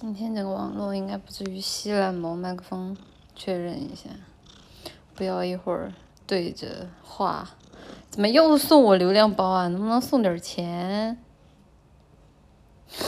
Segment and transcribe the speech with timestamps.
[0.00, 2.34] 今天这个网络应该不至于稀烂吧？
[2.34, 2.96] 麦克风
[3.36, 4.08] 确认一下，
[5.14, 5.92] 不要一会儿
[6.26, 7.50] 对着话。
[8.08, 9.68] 怎么又送我流量包啊？
[9.68, 11.18] 能不能送点钱？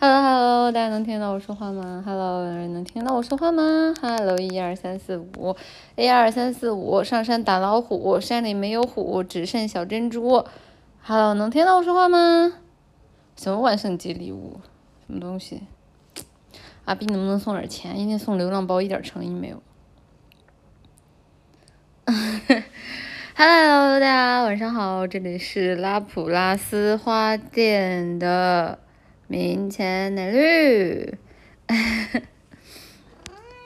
[0.00, 5.54] Hello Hello，大家能听到我说话吗？Hello，有人能听到我说话吗？Hello，一二三四五
[5.94, 10.42] 一二三四五，上山打老虎，山里没有虎，只剩小珍珠。
[11.02, 12.54] Hello，能听到我说话吗？
[13.36, 14.58] 什么万圣节礼物？
[15.10, 15.62] 什么东西？
[16.84, 17.96] 阿斌能不能送点钱？
[17.96, 19.60] 今天送流浪包一点诚意没有。
[23.34, 28.78] Hello，大家晚上好，这里是拉普拉斯花店的
[29.26, 31.18] 明前奶绿。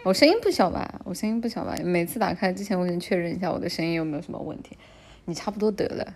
[0.02, 1.02] 我声音不小吧？
[1.04, 1.76] 我声音不小吧？
[1.84, 4.78] 每次打开之前，我先确认一下我的声音有没有什么问题。
[5.26, 6.14] 你差不多得了。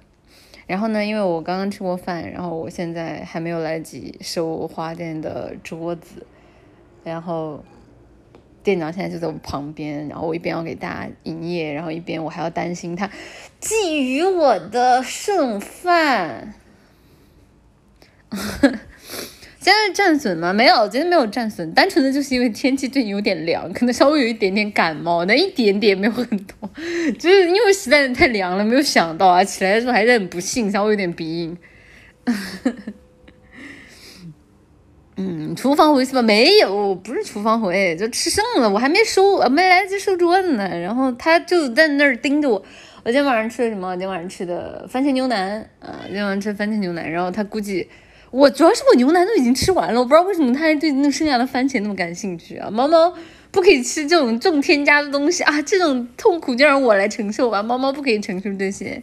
[0.69, 6.25] 然后呢，因为我刚刚吃过饭，然后我现在还没有来得及收花店的桌子，
[7.03, 7.65] 然后。
[8.61, 13.09] 店长现在就在我旁边，然后我一边要给大家营业，然后一边我还要担心他
[13.63, 16.53] 觊觎我的剩饭。
[19.61, 20.53] 现在战损吗？
[20.53, 26.71] 没有，今天没有战损，单纯的就是因为天气最近有点凉，可能稍微有一点点感冒，那一点点没有很多，
[27.19, 31.59] 就是因为实在是太凉了，没有想到啊，起来的时候还是很不幸，稍微有点鼻音。
[35.21, 36.23] 嗯，厨房回是吧？
[36.23, 40.69] 没有，不是厨房回，就吃剩了，我还没收，没来得及收桌子呢。
[40.79, 42.55] 然后他就在那儿盯着我。
[43.03, 43.93] 我今天晚上吃的什么？
[43.95, 47.11] 今天晚上吃的番茄牛腩啊，今天晚上吃番茄牛腩。
[47.11, 47.89] 然后他估计
[48.31, 52.71] 我主要是我牛腩都已经吃完了，我不知道为什么他还对那剩下的番茄那么感兴趣啊。
[52.71, 53.15] 猫猫
[53.51, 57.63] 不可以吃这种重添加的东西啊，这种痛苦就让我来承受吧。
[57.63, 59.03] 猫猫不可以承受这些。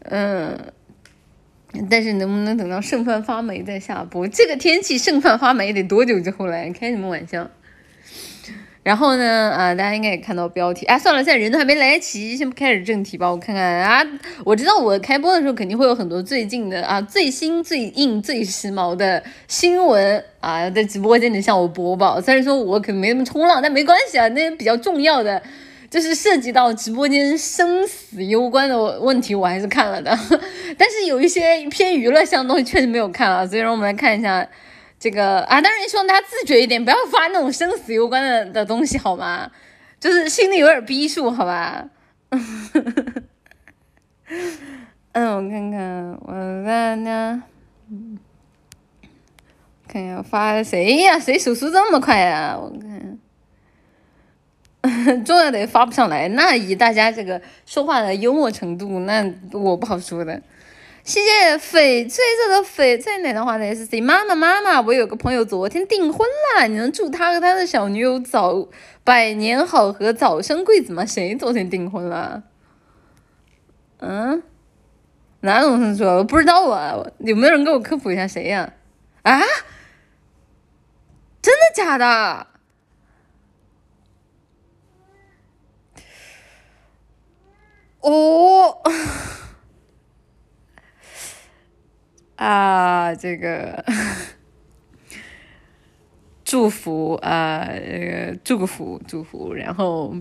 [0.00, 0.72] 嗯。
[1.90, 4.26] 但是能不能等到剩饭发霉再下播？
[4.28, 6.70] 这个天气剩饭发霉得多久之后来？
[6.70, 7.50] 开什么玩笑？
[8.86, 9.50] 然后呢？
[9.50, 10.86] 啊，大家应该也看到标题。
[10.86, 13.28] 哎，算了，现在人都还没来齐，先不开始正题吧。
[13.28, 14.00] 我看看啊，
[14.44, 22.20] 我知道我开播的时候肯定会有很多最近的啊、最新、最硬、最时髦的新闻啊，在直播间里向我播报。
[22.20, 25.42] 虽然说我可能没那么冲浪，但没关系啊，那些比较重要的。
[25.90, 30.16] 就是涉及到直播间生死攸关的问题，我还是看了的。
[30.78, 34.46] 但是有一些偏娱乐向的东西确实没有看啊，所以让我们来看一下
[34.98, 35.60] 这个啊。
[35.60, 39.50] 当然希望大家自觉一点，不要发那种生死攸关的的东西，好吗？
[39.98, 41.88] 就是心里有点逼数，好吧？
[45.12, 46.32] 嗯，我看看，我
[46.64, 47.42] 看看，
[49.88, 51.18] 看一下发谁呀？
[51.18, 52.58] 谁手速这么快呀？
[52.58, 53.18] 我看。
[55.24, 60.40] 重要的也发不上来，那以大家这个说话的幽默程度，那我不好说的。
[61.06, 68.66] 谢谢翡翠色的翡翠奶的话的 S C 妈妈妈妈，我有个朋友昨天订婚了，你能祝他和他的小女友早
[69.04, 71.06] 百年好合，早生贵子吗？
[71.06, 72.42] 谁昨天订婚了？
[73.98, 74.42] 嗯？
[75.42, 76.16] 哪种生说？
[76.16, 78.74] 我不知道啊，有没有人给我科普一下谁呀？
[79.22, 79.40] 啊？
[81.40, 82.48] 真的假的？
[88.00, 88.82] 哦，
[92.36, 93.84] 啊，这个
[96.44, 100.14] 祝福啊，这个祝福祝福，然后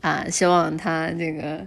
[0.00, 1.66] 啊，希望他这个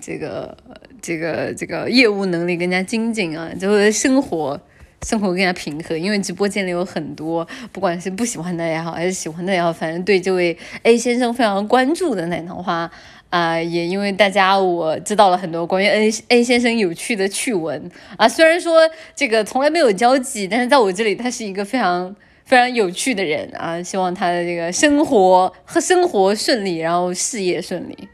[0.00, 0.56] 这个
[1.00, 4.60] 这个这个业务能力更加精进啊，就是生活
[5.02, 5.96] 生活更加平和。
[5.96, 12.90] 因为直播间里有很多，不管是不喜欢的也好，还是喜欢的也好，反正对这位 A 先生非常关注的奶糖花。
[13.30, 18.80] 啊，也因为大家我知道了很多关于 A A 先生有趣的趣闻啊，虽然说
[19.14, 22.16] 这个从来没有交集，但是在我这里他是一个非常
[22.46, 28.08] 非常有趣的人啊，希望他的这个生活和生活顺利，然后事业顺利。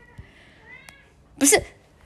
[1.39, 1.63] 不是，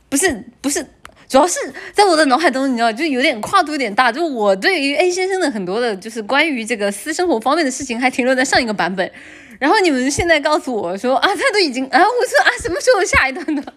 [0.09, 0.85] 不是，不是，
[1.29, 1.59] 主要是
[1.93, 9.11] 在我的脑海中，你知道，就有点跨度有点大，就我对于 A 先生的很多的，就是关于这个私生活方面的事情，还停留在上一个版本。
[9.59, 13.63] 然后你们现在告诉我说啊，他都已经啊，我说啊，什么时候下一段的？
[13.63, 13.75] 啊，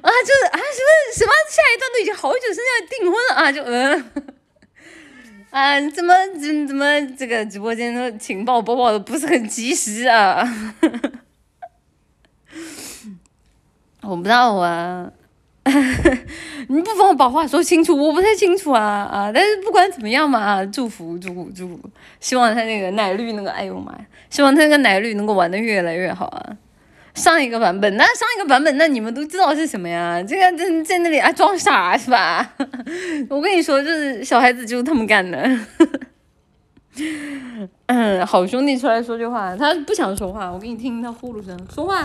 [0.00, 0.64] 是啊，什么
[1.14, 4.10] 什么下一段都已经好久，现在订婚了啊，就嗯，
[5.50, 10.42] 啊，怎么怎怎么这个直播间的情报播报的不是很及时啊？
[14.02, 15.12] 我不知道啊。
[16.68, 19.30] 你不妨把话说清楚，我不太清楚啊啊！
[19.32, 21.80] 但是不管怎么样嘛，祝福祝福祝福，
[22.18, 26.56] 希望他那个奶绿那个，哎呦妈呀，希望他那个奶绿能够玩的越来越好啊！
[27.14, 30.22] 上一个版本，那上一个版本，那你们都知道是什么呀？
[30.22, 32.54] 这个在在那里啊装傻是吧？
[33.28, 35.48] 我跟你说，就是小孩子就是他们干的。
[37.86, 42.02] 嗯，好兄弟出来说句话，他不想说话，我给你听他呼噜声，说话，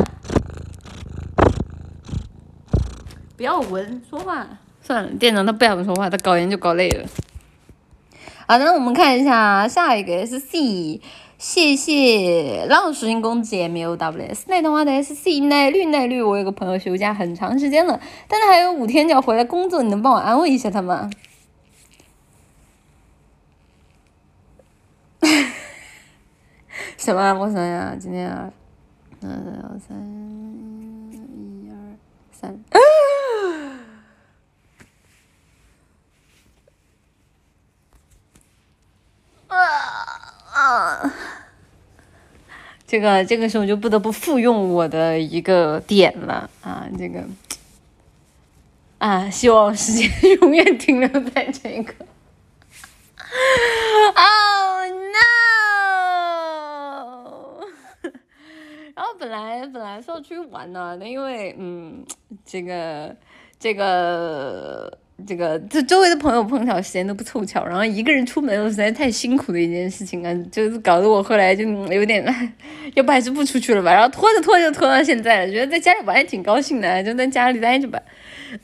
[3.37, 4.45] 不要闻，说话。
[4.81, 7.07] 算了，店长他不想说话，他搞研究搞累了。
[8.47, 10.99] 好，那我们看一下下一个 S C。
[11.37, 21.11] 谢谢浪属性公子也没有 WS 奶的话的 SC 奶绿奶绿，我有个朋友休假很长时间了，但他还有五天就要回来工作，你能帮我安慰一下他吗？
[26.97, 27.33] 什么？
[27.35, 28.51] 我想想，今天啊，
[29.21, 29.29] 二
[29.77, 29.95] 三
[31.11, 31.75] 一二
[32.31, 32.49] 三。
[32.71, 32.79] 啊，
[42.85, 47.23] 这个这个时候就不得不复用我的一个点了啊，这个
[48.97, 50.09] 啊，希望时间
[50.41, 51.93] 永远停留在这个。
[54.15, 55.25] Oh no！
[58.95, 62.05] 然后本来本来是要出去玩的，那因为嗯，
[62.45, 63.15] 这个
[63.59, 64.97] 这个。
[65.25, 72.23] 这个这周围的朋友碰巧时间都不凑巧，然后一个人出门又实在太辛苦的一件事情啊，就是搞得我后来就有点，
[72.93, 77.99] 要不还是不出去了吧，然后拖着拖着拖到现在了，觉得在家里玩也挺高兴的，就在家里待着吧。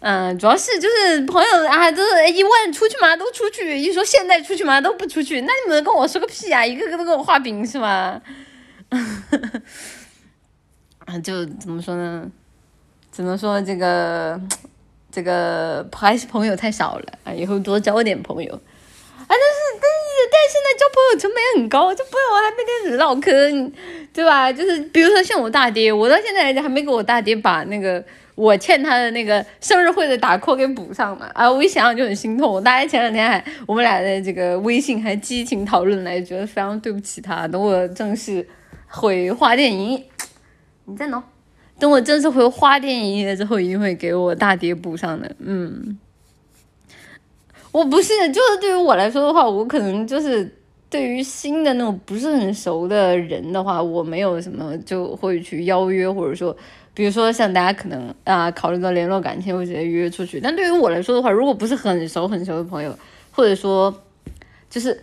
[0.00, 8.22] 嗯，主要是就是朋友啊，都是一问出去嘛都出去，一说现在出去嘛都不出去，那你们跟我说个屁啊，一个个都给我画饼是吗？
[10.98, 12.30] 啊， 就怎么说呢？
[13.14, 14.40] 只能说这个，
[15.12, 17.32] 这个还是朋友太少了啊！
[17.32, 18.52] 以后多交点朋友。
[18.52, 23.72] 啊，但是但是但现在交朋友成本也很高，这朋友还没开始唠嗑，
[24.12, 24.52] 对吧？
[24.52, 31.30] 就是比如说像我大爹，我到现在来讲还没给我大爹把那个我欠他的那个生日会的打 call 给补上嘛。
[31.34, 32.52] 啊，我一想想就很心痛。
[32.52, 37.46] 我大爹前两天还我们俩的这个微信还激情讨论来，觉得非常对不起他。
[37.46, 38.46] 等我正式
[38.88, 40.04] 回花店营，
[40.86, 41.22] 你在哪？
[41.78, 45.34] 等我正式回花店营业之后，一定会给我大爹补上的。
[45.40, 45.98] 嗯，
[47.72, 50.56] 我不是，就是对于我来说的话，我可能就是
[50.88, 56.56] 对于新的那种不是很熟的人的话，我没有什么就会去邀约，或者说，
[56.94, 60.38] 比如说像大家可能啊考虑到联络感情，会直接约出去。
[60.40, 62.96] 但对于我来说的话，如果不是很熟很熟的朋友，
[63.32, 63.92] 或者说
[64.70, 65.02] 就是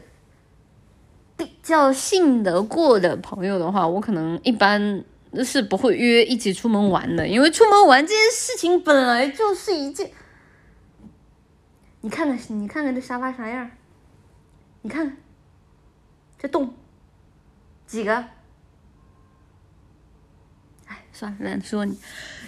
[1.36, 5.04] 比较信得过的朋友的话，我可能一般。
[5.32, 10.12] 那是不会约一起出门玩的，因为出门玩这件事情本来就是一件。
[12.02, 13.70] 你看看，你看看这沙发啥样？
[14.82, 15.18] 你看看，
[16.40, 16.74] 这洞，
[17.86, 18.16] 几个？
[20.88, 21.98] 哎，算了，懒得说你。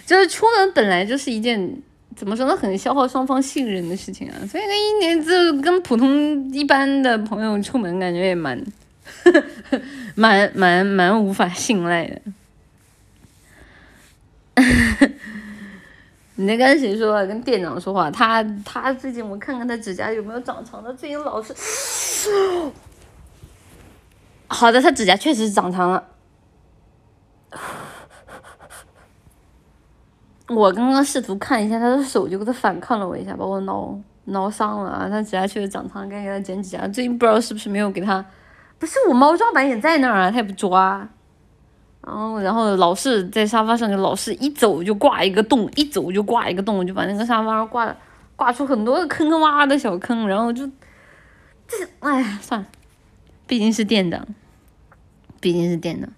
[0.04, 1.80] 就是出门本来就是一件
[2.14, 4.34] 怎么说呢，很消耗双方信任的事情啊。
[4.46, 5.30] 所以那一年就
[5.62, 8.62] 跟普通一般的朋友出门，感觉也蛮，
[10.16, 12.20] 蛮蛮蛮无法信赖的。
[16.36, 17.24] 你在跟谁说话？
[17.24, 18.10] 跟店长说话。
[18.10, 21.54] 他他最近我看看他指甲有没有长长的，最近老是。
[24.48, 26.02] 好的，他指甲确实是长长了。
[30.48, 35.08] 我刚刚试图看一下他的手，就给他反抗了我一下，把我挠挠伤了啊！
[35.08, 36.80] 他指甲确实长长，该给他剪指甲。
[36.88, 38.24] 最近不知道是不是没有给他，
[38.78, 41.08] 不是我猫抓板也在那儿啊，他也不抓。
[42.06, 47.96] 然后，然后老是在沙发上，就老是一走就挂一个洞，一走就挂一个洞，就把那个沙发上挂
[48.36, 50.66] 挂出很多坑坑洼洼的小坑，然后就，
[51.66, 52.66] 这，哎呀，算了，
[53.46, 54.26] 毕竟是店长，
[55.40, 56.10] 毕竟是店长，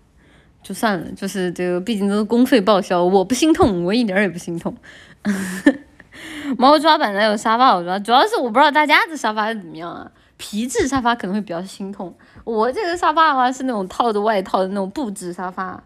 [0.63, 4.75] 就算了，就是这个，毕竟都是公费报销，我不心痛，我一点也不心痛。
[6.59, 7.99] 猫抓板哪有沙发好抓？
[7.99, 10.11] 主要是我不知道大家的沙发是怎么样啊。
[10.39, 12.15] 皮质沙发可能会比较心痛，
[12.47, 15.83] 我这个沙发的话是那种套着外套的那种布质沙发，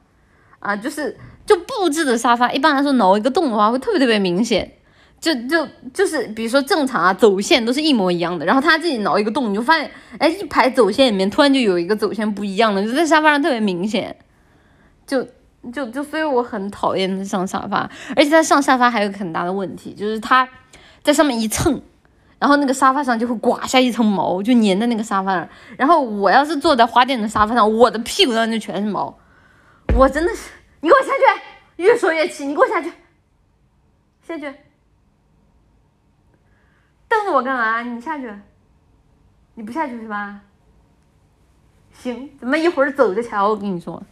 [0.59, 4.71] 啊，就是就布质的沙发，一般来说挠一个洞的话会特别特别明显，
[5.19, 14.15] 就就就是比如说正常啊走线都是一模一样的，然后他自己挠一个洞，你就发现哎一排走线里面突然就有一个走线不一样的，就在沙发上特别明显，
[15.07, 15.27] 就
[15.73, 20.47] 就就所以我很讨厌上沙发，而且他上沙发还有很大的问题，就是他
[21.03, 21.81] 在上面一蹭。
[22.41, 25.49] 然后那个沙发上就会刮下一层毛，就粘在那个沙发上。
[25.77, 29.17] 然后我要是坐在花店的沙发上，我的屁股上就全是毛。
[29.95, 31.83] 我真的是，你给我下去！
[31.83, 32.91] 越说越气，你给我下去，
[34.27, 34.53] 下去。
[37.09, 37.83] 瞪着我干嘛？
[37.83, 38.33] 你下去，
[39.55, 40.41] 你不下去是吧？
[41.93, 43.49] 行，咱们一会儿走着瞧。
[43.49, 44.03] 我跟你说，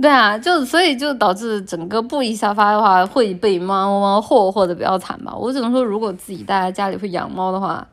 [0.00, 5.34] 对啊，就所以就导致整个布艺沙发的话会被猫猫霍霍的比较惨吧。
[5.34, 7.86] 我只能说，如果自己大家家里会养猫的话，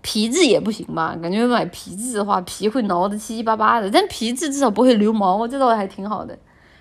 [0.00, 1.16] 皮质也不行吧？
[1.20, 6.38] 感觉买皮质的话，皮会挠的七七八八的，但皮质至少不会流毛，这倒还挺好的。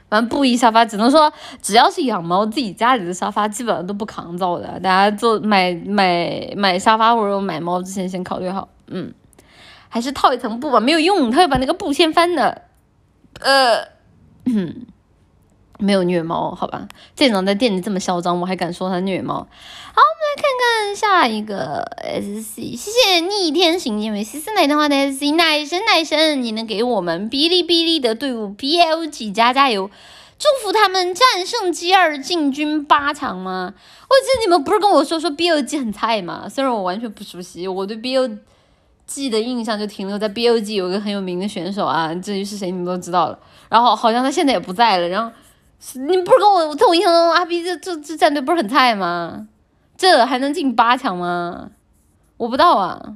[0.07, 4.79] 反正布艺沙发，只能说只要是养猫，自己家里的沙发基本上都不抗造的。
[4.79, 9.11] 大家做买买买沙发或者买猫之前先考虑好，嗯，
[9.89, 12.61] 还是套一层布吧，没有用，它会把那个布掀翻的。
[13.39, 13.96] 呃，
[14.47, 14.85] 嗯
[15.79, 16.87] 没有虐猫，好吧？
[17.15, 19.35] 店长在店里这么嚣张，我还敢说他虐猫？
[19.35, 29.87] 好，我们来看看下一个 S C，谢谢逆天行因为西斯奶的话的 S C，奶神奶神，你能给我们哔哩哔哩的队伍 B L G 加加油，
[30.39, 33.75] 祝福他们战胜 G 二进军八强吗？
[33.75, 36.49] 我记得你们不是跟我说说 B L G 很菜吗？
[36.49, 38.27] 虽然我完全不熟悉，我对 B L
[39.07, 45.31] G 的印象就停留在 B O G 有个很有名的选手啊，至于是谁你们都知道了，然后好像他现在也不在了，然后。
[45.93, 49.47] 你不是跟我在我印象中阿 B 这这这战队不是很菜吗？
[49.95, 51.69] 这还能进八强吗？
[52.37, 53.15] 我不知道啊。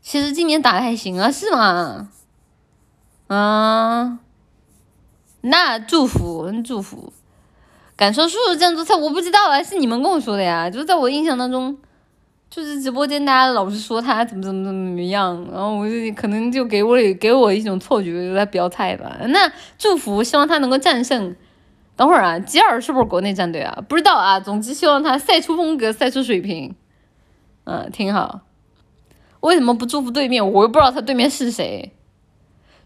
[0.00, 2.08] 其实今年打的还行啊，是吗？
[3.28, 4.18] 啊，
[5.42, 7.12] 那祝福祝福，
[7.94, 11.78] 敢说叔叔这样做菜，我不知道啊，是你们跟我说的呀，就是在我印象当中。
[12.54, 19.16] 就是直播间大家老是说他怎么怎么怎么怎么样，然后我就可能就给我给我一种错觉，他比较菜吧。
[19.28, 21.34] 那祝福，希望他能够战胜。
[21.96, 23.82] 等会儿啊，吉尔是不是国内战队啊？
[23.88, 24.38] 不知道啊。
[24.38, 26.74] 总之希望他赛出风格，赛出水平。
[27.64, 28.42] 嗯，挺好。
[29.40, 30.52] 为什么不祝福对面？
[30.52, 31.94] 我又不知道他对面是谁。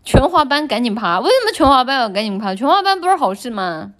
[0.04, 1.18] 全华班赶紧爬！
[1.18, 2.54] 为什么全华班要赶紧爬？
[2.54, 3.94] 全华班不是好事吗？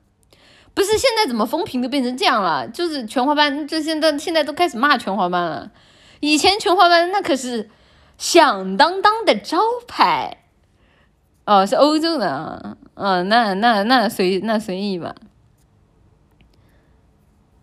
[0.76, 2.68] 不是现在怎么风评都变成这样了？
[2.68, 5.72] 就是全华班，就现在现在都开始骂全华班了。
[6.20, 7.70] 以前全华班那可是
[8.18, 10.44] 响当当的招牌。
[11.46, 15.14] 哦，是欧洲的啊，嗯，那那那随那随意吧。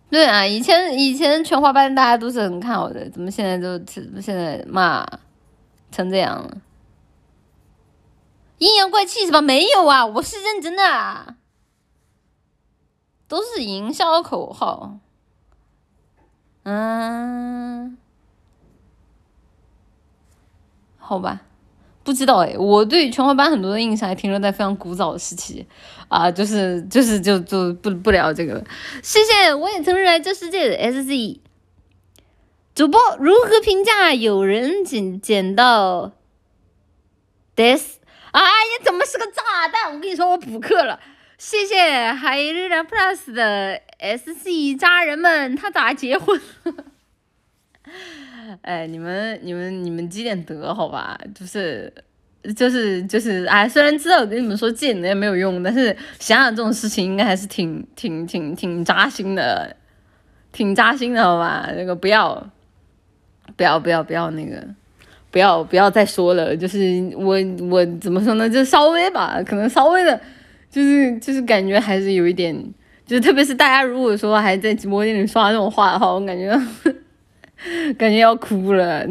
[0.09, 3.79] 对啊，以前以前全华班大家都是很看好的，怎么现在都
[4.19, 5.05] 现在骂
[5.91, 6.57] 成这样了？
[8.57, 9.39] 阴阳怪气是吧？
[9.39, 11.35] 没有啊，我是认真的。
[13.33, 14.99] 都是营销口号，
[16.61, 17.97] 嗯，
[20.99, 21.41] 好吧，
[22.03, 25.65] 不知道哎，我对全华班很多的印象还停留在非常古早的时期，
[26.09, 28.63] 啊，就是就是就就不不聊这个了。
[29.01, 31.41] 谢谢，我也曾热爱这世界的 S Z
[32.75, 36.11] 主播如何评价有人捡捡到
[37.55, 37.97] this？
[38.31, 39.91] 哎呀，怎么是个炸弹？
[39.91, 40.99] 我跟你说，我补课了。
[41.37, 46.39] 谢谢海日蓝 plus 的 SC 家人们，他咋结婚？
[48.61, 51.19] 哎，你们你们你们积点德好吧？
[51.35, 51.91] 就是
[52.55, 59.75] 就是就是哎，虽然知道跟你们说积点德也没有用，但是想想这种事情应该还是挺挺挺挺扎心的，
[60.51, 61.69] 挺扎心的好吧？
[61.75, 62.49] 那个不要
[63.57, 64.65] 不要不要不要那个
[65.31, 66.77] 不要不要再说了，就是
[67.15, 67.37] 我
[67.69, 68.49] 我怎么说呢？
[68.49, 70.21] 就稍微吧，可能稍微的。
[70.73, 72.51] 就是就是感觉还是有一点，
[73.05, 76.49] 就是特别是大家如果说还在直播间里刷这种话的话，我感觉
[77.95, 79.05] 感觉要哭了，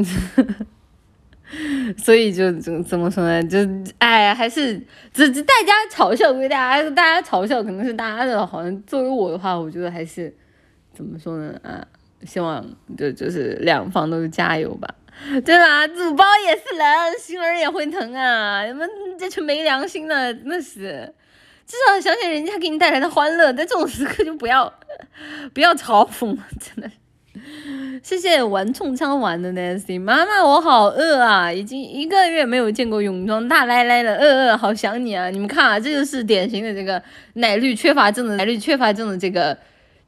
[1.96, 3.40] 所以就怎怎么说呢？
[3.44, 3.58] 就
[3.98, 4.76] 哎，还是
[5.14, 10.34] 只大家嘲笑归大家，大家嘲笑可能是大家的，好像作为我的话，我觉得还是
[10.92, 11.54] 怎么说呢？
[11.62, 11.86] 啊，
[12.24, 12.66] 希望
[12.98, 14.92] 就就是两方都加油吧，
[15.44, 15.86] 对吧？
[15.86, 18.64] 主播也是人，心儿也会疼啊！
[18.64, 21.14] 你们这群没良心的，真的是。
[21.66, 24.72] 至少想想人家给你带来的欢乐，在这种时刻就不要
[25.54, 26.90] 不要嘲讽了，真的。
[28.02, 35.30] 谢谢玩冲枪玩的 Nancy 妈妈，我好饿啊，已经一个月没有见过泳装大奶奶了，饿饿，好想你啊！
[35.30, 37.00] 你们看啊，这就是典型的这个
[37.34, 39.56] 奶绿缺乏症的奶绿缺乏症的这个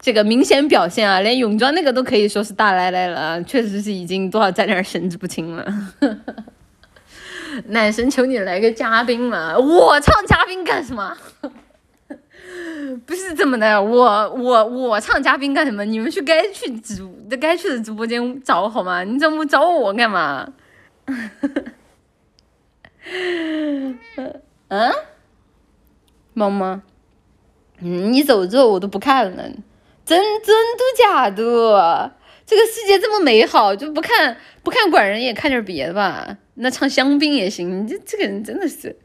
[0.01, 5.65] 这个明显表现啊，连泳装那个都可以说是大奶奶了，确实是已经多少在那儿神志不清了。
[7.69, 9.57] 男神求你来个嘉宾嘛！
[9.59, 11.17] 我唱嘉宾干什么？
[13.07, 15.85] 不是怎么的，我我我唱嘉宾干什么？
[15.85, 17.03] 你们去该去直
[17.41, 19.03] 该去的直播间找好吗？
[19.05, 20.53] 你怎么找我干嘛？
[24.69, 24.93] 嗯？
[26.33, 26.83] 妈妈，
[27.79, 29.43] 你走之后我都不看了，
[30.05, 32.13] 真真的假的？
[32.47, 36.37] 这个世界这么美好，就不看不看管人也看点别的吧。
[36.55, 38.97] 那唱香槟也行，你这这个人真的是，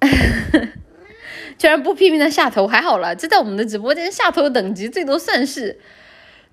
[1.58, 5.78] 居然不批评他下头，还好了，这在我们的直播间下头等级最多算是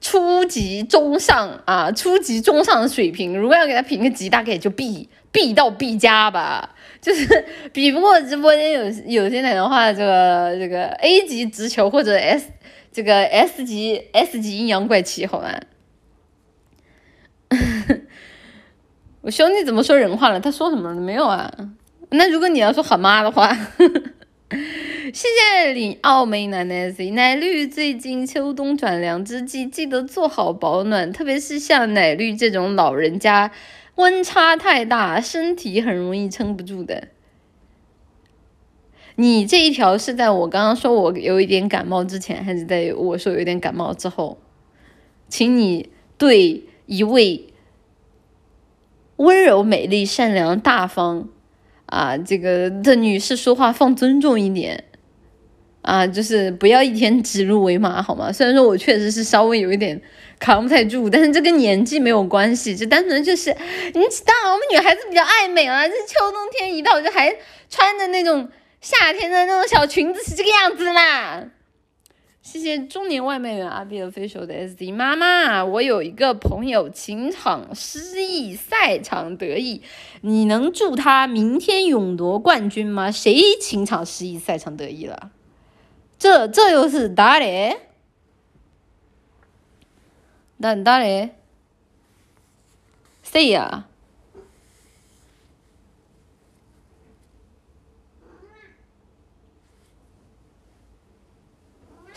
[0.01, 3.38] 初级中上啊，初级中上的水平。
[3.38, 8.83] 如果要给他评个级，大概也就 B，B 到 B 加吧，就是比不过直播间有
[9.24, 12.50] 有些人的话，这个这个 A 级直球或者 S
[12.91, 15.57] 这个 S 级 S 级阴阳怪气，好吧？
[19.24, 20.39] 我兄弟怎么说人话了？
[20.39, 21.50] 他说什么了没有啊？
[22.10, 23.56] 那如果你要说好妈的话。
[25.13, 33.51] 谢谢李奥梅奶奶 Z 奶绿，最近秋冬转凉之际，记得做好保暖，特别是像奶绿这种老人家，
[33.96, 37.08] 温差太大，身体很容易撑不住的。
[39.15, 44.38] 你这一条是在我刚刚说我有一点感冒之前，还是在我说有点感冒之后？
[45.30, 47.52] 请你对一位
[49.24, 51.27] 温柔、美丽、善良、大方
[51.88, 54.84] 啊这个的女士说话放尊重一点。
[55.84, 58.32] 啊，就是不要一天指鹿为马，好吗？
[58.32, 60.01] 虽然说我确实是稍微有一点
[60.39, 67.36] 扛不太住，但是这跟年纪没有关系，这单纯就是你当然我们女孩子比较爱美了，这秋冬天一到就还
[67.70, 68.48] 穿着那种
[68.80, 71.44] 夏天的那种小裙子是这个样子啦。
[72.44, 79.82] 谢谢中年外卖员阿 B 的飞手的 SD 妈妈，我有一个朋友情场失意，赛场得意，
[80.20, 83.10] 你能祝他明天勇夺冠军吗？
[83.10, 85.32] 谁情场失意，赛场得意了？
[86.20, 87.78] 这这又是哪里？
[90.58, 91.30] 哪哪里？
[93.24, 93.88] 谁呀？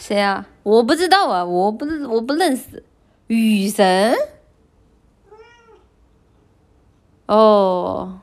[0.06, 0.46] 谁啊？
[0.62, 2.84] 我不知道啊，我不我不认识。
[3.26, 4.14] 雨神？
[7.26, 8.20] 哦。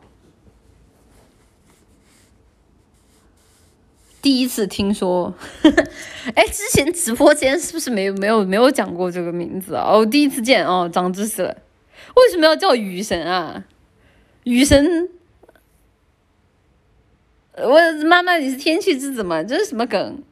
[4.22, 5.34] 第一次听说，
[6.34, 9.84] 哎，之前直播间是不是没有没有没有讲过这个名字啊？
[9.86, 11.58] 哦，第一次见哦，长知识了。
[12.16, 13.66] 为什么要叫雨神啊？
[14.46, 15.10] 雨神，
[17.58, 19.44] 我妈妈你是天气之子吗？
[19.44, 20.24] 这是什么梗？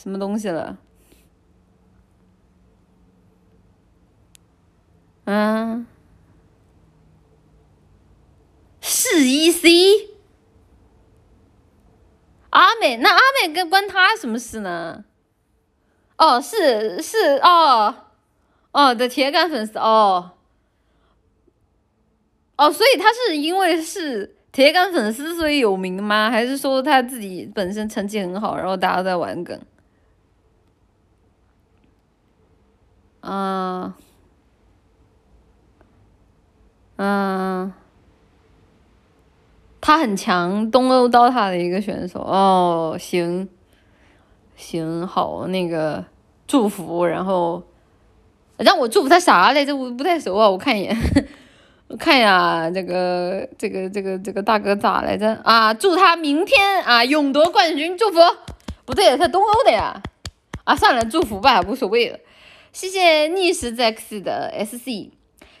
[0.00, 0.78] 什么东西了？
[5.24, 5.86] 嗯，
[8.80, 9.68] 是 E C。
[12.48, 15.04] 阿美，那阿美跟关他什么事呢？
[16.16, 17.94] 哦，是是哦，
[18.72, 20.30] 哦的铁杆粉丝哦，
[22.56, 26.30] 哦，所以他是因为是铁杆粉丝所以有名吗？
[26.30, 29.60] 还是说他自己本身成绩很好，然后大家在玩梗？
[33.20, 33.94] 啊，
[36.96, 37.72] 嗯。
[39.82, 43.48] 他很强，东欧刀塔的一个选手哦，行，
[44.54, 46.04] 行好，那个
[46.46, 47.62] 祝福，然后
[48.58, 49.74] 让我祝福他啥来着？
[49.74, 50.94] 我不太熟啊，我看一眼，
[51.88, 55.72] 我看一下这个这个这个这个大哥咋来着啊？
[55.72, 58.18] 祝他明天啊勇夺冠军，祝福。
[58.84, 60.00] 不对，他东欧的呀，
[60.64, 62.18] 啊算了，祝福吧，无所谓了。
[62.72, 65.10] 谢谢逆时 z x 的 SC。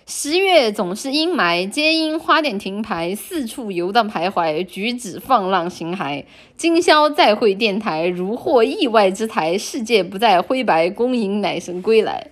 [0.06, 6.24] 十月总是阴霾，皆因花店停牌，四处游荡徘徊，举止放浪形骸。
[6.56, 12.28] 今宵再会电台，如获意外之财，世界不再灰白，恭迎奶神归来。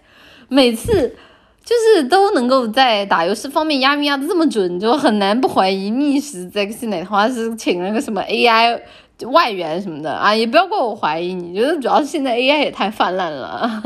[0.46, 1.16] 每次
[1.64, 8.80] 就是都能够在打游戏方面压韵押的这么准，就很难不怀疑逆时在现在的话是请了个什么 AI
[9.26, 10.32] 外援什么的啊！
[10.32, 13.82] 也不要怪我怀疑，你觉得主要是现在 AI 也太泛滥了。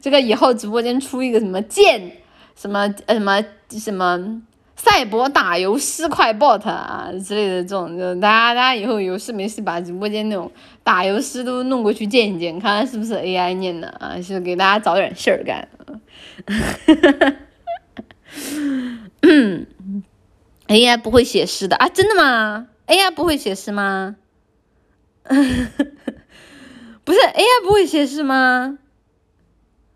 [0.00, 2.16] 这个以后直播间出一个什么剑。
[2.56, 4.42] 什么呃什么什么
[4.76, 15.66] 赛博打油诗快 bot 啊之类的这种，就大家大家以后有事没事把直播间那种打油诗都弄过去见一见，看看是不是 AI 念的啊，是给大家找点事儿干。
[19.22, 19.66] 嗯
[20.66, 21.88] AI 不会写诗的啊？
[21.88, 24.16] 真的吗？AI 不会写诗吗？
[25.24, 25.34] 不
[27.12, 28.78] 是 AI 不会写诗吗？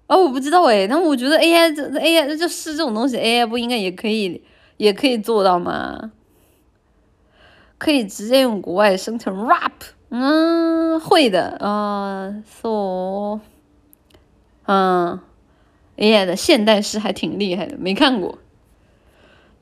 [0.07, 4.43] 哦，我不知道哎，但我觉得 A I 这 A I 就是这种东西，A I 不应该也可以
[4.77, 6.13] 也可以做到吗？
[7.79, 9.73] 可以直接用国外生成 rap，
[10.09, 13.41] 嗯，会的啊，so，
[14.67, 15.21] 嗯
[15.97, 18.39] ，A I 的现代诗还挺厉害的，没看过，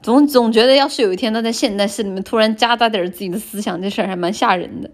[0.03, 4.91] 总总觉得要是有一天他在现代诗里面突然夹杂点自己的思想，这事儿还蛮吓人的。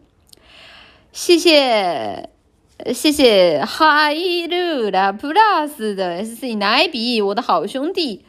[1.13, 2.31] 谢谢。
[2.87, 3.65] 谢谢。
[3.65, 8.25] 哈伊路的 plus 的 sc 奈比我的好兄弟。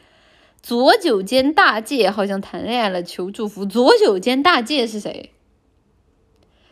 [0.62, 3.64] 左九间大戒好像谈恋爱了求祝福。
[3.64, 5.32] 左九间大戒是谁？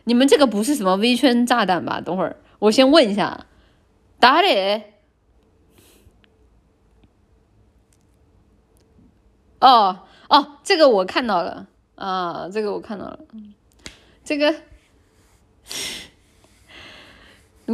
[0.03, 2.01] 你们这个不是什么微圈炸弹吧？
[2.01, 3.47] 等会儿我先问一下。
[4.19, 4.93] 打脸
[9.59, 11.67] 哦哦这个我看到了。
[11.95, 13.19] 啊这个我看到了。
[14.23, 14.53] 这个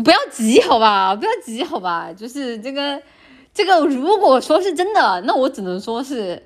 [0.03, 3.01] 不要急好吧，不要急好吧，就是这个
[3.53, 6.43] 这个，如果说是真的，那我只能说是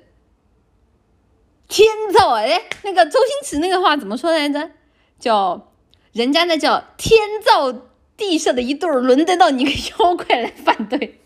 [1.68, 4.70] 天造哎，那个周星驰那个话怎么说来着？
[5.18, 5.68] 叫
[6.12, 7.72] 人家那叫天造
[8.16, 11.20] 地设的一对儿，轮得到你个妖怪来反对。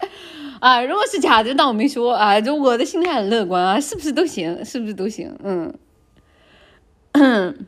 [0.60, 2.40] 啊，如果是假的，当我没说啊。
[2.40, 4.64] 就我的心态很乐观啊，是不是都行？
[4.64, 5.36] 是不是都行？
[5.42, 5.74] 嗯，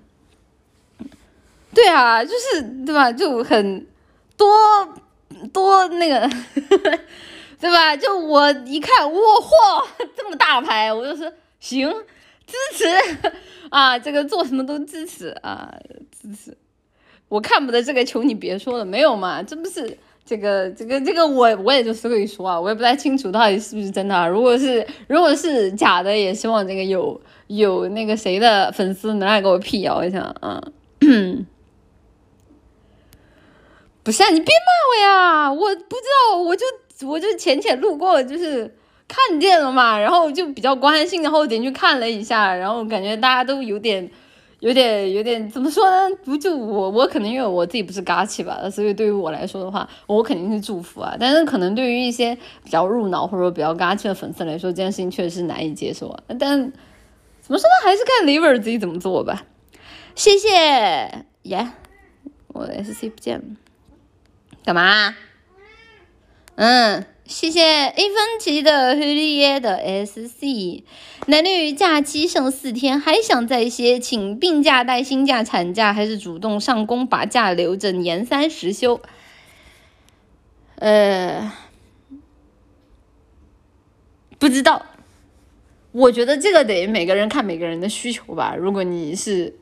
[1.75, 3.13] 对啊，就是对吧？
[3.13, 3.87] 就很
[4.37, 4.49] 多
[5.53, 6.29] 多那个，
[7.61, 7.97] 对吧？
[7.97, 11.91] 就我一看，哇嚯，这么大牌，我就说行，
[12.47, 12.85] 支持
[13.71, 15.75] 啊，这个做什么都支持啊，
[16.11, 16.57] 支持。
[17.29, 19.99] 我看不得这个，求你别说了，没有嘛，这不是。
[20.29, 24.29] 这个这个这个我我也就是可以说啊，我也不太清楚到底是不是真的。
[24.29, 30.61] 如果是如果是假的，也希望这个有有那个谁的粉丝能来给我辟谣一下啊。
[34.07, 35.53] 不是啊，你别骂我呀！
[35.53, 36.65] 我不知道，我就
[37.09, 38.73] 我就浅浅路过，就是
[39.09, 44.09] 看见了嘛，然后就比较关心，然后点去看了一下，然后感觉大家都有点。
[44.61, 46.17] 有点有点怎么说呢？
[46.25, 51.15] 不就我我可能因为我自己不是嘎气吧，所以对于我来说的话，我肯定是祝福啊。
[51.21, 56.23] 但是可能对于一些比较入脑或者说比较嘎气的粉丝来说，这件事情确实是难以接受啊。
[56.39, 57.85] 但怎么说呢？
[57.85, 59.45] 还是看 Liver 自己怎么做吧。
[60.15, 61.69] 谢谢耶，
[62.49, 63.45] 我 SC 不见了，
[64.67, 65.17] 干嘛？
[66.57, 67.07] 嗯。
[67.27, 70.85] 谢谢一分期的黑绿叶的 SC，
[71.27, 79.01] 男女假期剩四天，还想再歇，请病假、带薪假、产假，还是主动上工把假留着年三十休？
[80.77, 81.53] 呃，
[84.39, 84.87] 不知道，
[85.91, 88.55] 我觉得这个得每个人看每个人的需求吧。
[88.57, 89.53] 如果你是，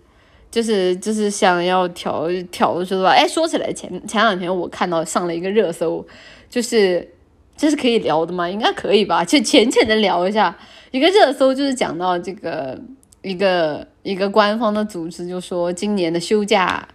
[0.54, 3.10] 就是就是想要调调，说吧？
[3.10, 6.06] 哎，说起来，前前两天我看到上了一个热搜，
[6.48, 7.10] 就是。
[7.56, 8.50] 这是可以聊的吗？
[8.50, 10.52] 应该可以吧，就浅浅的聊一下。
[10.90, 12.76] 一个热搜就是讲到这个
[13.22, 16.88] 一个一个官方的组织就说今年的休假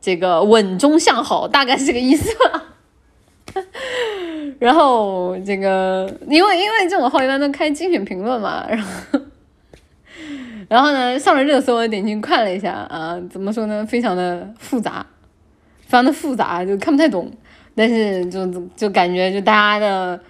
[0.00, 2.64] 这个稳中向好，大概是这个意思吧。
[4.58, 9.20] 然后这个因为因为这种号一般都开精选评论嘛，然后
[10.68, 13.84] 然后呢上了热搜，我点进去看了一下啊，怎么说呢？
[13.86, 15.06] 非常的复杂，
[15.80, 17.30] 非常的复杂，就看不太懂。
[17.74, 18.46] 但是就
[18.76, 20.20] 就感觉就大家的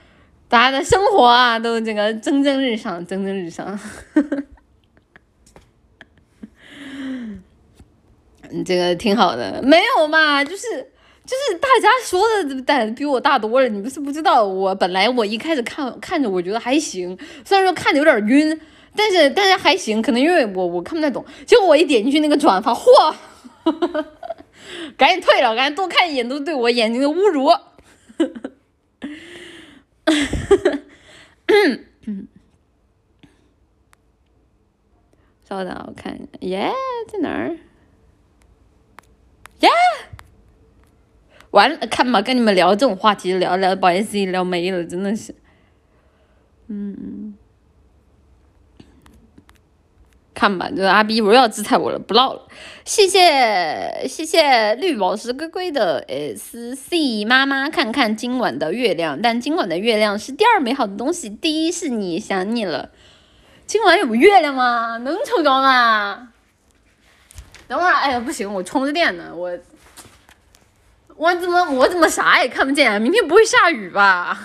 [0.49, 3.79] 大家的生活啊，都这个蒸蒸日上，蒸蒸日上。
[8.51, 10.62] 嗯， 这个挺好的，没有嘛，就是
[11.25, 13.68] 就是大家说的胆比我大多了。
[13.68, 18.61] 你不是不知道，我本来我一开始看看着我觉得还行，虽然说看着有点晕，
[18.94, 21.24] 但是但是还行，可能因为我我看不太懂。
[21.46, 23.14] 结果我一点进去那个转发，嚯！
[24.96, 27.48] 赶紧退了，赶紧多看一眼，都对我眼睛的侮辱。
[35.48, 36.72] 稍等，我看一下，耶，
[37.09, 37.57] 在哪儿？
[39.61, 39.68] 耶，
[41.50, 45.35] 完了，看吧，跟你们聊这种话题，聊聊，不好意思，聊没了，真的是，
[46.68, 47.32] 嗯。
[50.42, 52.48] 看吧，就是阿 B 不要制裁我了，不唠了。
[52.85, 62.90] 谢谢谢谢绿宝石龟龟的 S C 妈妈，看看今晚的月亮，但今晚的月亮是第二美好的东西，第一是你想你了。
[63.68, 64.96] 今晚有月亮吗？
[64.96, 66.31] 能瞅着吗？
[67.68, 69.57] 等会儿，哎呀，不行，我充着电呢，我
[71.14, 73.00] 我怎么我怎么啥也看不见？
[73.00, 74.37] 明天不会下雨吧？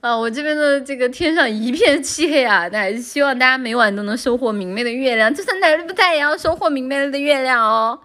[0.00, 8.00] 啊，我这边的这个天上一片漆黑啊，但还是希望大家每晚都能收获明媚的月亮，就算奶绿不在也要收获明媚的月亮哦。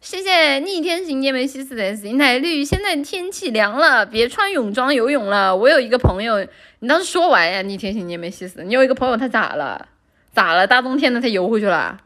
[0.00, 5.54] 谢谢逆天行叶梅西斯的 S，奶绿，现在天气凉了，别穿泳装游泳了。
[5.54, 6.44] 我有一个朋友，
[6.80, 9.88] 你倒是说完呀，逆天行叶梅西斯，你有一个朋友他咋了？
[10.34, 10.66] 咋了？
[10.66, 11.98] 大冬天的他游回去了？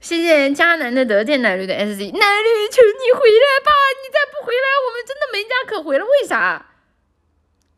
[0.00, 2.04] 谢谢迦南的得见奶绿的 S，奶绿，
[2.70, 6.04] 求你回来吧，你再不回来，我们真的没家可回了。
[6.04, 6.66] 为啥？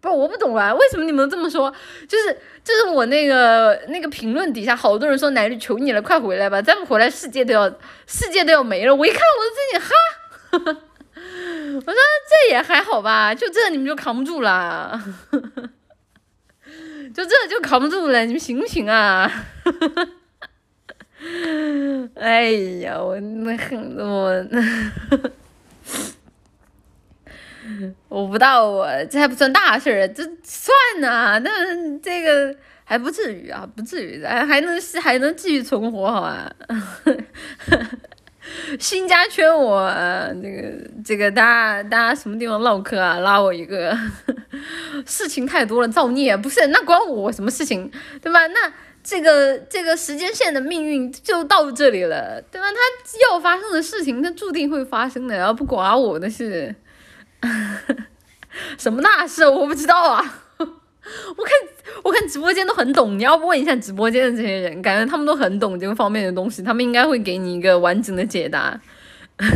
[0.01, 1.75] 不，我不懂啊，为什么你们这么说？
[2.07, 7.69] 就是就是我那个那个评论底下好多人说奶绿求你了，快回来吧，再不回来世界都要
[8.07, 8.95] 世界都要没了。
[8.95, 9.91] 我一看我自己哈，
[11.75, 11.95] 我说
[12.29, 15.03] 这也还好吧，就这你们就扛不住了，
[17.15, 19.31] 就这就扛不住了，你们行不行啊？
[22.15, 22.51] 哎
[22.83, 24.47] 呀，我那很我。
[28.09, 31.39] 我不知道，我这还不算大事儿，这算呐。
[31.43, 31.51] 那
[31.99, 36.51] 这个，还不至于啊，不至于，还还能还能继续存活，好吧？
[38.79, 39.91] 新家圈我，
[40.41, 40.73] 这个
[41.05, 43.19] 这个大家大家什么地方唠嗑啊？
[43.19, 43.97] 拉我一个，
[45.05, 46.65] 事情太多了，造孽不是？
[46.69, 47.91] 那关我什么事情，
[48.23, 48.47] 对吧？
[48.47, 52.69] 那这个这个时间线的命运就到这里了，对吧？
[52.71, 52.79] 它
[53.31, 56.73] 要发生的事情，它注定会发生的，然后不管我的事，
[58.79, 60.43] 什么大事我不知道啊。
[60.59, 61.53] 我看
[62.03, 68.81] 我看直播间都很懂，你要不问一下直播间的这些人，感觉他们都很懂这个方面的东西，他们应该会给你一个完整的解答。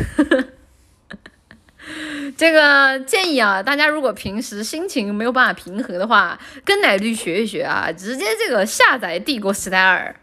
[2.36, 10.14] 这个建议啊，大家如果平时心情没有办法平和的话，跟奶绿学一学啊，直接这个下载《帝国时代二》，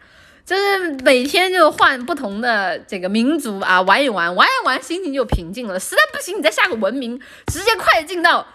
[0.47, 5.77] 就是每天就换不同的这个民族啊玩一玩，玩一玩心情就平静了。
[5.77, 8.47] 实在不行，你再下个文明，直接快进到。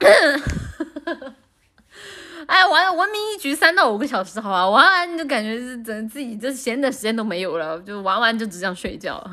[2.46, 9.24] 哎，玩文明一局三到五个小时，好吧，玩完就感觉是整自己就是闲的时间都没有了，就玩完就只想睡觉。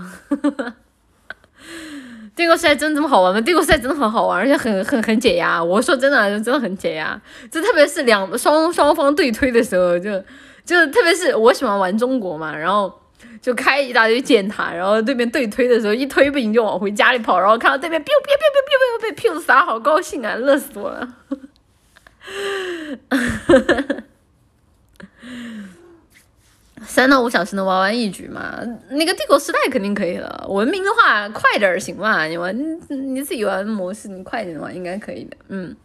[2.36, 3.42] 帝国赛真这么好玩吗？
[3.42, 5.64] 帝国赛真的很好玩，而且很很很解压。
[5.64, 7.20] 我说真的，就真的很解压。
[7.50, 10.24] 就特别是两双双方对推的时候，就
[10.66, 12.92] 就特别是我喜欢玩中国嘛，然后
[13.42, 21.16] 就开一大堆箭塔，然后对面对推的时候一推不赢就往回家里跑，然后看到对面 biu biu biu biu biu 被 Q 杀，好高兴啊，乐死我了。
[26.88, 28.60] 三到五小时能玩完一局吗？
[28.90, 30.46] 那个帝国时代肯定可以了。
[30.48, 32.26] 文明的话，快点行吧？
[32.26, 32.56] 你玩
[32.90, 35.36] 你自己玩模式，你快点玩应该可以的。
[35.50, 35.76] 嗯，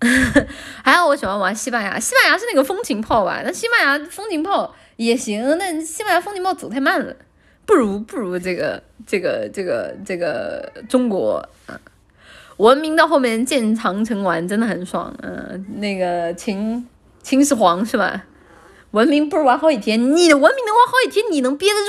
[0.84, 3.42] 还有我喜欢玩西班牙，西班牙是那个风情炮吧？
[3.44, 7.14] 那西班牙风情炮也行，那西班牙风情炮走太慢了，
[7.66, 11.78] 不如不如这个这个这个这个中国啊。
[12.58, 16.88] 文明到后面建长城玩真的很爽，嗯，那个秦
[17.22, 18.24] 秦始皇是吧？
[18.92, 21.86] 文明不是玩好几天，你文明能玩好几天，你能憋得住？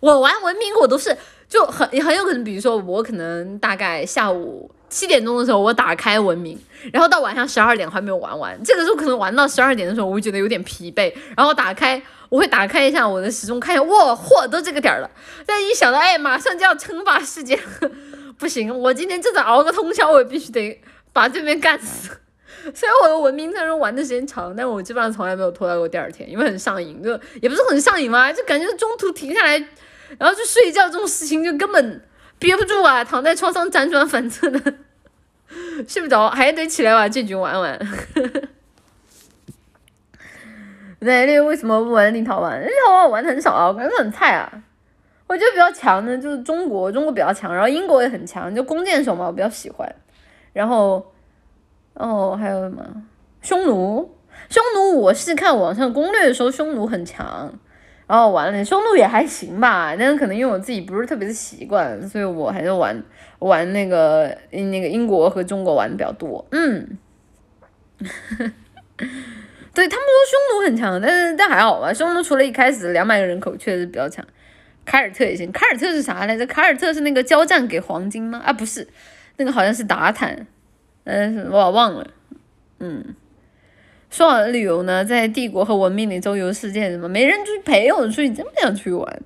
[0.00, 1.16] 我玩文明我都是
[1.48, 6.56] 就很很有可能，比如说我可能大概下午七点钟的时候我打开文明，
[6.92, 15.10] 然后到晚上十二点还没有玩完，这个时候可能玩到十二点的时候我会觉得有点疲惫，然后打开我会打开一下我的时钟，看一下哇嚯都这个点儿了，
[15.46, 17.58] 但一想到哎马上就要称霸世界。
[18.38, 20.80] 不行，我今天就算熬个通宵，我也必须得
[21.12, 22.10] 把对面干死。
[22.74, 29.56] 虽然我的文明当中玩的时间长，但我基本上从来没有拖到过第二天，因为很上瘾，就也不是很上瘾嘛，就感觉中途停下来，
[30.18, 32.02] 然后去睡觉这种事情就根本
[32.42, 34.74] 憋不住啊，躺在床上辗转反侧的
[35.86, 37.78] 睡不着，还得起来把这局玩完。
[40.98, 42.60] 那那为什么不玩立陶宛？
[42.60, 44.52] 立陶宛玩的很少啊，我感觉很菜啊。
[45.28, 49.94] 我觉得比较强的就是中国，中国比较强，然后英国也很强，就弓箭手嘛，我比较喜欢。
[50.52, 51.12] 然后，
[51.94, 52.84] 哦，还有什么？
[53.40, 54.16] 匈奴，
[54.48, 57.52] 匈奴，我是看网上攻略的时候，匈奴很强。
[58.12, 63.02] 然后完了，匈奴也还行吧，但是可能因为我自己不是特别的习惯，所以我还是玩
[63.38, 66.46] 玩那个那个英国和中国玩的比较多。
[66.50, 66.98] 嗯，
[69.72, 74.22] 对他们说匈奴很强，但是但还好吧，匈奴除了一开始两百个人口确实比较强。
[74.84, 76.46] 凯尔特也行，凯尔特是啥来着？
[76.46, 78.42] 凯尔特是那个交战给黄金吗？
[78.44, 78.86] 啊，不是，
[79.38, 80.46] 那个好像是达坦，
[81.04, 82.06] 嗯，我忘了。
[82.78, 83.14] 嗯，
[84.12, 89.22] 说好的旅游呢，在帝国和文明里周游世界，什么没人去陪我出去，真不想去玩。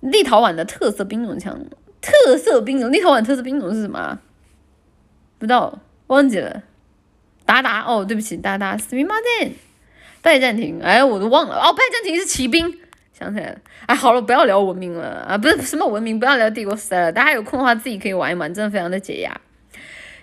[0.00, 1.58] 立陶宛的特色兵种枪，
[2.02, 4.18] 特色兵种，立陶宛特色兵种是什么？
[5.38, 6.62] 不知道，忘记了。
[7.46, 9.52] 达达，哦，对不起，达达，斯密马登，
[10.20, 11.56] 拜占庭，哎，我都忘了。
[11.56, 12.78] 哦，拜占庭是骑兵。
[13.18, 17.10] 想起来了，哎，好了，不要聊文明了啊，不是什么文明，不要聊帝国时代了。
[17.10, 19.40] 大家有空的话自己可以玩一玩，真的非常的解压。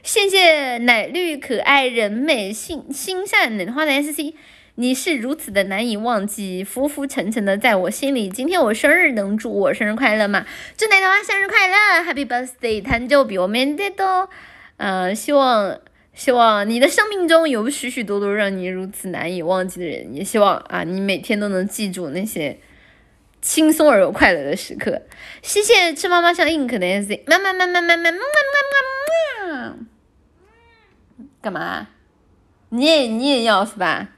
[0.03, 4.35] 谢谢奶绿可爱人美心心善冷花的 S C，
[4.75, 8.29] 你是如此的难以忘记，浮浮沉沉的在我心里。
[8.29, 10.45] 今天我生日，能祝我生日快乐吗？
[10.77, 14.29] 祝奶花生日快乐，Happy Birthday，誕生日おめでとう。
[14.79, 15.79] 嗯，希望
[16.15, 22.59] 希望你的生命中有许许多多让你如此难以忘记的人，也希望啊，你每天都能记住那些。
[23.42, 25.02] 轻松而又快乐的时刻，
[25.42, 28.18] 谢谢吃妈妈像 ink 的 S，妈妈妈妈妈妈妈妈
[29.52, 29.76] 妈妈，
[31.42, 31.88] 干嘛？
[32.70, 34.10] 你也你也要是吧？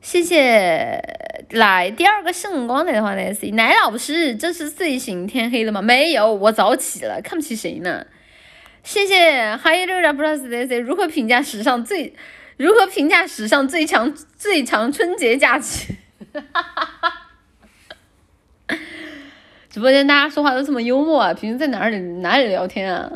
[0.00, 1.02] 谢谢
[1.50, 5.82] 来第二个圣光的话的 S，奶老师，这是睡醒天黑了吗？
[5.82, 8.06] 没有，我早起了，看不起谁呢？
[8.84, 12.14] 谢谢 Hi Luna Plus 的 S，如何评价史上最
[12.56, 15.96] 如何评价史上最强最强春节假期？
[16.32, 17.15] 哈哈哈哈。
[19.76, 21.34] 直播间大家说话都这么幽默啊？
[21.34, 23.12] 平时在哪里哪里聊天啊？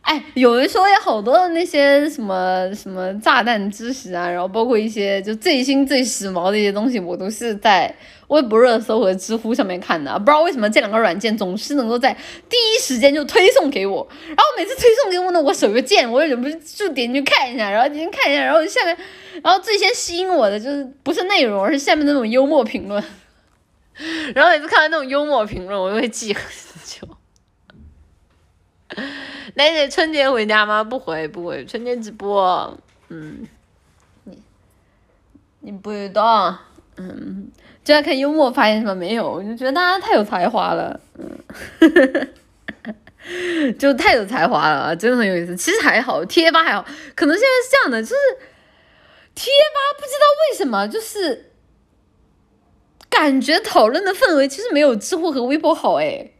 [0.00, 7.94] 哎，有人说有好多的那些什么什么炸弹知识啊，然后包括一些就最新最时髦的一些东西，我都是在
[8.28, 10.18] 微博热搜和知乎上面看的。
[10.20, 12.16] 不知道为什么这两个软件总是能够在
[12.48, 18.96] 第一时间就推送给我，然后每次推送给我呢，我手又贱，我忍不住就点进去看一下，然后点进去看一下，然后下面，
[19.44, 23.04] 然后最先吸引我的就是不是内容，而是下面那种幽默评论。
[24.34, 26.44] 然后每次看到那种幽默评论，我就会记很
[26.84, 27.06] 久。
[29.54, 30.82] 奶奶春节回家吗？
[30.82, 32.78] 不回，不回，春节直播。
[33.08, 33.46] 嗯，
[34.24, 34.42] 你
[35.60, 36.56] 你不知道，
[36.96, 37.50] 嗯，
[37.84, 39.30] 就在看幽默发言什么没有？
[39.30, 41.38] 我就觉得大家太有才华了，嗯，
[43.78, 45.54] 就太有才华了，真的很有意思。
[45.56, 46.84] 其实还好，贴吧还好，
[47.14, 48.14] 可能现在是这样的，就是
[49.34, 51.49] 贴吧不知道为什么，就是
[53.10, 56.30] 感觉讨论的氛围其实没有知乎和微博好，哎。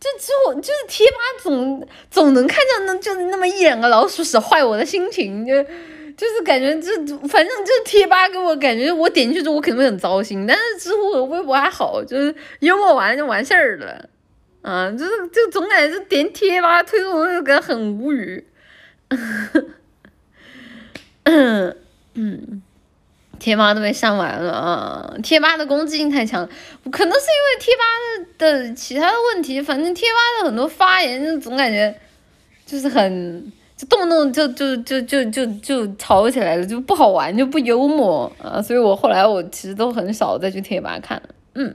[0.00, 14.08] 就知乎就是贴吧总总能看见那就那么一两个老鼠屎坏我的心情，就就是感觉就反正就是贴吧给我感觉我点进去之后我肯定会很糟心，但是知乎和微博还好，就是幽默完就完事儿了，
[14.62, 18.42] 啊，就是就总感觉就点贴吧推送就感觉很无语，
[21.24, 21.76] 嗯
[22.14, 22.62] 嗯。
[23.40, 25.14] 贴吧都被删完了啊！
[25.22, 26.48] 贴吧的攻击性太强，
[26.92, 27.82] 可能是因为贴吧
[28.38, 29.60] 的其他的问题。
[29.60, 31.92] 反正贴吧的很多发言，总感觉
[32.66, 38.60] 就是很，就动不动就就就就就就吵起来了，就不好玩，就不幽默啊！
[38.60, 41.30] 所以我后来我其实都很少再去贴吧看了。
[41.54, 41.74] 嗯，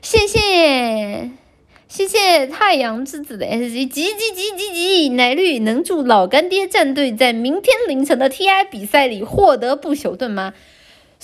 [0.00, 1.30] 谢谢
[1.88, 5.08] 谢谢太阳之子的 S G，急急急急急！
[5.10, 10.54] 奶绿能祝老干爹战队在明天凌晨的 T I 比赛里获得不朽盾吗？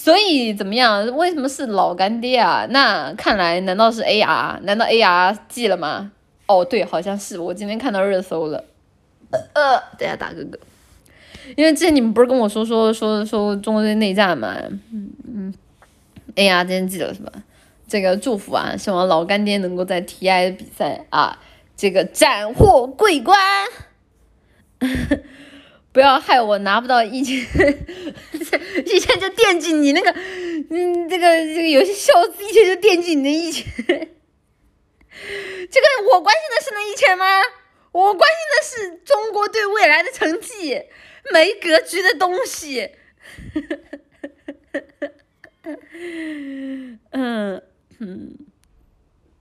[0.02, 1.06] 所以怎么样？
[1.16, 2.66] 为什么是老干爹啊？
[2.70, 4.58] 那看来难道是 A R？
[4.64, 6.10] 难道 A R 记了吗？
[6.48, 7.38] 哦，对，好像是。
[7.38, 8.64] 我今天看到热搜了。
[9.30, 10.58] 呃，等下打哥哥，
[11.56, 14.56] 因为之前你们不是跟我说说说说中国队内战嘛？
[14.92, 15.54] 嗯嗯
[16.34, 17.30] ，A R 今天记了是吧？
[17.86, 21.38] 这个祝福啊，希望老干爹能够在 T I 比赛啊，
[21.76, 23.38] 这个斩获桂冠。
[25.92, 27.36] 不要害我拿不到一千，
[28.86, 30.10] 一千就惦记你那个，
[30.70, 33.66] 嗯，这个这个游戏笑，一千就惦记你那一千。
[33.76, 33.84] 这
[35.80, 37.26] 个我关心的是那一千吗？
[37.92, 38.38] 我关心
[38.88, 40.82] 的是中国队未来的成绩，
[41.30, 42.88] 没格局的东西。
[47.10, 47.60] 嗯
[47.98, 48.38] 嗯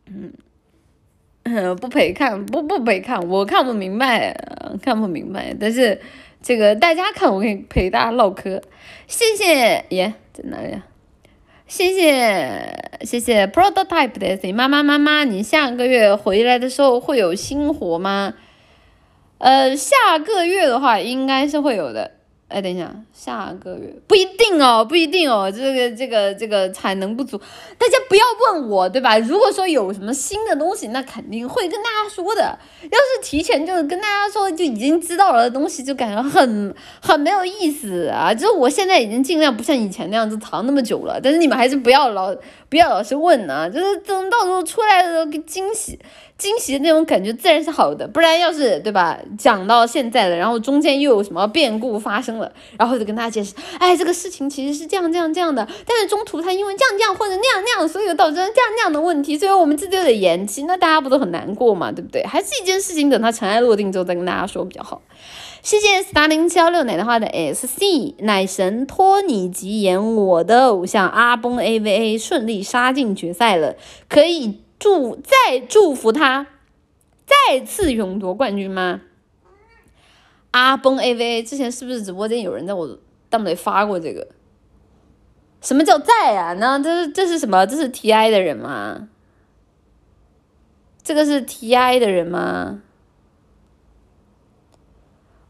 [0.08, 0.34] 嗯
[1.44, 4.36] 嗯，不陪看，不不陪看，我看不明白，
[4.84, 6.02] 看不明白，但是。
[6.42, 8.62] 这个大家看，我可以陪大家唠嗑。
[9.08, 10.86] 谢谢耶，在哪里啊？
[11.68, 18.34] 谢谢谢谢 prototype 的 S 妈妈妈妈，你下个月回来的时候会有新活吗？
[19.38, 22.12] 呃，下个月的话应该是会有的。
[22.52, 27.38] 哎，等一下，下个月不一定哦，不一定哦，这个这个这个产能不足，
[27.78, 29.18] 大家不要问我，对吧？
[29.18, 32.42] 如果说有什么新的东西，那肯定会跟大家说的。
[32.84, 38.34] 要是提前就跟大家说，就已经知道了的东西，就感觉很很没有意思啊。
[38.34, 42.36] 就是我现在已经尽量不像以前那样子藏那么久了，但是你们还是不要老
[42.70, 45.98] 不要老是问啊，就是等到时候出来的时候给惊喜。
[46.42, 62.26] 惊喜的那种感觉自然是好的，不然要是对吧，讲到现在了，然后中间又有什么变故发生了，然后就跟大家解释，哎，这个事情其实是这样这样这样的，但是中途他因为这样这样或者那样那样，所以导致这样那样的问题，所以我们这就得延期，那大家不都很难过嘛，对不对？
[62.26, 65.00] 还是一件事情，等它尘埃落定之后再跟大家说比较好。
[65.62, 73.76] 谢谢 star 零七幺六奶奶花的 S C 奶神托尼吉言，我的偶像阿崩 A V A 顺利杀进决赛了，
[74.10, 74.61] 可以。
[74.82, 76.48] 祝再祝福他
[77.24, 79.02] 再次勇夺冠军吗？
[80.50, 82.98] 阿崩 A V A 之前是不是直播间有人在我
[83.30, 84.28] 弹幕里发过这个？
[85.62, 86.54] 什么叫在啊？
[86.54, 87.64] 那这是这是什么？
[87.68, 89.08] 这是 T I 的人吗？
[91.04, 92.82] 这个是 T I 的人吗？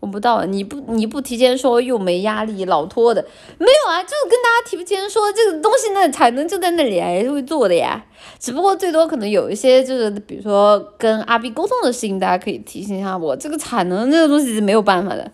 [0.02, 3.24] 我不知道，你不你不提前说又没压力，老拖的
[3.60, 8.04] 没有啊，就是跟大家提前说这个东西那产能就在那里，还是会做的呀。
[8.40, 13.36] 只不过最多可能有一些就是比如说跟阿 B 沟通的事情，大家可以提醒一下我。
[13.36, 15.32] 这个产能这个东西是没有办法的，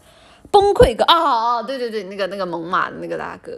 [0.51, 3.53] 崩溃哥啊啊对对对，那个那个猛犸的那个大哥，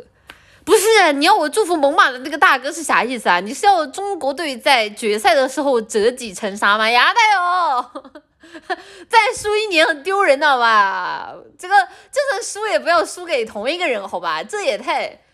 [0.63, 3.39] 不是你要我祝福猛犸的那个大哥是啥意思啊？
[3.39, 6.87] 你是要中国队在决赛的时候折戟沉沙吗？
[6.87, 8.21] 呀的哟。
[9.09, 11.35] 再输一年很丢人的好吧？
[11.57, 11.75] 这个
[12.11, 14.43] 就算输也不要输给同一个人好吧？
[14.43, 15.19] 这也太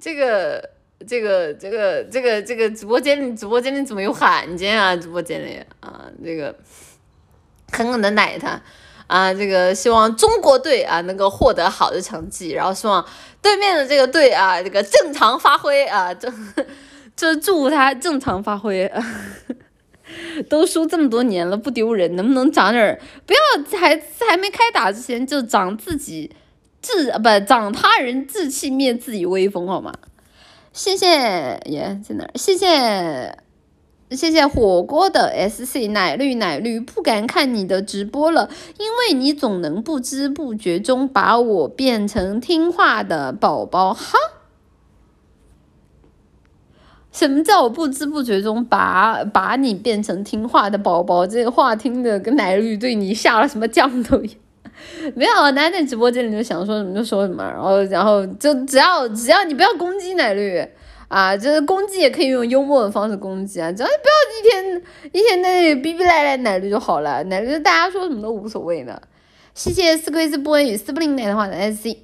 [0.00, 0.70] 这个
[1.06, 4.96] 这个这个这个这个直播间里直播间里怎么有罕见啊？
[4.96, 6.54] 直播间里啊，这个
[7.72, 8.60] 狠狠的奶他
[9.06, 9.32] 啊！
[9.34, 13.04] 这个希望中国队啊能够获得好的成绩，然后希望
[13.42, 16.32] 对面的这个队啊这个正常发挥啊，这
[17.16, 18.90] 这 祝他正常发挥。
[20.48, 23.00] 都输这么多年了，不丢人，能不能长点儿？
[23.26, 26.30] 不要还还没开打之前就长自己
[26.80, 29.92] 志不长他人志气，灭自己威风，好吗？
[30.72, 31.06] 谢谢
[31.66, 32.28] 耶，在哪？
[32.34, 33.36] 谢谢
[34.10, 44.16] 谢谢火锅的 S C 奶绿奶绿，不敢看你的直播了，因为你总能不知不觉中把我变成听话的宝宝，哈。
[47.12, 51.26] 什么叫我不知不觉中把把你变成听话的宝宝？
[51.26, 54.36] 这个话听的跟奶绿对你下了什么降头一样。
[55.14, 60.64] 没有，奶奶直播间里就想说什么就说什么，然后然后就只要只要你不要攻击奶绿
[61.08, 64.82] 啊，就是攻击也可以用幽默的方式攻击啊，只要你不要一天
[65.12, 69.02] 一天在那里逼逼赖赖奶绿就好了，奶绿大家说什么都无所谓的。
[69.52, 71.98] 谢谢四龟子波恩与斯布林奶的话的 S C。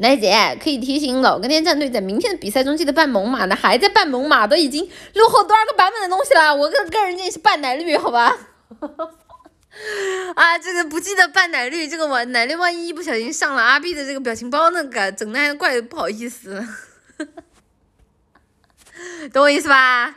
[0.00, 6.54] 奶姐可以提醒老跟天战队在明天的比赛中记得扮猛犸呢，还在扮猛犸，都已经落后多少个版本的东西了？
[6.56, 8.34] 我个个人建议是扮奶绿，好吧？
[10.34, 16.66] 啊，这个不记得扮奶绿，这个我奶绿万一一不小心上了阿 B 的这个表情包，那个整的还怪不好意思，
[19.34, 20.14] 懂我意思吧？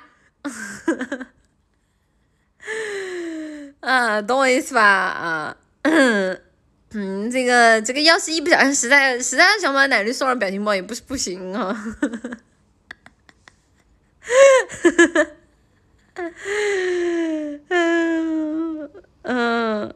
[3.81, 4.81] 嗯， 懂我意思吧？
[4.81, 5.57] 啊。
[6.95, 11.75] 嗯，这个这个要是一不小心，实在实在想把奶绿送上表情包，也不是不行啊。
[17.69, 18.89] 嗯
[19.23, 19.93] 嗯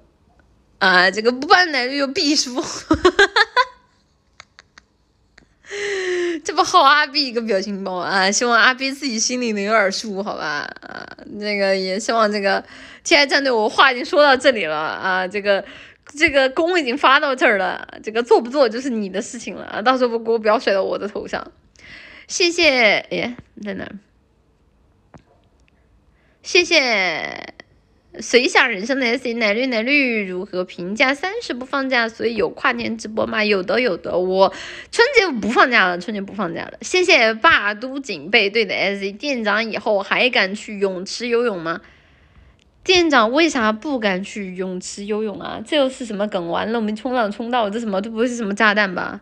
[0.79, 2.59] 啊，这个不办奶绿有必输，
[6.43, 8.31] 这不好阿 B 一个表情包啊！
[8.31, 10.67] 希望阿 B 自己心里能有点数，好吧？
[10.81, 12.63] 啊，那个也希望这个
[13.03, 15.63] 亲爱战队，我话已经说到这里了啊，这个。
[16.15, 19.81] 这个功已经发到这儿了，这个做不做就是你的事情了啊！
[19.81, 21.51] 到时候不锅不要甩到我的头上。
[22.27, 23.89] 谢谢，耶，在哪？
[26.43, 27.53] 谢谢
[28.19, 32.07] 随想人生的 S 奶绿奶绿如何评价三十不放假？
[32.07, 33.43] 所以有跨年直播吗？
[33.43, 34.53] 有的有的，我
[34.91, 36.77] 春节不放假了，春节不放假了。
[36.81, 41.81] 谢谢霸都警备队的 S 店长，以后还敢去泳池游泳吗？
[42.87, 45.61] 店长为啥不敢去泳池游泳啊？
[45.67, 46.47] 这又是什么梗？
[46.47, 49.19] 完了，我们冲浪冲到这什么都不会是什么炸弹吧？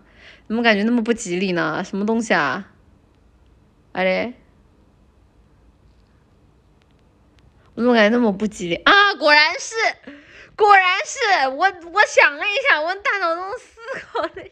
[0.47, 1.83] 怎么感觉那么不吉利呢？
[1.83, 2.71] 什么东西啊？
[3.93, 4.33] 哎嘞，
[7.73, 9.15] 我怎么感觉那么不吉利啊？
[9.15, 9.73] 果然是，
[10.55, 14.29] 果然是我，我想了一下，我大脑中思考了。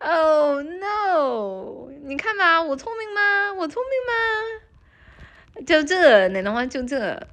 [0.00, 1.88] Oh no！
[2.04, 3.54] 你看吧，我聪明吗？
[3.54, 4.63] 我聪明吗？
[5.66, 7.26] 就这，奶奶花就这，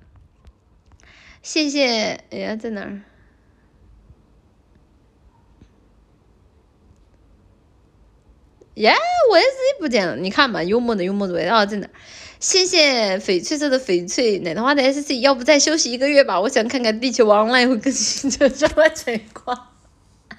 [1.41, 2.23] 谢谢。
[2.29, 3.01] 哎呀，在哪儿？
[8.75, 8.93] 耶，
[9.29, 10.15] 我也自己不见了。
[10.15, 11.89] 你看吧，幽默的幽默的啊在哪？
[12.39, 16.39] 谢谢翡翠色的翡翠奶奶花的 S C，要不再休息一个月吧？
[16.39, 19.70] 我想看看地球王来会更新这什么情况。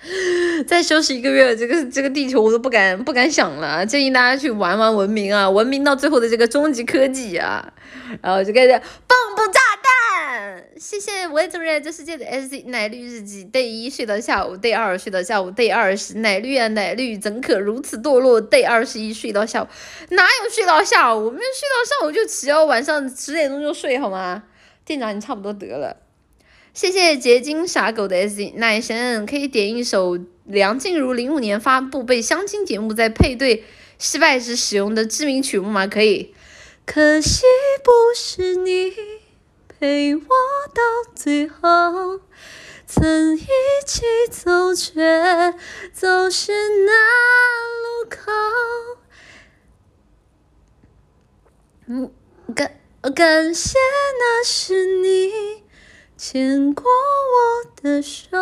[0.67, 3.87] 再休息一个月，这个这个地球我都不敢不敢想了。
[3.87, 7.73] 建议大家去玩玩文明啊，文明到最后的这个终极科技啊，
[8.21, 10.65] 然后就开始蹦蹦炸弹。
[10.79, 19.67] 谢谢我也走入这世界的 S C 奶绿日记，day 一睡到下午，day 二睡到下午，day 二十奶绿啊奶绿怎可如此堕落？day 二十一睡到下午，
[20.11, 21.27] 哪有睡到下午？
[21.27, 24.43] 我们睡到上午就起哦，晚上十点钟就睡好吗？
[24.85, 25.97] 店长你差不多得了。
[26.75, 33.65] 谢谢结晶傻狗的 S 奶神，可以点一首梁静茹零五年发布被相亲节目在配对
[33.99, 35.87] 失败时使用的知名曲目吗？
[35.87, 36.35] 可以。
[36.87, 37.43] 可惜
[37.85, 38.91] 不是你
[39.69, 40.83] 陪我到
[41.15, 42.21] 最后，
[42.87, 43.47] 曾一
[43.87, 45.55] 起走却
[45.93, 46.53] 走失
[46.87, 46.93] 那
[47.83, 48.33] 路口。
[51.87, 52.11] 嗯，
[52.55, 52.81] 感
[53.15, 53.79] 感谢
[54.19, 55.62] 那是你。
[56.25, 58.39] 牵过我的手，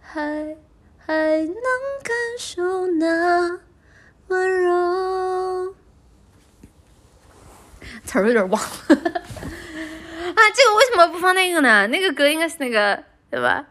[0.00, 0.56] 还
[0.96, 1.12] 还
[1.44, 1.54] 能
[2.02, 3.60] 感受那
[4.28, 5.74] 温柔。
[8.06, 11.86] 词儿有点忘了， 啊，这个为什么不放那个呢？
[11.88, 13.66] 那个歌应该是那个，对吧？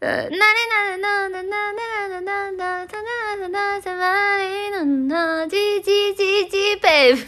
[0.00, 4.84] 呃，那那那那那那那那那那那那那在哪里呢？
[5.08, 7.24] 那叽叽叽叽，baby。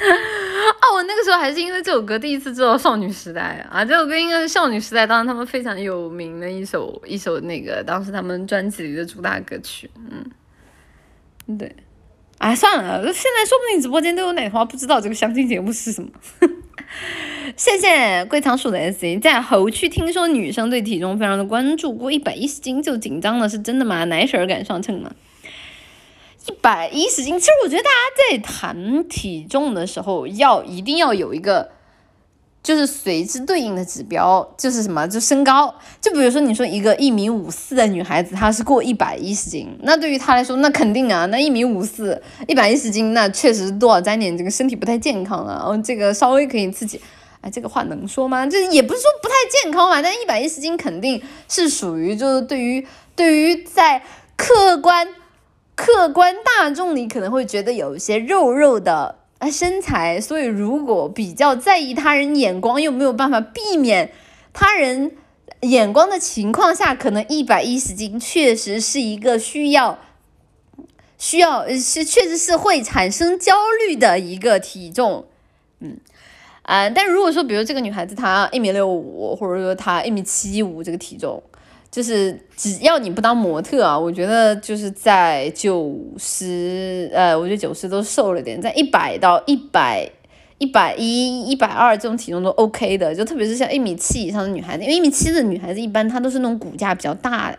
[0.80, 3.84] 哦，我那个时候还是因为这首歌第一次知道少女时代啊！
[3.84, 11.74] 这首歌应该是少女时代当时他们非常有名的一首一首那个当时他们专辑里的主打歌曲，嗯，对，
[12.38, 16.08] 哎，算了，现在说不定直播间都有奶花不知道这个相亲节目是什么。
[17.56, 24.04] 谢谢桂仓鼠的 S C，在猴区听说女生对体重非常的关注，过一百一十斤就紧张了，是真的吗？
[24.04, 25.10] 奶婶儿敢上称吗？
[26.46, 27.96] 一百一十斤，其实我觉得大家
[28.30, 31.70] 在谈体重的时候，要一定要有一个。
[32.62, 35.08] 就是随之对应的指标就是什么？
[35.08, 35.74] 就身高。
[35.98, 45.54] 就比如说，你说一个一米五四的女孩子，她是过一百一十斤，那对于她来说，那肯定啊，那一米五四，一百一十斤，那确实多少沾点这个身体不太健康了。
[45.54, 47.00] 哦，这个稍微可以自己，
[47.40, 48.46] 哎，这个话能说吗？
[48.46, 52.86] 这也不是说不太健康嘛，但一百一十斤肯定是属于就是对于
[53.16, 54.02] 对于在
[54.36, 55.08] 客观
[55.80, 59.16] 客观大众里可能会觉得有一些肉肉的。
[59.38, 64.12] 啊，身材，所以如果比较在意他人眼光，又没有办法避免
[64.52, 65.12] 他人
[65.62, 69.98] 眼光的情况下，可能一百一十斤确实是一个需要
[71.16, 73.54] 需要是确实是会产生焦
[73.86, 75.24] 虑的一个体重，
[75.78, 75.96] 嗯
[76.64, 81.42] 啊，但如果说比如这个女孩子她一米六五，或者说她一米七五这个体重。
[81.90, 90.08] 就是只要你不当模特啊，我觉得就是在九十，呃，我觉得九十都瘦了点，在一百到一百
[90.58, 97.58] 一百一、一百二这种体重都 OK 的，就特别是像一米七以上的女孩子，因为一米七的女孩子一般她都是那种骨架比较大的。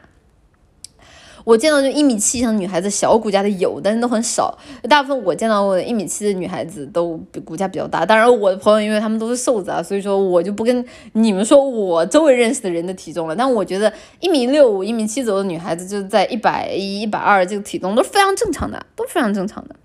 [1.43, 4.57] 我见到就一米七以上女孩子小骨架的有，但是都很少。
[4.89, 8.05] 大部分我见到过的一米七的女孩子都骨架比较大。
[8.05, 13.35] 当然，我的朋友因为他们都是瘦子啊，所以说我就不跟你们说我周围认识的人的体重了。
[13.35, 19.75] 但我觉得一米六五、一米七左右的女孩子，就在一百一、一百二这个体重都是非常正常的，都是非常正常的。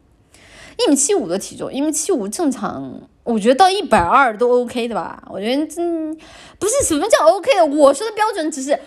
[0.78, 5.22] 一米七五的体重，一米七五正常，我觉得到一百二都 OK 的吧？
[5.30, 6.14] 我觉得真
[6.58, 8.78] 不是什么叫 OK 的，我说的标准只是。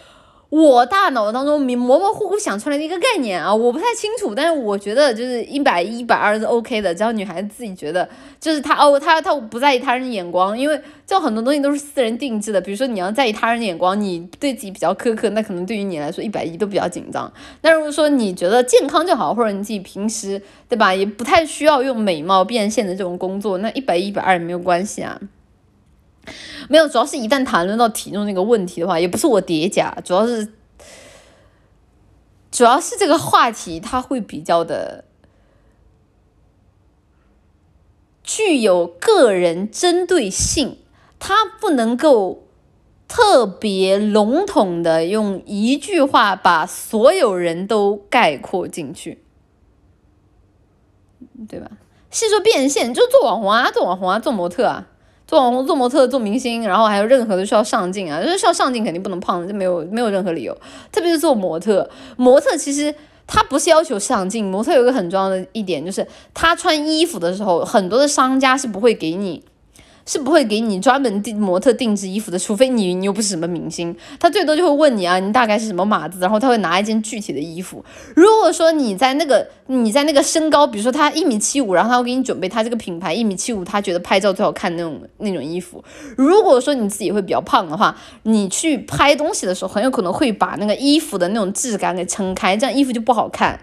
[0.50, 12.60] 我大脑当中模模糊糊想出来的一个概念啊，我不太清楚，但是我觉得就是一百一、一百二是 OK 的，只要女孩子自己觉得，就是她哦，她她不在意他人的眼光，因为就很多东西都是私人定制的。
[12.60, 17.32] 比如说你要在意他人的眼光，你对自己比较苛刻，那可能对于你来说一百一都比较紧张。
[17.62, 25.20] 那如果说你觉得健康就好，或者你自己平时对吧，也不太需要用美貌变现的这种工作，那一百一、一百二也没有关系啊。
[26.68, 30.54] 没有，主要是一旦谈论到体重这个问题的话，也不是我叠加，主要是，
[32.52, 35.06] 主要是这个话题它会比较的
[38.24, 40.78] 具有个人针对性，
[41.18, 42.44] 它不能够
[43.08, 49.24] 特别笼统的用一句话把所有人都概括进去，
[51.48, 51.72] 对吧？
[52.12, 54.89] 细说变现，就做网红啊，做网红啊，做模特啊。
[55.30, 60.58] 做网红、做模特、做明星，然后还有任何的需要上镜啊，就是需要上镜，肯定不能胖，就没有没有任何理由。
[60.92, 62.92] 特别是做模特，模特其实
[63.28, 69.44] 他不是要求上镜，模特有个很重要的一点就是，他穿衣服的时候，很多的商家是不会给你。
[70.10, 77.86] 是不会给你专门定模特定制衣服的，除非你你又不是什么明星，他最多就会问你啊，你大概是什么码子，然后他会拿一件具体的衣服。
[78.16, 85.84] 如果说你在那个你在那个身高，比如说他一米七五，然后他会给你准备他这个品牌一米七五，他觉得拍照最好看那种那种衣服。
[86.18, 93.60] 如果说你自己会比较胖的话，你去拍东西的时候，很有可能会把那个衣服的那种质感给撑开，这样衣服就不好看。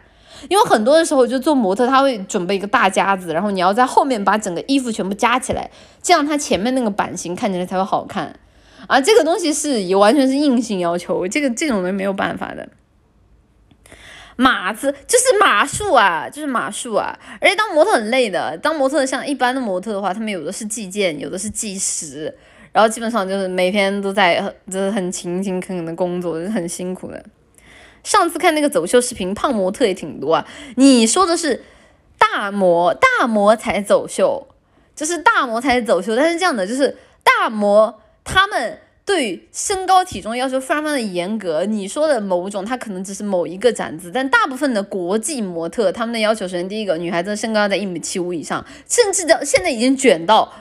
[0.49, 5.71] 因为很多的时候，就做模特，他会准备一个大夹子，然后你要在后面把整个衣服全部夹起来，
[6.03, 8.39] 这样他前面那个版型看起来才会好看。
[8.87, 12.69] 啊，这个东西是也完全是硬性要求，这个这种人没有办法的。
[14.37, 22.33] 码子就是码数啊，就是码数啊，而且当模特很累的，当模特像一般的模特的话，他们有的是计件，有的是计时，
[22.71, 24.39] 然后基本上就是每天都在
[24.71, 27.25] 就是很勤勤恳恳的工作，就是很辛苦的。
[28.07, 30.47] 上次看那个走秀视频，胖模特也挺多啊。
[30.77, 31.65] 你说的是
[32.17, 34.47] 大模，大模才走秀，
[34.95, 36.15] 就是大模才走秀。
[36.15, 41.65] 但是这样的，就是大模他们对身高体重要求非常非常的严格。
[41.65, 50.53] 你说的某种，他可能只是某一个展子，但大部分的国际模特，他们的要求首先第一个，女孩子的身高在一米七五以上，甚至到现在已经卷到。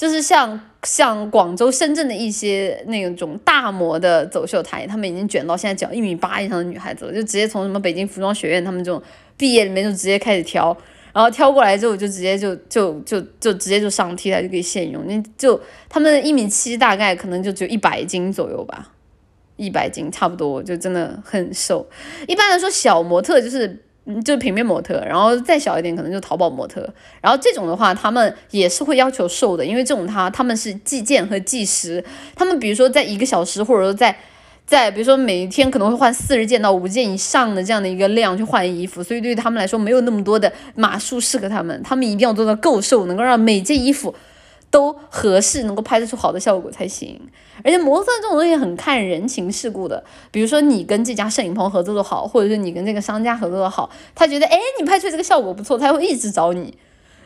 [0.00, 9.02] 就是像像广州、深圳的一些那种大模的走秀台，他们已经卷到现在脚一米八以上的女孩子了，就直接从什么北京服装学院他们这种
[9.36, 10.74] 毕业里面就直接开始挑，
[11.12, 18.92] 然后挑过来之后就直接就就就就直接就上 T 台就可以现用，那就他们一米七大概可能就只有一百斤左右吧，
[19.56, 21.86] 一百斤差不多，就真的很瘦。
[22.26, 23.84] 一般来说，小模特就是。
[24.24, 26.88] 就平面模特，然后再小一点可能就淘宝模特，
[27.20, 34.16] 然后这种的话，他们也是会要求瘦的，因为这种他他们是计件和计时，他们比如说在一个小时或者说在
[34.66, 44.14] 在比如说每天可能会换四十件到五件以上的这样的一个量去换衣服，所以对于他们来说没有那么多的码数适合他们，他们一定要做到够瘦，能够让每件衣服
[44.70, 47.20] 都合适，能够拍得出好的效果才行。
[47.62, 56.78] 而且模特这种东西很看人情世故的，比如说你跟这家摄影棚合作的好，或者是你跟这个商家合作的好，他觉得哎你拍出来这个效果不错，他会一直找你。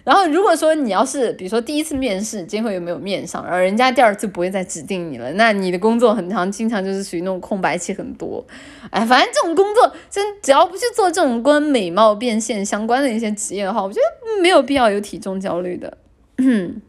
[0.03, 8.45] 然后如果说你要是比如说第一次面试，今后有没有面上，然后人家第二次不会再指定你了，那你的工作很长，经常就是属于那种空白期很多。
[8.91, 15.97] 哎，反正这种工作真只要不去做这种跟美貌变现相关的一些职业的话，我觉得没有必要有体重焦虑的。
[16.39, 16.83] 嗯。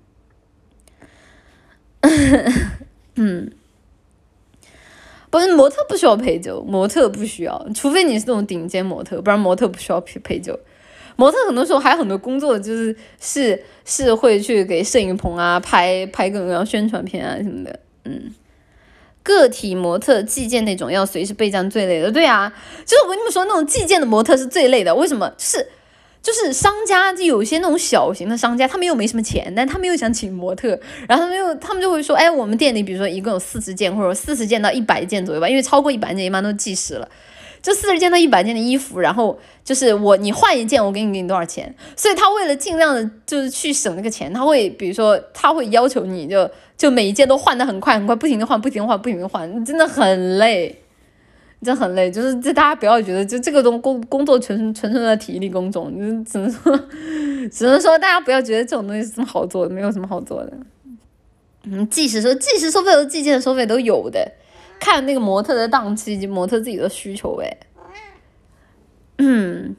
[3.16, 3.52] 嗯，
[5.30, 10.60] 不是模特不需要陪酒，模特不需要，除非你是那种顶尖模特，不然模特不需要陪陪酒。
[11.18, 17.80] 模特很多时候还有很多工作，就是是是会去给摄影棚啊拍拍各种各样宣传片啊什么的。
[18.04, 18.32] 嗯，
[19.24, 22.54] 个体模特寄件那种要随时备战最累的，对啊，
[22.86, 25.34] 就是我跟你们说那种寄件的模特是最累的，为什么？
[25.38, 25.68] 是。
[26.26, 30.70] 就是商家，就有些那种小型的商家，他们又没什么钱，但他们又想请模特，
[31.08, 37.08] 然后他们又他们就会说，哎，我们店里比如说一共有四十件或者四十件到一百件左右吧，因为超过一百件一般都计时了，
[37.62, 50.82] 就四十件到一百件的衣服，然后就是我你换一件，我给你给你多少钱，所以他为了尽量的就是去省那个钱，他会比如说他会要求你就就每一件都换的很快很快，不停的换不停的换不停的换，真的很累。
[51.62, 56.80] 真很累，就是这大家不要觉得就这个东工工作纯纯纯的体力工种，就只能说
[57.52, 60.54] 只能说大家不要觉得这种东西是这么好做的，没有什么好做的。
[61.64, 64.34] 嗯，计时收计时收费和计件收费都有的，
[64.80, 67.58] 看那个模特的档期以及模特自己的需求呗。
[69.18, 69.76] 嗯，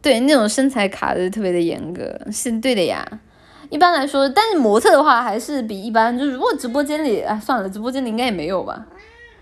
[0.00, 3.20] 对，那种身材卡的特别的严格，是对的呀。
[3.68, 8.86] 一般来说，但是模特的话还是比一般，就是如果直播间里，哎，算了，直播间里应该也没有吧。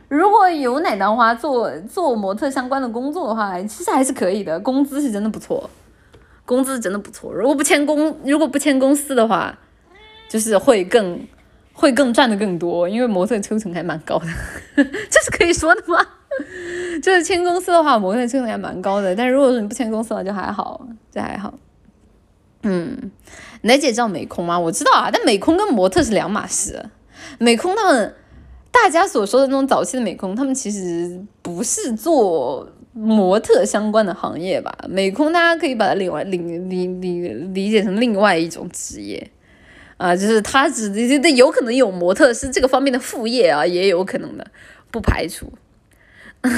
[0.08, 5.68] 如果有奶当花做做模特相关的工作的话，其实还是可以的，工资是真的不错，
[6.44, 7.32] 工资真的不错。
[7.32, 9.58] 如果不签公，如果不签公司的话，
[10.28, 11.26] 就是会更
[11.72, 14.26] 会更赚的更多，因为模特抽成还蛮高的，
[15.10, 15.98] 这是可以说的吗？
[17.02, 21.52] 就是签公司的话，模特抽成还蛮高的，但如果说你不签公司的话，就还好，就还好。
[22.62, 23.10] 嗯，
[23.62, 24.56] 奶姐知道美空吗？
[24.56, 26.90] 我知道啊，但美空跟模特是两码事，
[27.38, 28.14] 美空他们。
[28.82, 34.76] 大家所说的那种早期的美空，他们其实不是做模特相关的行业吧？
[34.88, 39.30] 美空大家可以把它另外理理理理解成另外一种职业
[39.96, 44.46] 啊，就是他只这有可能有模特是这个方面的副业啊，也有可能的，
[44.90, 45.52] 不排除。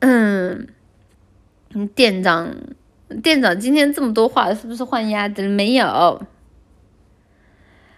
[0.00, 0.66] 嗯，
[1.94, 2.52] 店长，
[3.22, 5.42] 店长今天这么多话，是不是换鸭子？
[5.42, 6.20] 没有。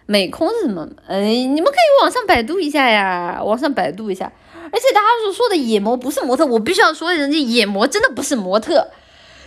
[0.06, 0.88] 美空是什么？
[1.08, 4.32] 哎，你们可以网上百度一下呀，网上百度一下。
[4.72, 8.90] 而且大家所说的野模不是模特，我必须要说，人家野模真的不是模特。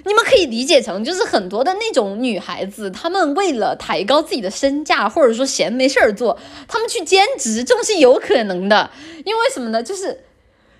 [0.06, 8.90] 你们可以理解成，就是很多的那种女孩子，她们为了抬高自己的身价，或者说闲没事儿做，她们去兼职，这种是有可能的。
[9.26, 9.84] 因为什么呢？
[9.84, 10.24] 就是，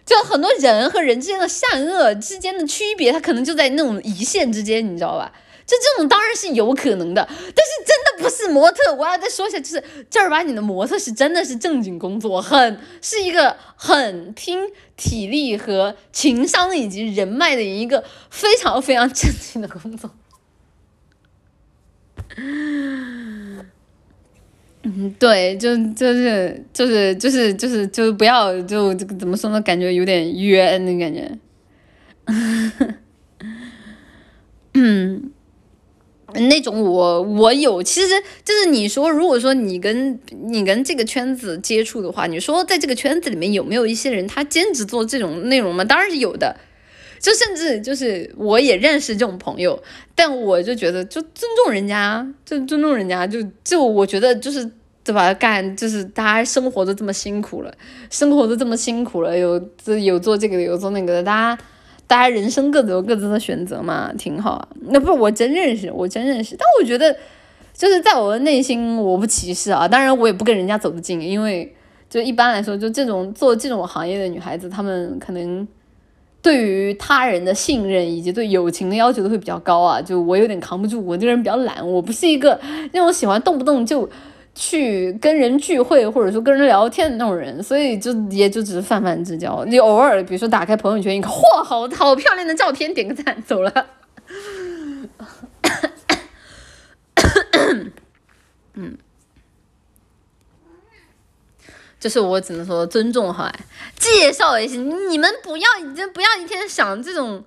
[0.06, 5.34] 就很多人和人之间的善恶之间的区别，它可能就在那种一线之间，你知道吧？
[5.68, 8.94] 就这种当然是有可能的，但是真的不是模特。
[8.96, 14.60] 我要再说一下，就是正儿八经的模特是真的是正经工作，很是一个很拼
[14.96, 20.10] 体力和情商以及人脉的一个非常非常正经的工作。
[24.84, 29.60] 嗯，对，就就是就是就是就是就是不要就这个怎么说呢？
[29.62, 31.38] 感觉有点冤的感觉。
[34.74, 35.34] 嗯。
[36.40, 38.08] 那种我我有，其实
[38.46, 45.84] 就是你说，如果说你跟你跟这个圈子接触的话，你说在这个圈子里面有没有一些人他兼职做这种内容吗？
[45.84, 46.56] 当然是有的，
[47.20, 49.82] 就甚至就是我也认识这种朋友，
[50.16, 54.70] 但我就觉得就尊重人家，就尊重人家，就就我觉得就是
[55.04, 55.34] 对吧？
[55.34, 57.74] 干就是大家生活都这么辛苦了，
[58.10, 59.70] 生活都这么辛苦了，有
[60.04, 61.64] 有做这个的有做那个的，大家。
[62.08, 64.70] 大家人生各自有各自的选择嘛，挺好。
[64.90, 66.56] 那不是，我真认识，我真认识。
[66.58, 67.14] 但我觉得，
[67.74, 69.86] 就是在我的内心，我不歧视啊。
[69.86, 71.76] 当然，我也不跟人家走得近，因为
[72.10, 75.68] 就一般来说，就这种做这种行业的女孩子，她们可能
[76.42, 80.02] 对于他人的信任以及对友情的要求都会比较高啊。
[80.02, 82.60] 就我有点扛不住，我这个人比较懒，我不是一个
[82.94, 84.10] 那种喜欢动不动就。
[84.60, 89.64] 去跟人聚会或者说跟人聊天的那种人，所以就也就只是泛泛之交。
[89.66, 93.72] 你偶尔比如说打开朋友圈一看，嚯，好好漂亮的照片，点个赞走了。
[98.74, 98.98] 嗯
[102.00, 103.52] 就是我只能说尊重哈，
[103.98, 104.78] 介绍一下，
[105.10, 107.44] 你们不要就不要一天想这种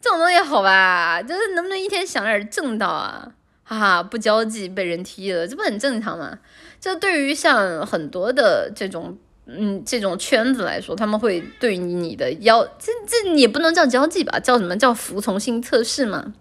[0.00, 1.22] 这种东西好吧？
[1.22, 3.32] 就是能不能一天想点正道啊？
[3.70, 6.36] 哈哈，不交际被人踢了，这不很正常吗？
[6.80, 9.16] 这对于像很多的这种
[9.46, 14.40] 嗯这种圈子来说，他们会对你的要这这也不能叫交际吧？
[14.40, 16.34] 叫什么叫服从性测试嘛？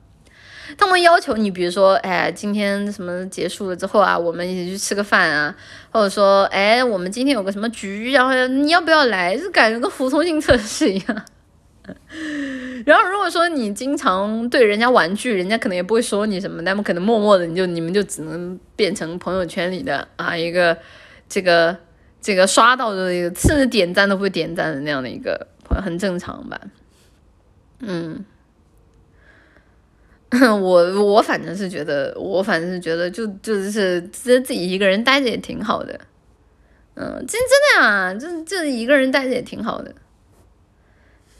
[0.76, 5.56] 他们要求你，比如说，哎，今天什么结束了之后啊，我们一起去吃个饭啊，
[5.92, 9.38] 或者说，哎，我们今天有个什么局，然后你要不要来？
[9.38, 11.26] 就感觉跟服从性测试一样。
[12.86, 20.78] 然后如果说你经常对人家玩具，人家可能也不会说你什么，他们可能默默的你就你们就只能变成朋友圈里的啊一个
[21.28, 21.76] 这个
[22.22, 26.60] 这个刷到的一个，甚至点赞都不会点赞的那样的一个朋友，很正常吧？
[27.80, 28.26] 嗯。
[30.62, 36.00] 我我反正是觉得，我反正是觉得，就就是自自己一个人待着也挺好的，
[36.94, 39.92] 嗯，真真的呀，就就一个人待着也挺好的，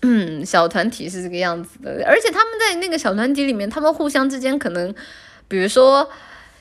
[0.02, 4.94] 嗯，小团体是这个样子的，而且他们在那个小团体里面，他们互相之间可能，
[5.48, 6.10] 比如说。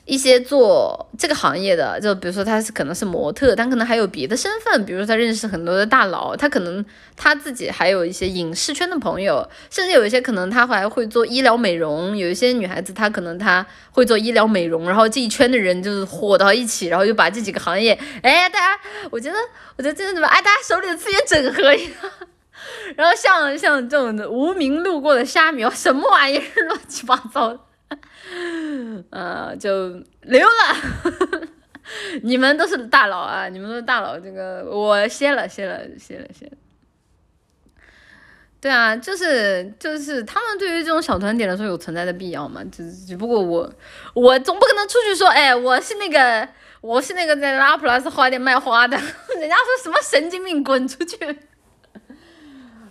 [0.05, 6.83] 一些做这个行业的，就比如说他是可能是模特，但可能还有别的身份，比如说他认识很多的大佬，他可能
[7.15, 18.81] 他自己还有一些影视圈的朋友，甚至有一些可能他还会做医疗美容，有一些女孩子她可能她会做医疗美容，然后这一圈的人就是火到一起，然后就把这几个行业，哎，大家，
[19.11, 19.37] 我觉得，
[19.77, 21.93] 我觉得真的怎么，哎，大家手里的资源整合一下，
[22.95, 27.59] 然后像像这种的无名路过的虾米，什么玩意儿， 乱七八糟的。
[29.09, 29.89] 呃，就
[30.21, 31.47] 溜了。
[32.21, 34.19] 你们都是大佬啊，你们都是大佬。
[34.19, 36.51] 这个我歇了，歇了，歇了，歇了。
[38.61, 42.61] 对啊，就是就是他们对于这种小团体来说有存在的必要嘛？
[42.71, 43.71] 只只不过我
[44.13, 46.47] 我总不可能出去说，哎，我是那个
[46.81, 48.95] 我是那个在拉普拉斯花店卖花的，
[49.39, 51.17] 人家说什么神经病，滚出去。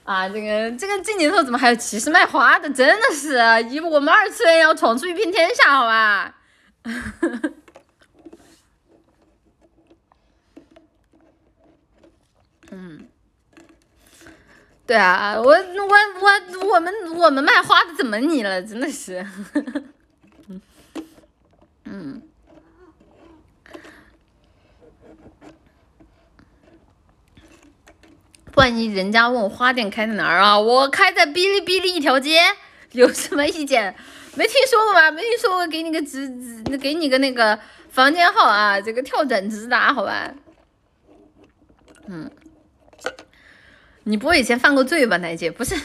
[0.08, 2.70] 啊，这个这个这年头怎么还有歧视卖花的？
[2.70, 3.36] 真的是，
[3.68, 6.34] 一我们二次元要闯出一片天下，好吧？
[12.70, 13.06] 嗯，
[14.86, 16.30] 对啊，我我我
[16.74, 18.62] 我们我们卖花的怎么你了？
[18.62, 19.26] 真的是，
[21.84, 22.22] 嗯。
[28.58, 30.58] 万一人家问我花店开在哪儿啊？
[30.58, 32.40] 我开在哔哩哔哩一条街，
[32.90, 33.94] 有什么意见？
[34.34, 35.08] 没听说过吗？
[35.12, 36.28] 没听说过，给你个直
[36.64, 37.56] 直，给你个那个
[37.88, 40.34] 房间号啊，这个跳转直达，好吧？
[42.08, 42.28] 嗯，
[44.02, 45.48] 你不会以前犯过罪吧，奶姐？
[45.48, 45.76] 不是，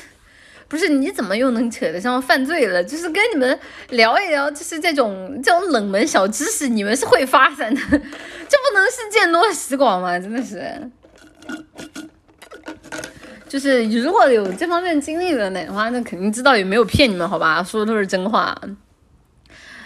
[0.67, 2.83] 不是，你怎么又能扯得上犯罪了？
[2.83, 3.59] 就是跟你们
[3.89, 10.17] 聊一聊，就是这种这种冷门小知识，你们是会发生的，这不能是见多识广吗？
[10.17, 10.89] 真的是。
[13.47, 17.61] 就是如果有这方面经历的的话，那肯定知道也没有骗你们，好吧？
[17.63, 18.59] 说的都是真话。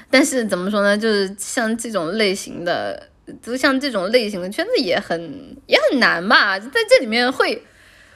[0.10, 0.97] 但是怎么说呢？
[0.97, 3.10] 就是像这种类型的，
[3.41, 6.58] 就像这种类型的圈子也很也很难吧？
[6.58, 7.62] 在这里面会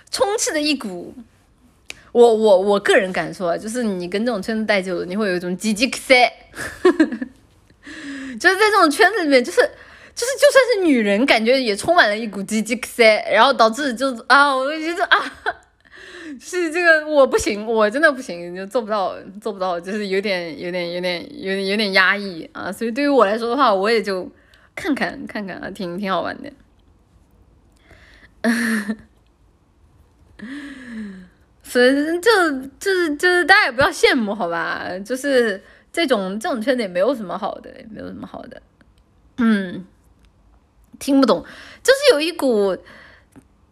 [0.09, 1.13] 充斥着一股，
[2.13, 6.31] 我我我个人感受啊，就是你跟这种圈子待久了，你会有一种鸡鸡塞，
[8.39, 9.59] 就是在这种圈子里面，就是。
[10.13, 15.17] 就是就算是女人，感觉也充满了一股鸡鸡塞，然后导致就啊，我就觉得啊，
[16.39, 22.71] 是这个我不行，我真的不行，就做不到，做不到，就是有点有点有点有点有点压抑啊。
[22.71, 24.29] 所以对于我来说的话，我也就
[24.75, 26.51] 看看看看啊，挺挺好玩的。
[31.63, 32.29] 所以就
[32.79, 38.61] 就是就是大家也不要羡慕好吧，就是这种这种圈子也没有什么好的，也没有什么好的，
[39.37, 39.85] 嗯。
[41.01, 41.43] 听不懂，
[41.83, 42.77] 就是有一股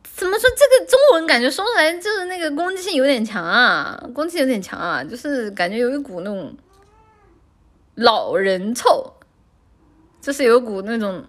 [0.03, 0.49] 怎么说？
[0.49, 6.53] 这个中文感觉说出来就是那个攻击性有点强啊，攻击性有点强啊，就是感觉有一股那种
[7.95, 9.13] 老人臭，
[10.19, 11.23] 就是有一股那种，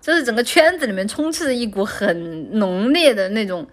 [0.00, 3.68] 就是整个圈子里面充斥着一股很浓烈的那种。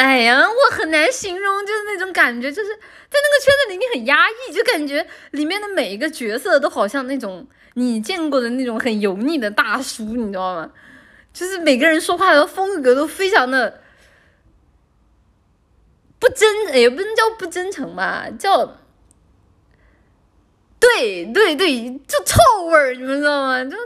[0.00, 2.78] 哎呀，我很难形容，就是那种感觉，就是在
[3.12, 7.46] 那个圈子里你很压抑，就感觉里面的每一个角色都好像那种。
[7.74, 10.72] 你见过的那种很油腻的大叔，你知道吗？
[11.34, 13.82] 就是每个人说话的风格都非常的
[16.18, 18.78] 不真，也不能叫不真诚吧，叫
[20.80, 23.62] 对对对，就臭味儿，你们知道吗？
[23.64, 23.76] 就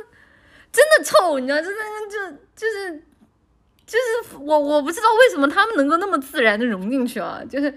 [0.72, 3.02] 真的臭，你知道，就那就就是
[3.86, 7.72] 就是我我不知道为什么他们能够那么自然的融进去啊，就是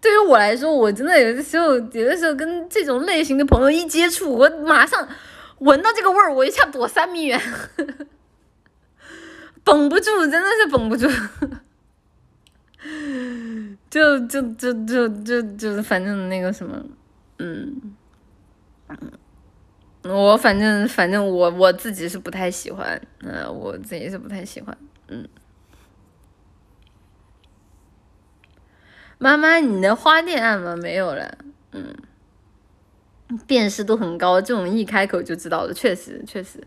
[0.00, 5.08] 对于我来说，我真的有的时候有的时候跟这种类型的朋友一接触，我马上。
[5.58, 7.40] 闻到这个味儿，我一下躲三米远。
[9.62, 11.08] 绷不住，真的是绷不住。
[13.88, 16.84] 就就就就就就是反正那个什么，
[17.38, 17.94] 嗯，
[20.02, 25.24] 我反正反正我我自己是不太喜欢，嗯，我自己是不太喜欢，嗯。
[29.22, 30.76] 妈妈，你的花店按吗？
[30.76, 31.38] 没有了，
[31.70, 31.94] 嗯。
[33.46, 36.58] 辨识度很高，这种一开口就知道的，确实确实。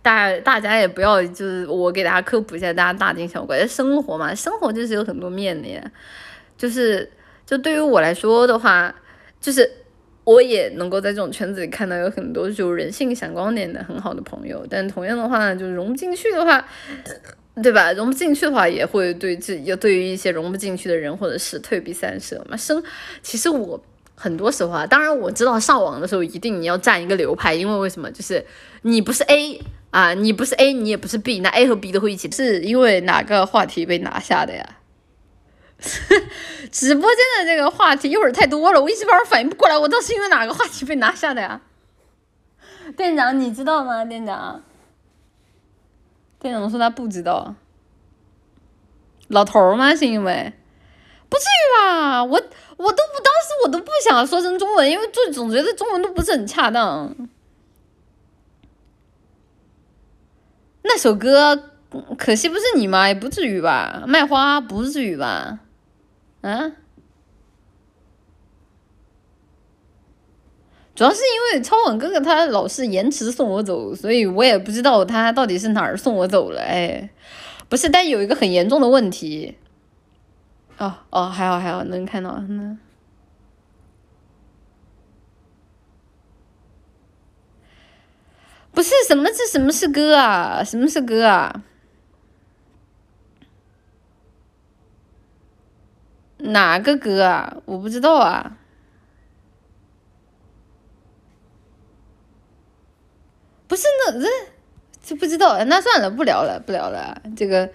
[0.00, 3.66] 大大家也不要就是我给大家科普一下，大家大惊小怪。
[3.66, 5.82] 生活嘛，生活就是有很多面的呀。
[6.56, 7.10] 就是
[7.44, 8.94] 就对于我来说的话，
[9.38, 9.70] 就是
[10.24, 14.66] 我也能够在这种圈子里看到有很多就人性闪光点的很好的朋友。
[14.70, 16.66] 但同样的话呢，就融不进去的话，
[17.62, 17.92] 对吧？
[17.92, 22.56] 融不进去的话，也会对这要对于一些融不进去的人或者是退避三舍嘛。
[22.56, 22.82] 生
[23.22, 23.82] 其实我
[24.14, 28.10] 很多时候啊，当然我知道上网的时候一定你要站一个流派，因为为什么？
[28.10, 28.44] 就是
[28.82, 29.60] 你不是 A。
[29.94, 34.68] 啊，你不是 A，你也不是 B，那 A 和 B 都会一起，是因为哪个话题被拿下的呀？
[36.72, 41.60] 直播间的这个话题一会儿太多了，我一时半会儿反应不过来，我倒是因为哪个话题被拿下的呀？
[42.96, 44.04] 店长，你知道吗？
[44.04, 44.64] 店长，
[46.44, 47.54] 店长说他不知道。
[49.28, 49.94] 老头儿吗？
[49.94, 50.52] 是因为？
[51.30, 52.22] 不至于吧？
[52.22, 57.16] 我我都不，当时我都不想说成中文，因为就总觉得中文都不是很恰当。
[60.82, 61.70] 那首歌，
[62.18, 63.08] 可惜不是你吗？
[63.08, 65.60] 也不至于吧，卖花不至于吧？
[66.42, 66.72] 啊？
[70.94, 76.60] 主要是因为超稳哥哥他老是延迟送我走，所以我也不知道他到底是哪儿送我走了。
[76.62, 77.10] 哎，
[77.68, 79.56] 不是，但有一个很严重的问题。
[80.78, 82.78] 哦哦，还好还好，能看到那。
[88.72, 90.62] 不是什么是什么是歌啊？
[90.64, 91.62] 什么是歌啊？
[96.38, 97.56] 哪个歌啊？
[97.64, 98.58] 我不知道啊。
[103.66, 104.28] 不是那这
[105.02, 107.20] 这不知道，那算了，不聊了，不聊了。
[107.36, 107.68] 这个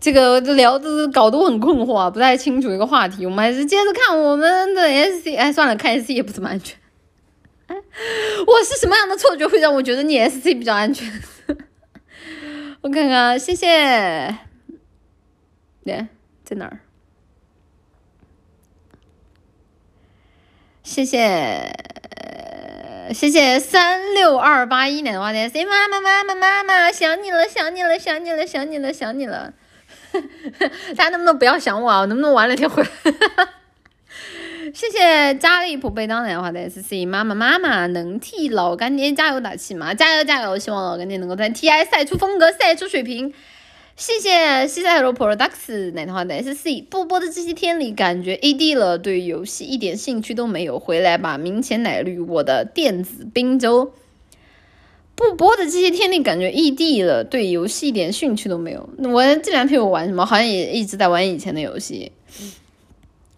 [0.00, 3.24] 这个聊的搞得我很困惑，不太清楚一个话题。
[3.24, 5.36] 我们还是接着看我们的 S C。
[5.36, 6.76] 哎，算了，看 S C 也不怎么安全。
[7.68, 11.10] 我是什么样的错觉会让我觉得你 S C 比较安全？
[12.80, 14.36] 我看看，谢谢。
[15.84, 16.06] 对，
[16.44, 16.80] 在哪儿？
[20.82, 21.70] 谢谢，
[23.12, 29.52] 谢谢三六二八一年的花店 C 妈妈妈妈妈妈想你了想你了想你了想你了想你了，
[30.96, 32.00] 大家能不能不要想我啊？
[32.00, 32.90] 我能不能晚两天回来？
[34.74, 39.94] 谢谢加利普贝当年话的 S C 妈妈妈妈能替老干爹加油打气吗？
[39.94, 40.58] 加油加油！
[40.58, 43.32] 希望老干爹能够在 T I 赛出风格，赛出水平。
[43.98, 50.78] 谢谢西塞罗 Products 奶糖话的 S C 不播的这些天里感觉 A D 了，对游戏一点兴趣都没有。
[50.78, 53.92] 回来吧，明前奶绿我的电子冰粥。
[55.16, 58.88] 不播的这些天里感觉异地了，对游戏一点兴趣都没有。
[58.98, 60.24] 我这两天我玩什么？
[60.24, 62.12] 好像也一直在玩以前的游戏。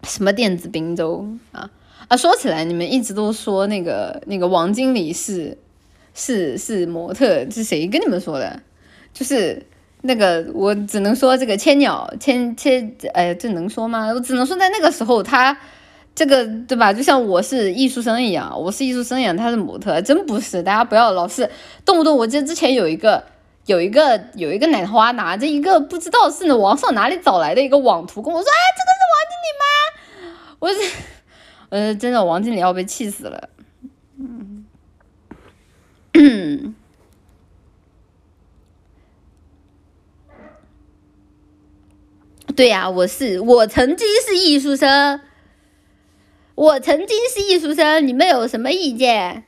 [0.02, 1.70] 什么电子冰粥啊
[2.08, 2.16] 啊！
[2.18, 5.56] 说起来，你们一直都说那个那个王经理是
[6.14, 8.62] 是是模特，是谁跟你们说的？
[9.14, 9.62] 就是
[10.03, 14.07] 那个，我只能说这个千鸟千千，哎，这能说吗？
[14.07, 15.57] 我只能说在那个时候，他
[16.14, 16.92] 这个对吧？
[16.92, 20.62] 就像我是艺术生一样，我是艺术生一样，他是模特，真不是。
[20.62, 21.51] 大家不要老是
[21.84, 23.22] 动不动，我记得之前有一个
[23.66, 29.64] 有一个有一个奶花拿着一个不知道是网上哪里找来的一个网图跟我说，哎，这个是王经理吗？
[30.59, 30.80] 我是，
[31.68, 33.48] 呃，真的，王经理要被气死了。
[36.14, 36.74] 嗯，
[42.61, 45.22] 对呀，我是，我曾经是艺术生，
[46.54, 49.46] 我曾经是艺术生，你们有什么意见？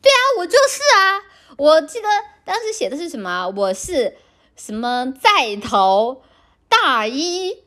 [0.00, 1.18] 对啊，我就是啊，
[1.56, 2.06] 我记得
[2.44, 3.48] 当时写的是什么？
[3.56, 4.18] 我是
[4.54, 6.22] 什么在逃
[6.68, 7.64] 大一。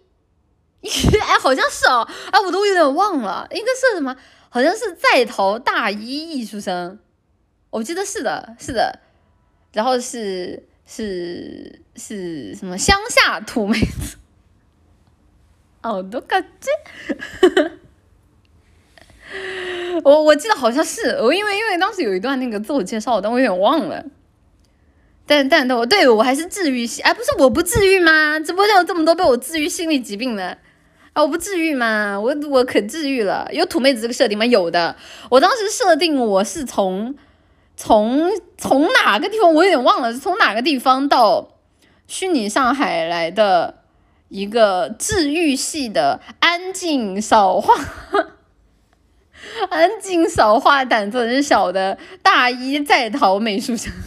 [1.20, 4.16] 哎，好像是哦，哎，我都有点忘了，应该是什么？
[4.47, 6.97] 好像是在逃大一艺术生，
[7.72, 9.01] 我记得是的，是的。
[9.74, 14.18] 然后是是是什么乡下土妹子？
[15.82, 16.70] 哦，都感觉，
[20.04, 24.06] 我我记得好像是，我因为因为当时有一段那个自我介绍，但我有点忘了。
[25.26, 28.40] 但但但我对我还是治愈系，哎，不是我不治愈吗？
[28.40, 30.58] 直播间有这么多被我治愈心理疾病的。
[31.14, 32.20] 啊，我不治愈吗？
[32.20, 33.48] 我我可治愈了。
[33.52, 34.46] 有土妹子这个设定吗？
[34.46, 34.96] 有的。
[35.30, 37.16] 我当时设定我是从
[37.76, 41.49] 从从哪个地方我有点忘了，是从哪个地方到
[42.07, 43.84] 虚拟上海来的
[44.30, 47.74] 一个治愈系的安静少话。
[49.69, 53.91] 安静少话，胆子很小的大一在逃美术生。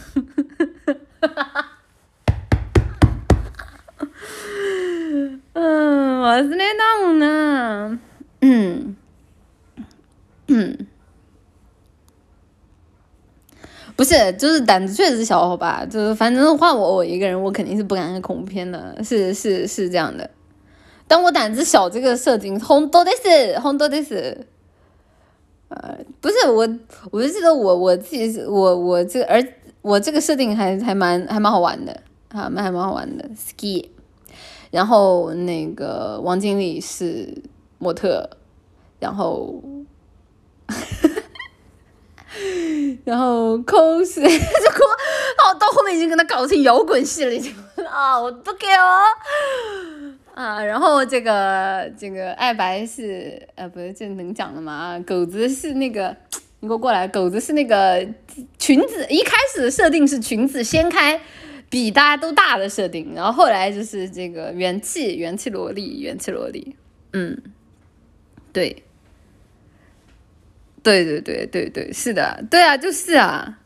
[5.53, 7.99] 嗯，我是那种呢。
[8.41, 8.95] 嗯
[10.47, 10.87] 嗯，
[13.97, 15.85] 不是，就是胆子确实小，好吧？
[15.85, 20.29] 就是反正换我，我一个人，我肯定是不敢看恐怖片的，是是是这样的。
[21.07, 24.47] 但我胆子小这个设定，红多的是，红多的是。
[25.69, 26.65] 呃，不是我，
[27.11, 29.45] 我就记得我我自己我我这个而
[29.81, 31.91] 我这个设定还还蛮还蛮好玩的，
[32.29, 33.89] 啊，蛮还蛮好玩的，ski，
[34.71, 37.41] 然后那个王经理是
[37.79, 38.29] 模特，
[38.99, 39.61] 然后，
[43.05, 44.85] 然后 cos 这个
[45.43, 47.53] 哦，到后面已经跟他搞成摇滚系了，已经
[47.89, 49.03] 啊，我不给哦。
[50.33, 55.01] 啊，然后这个这个爱白是呃，不是这能讲的吗？
[55.05, 56.15] 狗子是那个，
[56.59, 58.07] 你给我过来，狗子是那个
[58.59, 61.19] 裙子，一开始设定是裙子掀开，
[61.71, 66.75] 比大家都大的设定，然后后来就是这个元气元气萝莉元气萝莉，
[67.13, 67.41] 嗯，
[68.53, 68.83] 对，
[70.87, 73.57] 对对对对对，是的，对啊，就是啊，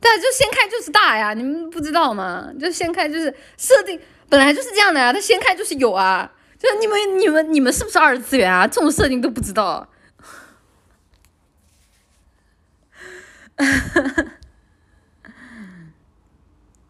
[0.00, 2.48] 对啊，就掀开就是大呀，你们不知道吗？
[2.60, 4.00] 就掀开就是设定。
[4.28, 8.68] 本来就是这样的呀，它掀开就是有啊，就是你们你们你们是不是二次元啊？
[8.68, 9.88] 这种设定都不知道。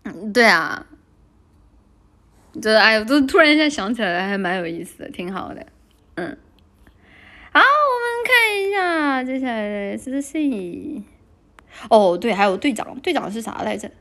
[0.05, 0.85] 嗯， 对啊，
[2.61, 5.65] 这哎呦，都突然间想起来了，还蛮有意思的，挺好的。
[6.17, 6.37] 嗯，
[7.53, 11.03] 好，我们看一下接下来的是谁？
[11.89, 13.89] 哦，对，还有队长，队长是啥来着？
[13.89, 13.95] 呀，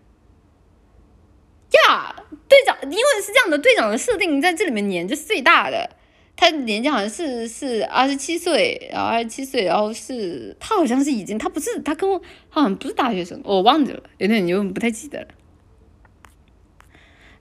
[2.48, 5.90] 队长，因为是这样的，队长的设定在这里面年纪是最大的，
[6.36, 15.28] 他年纪好像是是二十七岁，然后二十七岁，然后是他好像是已经，他不是他跟我好像不是大学生，我忘记了，有点有点不太记得了。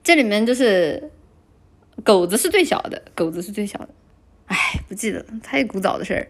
[0.03, 1.11] 这里面就是
[2.03, 3.89] 狗子是最小的，狗子是最小的，
[4.49, 6.27] 哎，不记得了，太古早的事儿。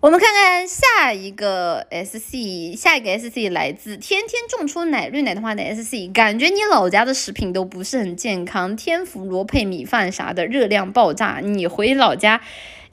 [0.00, 11.38] 我们看看下一个 S C，下一个 S C 来自天天种出奶绿奶的话的 S C，感觉你老家的食品都不是很健康，天妇罗配米饭啥的，热量爆炸。
[11.40, 12.40] 你回老家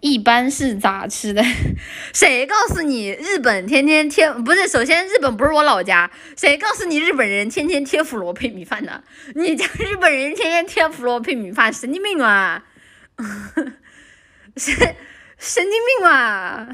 [0.01, 1.43] 一般是咋吃的？
[2.13, 4.67] 谁告诉你日本天天天不是？
[4.67, 9.03] 首先日本不是我老家，谁告诉你日本人天天天妇罗配米饭的？
[9.34, 12.65] 你家日本人天天天妇罗配米饭，神经病啊！
[14.60, 14.95] 是。
[15.41, 16.68] 神经病吧！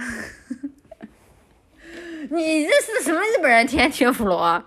[2.31, 4.63] 你认识的什么日本人天天天妇罗？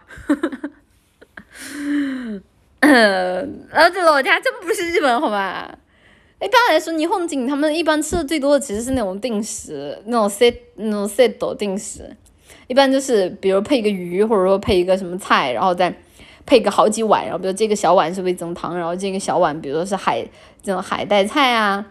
[2.79, 5.77] 嗯，儿子老家真不是日本好吧？
[6.41, 12.17] 一般来说，霓虹景他们一般吃的最多的其实是那种定时，那种 set 那种 set 定时，
[12.69, 15.93] 一般就是比如配一个鱼，或者说配一个什么菜，然后再
[16.47, 20.25] 配个好几碗，然后比如这个小碗是味增汤，然后这个小碗比如说是海
[20.63, 21.85] 这种海带菜啊。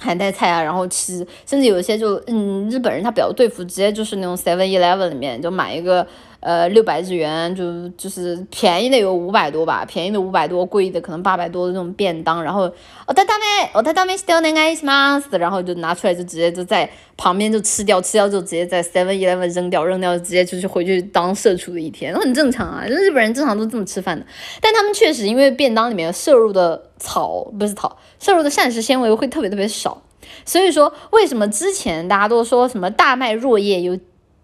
[0.00, 6.06] 海带菜啊，然后吃，甚至有一些就嗯，日本人他比较对付，直接就是那种 Seven Eleven 里面就买一个
[6.40, 12.62] 呃六百日元，就就是便宜的有五百多吧，便宜的五百多，贵的可能八百多的那种便当，然后
[13.06, 24.24] 哦他大妹，哦他大妹 still nice mas，然后就拿出来就直接就在旁边就吃掉，吃掉就直接在 Seven Eleven 扔掉，扔掉直接就是回去当社畜的一天，很正常啊，日本人正常都这么吃饭的，
[24.60, 27.98] 但他们确实因为便当里面摄入的草不是草。
[28.20, 30.02] 摄入的膳食纤维会特别特别少，
[30.44, 33.96] 所以说为什么之前大家都说什么大麦若叶有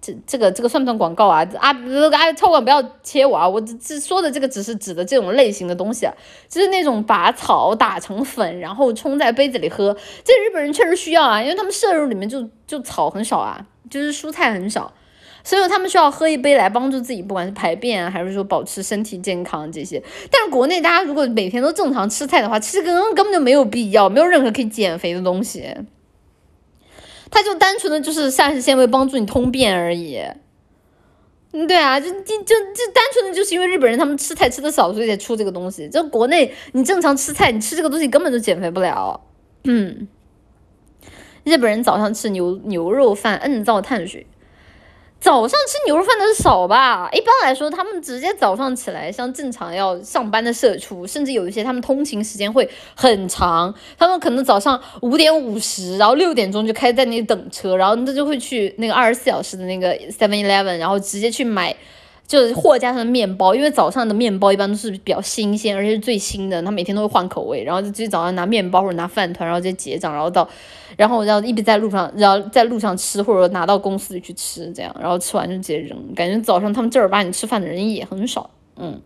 [0.04, 1.42] 这这个这个算不算广告啊？
[1.58, 3.48] 啊，啊，超管不要切我啊！
[3.48, 6.06] 我这说的这个只是指的这种类型的东西，
[6.46, 9.96] 就是那种把草打成粉，然后冲在杯子里喝。
[10.22, 14.92] 这日本人确实需要啊，因为他们摄入里面就就草很少啊，就是蔬菜很少。
[15.42, 20.02] 所以他们需要喝一杯来帮助自己，不管是排便还是说保持身体健康这些。
[20.30, 25.62] 但是国内大家如果每天都正常吃菜的话，其实根根本就没有必要，没有任何可以减肥的东西。
[27.34, 30.22] 它就单纯的就是膳食纤维帮助你通便而已。
[31.52, 35.88] 嗯，对啊，就就就就单纯的就是因为日本人他们吃菜吃的少，所以才出这个东西。
[35.88, 39.20] 就国内你正常吃菜，你吃这个东西根本就减肥不了。
[39.64, 40.06] 嗯，
[41.42, 44.24] 日本人早上吃牛牛肉饭，摁造碳水。
[45.24, 47.08] 早上吃牛肉饭的少吧？
[47.10, 61.74] 一般来说，他们直接早上起来，像正常要上班的社畜，甚至有一些他们通勤时间会很长，他们可能早上五点五十，然后六点钟就开在那里等车，然后他就会去那个二十四小时的那个 Seven Eleven，然后直接去买
[62.26, 70.48] 就是货架上的面包，因为早上的面包一般都是比较新鲜，而且是最新的，他每天都会换口味，然后就直接早上拿面包或者拿饭团，然后直接结账，然后到，
[70.96, 79.00] 然后然后一直在路上，然后在路上吃或者拿到公司里去吃，这样，然后吃完就直接扔，感觉早上他们正儿八经吃饭的人也很少，嗯。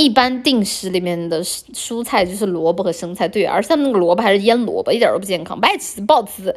[0.00, 6.56] 一般定时里面的蔬菜就是萝卜和生菜，对，而且他们那个萝卜还是腌萝卜，一点都不健康，不爱吃，不好吃。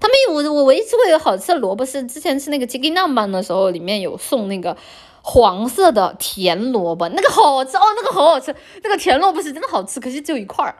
[0.00, 4.76] 他们有我唯一吃过一个好吃的萝卜是之前吃那个 chicken number 的时候，里面有送那个
[5.22, 8.52] 黄色的甜萝卜，那个好吃哦，那个好好吃，
[8.82, 10.74] 那个甜萝卜是真的好吃，可惜只有一块儿，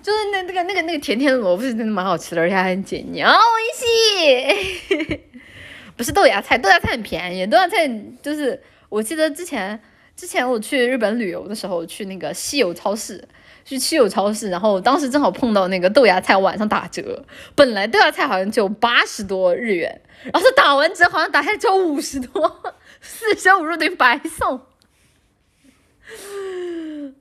[0.00, 5.20] 就是那那个那个那个甜甜的萝卜是真的蛮好吃的，而且还很解腻啊，微信，
[5.96, 7.88] 不是豆芽菜，豆芽菜很便宜，豆芽菜
[8.22, 9.80] 就是我记得之前。
[10.18, 13.22] 之前我去日本旅游的时候，去那个西友超市，
[13.64, 24.60] 去西友超市，然后当时正好碰到那个豆芽菜晚上打折，本来豆芽菜好像就八十多日元，然后是打完折好像打下来只有五十多，四舍五入等于白送，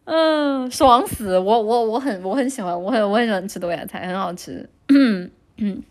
[0.06, 1.38] 嗯，爽死！
[1.38, 4.68] 我我我很我很喜欢，我很我很喜欢吃豆芽菜，很好吃。
[4.88, 5.84] 嗯嗯，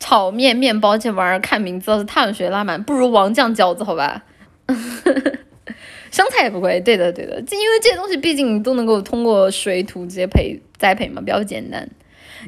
[0.00, 4.24] 炒面面包这玩意儿看名字是碳水拉满，不如王酱饺子好吧？
[6.10, 11.88] 生菜也不贵，对的对的，就因为这些东西毕竟都能够通过水土直接培栽培嘛，比较简单。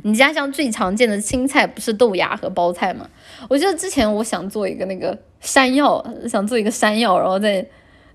[0.03, 3.09] 你家乡最常见的青菜不是豆芽和包菜吗？
[3.49, 7.65] 我记得之前我想做一个那个山药，想做一个山药，然后再，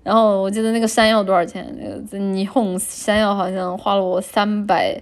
[0.02, 1.66] 然后我记得那个山药多少钱？
[1.80, 5.00] 那个在霓虹山药好像花了我三百。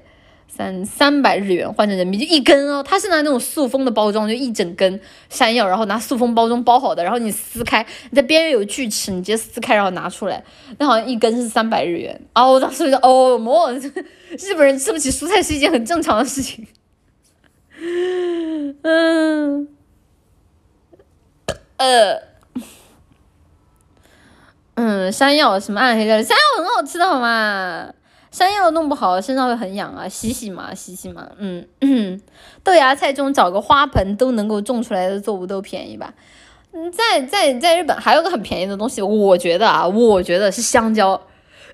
[0.56, 10.42] 三三百日元换成人民币就一根哦，它是拿那种塑封的包装，就一整根山药，然后拿塑封包装包好的，然后你撕开，你在边缘有锯齿，你直接撕开然后拿出来，
[10.78, 12.46] 那好像一根是三百日元啊！
[12.46, 16.66] 我当时就哦，莫 日本人吃不起蔬菜是一件很正常的事情。
[18.82, 19.68] 嗯，
[21.76, 22.22] 呃，
[24.76, 26.22] 嗯，山药什么暗黑料理？
[26.22, 27.92] 山药很好吃的好吗？
[28.36, 31.26] 山药弄不好身上会很痒啊，洗洗嘛，洗洗嘛。
[31.38, 32.20] 嗯，
[32.62, 36.12] 豆芽菜这种找个花盆都能够种出来的作物都便宜吧？
[36.72, 41.18] 嗯，在在在日本还有个很便宜的东西，我觉得啊，我觉得是香蕉。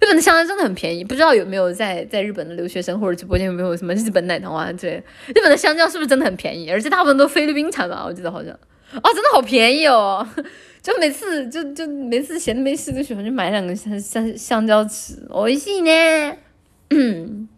[0.01, 5.03] 日本的香蕉真的很便宜，不知道有没有在在日本的留学生或者直播间有没有什么日本奶糖啊之类。
[5.35, 6.71] 日本的香蕉是不是真的很便宜？
[6.71, 8.05] 而且大部分都菲律宾产吧？
[8.07, 10.25] 我记得好像啊，真的好便宜哦！
[10.81, 16.37] 就每次就就每次闲的没事就喜欢就买两个香香香蕉吃，我信呢。
[16.95, 17.49] 嗯，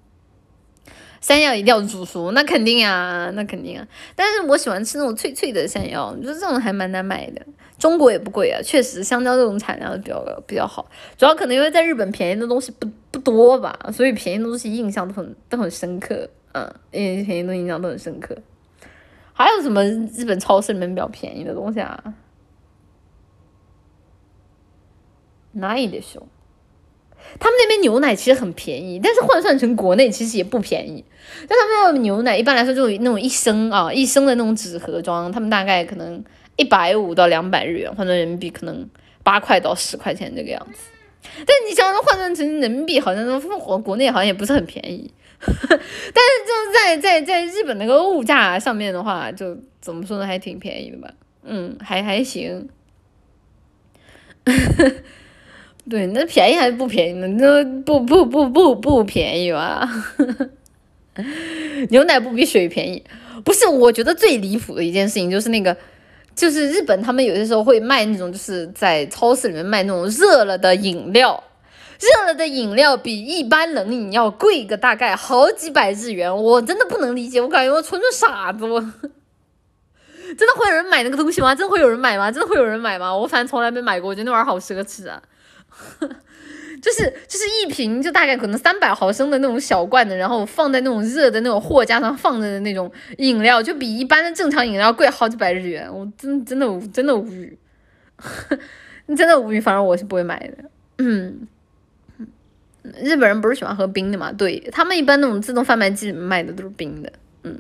[1.21, 3.89] 山药一定要煮熟，那肯定呀，那肯定啊。
[4.15, 7.45] 但是我喜欢吃那种脆脆的山药，就是这种还蛮难买的。
[7.77, 10.89] 中国也不贵啊，确实香蕉这种产量比较比较好。
[11.19, 16.31] 主要可能因为在日本便宜的东西不不多吧，所以便宜的东西印象都很都很深刻。
[16.53, 18.37] 嗯，因为便宜的印象都很深刻。
[19.33, 22.15] 还有什么日本超市里面比较便宜的东西啊？
[25.57, 26.25] 哪里的熊？
[27.39, 31.05] 他们那边牛奶其实很便宜，但是换算成国内其实也不便宜。
[31.49, 36.23] 但他们那牛奶一般来说就那种一升啊，一升的那种纸盒装，他们大概可能
[36.57, 38.89] 一百五到两百日元，换成人民币可能
[39.23, 40.81] 八块到十块钱这个样子。
[41.39, 45.11] 但你想想换算成人民币，好像说国国内好像也不是很便宜。
[45.45, 51.11] 但是就是在在在日本那个物价上面的话，就怎么说呢，还挺便宜的吧？
[51.43, 52.69] 嗯，还还行。
[55.89, 57.27] 对，那便宜还是不便宜呢？
[57.29, 59.89] 那不不不不不便宜吧？
[61.91, 63.05] 牛奶不比水便宜？
[63.45, 65.77] 不是，我觉得最离谱的一件事情就是那个，
[66.35, 71.45] 就是日本他们有些时候会卖那种，就是在超市里面卖那种热了的饮料，
[72.01, 78.81] 热了的饮料比一般冷饮要贵个大概好几百日元，我真的不能理解，我感觉我纯纯傻子，我
[80.37, 81.55] 真的会有人买那个东西吗？
[81.55, 82.33] 真的会有人买吗？
[82.33, 83.15] 真的会有人买吗？
[83.15, 85.23] 我反正从来没买过，我觉得那玩意儿好奢侈啊。
[86.83, 97.59] 就是就是一瓶就大概可能三百毫升的那种小罐的，然后放在那种热的那种货架上放着的那种饮料，就比一般的正常饮料贵好几百日元，我真真的真的无语，
[99.07, 99.59] 你 真的无语。
[99.59, 100.65] 反正我是不会买的。
[100.99, 101.49] 嗯，
[103.03, 104.31] 日本人不是喜欢喝冰的嘛？
[104.33, 107.11] 对他们一般那种自动贩卖机卖的都是冰的。
[107.45, 107.59] 嗯，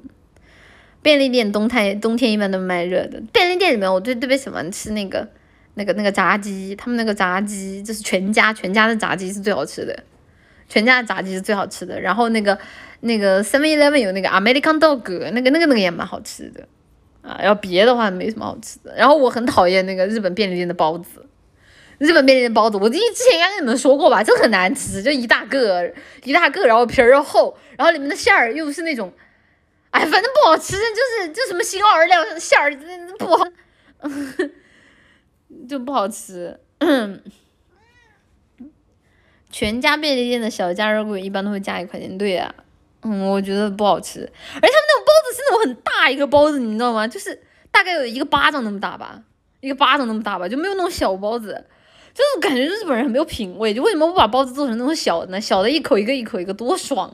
[1.01, 3.23] 便利店冬天冬天一般都卖热的。
[3.33, 5.27] 便利店里面我最特别喜欢吃那个。
[5.75, 10.05] 那个那个炸鸡，他们那个炸鸡就是全家全家的炸鸡是最好吃的，
[10.69, 12.01] 全家的炸鸡是最好吃的。
[12.01, 12.59] 然后那个
[13.01, 16.67] 那个 Seven Eleven 有那个 American Dog，那个那个那个也蛮好吃的
[17.23, 17.39] 啊。
[17.41, 18.95] 然后别的话没什么好吃的。
[18.97, 21.27] 然后我很讨厌那个日本便利店的包子，
[21.99, 25.93] 日本便利店包子，我之之前应该跟你们说过吧，就很难吃，就一大个
[26.23, 29.13] 一大个，然后皮儿又厚，然后里面的馅儿又是那种，
[29.91, 32.73] 哎，反正不好吃，就是就什么新奥尔良馅儿
[33.19, 33.45] 不好。
[35.69, 36.59] 就不好吃。
[39.51, 42.53] 全家便利店的小加热柜一般都会加一块钱，对呀，
[43.03, 44.21] 嗯，我觉得不好吃。
[44.21, 47.07] 而且他们那种包子是那种很大一个包子，你知道吗？
[47.07, 49.23] 就是大概有一个巴掌那么大吧，
[49.61, 51.65] 一个巴掌那么大吧，就没有那种小包子。
[52.15, 55.41] 就是感觉日本人很没有品味，就为什么不把包子做成那种小的呢？
[55.41, 57.13] 小的一口一个一口一个多爽！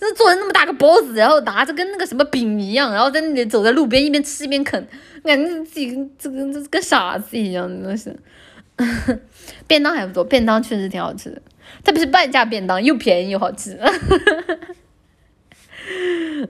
[0.00, 4.88] 就是做成那么大个包子，然后拿着跟那个什么饼一样，然后在那里走在路边一边吃一边啃，
[5.22, 8.16] 感觉自己跟这个跟傻子一样，真的是。
[9.66, 11.42] 便当还不错，便当确实挺好吃的，
[11.84, 13.78] 特别是半价便当，又便宜又好吃。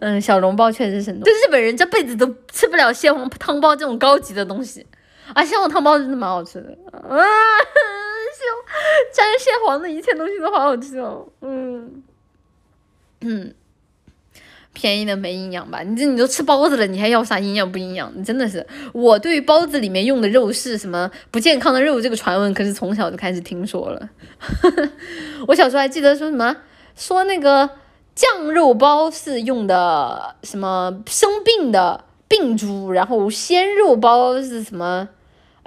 [0.00, 4.86] 嗯，小笼包确实是，就日本人这辈子都吃不了蟹黄汤包这种高级的东西。
[5.34, 8.44] 啊，蟹黄汤包真的蛮好吃的，啊，蟹
[9.12, 12.02] 沾蟹黄的一切东西都好好吃哦，嗯，
[13.20, 13.54] 嗯，
[14.72, 15.82] 便宜的没营养吧？
[15.82, 18.12] 你这你都吃包子了，你还要啥营养不营养？
[18.14, 24.08] 你真的是，我对包子里面用的肉是什么不健康的肉这个传闻可是从小就开始听说了，
[25.48, 26.56] 我小时候还记得说什么
[26.96, 27.68] 说那个
[28.14, 35.08] 酱肉包是用的什么生病的病猪，然后鲜肉包是什么？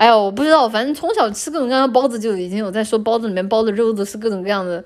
[0.01, 4.83] 哎呀，我不知道，反正从小吃各种各样的包子，就已经有在说包子里面包的肉都是各种各样的，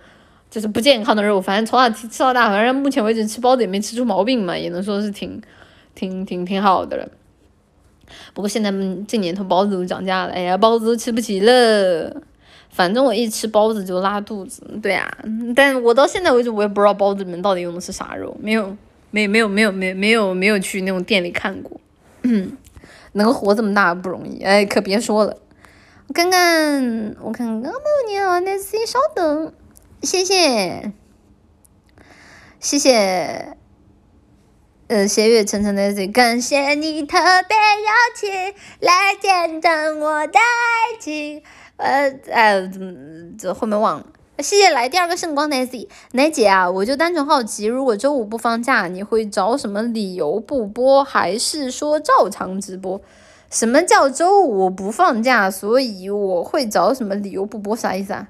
[0.52, 1.40] 就是不健康的肉。
[1.40, 5.42] 反正从小吃到大，反正目前为止吃包子也没吃出毛病嘛，也能说是挺
[5.96, 7.08] 挺挺挺好的了。
[8.34, 8.70] 不过现在
[9.08, 12.22] 这年头包子都涨价了，哎呀，包子都吃不起了。
[12.70, 15.10] 反正我一吃包子就拉肚子，对啊，
[15.56, 18.76] 但我到现在为止我也不知道包子里面到底用的是啥肉，没有
[19.12, 21.80] 没没有没有没没有没有去那种店里看过。
[22.24, 22.52] 嗯。
[23.16, 25.38] 能活这么大不容易，哎，可别说了。
[26.08, 27.72] 我看看，我看看，
[28.10, 29.54] 你好，Nancy，稍等，
[30.02, 30.92] 谢谢，
[32.60, 33.56] 谢谢，
[34.88, 38.30] 呃，斜月沉沉的 Nancy，感谢你特别邀请
[38.82, 41.42] 来见证我的爱情，
[41.78, 42.70] 呃，哎，
[43.40, 44.08] 这后面忘了。
[44.40, 53.00] 谢谢来第二个圣光 Nancy，奶姐啊，我就单纯好奇，如果周五不放假，你会找什么理由不播，还是说照常直播？
[53.50, 55.50] 什么叫周五不放假？
[55.50, 57.74] 所以我会找什么理由不播？
[57.76, 58.30] 啥意思啊？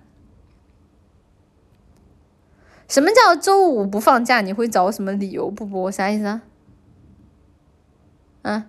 [2.88, 4.42] 什么叫周五不放假？
[4.42, 5.90] 你会找什么理由不播？
[5.90, 6.42] 啥意思啊？
[8.44, 8.66] 啊？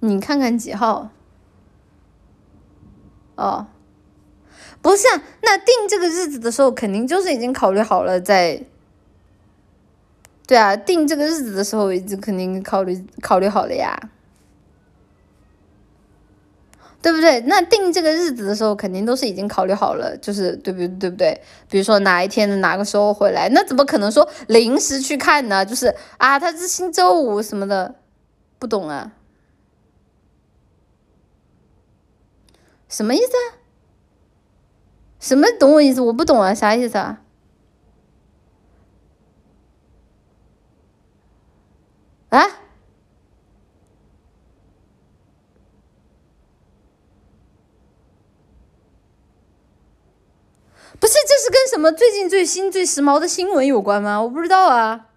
[0.00, 1.10] 你看看几号？
[3.34, 3.66] 哦，
[4.80, 8.64] 不是啊，那定这个日子的时候，肯定就是已经考虑好了，在。
[10.46, 13.98] 对啊，定这个日子的时候，已经肯定考虑考虑好了呀，
[17.02, 17.40] 对不对？
[17.48, 21.42] 那定这个日子的时候，肯定都是已经考虑好了，就是对不对不对？
[21.68, 25.66] 比如说哪一天的哪个时候回来，那怎么可能说临时去看呢？
[25.66, 27.96] 就是啊，他是星周五什么的，
[28.60, 29.14] 不懂啊。
[32.96, 33.32] 什么意思？
[35.20, 36.00] 什么懂我意思？
[36.00, 37.20] 我不懂啊，啥意思啊？
[42.30, 42.40] 啊？
[50.98, 54.22] 不是，这是跟什么最近最新最时髦的新闻有关吗？
[54.22, 55.10] 我不知道啊。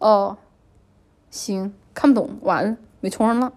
[0.00, 0.38] 哦，
[1.30, 3.52] 行，看不懂，完了，没充上了。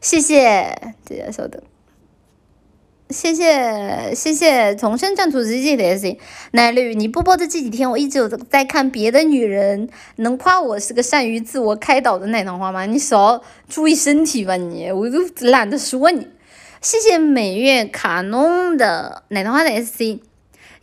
[0.00, 1.62] 谢谢，大家稍等。
[3.08, 6.16] 谢谢谢谢，重生战土日记的 S，
[6.50, 12.86] 奶绿，你播播的这几天，我一直有在看别的女人，能夸我是个善于自我开导的奶糖花吗？
[12.86, 16.28] 你少注意身体吧，你，我都懒得说你。
[16.80, 20.20] 谢谢美月卡农的奶糖花的 S C。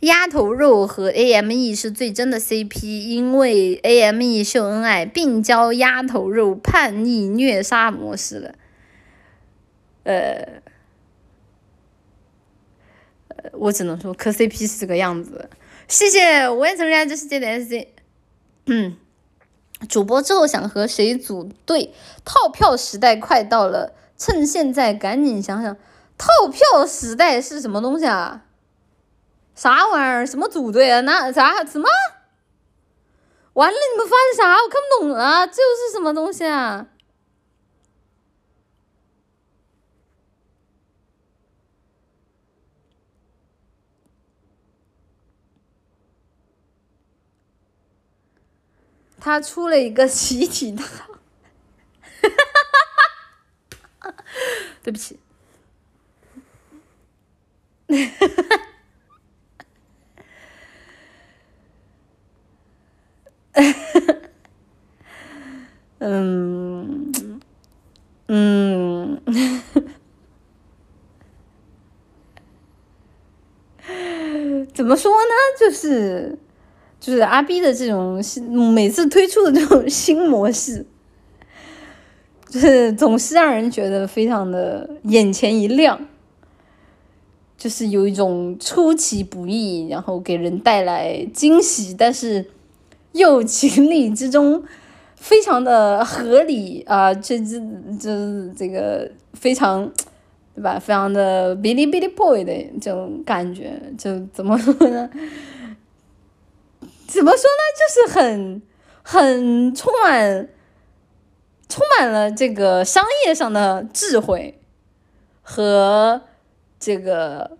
[0.00, 8.54] 鸭头肉和 AME 是最真的 CP，因为 AME 秀恩爱，并教鸭头肉叛逆虐杀模式了。
[10.04, 10.62] 呃，
[13.28, 15.50] 呃，我只能说磕 CP 是这个样子。
[15.88, 17.88] 谢谢，我也承认这世界的 SC。
[18.66, 18.96] 嗯，
[19.88, 21.92] 主播之后想和谁组队？
[22.24, 25.76] 套票时代快到了，趁现在赶紧想想，
[26.16, 28.44] 套票时代是什么东西啊？
[29.58, 30.24] 啥玩意儿？
[30.24, 31.00] 什么组队啊？
[31.00, 31.88] 那啥什么？
[33.54, 34.52] 完了，你们发的啥？
[34.62, 35.44] 我看不懂啊！
[35.48, 36.86] 这又是什么东西啊？
[49.20, 50.84] 他出了一个集体的，
[54.84, 55.18] 对不起，
[65.98, 67.12] 嗯
[68.28, 69.20] 嗯。
[74.74, 75.34] 怎么说呢？
[75.58, 76.38] 就是
[77.00, 80.86] 就是阿 B 的这种新，每次推出的这种新模式，
[82.48, 86.06] 就是总是让人觉得非常的眼前一亮，
[87.56, 92.48] 就是有一种出其不意，然后给人带来惊喜，但是
[93.12, 94.64] 又情理之中，
[95.16, 97.12] 非常的合理啊！
[97.14, 97.60] 这这
[97.98, 99.92] 这这个非常。
[100.54, 100.76] 对吧？
[100.76, 105.08] 非常的 Billy Billy Boy 的这种感觉，就怎么说呢？
[107.06, 107.62] 怎么说呢？
[107.78, 108.60] 就是很
[109.04, 110.48] 很充满
[111.68, 114.58] 充满了这个商业上的智慧
[115.42, 116.22] 和
[116.80, 117.56] 这个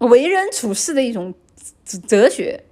[0.00, 1.32] 为人处事的一种
[2.06, 2.62] 哲学，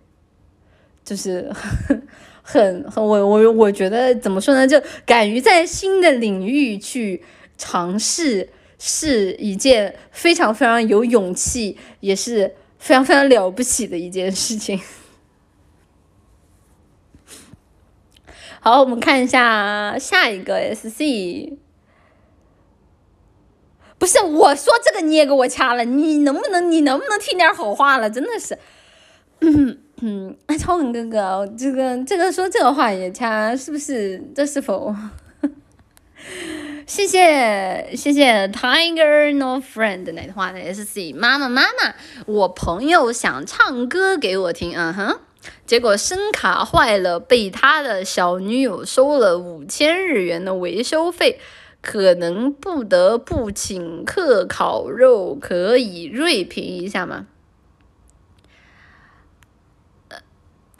[1.06, 1.50] 就是
[2.42, 4.68] 很很我我我觉得怎么说呢？
[4.68, 7.22] 就敢于在新的领域去
[7.56, 8.50] 尝试。
[8.78, 14.78] 是一件非常非常有勇气，也是非常非常了不起的一件事情。
[18.60, 21.56] 好，我们看一下下一个 SC。
[23.96, 28.10] 不是我说这个你也给我掐了，你能不能你能不能听点好话了？
[28.10, 28.58] 真的是，
[29.40, 34.22] 嗯嗯， 超文哥哥，这个这个说这个话也掐，是不是？
[34.34, 34.94] 这是否？
[36.86, 41.94] 谢谢谢谢 Tiger No Friend 奶花的 SC 妈妈妈妈，
[42.26, 45.18] 我朋友想唱歌给我听，嗯哼，
[45.66, 51.40] 结果声卡坏了，被他的小女友收了五千日元的维修费，
[51.80, 57.26] 可能不得不请客烤肉，可以锐评一下吗？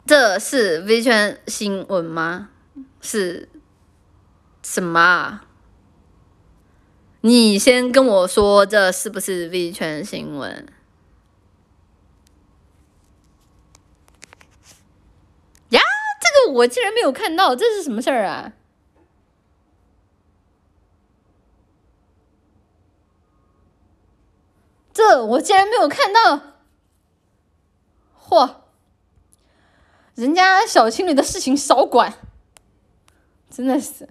[0.07, 2.49] 这是 V 圈新闻吗？
[3.01, 3.49] 是
[4.63, 5.01] 什么？
[5.01, 5.43] 啊
[7.21, 10.71] 你先跟我说，这是不是 V 圈新闻？
[15.71, 15.81] 呀，
[16.21, 18.53] 这个我竟然没有看到，这是什么事儿啊？
[24.93, 26.61] 这我竟然没有看到！
[28.17, 28.66] 嚯，
[30.17, 32.11] 人家小情侣的事情少管，
[33.51, 34.09] 真的是，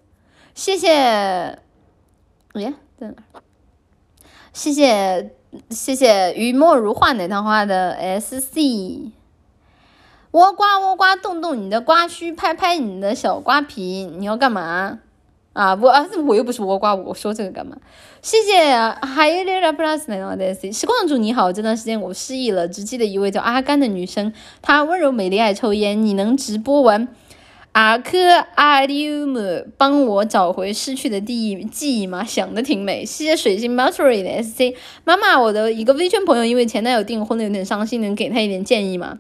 [0.55, 1.61] 谢谢，哎。
[2.99, 3.15] 在哪？
[4.53, 5.35] 谢谢
[5.69, 9.11] 谢谢雨墨如画奶糖花的 S C，
[10.31, 15.01] 倭瓜倭瓜动动你的瓜须，拍拍你的小瓜皮，你要干嘛？
[15.57, 17.75] 啊我啊，我又不是倭瓜，我说这个干嘛？
[18.21, 18.77] 谢谢
[19.07, 24.31] 还有点 plus 奶糖花的 S C，时光主你好，这段时间我失忆了，只记得一位叫阿甘的女生，
[24.61, 27.09] 她温柔美丽爱抽烟，你能直播完？
[27.73, 28.19] 阿克
[28.55, 29.39] 阿里姆，
[29.79, 32.23] 帮我找回失去的第一记忆吗？
[32.23, 33.07] 想的挺美。
[33.07, 34.75] 谢谢水星 m u t e r y 的 SC
[35.05, 39.19] 妈妈，我的一个微圈朋友因为前男友订婚了，有点伤心，能给他一点建议吗？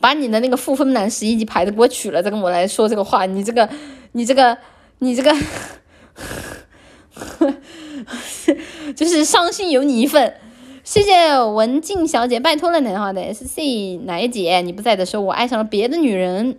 [0.00, 3.24] 把你的那个负分男十一级牌子给我取了，再跟我来说这个话。
[3.26, 3.68] 你这个，
[4.12, 4.56] 你这个，
[4.98, 5.34] 你这个，
[8.94, 10.34] 就是伤心有你一份。
[10.82, 13.58] 谢谢文静小姐，拜托了，奶花的 SC
[14.04, 16.58] 奶姐，你不在的时候，我爱上了别的女人。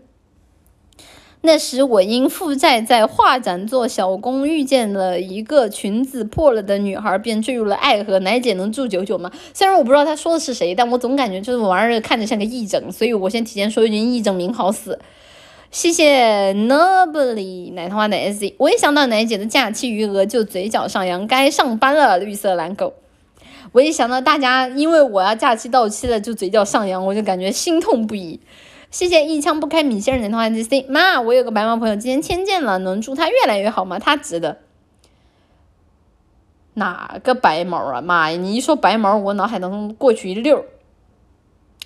[1.42, 8.18] 那时我因负债在画展做小工，遇见了一个裙子破了的女孩，便坠入了爱河。
[8.18, 9.32] 奶姐能祝九九吗？
[9.54, 14.98] 虽然我不知道他说的是谁，但我总感觉这玩意儿看着像个义诊，所以我先提前说一句：义诊名好死。
[15.76, 22.18] 谢谢 Nobly 奶糖花的 S Z，我一想到奶姐的假期余额就嘴角上扬，该上班了。
[22.18, 22.94] 绿色蓝狗，
[23.74, 28.40] 我一想到大家因为我要假期到期了就嘴角上扬，我就感觉心痛不已。
[28.90, 34.00] 谢谢一枪不开米线人的话 G C 妈，我有个白毛朋友今天签见了，能祝他越来越好吗？
[34.00, 34.60] 他值得。
[36.76, 38.00] 哪个白毛啊？
[38.00, 38.38] 妈呀！
[38.38, 40.64] 你一说白毛，我脑海当中过去一溜。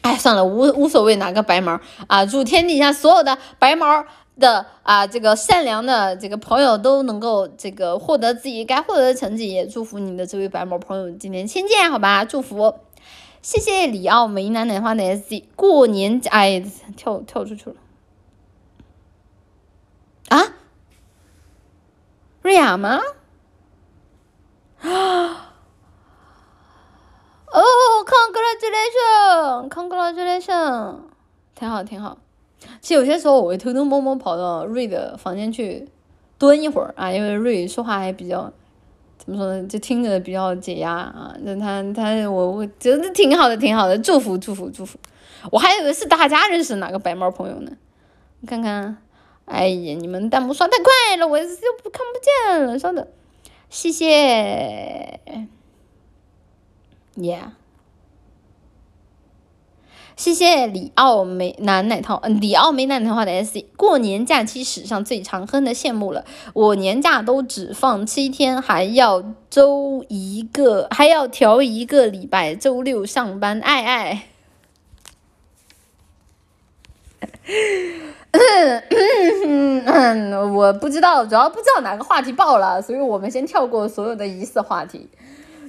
[0.01, 2.25] 哎，算了，无无所谓哪个白毛啊！
[2.25, 4.05] 祝天底下所有的白毛
[4.39, 12.23] 的啊，这个善良的这个朋友都能够这个获得自己该获得的成绩，也祝福你的这位白毛朋友今天签见，好吧？
[12.23, 12.75] 祝福。
[13.41, 16.61] 谢谢里奥梅奶奶花的 S C，过年哎，
[16.97, 17.75] 跳跳出去了
[20.27, 20.53] 啊？
[22.41, 22.99] 瑞亚吗？
[24.81, 25.45] 啊！
[27.51, 27.61] 哦
[29.69, 30.95] ，Congratulation，Congratulation，
[31.55, 32.17] 挺好挺好。
[32.81, 35.87] 其实有些时候我会偷偷摸摸跑到瑞的房间去
[36.37, 38.51] 蹲一会儿啊，因为瑞说话还比较
[39.17, 41.33] 怎么说呢，就听着比较解压啊。
[41.41, 44.99] 那他他我我觉得挺好的，挺好的，祝福祝福祝福。
[45.51, 47.71] 我还以为是大家认识哪个白猫朋友呢？
[48.41, 48.97] 你看看，
[49.45, 53.07] 哎呀，你们弹幕刷太快了，我又看不见了，稍等，
[53.69, 55.19] 谢谢
[57.19, 57.51] ，Yeah。
[60.15, 63.63] 谢谢里奥美男奶套，嗯，里奥美男奶套的 SC，。
[63.77, 66.25] 过年假期史上最长，哼的羡慕了。
[66.53, 74.25] 我年假都只放七天，还要周一个，还要调一个礼拜，周六上班，爱爱。
[80.53, 85.07] 我不知道，主要不知道哪个话题爆了，所以我们先跳过所有的疑似话题。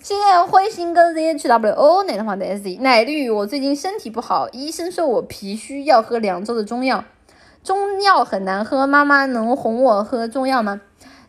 [0.03, 7.05] 谢谢灰心哥 zhwo 奶的话的 s 奶绿，我最近身体不好，医生说我脾虚，要喝两周的中药，
[7.63, 10.81] 中药很难喝，妈妈能哄我喝中药吗？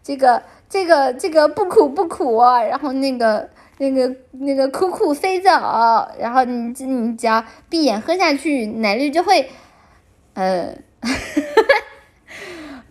[0.01, 5.49] 这个这个这个不苦不苦，然后那个那个那个苦苦飞走，
[6.17, 9.49] 然后你你只要闭眼喝下去，奶绿就会，
[10.33, 10.73] 呃。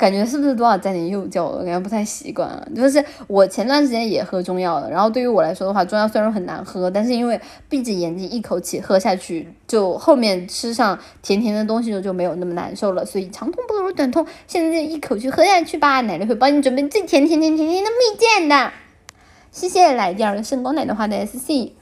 [0.01, 1.59] 感觉是不是多少沾点幼教了？
[1.59, 2.67] 感觉不太习惯啊。
[2.75, 13.05] 就是我前段时间也喝中药了，然后对于我来说的话，中药虽然很难喝，但是因为闭着眼睛一口气喝下去，就后面吃上甜甜的东西就就没有那么难受了。
[13.05, 16.01] 所以长痛不如短痛，现在就一口气喝下去吧。
[16.01, 18.73] 奶奶会帮你准备最甜甜甜甜甜的蜜饯的。
[19.53, 21.73] 谢谢来第二个圣光奶的话的 SC。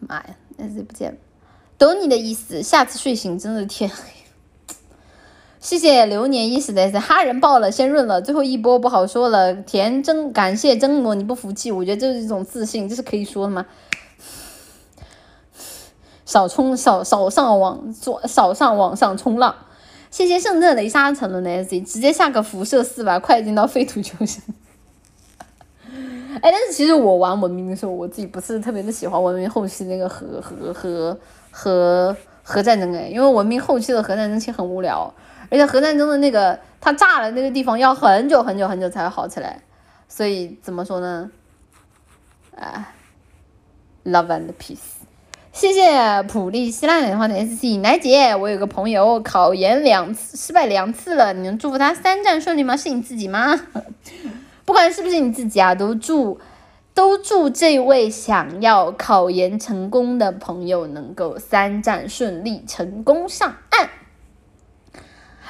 [0.00, 1.16] 妈呀，SC 不见了。
[1.78, 4.15] 懂你的意思，下次睡醒真的天黑。
[5.66, 9.52] 谢谢流年一时的哈人爆了，先润了，最后一波不好说了。
[9.52, 13.66] 甜真感谢真我，你不服气，我觉得这是一种自信，这是可以说的吗？
[16.24, 19.56] 少冲少少上网做少上网上冲浪。
[20.12, 24.40] 谢谢圣热雷莎沉沦的 S，直接下个辐射四吧，快进到废土求生。
[25.90, 31.18] 哎，但是其实我玩文明的时候，我自己不是特别的喜欢文明后期那个核核核
[31.50, 35.12] 核核战争哎，因为文明后期的核战争其实很无聊。
[35.50, 39.60] 而且核战争的那个，它炸了那个地方要很久很久很久才会好起来，
[40.08, 41.30] 所以怎么说呢？
[42.56, 42.92] 啊
[44.04, 44.78] ，love and peace。
[45.52, 52.76] 谢谢普利希拉的话的 S C 奶姐，我有个朋友考研两次失败两次了，你能祝福他三战顺利吗？
[52.76, 53.58] 是你自己吗？
[54.66, 56.38] 不管是不是你自己啊，都祝
[56.92, 63.88] 都祝这位想要考研成功的朋友能够三战顺利，成功上岸。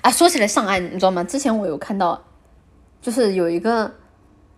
[0.06, 1.24] 啊，说起来上岸，你知道吗？
[1.24, 2.22] 之前我有看到，
[3.02, 3.92] 就是有一个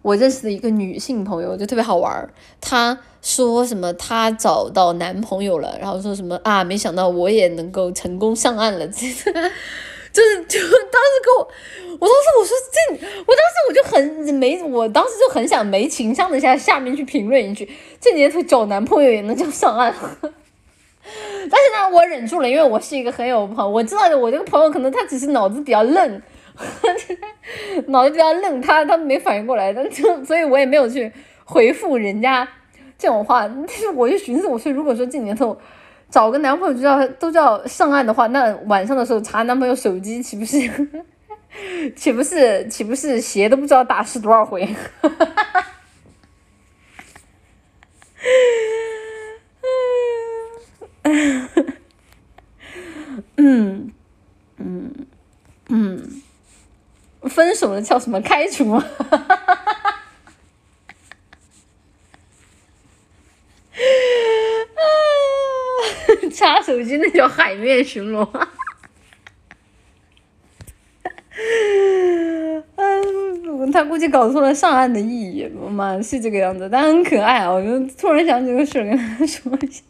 [0.03, 2.29] 我认识的一个女性朋友，就特别好玩儿。
[2.61, 8.87] 她说什么她找到男朋友了，然后说什么啊，没想到我也能够成功上岸了。
[10.12, 11.49] 就是就当时给我，
[11.99, 17.66] 我当时我说这，我当时我就很没，我当时就很想没情商的下下面去评论一句，
[17.99, 19.95] 这年头找男朋友也能叫上岸。
[21.51, 26.23] 但是呢，我忍住了，因为我是一个很有朋，我知道，我这个朋友可能他只是脑子比较愣，
[27.87, 31.12] 脑子比较愣，他他没反应过来，但就所以我也没有去
[31.45, 32.47] 回复人家
[32.99, 33.49] 这种话。
[33.49, 35.59] 但是我就寻思，我说如果说这年头
[36.11, 40.57] 找个男朋友就要都叫上岸的话，那晚上的时候查男朋友手机，岂不是
[41.97, 44.65] 岂不是岂不是鞋都不知道打湿多少回？
[45.01, 45.65] 哈哈哈哈
[53.36, 53.93] 嗯
[54.59, 54.94] 嗯
[55.68, 56.22] 嗯，
[57.22, 58.80] 分手了叫什么开除？
[66.32, 68.28] 插手机那叫海面巡逻。
[73.70, 75.51] 他估计搞错了上岸的意义。
[75.60, 77.51] 我妈是这个样子，但很可爱啊！
[77.52, 79.82] 我就突然想起个事，跟他说一下。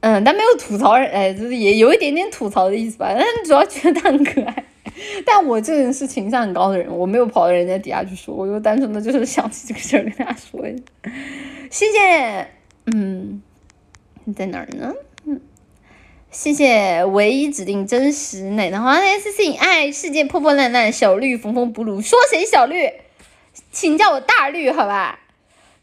[0.00, 3.12] 嗯，但没有吐槽人，哎，就是也有一点点吐槽的意思吧。
[3.14, 4.64] 但主要觉得他很可爱。
[5.24, 10.82] 但我这人是情商很高的人，我没有跑到人家底下去说，我就单纯的就是想起这个事儿跟大家说一下。
[11.70, 12.48] 谢谢，
[12.86, 13.42] 嗯，
[14.24, 14.92] 你在哪儿呢？
[15.24, 15.40] 嗯，
[16.30, 22.00] 谢谢唯一指定真实奶奶花 S C 爱世界破破烂烂，小绿缝缝补补。
[22.00, 22.90] 说谁小绿？
[23.70, 25.20] 请叫我大绿，好吧？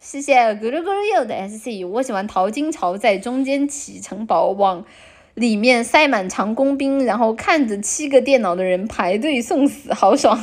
[0.06, 4.86] 谢谢咕噜咕噜又的 S C，我喜欢淘金潮，在中间起城堡，往
[5.34, 10.40] 里面塞满长工兵，然后看着七个电脑的人排队送死，好爽！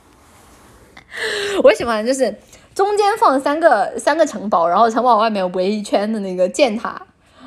[1.62, 2.34] 我喜欢就是
[2.74, 7.02] 中间放三个三个城堡，然后城堡外面围一圈的那个箭塔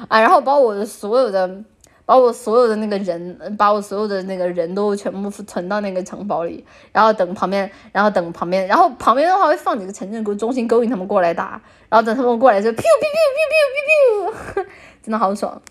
[0.07, 1.63] 啊，然后把我的所有的
[2.11, 6.61] 把我所有的那个人，把我所有的那个人都全部存到那个城堡里，
[6.91, 14.65] 然后等旁边，然后等旁边，然后旁边的话会放几个城镇中心勾引他们过来打，然后等他们过来就 biu biu biu biu biu biu biu，
[15.01, 15.61] 真的好爽。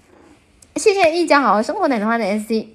[0.77, 2.69] 谢谢一家好好生活奶奶花的 S C。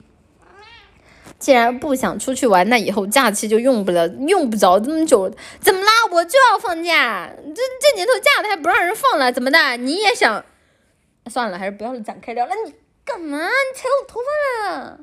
[1.39, 5.27] 既然不想出去玩，那以后假期就用不了，用不着这么久。
[5.59, 5.87] 怎么啦？
[6.11, 9.77] 我就要放假，这这年头假的还不让人放了，怎么的？
[9.77, 10.45] 你也想？
[11.27, 12.51] 算了，还是不要展开聊了。
[12.67, 12.75] 你
[13.05, 13.37] 干嘛？
[13.37, 14.99] 你踩我头发了？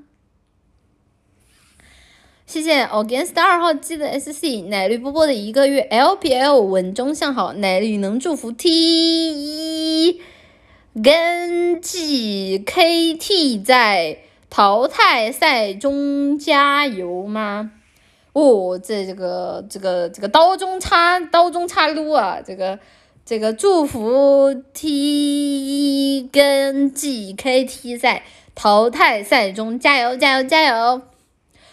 [2.44, 10.20] 谢谢 Against 二号机的 SC 奶绿波波的一个月 LPL 稳中向好，奶绿能祝福 T 一
[11.00, 14.18] 跟 GKT 在
[14.50, 17.70] 淘汰赛中加油吗？
[18.32, 22.78] 哦，这这个这个这个刀中插刀中插撸啊，这个。
[23.24, 28.24] 这个祝福 T 跟 GKT 在
[28.54, 31.02] 淘汰赛中加油加油加油！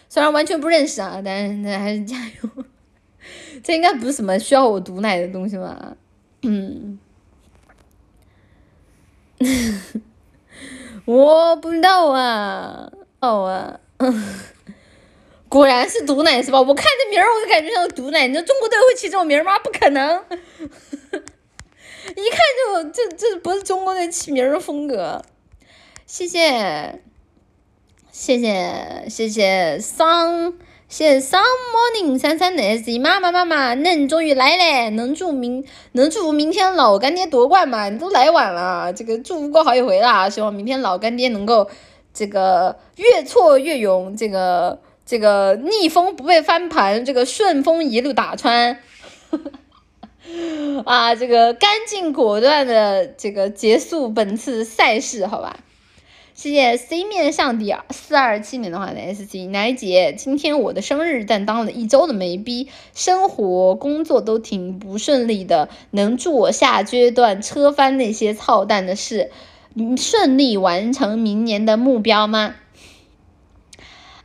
[0.08, 2.50] 虽然完全不认识啊，但是还是加油。
[3.64, 5.98] 这应该不是什么需要我毒奶的东西吧？
[6.44, 7.00] 嗯，
[11.06, 13.80] 我不知道啊，哦啊，
[15.50, 16.62] 果然是毒奶是吧？
[16.62, 19.58] 我看这名儿我就感觉像毒奶，你说中国队会起这种名吗？
[19.60, 20.24] 不可能。
[22.08, 22.40] 一看
[22.84, 25.22] 就这这不是中国队起名的风格，
[26.06, 27.02] 谢谢，
[28.12, 30.54] 谢谢谢谢桑，
[30.88, 37.90] 谢谢 Sun Morning 三三的 S 妈妈妈妈，恁终于来了，能祝明能祝福明天老干爹夺冠吗？
[37.90, 41.70] 你都来晚了，这个祝福过好几回了，希望明天老干爹能够
[42.14, 48.80] 这个越挫越勇，这个这个逆风不被翻盘，这个顺风一路打穿。
[49.30, 49.52] 呵 呵
[50.86, 55.60] 啊，这个干净果断的这个结束本次赛事，好吧？
[56.34, 69.32] 谢谢 C 面上帝四二七年的话的 S C 奶姐，今天我的生日，但当了一周的没逼，生活工作都挺不顺利的，能助我下阶段车翻那些操蛋的事，
[69.98, 72.56] 顺利完成明年的目标吗？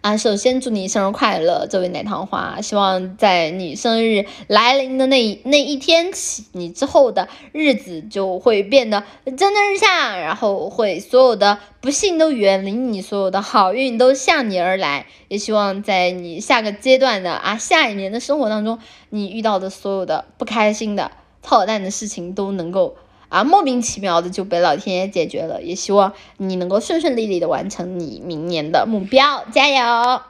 [0.05, 2.61] 啊，首先祝你生日快乐，这位奶糖花。
[2.61, 15.07] 希望在你生日来临的那那一天起，你之后的日子就会变得蒸蒸日上，然后会所有的不幸都远离你，所有的好运都向你而来。
[15.29, 18.79] 也希望在你下个阶段的啊下一年的生活当中，
[19.09, 21.13] 你遇到的所有的不开心的
[21.43, 22.97] 操蛋的事情都能够。
[23.35, 30.23] 啊，莫名其妙的就被老天爷解决了，也希望你能够顺顺利利的完成你明年的目标，加油！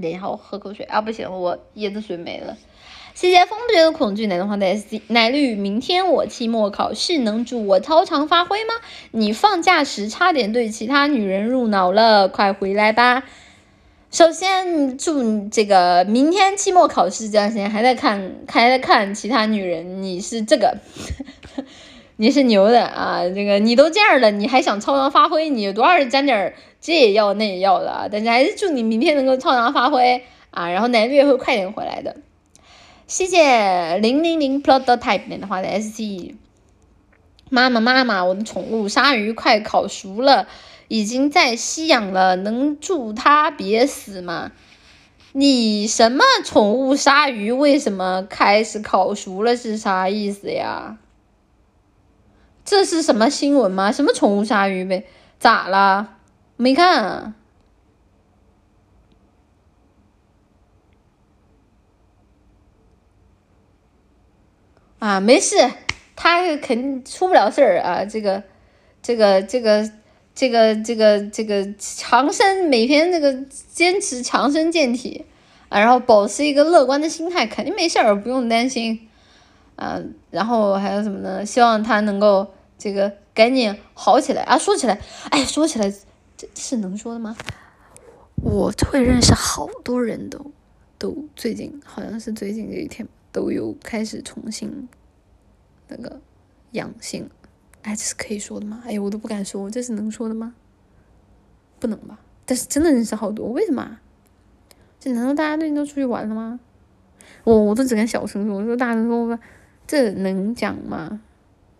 [0.00, 2.56] 等一下，我喝口水啊，不行，我椰子水没了。
[3.12, 8.72] 谢谢风不觉得恐惧奶的话的 S C 奶绿，明天我期末考试能祝我超常发挥吗？
[9.10, 13.24] 你放假时差点对其他女人入脑了，快回来吧。
[14.10, 20.78] 首先祝你这个明天期末考试这段时间还在看，还在看其他女人，你是这个。
[22.16, 23.22] 你是牛的啊！
[23.34, 25.48] 这个你都这样了，你还想超常发挥？
[25.50, 30.70] 你有多少沾点这也要那也要的啊，但是还是祝你明天能够超常发挥啊！
[30.70, 32.16] 然后奶绿也会快点回来的。
[33.06, 36.36] 谢谢零零零 prototype 的话的 S T
[37.50, 40.48] 妈妈妈妈，我的宠物鲨鱼快烤熟了，
[40.88, 44.52] 已经在吸氧了，能祝它别死吗？
[45.32, 47.52] 你什么宠物鲨鱼？
[47.52, 49.56] 为什么开始烤熟了？
[49.56, 50.96] 是啥意思呀？
[52.66, 53.92] 这是什么新闻吗？
[53.92, 55.06] 什么宠物鲨鱼呗？
[55.38, 56.16] 咋了？
[56.56, 57.32] 没看。
[64.98, 65.56] 啊，没事，
[66.16, 68.04] 他肯定出不了事儿啊。
[68.04, 68.42] 这个，
[69.00, 69.88] 这个，这个，
[70.34, 73.32] 这个，这个，这个强身，每天这个
[73.72, 75.24] 坚持强身健体，
[75.68, 79.08] 啊，然后保持一个乐观的心态，肯定没事儿，不用担心。
[79.76, 81.46] 嗯，然后还有什么呢？
[81.46, 82.48] 希望他能够。
[82.78, 84.58] 这个赶紧好起来啊！
[84.58, 85.00] 说起来，
[85.30, 85.92] 哎，说起来，
[86.36, 87.36] 这是能说的吗？
[88.42, 90.52] 我会认识好多人都
[90.98, 94.88] 都最近好像是最近这一天都有开始重新
[95.88, 96.20] 那个
[96.72, 97.28] 阳性，
[97.82, 98.82] 哎，这是可以说的吗？
[98.84, 100.54] 哎呀，我都不敢说，这是能说的吗？
[101.80, 102.18] 不能吧？
[102.44, 103.98] 但是真的认识好多，为什么？
[105.00, 106.60] 这难道大家最近都出去玩了吗？
[107.44, 109.42] 我我都只敢小声说，我说大声说吧，
[109.86, 111.22] 这能讲吗？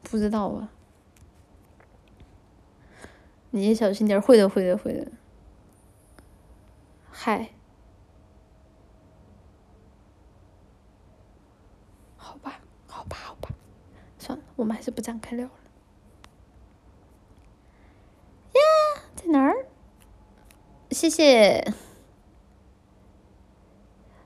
[0.03, 0.71] 不知道啊。
[3.57, 5.11] 你也小心点会的，会的，会的。
[7.11, 7.53] 嗨，
[12.19, 13.49] 好吧，好吧，好吧，
[14.19, 15.53] 算了，我们还是不展开聊了。
[18.53, 18.61] 呀，
[19.15, 19.67] 在哪儿
[20.91, 21.73] 谢谢。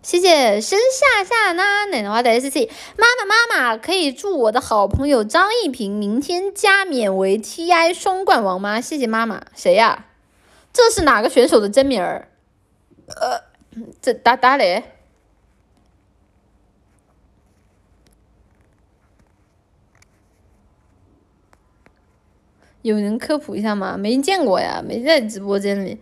[0.02, 8.80] 谢谢生下下呢奶奶花的 S C 妈妈妈妈可以祝我的好朋友张一平明天加冕为 T I 双冠王吗？
[8.80, 10.06] 谢谢妈妈，谁呀？
[10.72, 12.28] 这是哪个选手的真名儿？
[13.08, 13.42] 呃，
[14.00, 14.84] 这打打嘞？
[22.80, 23.98] 有人科普一下吗？
[23.98, 26.00] 没见过呀，没在直播间里。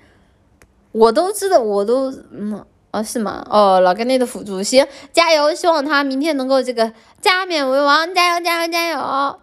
[0.93, 2.65] 我都知道，我都嗯。
[2.91, 3.47] 哦，是吗？
[3.51, 5.55] 哦，老干爹的辅助，行，加油！
[5.55, 9.41] 希望他明天能够这个加冕为王，加油，加油，加油！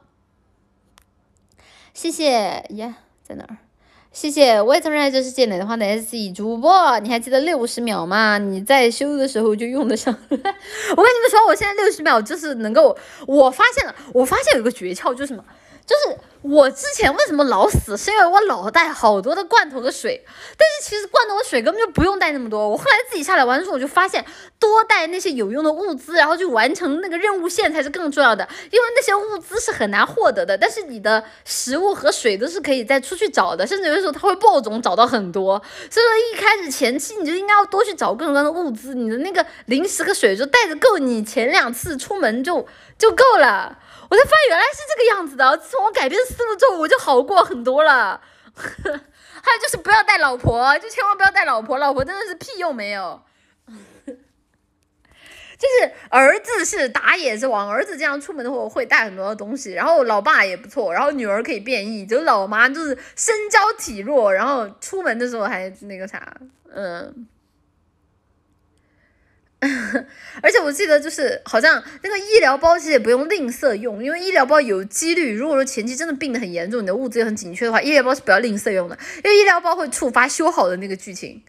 [1.94, 3.58] 谢谢呀，在哪儿？
[4.12, 8.38] 谢谢，我也曾热爱这世界，奶的话的 S E 主播，你还记得六十秒吗？
[8.38, 10.14] 你在修的时候就用得上。
[10.32, 12.98] 我跟你们说，我现在六十秒就是能够，
[13.28, 15.44] 我发现了，我发现有个诀窍，就是什么？
[15.86, 20.24] 就是我之前为什么老死，是因为我老带好多的罐头的水，
[20.58, 22.70] 但是其实罐头的水根本就不用带那么多。
[22.70, 24.24] 我后来自己下来玩的时候，我就发现
[24.60, 30.56] 多带那些有用的物资，然后去完成那个任务线才是更重要的，因为那些物资是很难获得的。
[30.58, 35.60] 但是你的食物和水都是可以再出去找的，甚至有的时候它会爆种，找到很多。
[35.90, 42.68] 所以说一开始前期你就应该要多去找各种各样的物资，你的那个零食和水就带着够，你前两次出门就
[43.00, 43.80] 就够了。
[44.10, 48.22] 我才发现原来是这个样子的，自从我改变思路之后，我就好过很多了。
[48.56, 53.22] 还有就是不要带老婆，就千万不要带老婆，老婆真的是屁用没有。
[55.58, 66.36] 就是儿子是打野之王，儿子这样出门的话我会带很多东西，然后老爸也不错，然后女儿可以变异，就老妈就是身娇体弱，然后出门的时候还那个啥，
[66.74, 67.28] 嗯。
[70.42, 81.44] 而且我记得就是好像那个医疗包其实也不用吝啬用，因为医疗包有几率，如果说前期真的病得很严重，你的物资也很紧缺的话，医疗包是不要吝啬用的，因为医疗包会触发修好的那个剧情，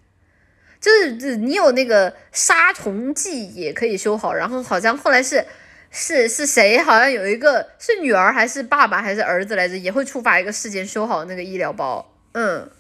[0.81, 5.45] 就是你有那个杀虫剂也可以修好，然后好像后来是
[5.91, 12.71] 是是谁，好像有一个是女儿还是爸爸还是儿子来着，也会触发一个事件修好那个医疗包，嗯。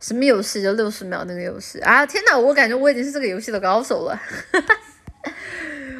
[0.00, 2.06] 什么游戏就六十秒那个游戏啊！
[2.06, 4.18] 天呐，我感觉我已经是这个游戏的高手了，
[4.50, 4.60] 哈
[5.20, 5.30] 哈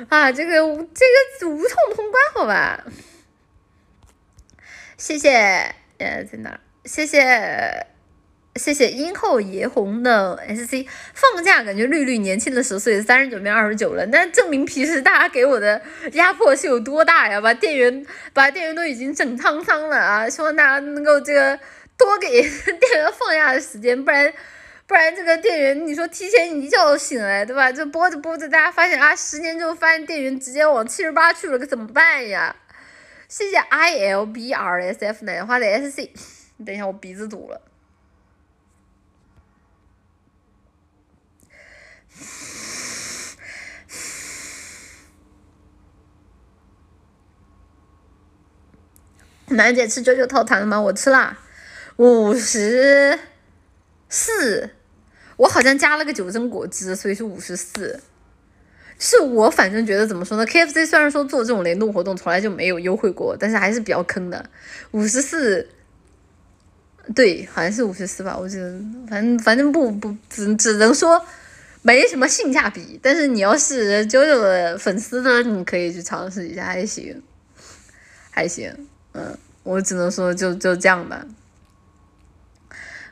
[0.08, 0.52] 啊，这个
[0.94, 1.04] 这
[1.44, 2.82] 个无痛通关好吧？
[4.96, 6.58] 谢谢，呃，在哪？
[6.86, 7.86] 谢谢
[8.56, 15.80] 谢谢殷后爷红的 S C 放假，感觉绿绿年轻的十岁，三十九变二十九了，那证明平时大家给我的
[16.12, 17.38] 压迫是有多大呀？
[17.38, 20.26] 把店员把店员都已经整沧桑了啊！
[20.28, 21.60] 希望大家能够这个。
[22.00, 24.32] 多给店员放假的时间，不然
[24.86, 27.70] 不然这个店员你说提前一觉醒来，对吧？
[27.70, 32.56] 就播着播着，大家发现啊，十年之后发现店员直接往七十八去了，可怎么办呀？
[33.28, 36.14] 谢谢 I L B R S F 奶花的 S C，
[36.64, 37.60] 等一下我鼻子堵了，
[49.48, 50.80] 楠姐吃九九套餐了吗？
[50.80, 51.36] 我吃啦。
[52.00, 53.18] 五十
[54.08, 54.70] 四，
[55.36, 58.00] 我好像加了个九珍果汁，所以是五十四。
[58.98, 64.48] 是我反正觉得怎么说呢？K F C 虽然说做这种联动活动从来就没有优惠过，但是还是比较坑的。
[64.92, 65.68] 五十四，
[67.14, 71.22] 对，好像是五十四吧，我记得，反正反正不不只只能说
[71.82, 72.98] 没什么性价比。
[73.02, 77.22] 但是你要是九九的粉丝呢，你可以去尝试一下，还行，
[78.30, 78.74] 还行。
[79.12, 81.26] 嗯，我只能说就就这样吧。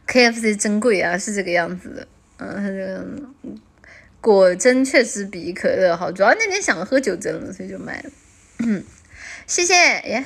[0.08, 2.08] K F C 真贵啊，是这个样子的，
[2.38, 3.06] 嗯，它这个
[4.22, 8.10] 果真确实比可乐好，主要那天想喝酒真了，所以就买了。
[8.60, 8.82] 嗯
[9.46, 10.24] 谢谢耶，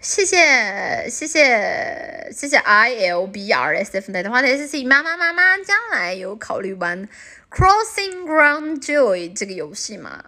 [0.00, 7.08] 谢谢谢谢谢谢 I L B R S F 奶的话的 S C 妈妈妈妈，将来有考虑玩
[7.48, 10.24] Crossing Ground Joy 这个游戏吗？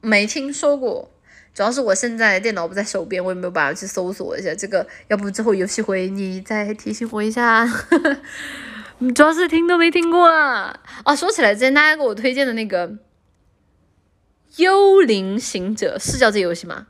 [0.00, 1.13] 没听说过。
[1.54, 4.84] 主要是我现在电脑不在手边，我也没有办法去搜索一下这个。
[5.06, 7.64] 要不之后游戏会你再提醒我一下。
[9.14, 10.80] 主要是听都没听过啊！
[11.04, 12.88] 啊，说起来之前大家给我推荐的那个
[14.56, 16.88] 《幽灵行者》是叫这游戏吗？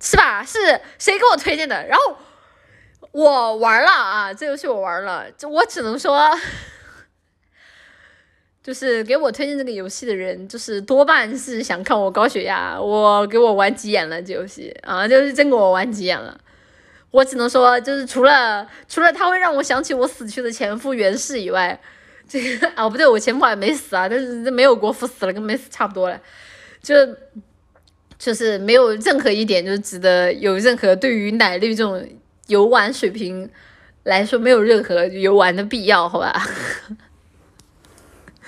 [0.00, 0.42] 是吧？
[0.42, 1.86] 是谁给我推荐的？
[1.86, 2.16] 然后
[3.12, 6.30] 我玩了啊，这游戏我玩了，就我只能说。
[8.68, 16.38] 就是给我推荐这个游戏的人，就是多半是想看我高血压，我给我玩急眼了这游戏啊，就是真给我玩急眼了。
[17.10, 21.80] 我只能说，就是除了除了他会让我想起我死去的前夫袁氏以外，
[22.28, 26.20] 这个啊不对，我前夫还没死啊，但是这没有国服死了，跟没死差不多了。
[26.82, 26.94] 就
[28.18, 32.06] 就是没有任何一点就值得有任何对于奶绿这种
[32.48, 33.48] 游玩水平
[34.02, 36.38] 来说没有任何游玩的必要，好吧？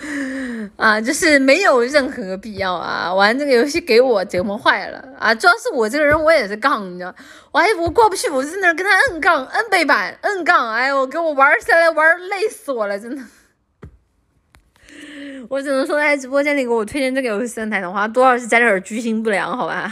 [0.77, 3.13] 啊，就是没有任何必要啊！
[3.13, 5.35] 玩这个游戏给我折磨坏了啊！
[5.35, 7.15] 主要是我这个人我也是杠，你知道，
[7.53, 13.23] 我还我过不去，我就在那跟他摁杠摁背板摁杠，哎呦，给我玩下来玩累死我了，真的。
[15.51, 19.91] 我只能说在直播间里给我推荐这个游戏的奶的话，多少是加点居心不良，好吧？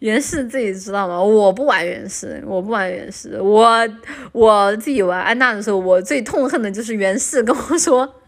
[0.00, 1.20] 原氏自己知道吗？
[1.20, 3.40] 我不玩原氏，我不玩原氏。
[3.40, 3.88] 我
[4.32, 8.20] 我自己玩安娜的时候，我最痛恨的就是原氏跟我说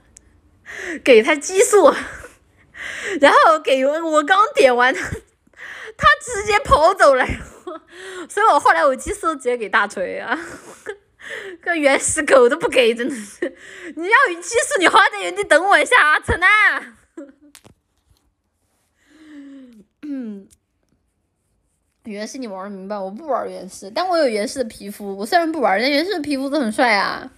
[1.04, 1.92] 给他激素，
[3.20, 5.00] 然后给我刚点完他，
[5.96, 7.26] 他直接跑走了，
[8.28, 10.38] 所以我后来我激素直接给大锤啊，
[11.60, 13.54] 个原始狗都不给，真的是，
[13.94, 16.96] 你要有激素你花在原地等我一下啊，陈楠。
[20.02, 20.48] 嗯。
[22.08, 25.16] 原氏你玩明白，我不玩原氏，但我有原氏的皮肤。
[25.16, 27.30] 我虽然不玩，但原氏的皮肤都很帅啊，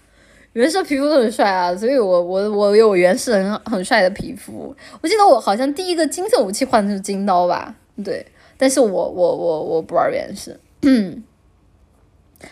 [0.52, 4.74] 原氏皮肤都很帅啊，所以我我我有原氏很很帅的皮肤。
[5.00, 7.74] 我记得我好像第一个金色武器换的是金刀吧？
[8.04, 8.24] 对，
[8.56, 10.58] 但是我我我我不玩原氏。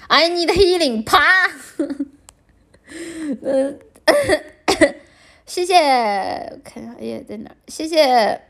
[0.08, 1.18] I need healing，啪！
[5.46, 5.72] 谢谢，
[6.62, 7.50] 看一下，哎在哪？
[7.68, 8.42] 谢谢。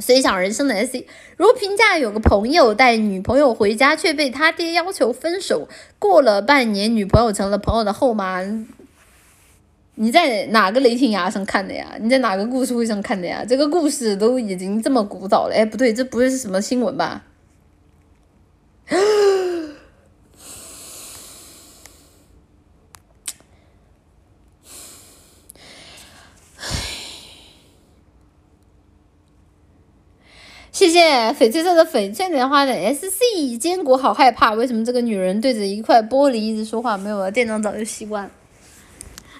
[0.00, 1.06] 随想人生的 S E，
[1.36, 5.68] 如评价有个朋友带女朋友回家，却被他爹要求分手。
[5.98, 8.42] 过了半年，女朋友成了朋友的后妈。
[10.00, 11.96] 你在哪个雷霆崖上看的呀？
[12.00, 13.44] 你在哪个故事会上看的呀？
[13.48, 15.54] 这个故事都已经这么古早了。
[15.54, 17.24] 哎，不对，这不会是什么新闻吧？
[30.78, 36.96] 谢谢翡翠色的翡翠莲花的 S C 坚果好害怕，为什么这个女人对着一块玻璃一直说话？
[36.96, 38.30] 没有了，店长早就习惯了。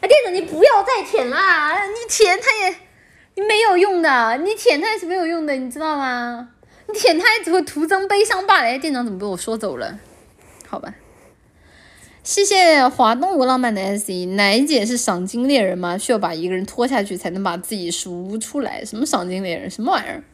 [0.01, 2.75] 啊，店长你不要再舔啦，你舔它也，
[3.37, 6.49] 你没有用的，你舔它也是没有用的，你知道吗？
[6.89, 8.67] 你舔它只会徒增悲伤罢了。
[8.67, 10.01] 哎店长怎么被我说走了？
[10.67, 10.93] 好吧。
[12.25, 15.97] 谢谢华东无浪漫的 S C 奶姐是赏金猎人吗？
[15.97, 18.85] 需要把一个人拖下去才能把自己赎出来？
[18.85, 19.71] 什么赏金猎人？
[19.71, 20.25] 什么玩意儿？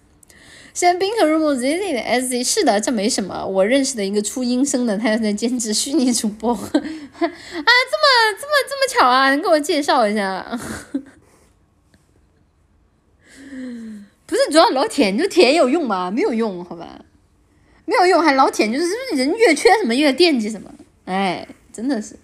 [0.75, 3.47] 现在冰河入梦 Z Z 的 S Z 是的，这没什么。
[3.47, 6.53] 我认识的一个出音声的，他在兼职虚拟主播。
[6.59, 6.77] 啊，这么
[7.21, 9.33] 这么这么巧啊！
[9.33, 10.45] 你给我介绍一下。
[14.27, 16.11] 不是，主要老舔，就舔有用吗？
[16.11, 17.05] 没有用，好吧？
[17.85, 20.75] 没有用，还老舔，就是是不是人越缺什么越惦记什么？
[21.05, 22.17] 哎，真的是。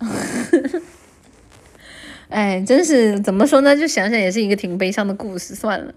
[2.28, 3.74] 哎，真是怎么说呢？
[3.74, 5.94] 就想想也是一个挺悲伤的故事，算了。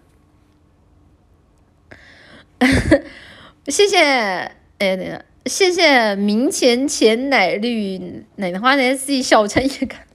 [3.67, 10.05] 谢谢，哎，等下，谢谢明前前奶绿奶花的 S C 小陈也看，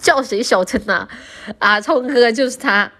[0.00, 1.08] 叫谁小陈呐？
[1.58, 2.92] 啊，聪哥就是他。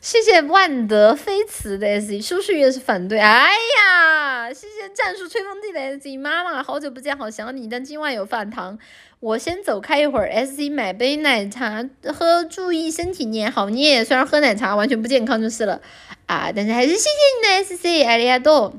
[0.00, 3.18] 谢谢万德飞驰的 S C，舒适也是反对。
[3.18, 3.48] 哎
[3.78, 8.78] 呀，谢谢战术吹风机的 S C，妈妈好久不见，好想你，但今晚有饭堂，
[9.24, 10.28] 我先走开一会儿。
[10.28, 11.82] S C 买杯奶茶
[12.12, 14.04] 喝，注意身体，念好念。
[14.04, 15.80] 虽然喝奶茶完全不健康就是了。
[16.26, 16.52] 啊！
[16.54, 18.74] 但是还是谢谢你的 S C 艾利亚多，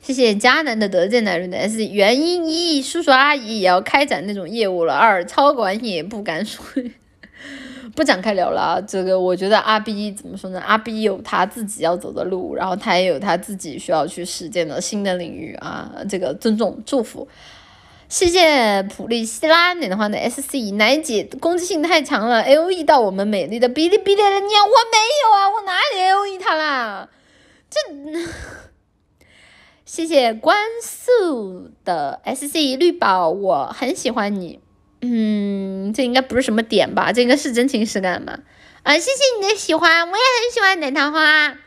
[0.00, 4.94] 谢谢迦南的德健男人的 S 原因一叔叔阿姨也要开展那种业务了。
[4.94, 6.64] 二超管也不敢说，
[7.94, 8.82] 不展开聊了。
[8.88, 10.60] 这个我觉得阿 B 怎么说呢？
[10.60, 15.92] 阿 B 有他自己要走的路，然后他也有他自己需要去实践的新的领域啊。
[16.08, 17.28] 这个尊重祝福。
[18.08, 27.10] 谢谢普利希拉奶糖花的 S C 奶姐攻击性太强了，A O E 到我们美丽的哔哩哔哩了，你我没有啊，我哪里 A O E 他啦？
[27.68, 27.78] 这，
[29.84, 34.60] 谢谢关素的 S C 绿宝，我很喜欢你。
[35.02, 37.12] 嗯，这应该不是什么点吧？
[37.12, 38.40] 这应该是真情实感吧？
[38.84, 41.58] 啊，谢谢你的喜欢，我也很喜欢奶糖花。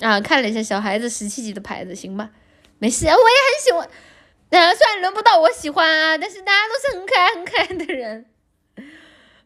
[0.00, 2.30] 啊，看了一下小孩子十七级的牌子，行吧？
[2.78, 3.88] 没事，我也很喜欢。
[4.50, 8.26] 呃，虽然轮不到我喜欢啊，但是大家都是很可爱、很可爱的人。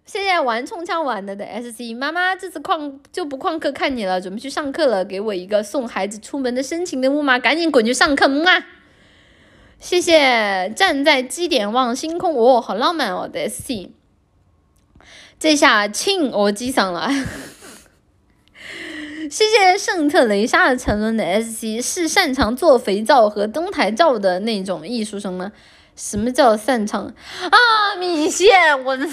[0.05, 8.66] 谢谢玩冲枪玩的的 S C 妈妈，这次旷就不旷课看你了，准备去上课了，给我一个送孩子出门的深情的木马，赶紧滚去上课木啊！
[9.78, 13.93] 谢谢站在基点望星空，哦，好浪漫哦的 S C，
[15.39, 17.09] 这下亲我机上了。
[19.31, 25.52] 谢谢圣特雷莎的沉沦的 SC 是擅长做肥皂和灯台照的那种艺术生吗？
[25.94, 27.94] 什么叫擅长啊？
[27.97, 28.51] 米线，
[28.85, 28.98] 我。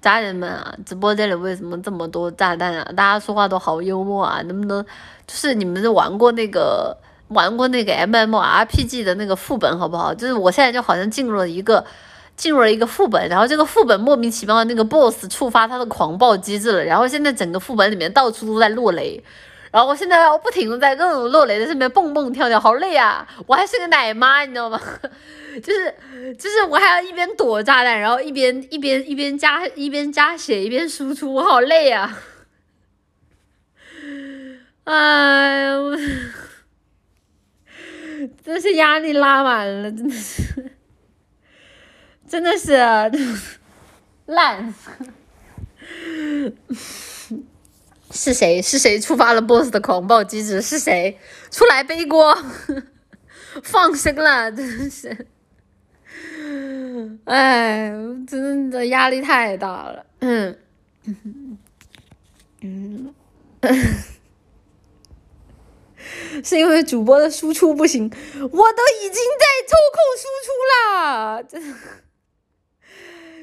[0.00, 2.90] 家人们啊，直播间里为什么这么多炸弹啊？
[2.96, 4.84] 大家说话都好幽默啊，能不能
[5.28, 6.98] 就是你们是玩过那个？
[7.30, 10.14] 玩过那个 MMORPG 的那个副本好不好？
[10.14, 11.84] 就是我现在就好像进入了一个
[12.36, 19.22] 进入了一个副本，然后这个副本莫名其妙的那个 BOSS 触发他的狂暴机制了，然后现在整个副本里面到处都在落雷。
[19.72, 23.24] 然后我现在要不停的在各种落雷的上面蹦蹦跳跳，好累啊！
[23.46, 24.80] 我还是个奶妈，你知道吗？
[25.62, 25.94] 就是
[26.36, 32.18] 就是我还要一边躲炸弹，然后一边一边一边加一边加血一边输出，我好累啊！
[34.84, 35.72] 哎呀，
[38.44, 40.72] 真是压力拉满了，真的是，
[42.28, 42.76] 真的是
[44.26, 44.74] 烂。
[48.12, 48.60] 是谁？
[48.60, 50.60] 是谁触发了 BOSS 的狂暴机制？
[50.60, 51.18] 是谁
[51.50, 52.36] 出来背锅？
[53.62, 55.26] 放生了，真是，
[57.24, 57.92] 哎，
[58.26, 60.06] 真的压力太大了。
[60.20, 60.56] 嗯
[62.60, 63.14] 嗯，
[66.44, 71.42] 是因为主播的输出不行，我都已经在抽空输出了。
[71.42, 71.74] 真，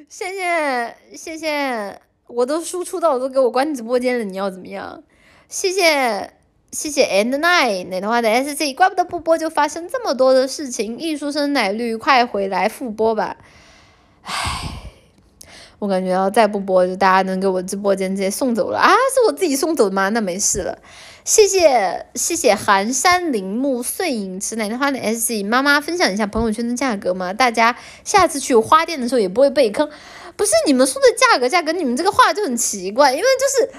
[0.09, 2.01] 谢谢谢谢。
[2.27, 5.01] 我都输出到，我都给我关直播间了，你要怎么样？
[5.47, 6.33] 谢谢
[6.73, 10.99] 谢谢 and nine 奶的话的 S C，怪不得不播就发生这么多的事情。
[10.99, 13.37] 艺术生奶绿，快回来复播吧！
[14.23, 14.33] 唉，
[15.79, 18.89] 我感觉要再不播，就大家能给我直播间直接送走了啊！
[18.91, 20.09] 是我自己送走的吗？
[20.09, 20.77] 那没事了。
[21.27, 27.33] 谢谢谢谢寒山林木碎影池奶奶花的 S C，妈妈分享一下朋友圈的价格嘛？
[27.33, 27.75] 大家
[28.05, 29.89] 下次去花店的时候也不会被坑。
[30.37, 33.73] 不是你们说的价格，价格你们这个话就很奇怪，因为就是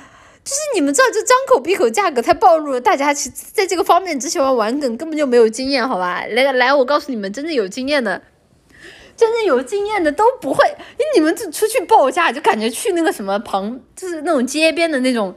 [0.45, 6.27] 就是你们知道，就张口闭口价格太暴露了，大家其在这个方面只喜欢玩梗，根本就没有经验，好吧？
[6.29, 8.21] 来来，我告诉你们，真正有经验的，
[9.17, 15.35] 真正有经验的都不会，因为你们就出去报价，就感觉去那个什么旁，就是那种街边的那种，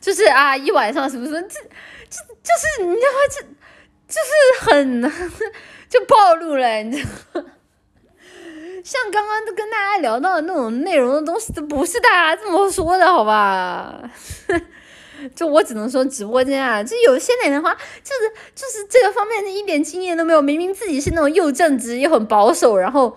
[0.00, 1.60] 就是啊一晚上什么什么，这
[2.08, 3.18] 这就是你知道吗？
[4.08, 5.02] 这就是很
[5.88, 7.46] 就暴露了，你知道吗。
[8.82, 14.10] 像刚刚都跟大家聊到的那种内容的东西，都不是大家这么说的，好吧？
[15.36, 20.40] 就我只能说，直播间啊，就有些人的话，就是就是这个方面的一点经验都没有。
[20.40, 23.14] 明明自己是那种又正直又很保守，然后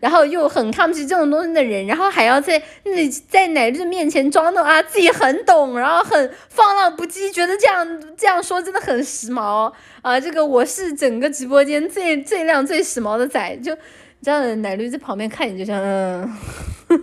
[0.00, 10.18] 然后又很看不起这种东西的人，然后还要在那在奶绿面前装的啊自己很懂，然后很放浪不羁，觉得这样这样说真的很时髦啊！
[10.20, 13.76] 这个我是整个直播间最最靓最时髦的仔，就。
[14.20, 16.36] 这样奶绿在旁边看你就像嗯，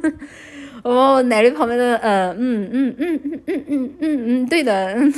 [0.83, 5.13] 哦，奶绿旁边的嗯嗯嗯嗯嗯嗯嗯嗯嗯，对的，嗯，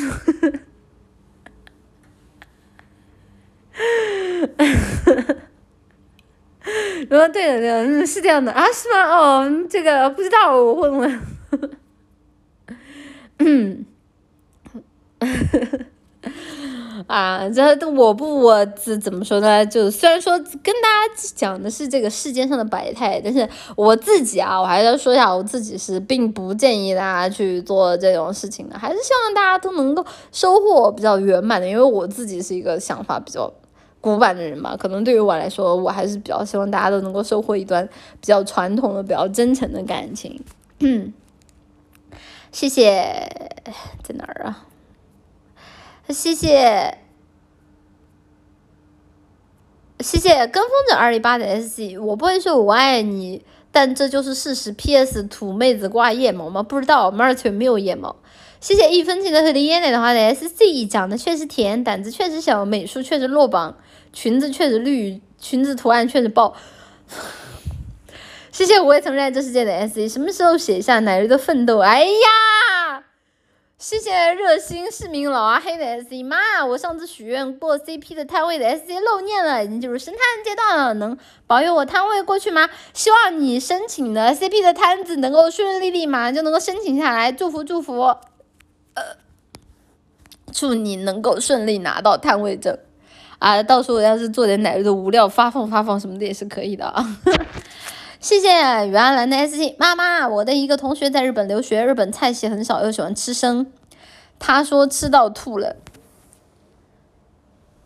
[7.09, 9.03] 然后对的对的，嗯是这样的啊是吗？
[9.15, 11.21] 哦这个不知道我问问，
[13.39, 13.85] 嗯。
[17.07, 19.65] 啊，这我不我怎怎么说呢？
[19.65, 31.67] 就虽然说跟大家讲的是这个世间上的百态，但是我自己啊，我还是要说一下，我自己是并不建议大家去做这种事情的，还是希望大家都能够收获比较圆满的。
[31.67, 33.51] 因为我自己是一个想法比较
[34.07, 40.41] 古板的人嘛，可能对于我来说，我还是比较希望大家都能够收获一段比较传统的、比较真诚的感情。
[40.79, 41.13] 嗯，
[42.51, 42.85] 谢谢，
[44.03, 44.65] 在哪儿啊？
[46.09, 46.97] 谢谢，
[49.99, 54.71] 谢谢跟风者二零八的 S G，我不会说我爱你，但这就是事实。
[54.71, 56.63] P S 土妹子挂腋毛吗？
[56.63, 58.15] 不知道 m a r t 没有腋毛。
[58.59, 63.77] 谢谢一分钱的和的烟奶的话的 S C，长得确实甜，胆子确实小，美术确实落榜，
[64.11, 66.55] 裙子确实绿，裙子图案确实爆。
[68.51, 71.79] 谢谢我也曾热爱这世界的 S C，什么时候写一下奶绿的奋斗？
[71.79, 73.03] 哎呀！
[73.77, 81.15] 谢谢热心市民老阿黑的 S C 妈，我上次许愿过 C P 的摊位的 S C 漏念了，已经进入生态阶段了，能
[81.45, 82.67] 保佑我摊位过去吗？
[82.95, 88.01] 希望你申请的 C P 的摊子能够顺顺利利，马上就能够申请下来，祝福祝福，
[88.95, 89.03] 呃，
[90.51, 92.79] 祝你能够顺利拿到摊位证，
[93.39, 97.17] 啊，到时候要是做点奶绿的物料发放发放什么的也是可以的啊。
[98.19, 103.67] 谢谢袁兰的 S C 妈妈，我的一个同学在日本留学，日本菜系很少，又喜欢吃生，
[104.39, 105.75] 他说吃到吐了。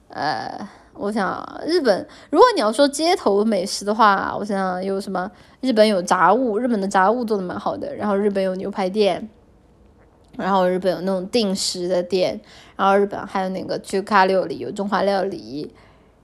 [0.07, 5.29] 呃，我想日本，如果你要说街头美食的话，我想有什么？
[5.59, 9.29] 日本有杂物，日本的杂物做的蛮好的，然后日本有牛排店，
[10.41, 12.39] 然后日本有那种定时的店，
[12.75, 15.73] 然后日本还有那个居卡料理，有中华料理。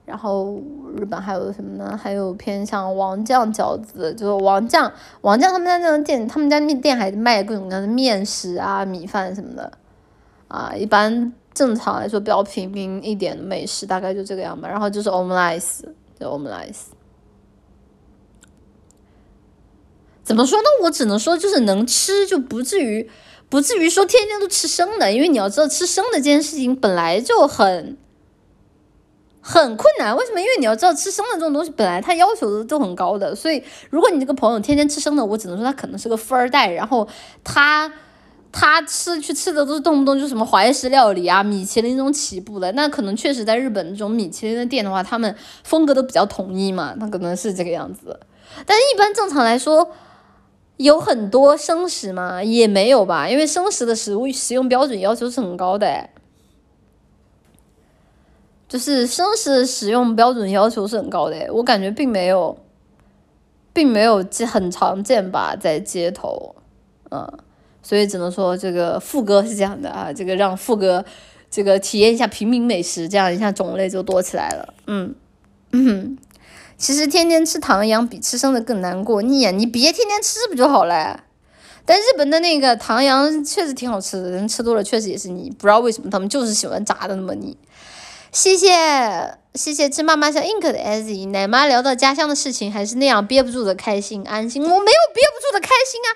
[0.04, 0.58] 然后
[0.96, 1.94] 日本还有什么呢？
[1.94, 4.90] 还有偏向王酱饺子，就是王酱，
[5.20, 9.70] 王酱他们家那种店，他们家那店还卖各种各样的面食啊、米饭什么的，
[10.48, 14.66] 啊，一般正常来说比较平民一点的美食大概就这个样吧。
[14.66, 15.84] 然后就是 omelette，
[16.18, 16.74] 就 omelette。
[20.22, 20.64] 怎么说呢？
[20.84, 23.10] 我只能说就是能吃，就不至于
[23.48, 27.96] 不至于说天天都吃生的，因为你要知道吃生的这件事情本来就很。
[29.40, 30.38] 很困难，为什么？
[30.38, 37.08] 因为你要知道，吃生的这种东西本来它要求的都很高的，所以如果你这个朋友天天吃生的，我只能说他可能是个富二代，然后
[37.42, 37.90] 他
[38.52, 45.34] 他吃去吃的都是动不动就什么怀石料理啊、米其林这种起步的，那可能确实在日本这种米其林的店的话，他们
[45.64, 48.20] 风格都比较统一嘛，那可能是这个样子。
[48.66, 49.92] 但一般正常来说，
[50.78, 55.86] 有很多生食吗，也没有吧，因为生食的食物食用标准要求是很高的。
[55.86, 56.10] 哎
[58.68, 62.58] 就是生食的使用标准要求是很高的，哎我感觉并没有，
[63.72, 66.54] 并没有很常见吧，在街头，
[67.10, 67.26] 嗯，
[67.82, 71.04] 所以只能说这个副歌是这样的啊，这个让副歌
[71.50, 75.14] 这个体验一下平民美食，这样一下种类就多起来了，嗯。
[75.70, 76.16] 嗯，
[76.78, 81.24] 其实天天吃糖羊比吃生的更难过，腻啊，你别天天吃不就好了？
[81.84, 87.56] 但日本的那个糖羊确实挺好吃的，人吃多了确实也是腻，不知道为什么他们就是喜欢炸的那么腻。
[88.30, 94.62] 谢谢谢谢吃妈妈像 ink 的 easy 奶妈聊到家乡的事情，还是那样憋不住的开心安心。
[94.62, 96.08] 我没有憋不住的开心啊，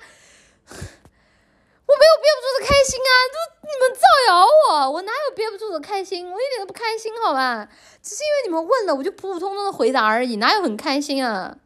[1.92, 3.36] 我没有憋不住的开心啊，都
[3.68, 6.24] 你们造谣我，我哪有憋不住的开心？
[6.30, 7.68] 我一点都不开心，好吧？
[8.02, 11.58] 只是因为你们问了，我就普普通通的回答而已，哪有很开心啊？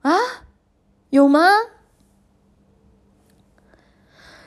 [0.00, 0.18] 啊？
[1.10, 1.40] 有吗？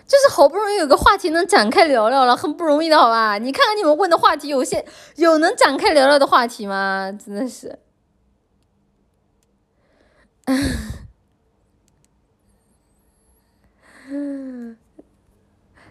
[0.07, 3.37] 就是好不容易有个话题能展开聊聊了，很不容易的好吧？
[3.37, 4.83] 你看看你们问的话题，有些
[5.17, 7.11] 有能展开聊聊的话题吗？
[7.23, 7.77] 真的是，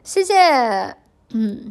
[0.08, 0.96] 谢谢，
[1.34, 1.70] 嗯，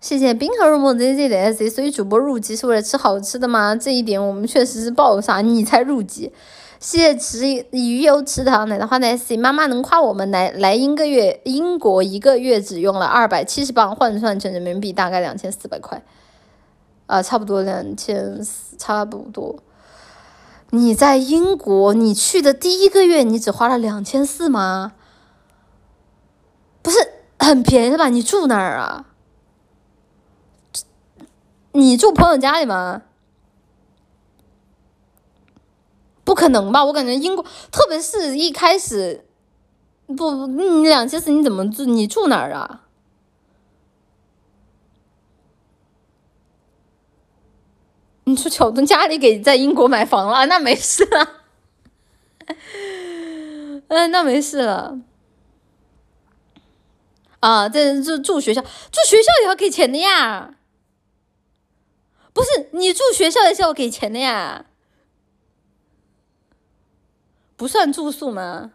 [0.00, 3.74] 谢谢冰河入梦 Z Z 的 S，所以主播入籍是为了吃好吃的吗？
[3.74, 6.32] 这一点我们确实是爆傻，你才入籍。
[6.78, 16.00] 谢谢池鱼油池塘奶的话呢，C 妈妈能夸我们来来英个月英国一个月只用了二百七十磅，换算成人民币大概两千四百块，
[17.06, 19.56] 啊，差不多两千四，差不多。
[20.70, 24.92] 你在英国，你去的第一个月，你只花了两千四吗？
[26.82, 26.98] 不是
[27.38, 28.08] 很便宜吧？
[28.08, 29.06] 你住哪儿啊？
[31.72, 33.02] 你住朋友家里吗？
[36.24, 36.84] 不可能吧？
[36.84, 39.26] 我感觉英国，特别是一开始，
[40.06, 41.84] 不，你两千四你怎么住？
[41.84, 42.82] 你住哪儿啊？
[48.24, 51.40] 你说乔东家里给在英国买房了，那没事了。
[53.88, 55.00] 嗯，那没事了。
[57.40, 60.54] 啊，这住住学校，住学校也要给钱的呀。
[62.32, 64.66] 不是，你住学校也是要给钱的呀。
[67.56, 68.72] 不算住宿吗？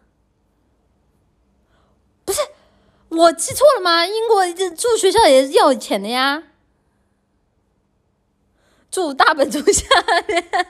[2.26, 2.42] 不是，
[3.10, 4.06] 我记错了吗？
[4.06, 6.44] 英国住学校也是要钱的呀。
[8.92, 9.86] 住大本钟下
[10.28, 10.68] 面，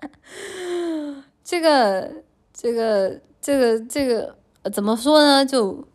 [1.44, 4.36] 这个这个这个这个
[4.72, 5.44] 怎么说呢？
[5.44, 5.86] 就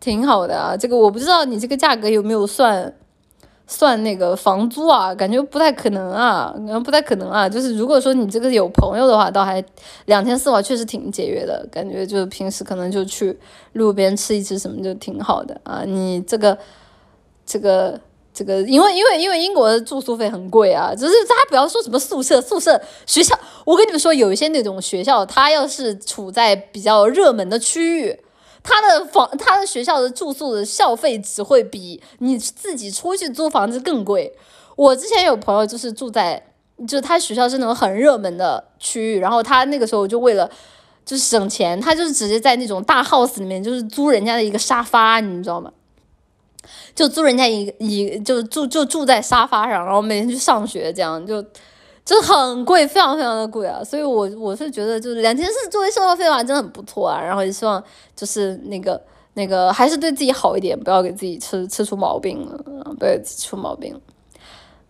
[0.00, 0.76] 挺好的啊。
[0.76, 2.94] 这个我不知道你这个价格有没有算。
[3.70, 7.46] 算那个房租啊，感觉不太可能啊，感觉不太可能啊。
[7.46, 9.62] 就是如果说你这个有朋友的话，倒还
[10.06, 11.68] 两千四的话，确实挺节约的。
[11.70, 13.38] 感觉就是平时可能就去
[13.74, 15.82] 路边吃一吃什么就挺好的啊。
[15.84, 16.56] 你这个
[17.44, 18.00] 这个
[18.32, 28.18] 这个，因为因为因为英国的住宿费很贵啊，只是大家不要说什么宿舍宿舍学校，我跟你们说，有一些那种学校，它要是处在比较热门的区域。
[28.62, 34.32] 他的房，他的学校的住宿的校费只会比你自己出去租房子更贵。
[34.76, 36.42] 我之前有朋友就是住在，
[36.86, 40.50] 就是他学校是那种很热门的区域，然后他那个时候就为了
[41.04, 45.72] 就是省钱，他就是直接在那种大 house 里面就是租人家的一个沙发，你知道吗？
[46.94, 51.44] 就租人家一一就住就住在沙发上，然后每天去上学，这样就。
[52.08, 53.84] 就很贵，非常非常的贵啊！
[53.84, 57.20] 所以，我我是觉得，就是两千四作为生活费的话，真的很不错啊。
[57.22, 57.84] 然后也希望
[58.16, 58.98] 就是那个
[59.34, 62.58] 那个，还是对自己好一点，不要给自己吃吃出毛病了，
[62.98, 64.00] 不要出毛病。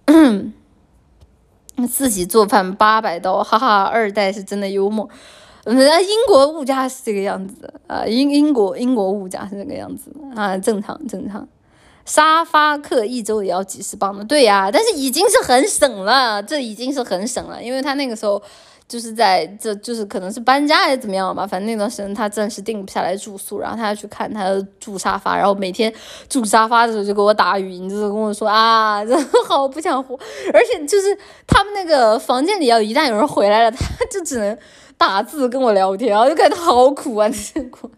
[1.90, 5.08] 自己做饭八百刀，哈哈，二代是真的幽默。
[5.64, 11.48] 人家英国物价是这个样子啊，英英国英国物价是这个样子啊，正常正常。
[12.08, 18.42] 沙发客一周也要几十磅的，对呀，但是已经是很省了，这已经是很省了，因为他那个时候。
[18.88, 24.44] 就是在这就是可能是搬家还是怎么样吧，反正那段时间他暂时定不下来住宿，然后他要去看他
[24.80, 25.92] 住沙发，然后每天
[26.26, 30.18] 住沙发的时候就给我打语音，就是跟我说啊，真的好不想活，
[30.54, 31.14] 而且就是
[31.46, 34.56] 他们那个房间里要一旦有人回来了，他就只能
[34.96, 37.90] 打字跟我聊天，我就感觉好苦啊，这苦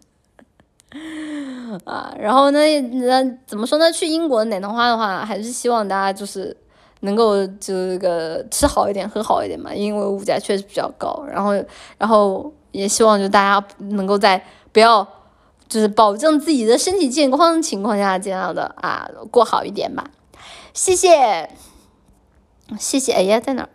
[1.85, 3.91] 啊，然后呢，那怎么说呢？
[3.91, 6.55] 去英国奶糖花的话，还是希望大家就是。
[7.03, 11.25] 能够就这个吃好一点，喝好一点嘛，因为物价确实比较高。
[11.27, 11.51] 然后，
[11.97, 15.01] 然后也希望就大家能够在不要
[15.67, 20.11] 就是保证自己的身体健康的情况下，尽量的啊过好一点吧。
[20.75, 21.49] 谢谢，
[22.77, 23.13] 谢谢。
[23.13, 23.69] 哎呀，在哪儿？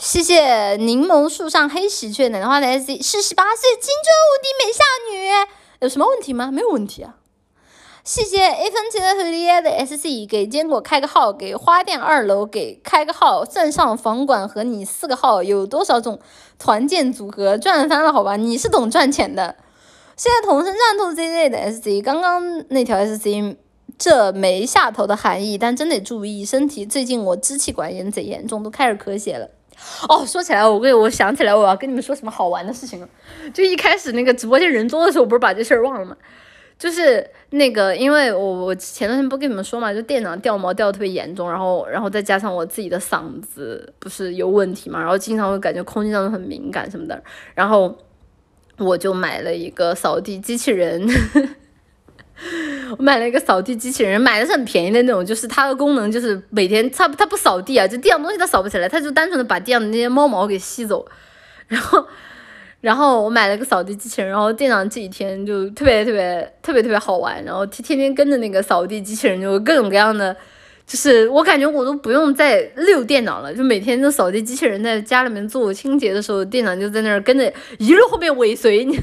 [0.00, 4.82] 谢谢柠檬树上黑喜鹊奶花的 S C 是十八岁青春无敌美少
[5.12, 5.50] 女，
[5.80, 6.50] 有什么问题吗？
[6.50, 7.16] 没有问题啊。
[8.02, 16.18] 谢谢 A 分钱的和利亚的 SC 给坚果开个号，给花店二楼给开个号，算上房管和你四个号，有多少种
[16.58, 18.10] 团建组合赚翻了？
[18.10, 19.56] 好吧，你是懂赚钱的。
[20.16, 23.54] 现在同声战斗 ZZ 的 SC，刚刚那条 SC
[23.98, 26.86] 这没下头的含义，但真得注意身体。
[26.86, 29.50] 最近我支气管炎贼严重，都开始咳血了。
[30.08, 33.08] 哦，说起来，我跟我想起来我要跟你们说什么好玩的事情了。
[33.52, 36.16] 就一开始那个直播间人多的时候，不是把这事儿忘了吗？
[36.78, 47.22] 就是那个，因为我我前段时间不跟你们说嘛，就店长掉毛掉的特别严重，然后然后再加上我自己的嗓子不是有问题嘛，然后经常会感觉空气上都很敏感什么的，
[47.54, 47.94] 然后
[48.78, 51.06] 我就买了一个扫地机器人，
[52.98, 61.06] 我买了一个扫地机器人，买的是很便宜的那种，就是它的功能就是每天它它不扫地啊，就地上东西它扫不起来，它就单纯的把地上的那些猫毛给吸走，
[61.68, 62.06] 然后。
[62.80, 70.34] 然后我买了个扫地机器人，然后店长这几天就特别特别特别特别好玩，然后天天天跟着那个扫地机器人，就各种各样的，
[70.86, 78.98] 就是我感觉我都不用再遛店长了，就每天这扫地机器人在家里面做清洁的时候，店长就在那儿跟着一路后面尾随你。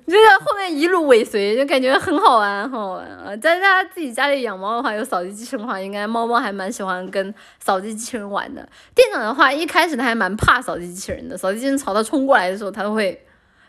[0.06, 3.36] 就在后面一路尾随，就感觉很好玩，很好玩啊！
[3.36, 8.68] 在大家自己家里养猫的话，有扫地机器人的话，应该猫猫还蛮喜欢跟扫地机器人玩的。
[8.94, 13.24] 店长的话，一开始他还蛮怕扫地机器人的，扫地机器人朝他冲过来的时候，他会，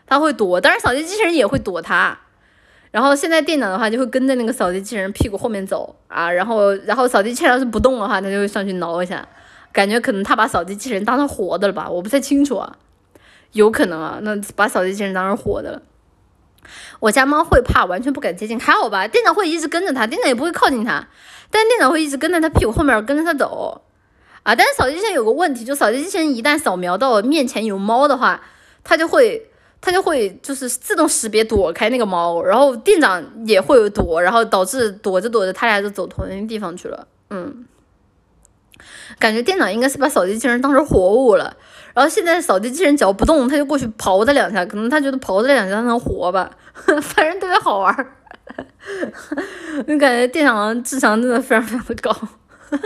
[0.06, 2.18] 他会躲，当然扫地机器人也会躲他。
[2.90, 9.26] 然后现在店长的话，就会跟在那个扫地机器人屁股后面走啊，然后然后扫地机器人要是不动的话，他就会上去挠一下，
[9.72, 12.76] 感觉可能他把扫地机器人当成活的了吧，我不太清楚啊，
[13.50, 15.82] 有可能啊，那把扫地机器人当成活的了。
[17.00, 19.06] 我家猫会怕，完全不敢接近，还好吧？
[19.08, 21.06] 店长会一直跟着它，店长也不会靠近它，
[21.50, 23.82] 但店长会一直跟在它屁股后面跟着它走
[24.42, 24.54] 啊。
[24.54, 28.40] 但是扫地机器人有个问题，就扫地机器人一旦扫描到面前有猫的话，
[28.82, 29.50] 它就会
[29.80, 37.06] 它就会就是自动识别躲开那个猫，然后店长也会躲，然后导致躲着躲着，他俩就走同一个地方去了。
[37.30, 37.66] 嗯，
[39.18, 41.56] 感觉店长应该是把扫地机器人当成活物了。
[41.94, 48.06] 然后现在扫地机器人只要不动，他就过去刨它两下，可能他觉得刨它两下它能活吧， 反正特别好玩儿。
[49.86, 52.14] 就 感觉店长智商真的非常非常的高。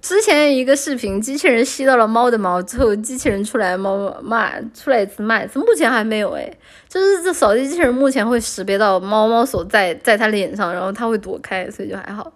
[0.00, 6.50] 之前一个视频，机器人吸到了猫的毛之后，机器人出来猫骂出来一次骂一次，目前还没有哎，
[6.88, 12.32] 就是这扫地机器人目前会识别到猫猫所在在它脸上，然后它会躲开，所以就还好。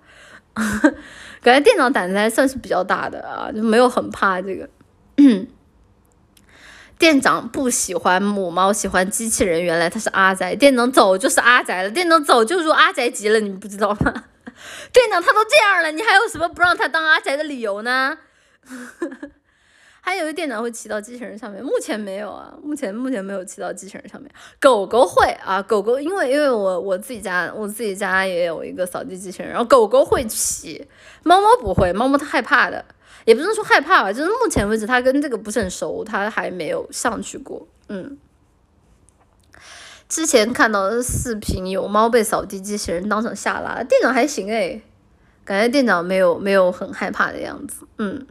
[0.54, 4.68] 感觉店长胆子还算是比较大的啊，就没有很怕这个。
[6.98, 9.60] 店长不喜欢母猫，喜欢机器人。
[9.62, 11.90] 原来他是阿宅，店长早就是阿宅了。
[11.90, 14.24] 店长早就入阿宅级了，你们不知道吗？
[14.92, 18.18] 店长他都这样了，你还有什么不让他当阿宅的理由呢？
[20.04, 24.28] 还有一店长会骑到机器人上面，目前没有啊，目前目前没有骑到机器人上面。
[24.60, 30.84] 狗狗会啊，狗狗因为因为我我自己家我自己家也有一个扫地机器人，然后狗狗会骑，
[31.22, 32.84] 猫猫不会，猫猫它害怕的，
[33.24, 37.64] 也不是说害怕吧，就是目前为止它跟这个不是很熟，它还没有上去过。
[37.88, 38.18] 嗯，
[40.08, 44.82] 之前看到的视频有猫被扫地机器人当成下拉，店长还行诶，
[45.44, 48.26] 感觉店长没有没有很害怕的样子，嗯。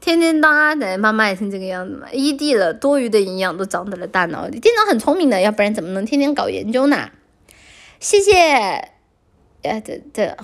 [0.00, 2.10] 天天当阿奶，妈妈也是这个样子嘛。
[2.10, 4.58] 异地了，多余的营养都长在了大脑里。
[4.58, 7.10] 店长很聪明的，要不然怎么能天天搞研究呢？
[8.00, 8.32] 谢谢，
[9.62, 10.36] 哎，这这，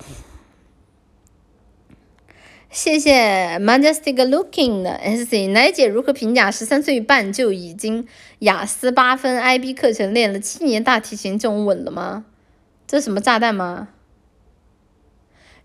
[2.70, 8.06] 谢谢 Majestic Looking 的 SC 奶姐如何评价十三岁半就已经
[8.40, 12.26] 雅思八分 IB 课程练了七年大提琴这种稳了吗？
[12.86, 13.88] 这什么炸弹吗？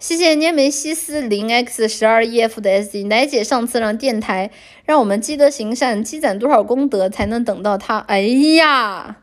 [0.02, 4.50] 谢谢涅梅西斯零 x 十二 ef 的 SC，奶姐上次让电台
[4.84, 8.00] 让我们积德行善，积攒多少功德才能等到他？
[8.00, 9.18] 哎呀，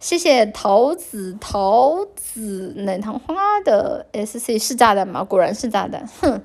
[0.00, 5.22] 谢谢桃子桃子奶糖花的 sc 是炸弹吗？
[5.22, 6.42] 果然是炸弹，哼。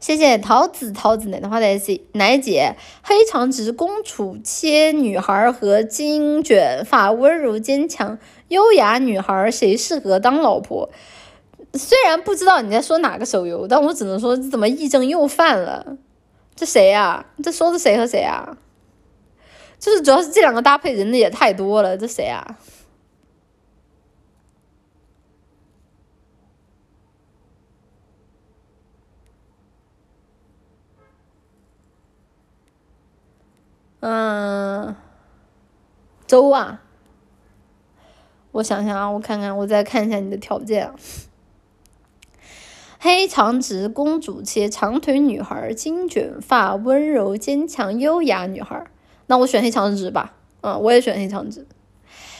[0.00, 8.18] 谢谢桃子桃子奶糖花的 sc 奶姐黑长直公主切女孩和金卷发温柔坚强。
[8.48, 10.90] 优雅女孩谁适合当老婆？
[11.72, 15.96] 虽然不知道你在说哪个手游，但我只能说怎么癔症又犯了？
[16.54, 17.26] 这谁呀？
[17.42, 18.56] 这说的谁和谁啊？
[19.80, 22.58] 就是主要是这两个搭配人的也太多了，这谁啊？
[33.98, 34.94] 嗯，
[36.26, 36.83] 周啊。
[38.54, 40.88] 我想想啊，我看看，我再看一下你的条件。
[43.00, 48.86] 黑长直公主切长腿女孩，金卷发温柔坚强优雅女孩，
[49.26, 50.34] 那我选黑长直吧。
[50.60, 51.66] 嗯，我也选黑长直。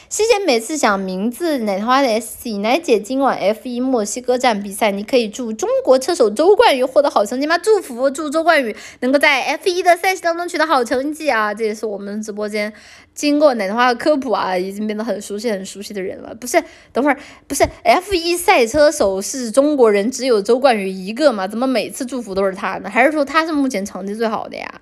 [0.07, 7.57] 谢谢每次想名字奶花的 S C 奶姐，今晚 F 一墨西哥站比赛，你可以祝中国车手周冠宇获得好成绩吗？
[7.57, 11.51] 祝福，祝周冠宇能够在 F 一的赛事当中取得好成绩啊！
[11.51, 12.71] 这也是我们直播间
[13.15, 16.35] 经过奶花的科普啊，已经变得很熟悉、很熟悉的人了。
[16.35, 16.63] 不是，
[16.93, 17.17] 等会儿
[17.47, 21.47] 不是 F 一赛车手是中国人，只有周冠宇一个吗？
[21.47, 22.89] 怎么每次祝福都是他呢？
[22.91, 24.81] 还是说他是目前成绩最好的呀？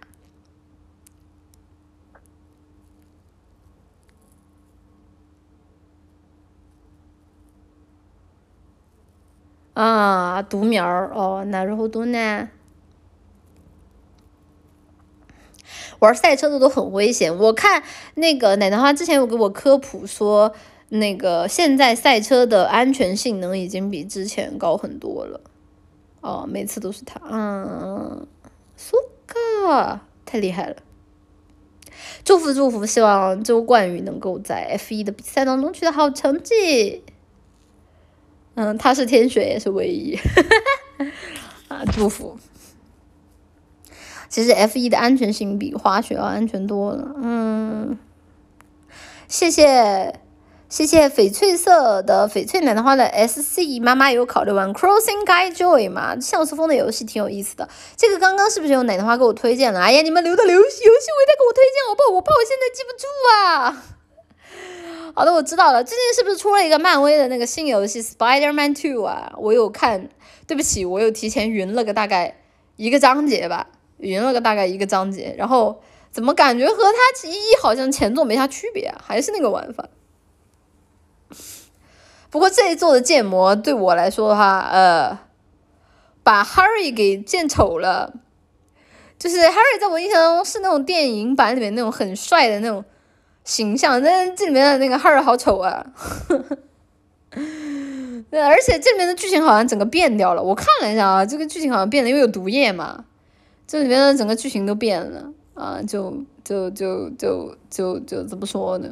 [9.74, 12.50] 啊，独苗儿哦，那然后多呢？
[16.00, 17.38] 玩赛车的都很危险。
[17.38, 17.82] 我看
[18.16, 20.54] 那个奶奶花之前有给我科普说，
[20.90, 25.40] 那个现在赛车的安全性能已经比之前高很多了。
[26.22, 28.28] 哦，每次都是他，嗯，
[28.76, 30.76] 苏克太厉害了！
[32.26, 37.04] 祝福祝福，希望周冠宇能够在 F 一的比赛当中取得好成绩。
[38.56, 40.16] 嗯，他是天选也是唯一，
[41.70, 42.38] 啊，祝福。
[44.30, 47.16] 其实 F 一的安全性比滑雪要安全多了。
[47.22, 47.98] 嗯，
[49.28, 50.20] 谢谢
[50.70, 56.20] 谢谢翡翠色的翡翠奶奶花的 S C 妈妈有考虑玩 Crossing Guy Joy 吗？
[56.20, 57.70] 像素风的游戏挺有意思的。
[57.96, 59.80] 这个刚刚是不是有奶奶花给我推荐了？
[59.80, 63.06] 哎呀，你们留的游戏游戏我再给我推荐，我怕我怕我现在记不住
[63.36, 63.84] 啊。
[65.16, 65.84] 好的，我知道了。
[65.84, 69.32] 最近是不是出了一个漫威的那个新游戏《Spider-Man Two》啊？
[69.38, 70.10] 我有看，
[70.48, 72.42] 对不起，我又提前云了个大概
[72.78, 73.68] 一个章节吧，
[73.98, 75.36] 云了个大概一个章节。
[75.38, 79.00] 然后怎么感觉和它一好像前作没啥区别啊？
[79.06, 79.88] 还是那个玩法。
[82.32, 85.20] 不过这一座的建模对我来说的话，呃，
[86.24, 88.16] 把 Harry 给建丑了。
[89.20, 92.84] 就是 Harry 在我印象中是那种电影版里面那种很帅的那种。
[93.44, 95.86] 形象，但这里面的那个哈尔好丑啊！
[98.30, 100.42] 对，而且这里面的剧情好像整个变掉了。
[100.42, 103.06] 我看了一下啊，这个剧情好像变了，因为有毒液嘛。
[103.68, 108.90] 这里面的整个剧情都变了啊，就就就就就就怎么说呢？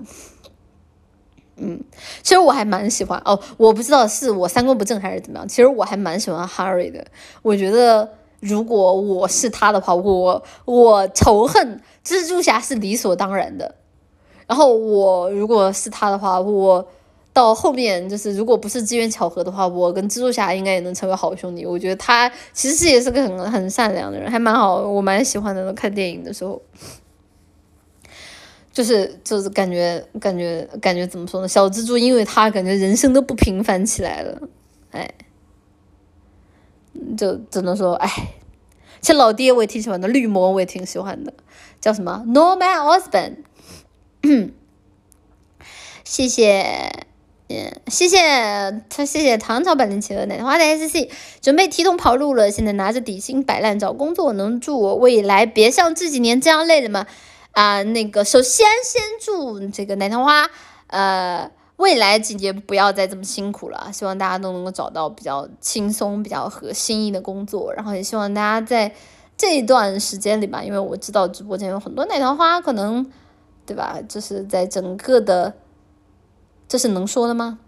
[1.58, 1.80] 嗯，
[2.24, 5.48] 其实我还蛮喜欢哦，我不知道是我三观不正还是怎么样。
[5.48, 7.06] 其实我还蛮喜欢 Harry 的。
[7.44, 8.10] 我觉得
[8.40, 13.76] 如果我是他的话，我我仇恨蜘蛛侠是理所当然的。
[14.52, 16.86] 然后我如果是他的话，我
[17.32, 21.66] 到后面就是如果不是机缘巧合的话，我跟蜘蛛侠应该也能成为好兄弟。
[21.66, 25.72] 我觉得他其实也是个很很善良的人，还蛮好，我蛮喜欢的。
[25.72, 26.62] 看电影的时候，
[28.74, 31.48] 就是就是感觉感觉感觉怎么说呢？
[31.48, 34.38] 小蜘蛛因为他感觉人生都不平凡起来了，
[34.92, 35.10] 哎，
[37.18, 38.10] 就只能说哎，
[39.00, 41.34] 其实老爹我也挺喜欢的，绿魔我也挺喜欢的，
[41.80, 43.36] 叫什么 Norman Osborn。
[46.04, 46.92] 谢谢，
[47.48, 48.20] 嗯，谢谢
[48.90, 51.10] 他，谢谢唐朝百灵企鹅奶糖花的 S C，
[51.42, 57.08] 准备提桶跑路了，现在拿着底薪摆烂找工作，能祝我未来别像这几年这样累了吗？
[57.52, 60.50] 啊，那个，首先先祝这个奶糖花，
[60.88, 68.94] 呃，未来几年不要再这么辛苦了，希望大家都能够找到比较轻松、比较合心意的工作，然后也希望大家在
[69.38, 73.12] 这一段时间里吧，因为我知道直播间有很多奶糖花，可能。
[73.66, 74.00] 对吧？
[74.08, 75.54] 就是在整个的，
[76.68, 77.60] 这是能说的吗？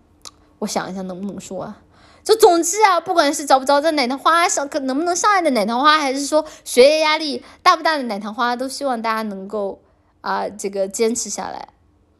[0.60, 1.82] 我想一下能不能说啊？
[2.24, 9.82] 就总之啊，不管是找不着的奶糖花上，可能不能上岸的奶糖花，还是说学业压力大不大的奶糖花，都希望大家能够
[10.22, 11.68] 啊，这个坚持下来，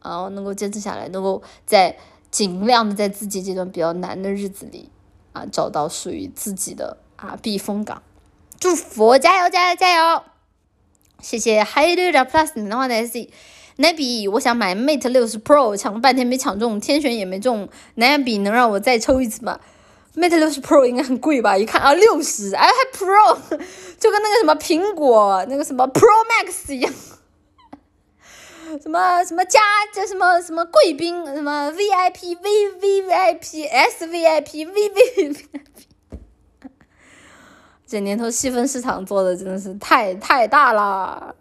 [0.04, 1.96] 然后能够坚持下来，能够在
[2.30, 4.90] 尽量的在自己这段比较难的日子里
[5.32, 8.04] 啊，找到属于自己的啊避风港。
[8.60, 10.24] 祝福，加油加油加油！
[11.22, 13.30] 谢谢 h i d e Plus 你的话的 S。
[13.78, 17.68] 哪比我想买 Mate 六十 Pro，抢了半天没抢中，天选也没中。
[17.96, 19.60] 哪比能让我再抽一次吗
[20.16, 21.58] ？Mate 六十 Pro 应该很贵吧？
[21.58, 23.38] 一看啊，六十，哎还 Pro，
[24.00, 26.08] 就跟那个什么苹果那个什么 Pro
[26.44, 26.94] Max 一样。
[28.82, 29.60] 什么什么加
[29.94, 35.38] 这什么什么贵宾什么 VIP V V VIP S VIP V V VIP，
[37.86, 41.36] 这年头细分市场做的真的是太太大了。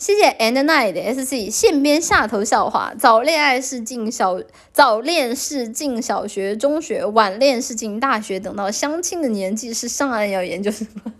[0.00, 4.40] 谢谢 And Night S C 线边下头笑话，早恋爱是进小
[4.72, 11.12] 早恋是进小学中学，晚恋是进大学，等到相亲的年纪是上岸要研究什么？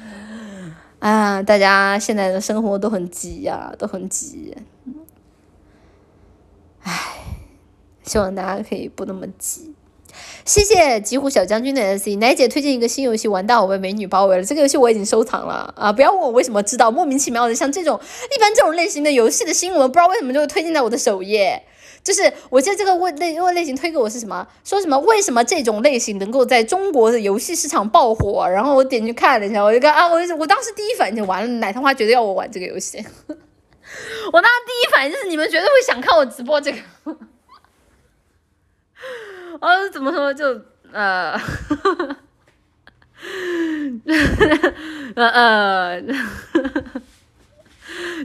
[1.00, 4.56] 啊，大家现在的生活都很急呀，都很急。
[6.80, 7.18] 唉，
[8.04, 9.74] 希望大家可以不那么急。
[10.44, 14.44] 谢谢吉虎小将军的 S C 奶姐推荐一个新游戏，玩到，我被美女包围了。
[14.44, 15.92] 这个游戏我已经收藏了啊！
[15.92, 18.00] 不要问我为什么知道，莫名其妙的，像这种
[18.34, 21.62] 一般这种类型的游戏的新闻，不知道为什么就会推荐在我的首页。
[22.02, 24.48] 就是我记得这个问类问类型推给我是什么？
[24.64, 24.98] 说什么？
[25.00, 28.48] 为什么这种类型能够在中国的游戏市场爆火？
[28.48, 32.98] 然后我点去看了一下，我就看啊，我我当时第一反应就完了，奶糖花绝对要我玩这个游戏。
[34.32, 36.78] 我当时第一反应就是你们绝对会想看我直播这个。
[39.60, 40.46] 呃，怎么说就
[40.92, 41.38] 呃，
[45.14, 46.02] 呃 呃，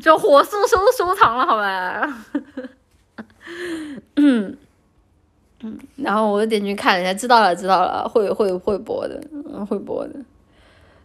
[0.02, 2.26] 就火速收收藏了，好吧。
[4.16, 4.58] 嗯
[5.62, 9.22] 嗯，然后我就点进去看了一下，知道了知道了，会会会播的，
[9.70, 10.14] 会播的。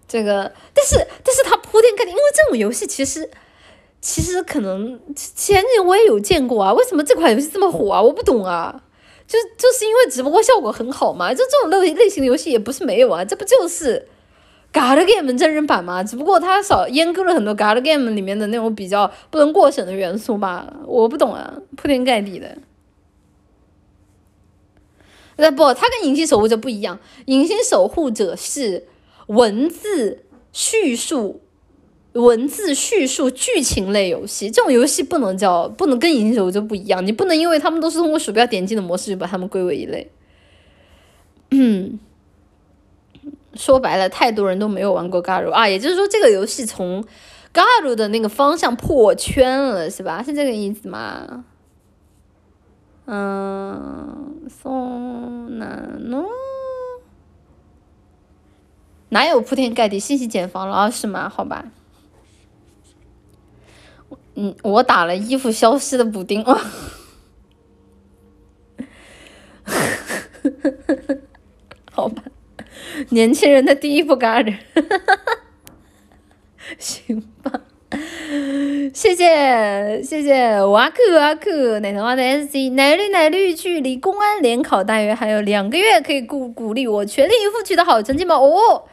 [0.08, 3.30] 这个，但是但是它铺天盖地，因为这种游戏其实
[4.00, 8.02] 其实可能前年我也有见过啊，为什么这款游戏这么火啊？
[8.02, 8.82] 我不懂啊，
[9.30, 14.08] 就就是因为直播效果很好嘛，就这种类类型的游戏也不是没有啊，这不就是。
[14.72, 22.56] God Game 真人版嘛，只不过它少阉割了很多 God Game 里面的那种比较不能过审的元素吧，我不懂啊，铺天盖地的。
[25.36, 28.86] 那不，它跟隐形守护者不一样，隐形守护者是
[29.26, 31.40] 文字叙述、
[32.14, 40.10] 文字叙述剧情类游戏，这种游戏不能叫，不能跟隐形守护者不一样，你不能因为他们都是通过鼠标点击的模式就把他们归为一类。
[41.50, 41.98] 嗯。
[43.54, 47.04] 说白了，太多人都没有玩过 Garu 啊，也就是说，这个游戏从
[47.52, 50.22] Garu 的那个方向破圈了，是吧？
[50.22, 51.44] 是这个意思吗？
[53.06, 55.66] 嗯，送哪
[55.98, 56.24] 弄？
[59.08, 60.88] 哪有铺天盖地信息茧房了啊？
[60.88, 61.28] 是吗？
[61.28, 61.72] 好吧。
[64.42, 66.58] 嗯，我打了衣服消失的补丁啊。
[71.92, 72.22] 好吧。
[73.10, 74.52] 年轻人的第一步嘎子，
[76.78, 77.60] 行吧，
[78.94, 88.36] 谢谢谢谢瓦克瓦克奶糖花的 S C 奶绿奶绿，距离公安联考大约还有两个月，可以鼓鼓励我全力以赴取得好成绩吗？
[88.36, 88.84] 哦，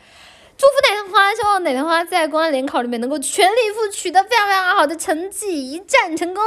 [0.57, 6.43] 祝福奶糖花，希望奶糖花在公安联考里面能够全力以赴取得非常非常好的成绩，一战成功。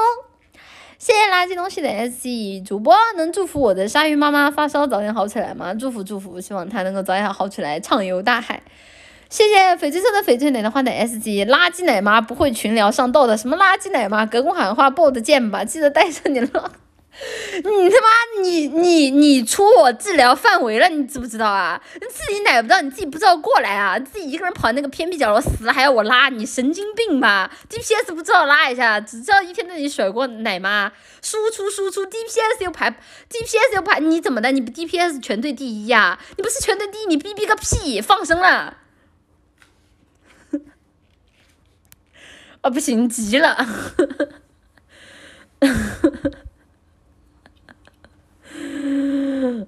[0.98, 5.72] 谢谢垃圾东西的 S E 主播，能祝福我的鲨鱼妈妈发烧早点好起来吗？
[5.72, 8.60] 祝福祝福，希望她能够早点好起来，畅游大海。
[9.28, 16.72] 谢谢翡翠色的翡翠奶的花的 S G 垃圾奶妈不会群聊上豆的，什么垃圾奶妈，隔空喊话 bot 见吧，记得带上你了。
[17.62, 21.80] 你他妈，你你你出我治疗范围了，你知不知道啊？
[21.94, 23.98] 你自己奶不到，你自己不知道过来啊？
[23.98, 30.90] 自己一个人跑那个偏僻角落死还要我拉，你神经病吧？DPS 不知道拉一下，只知道一天在那里甩锅奶妈，
[31.20, 34.50] 输出输出，DPS 又排，DPS 又排，你怎么的？
[34.52, 36.18] 你不 DPS 全队第一呀？
[36.36, 38.00] 你不是全队第一，你逼逼个屁！
[38.00, 38.78] 放生了。
[42.62, 43.66] 啊， 不行，急了。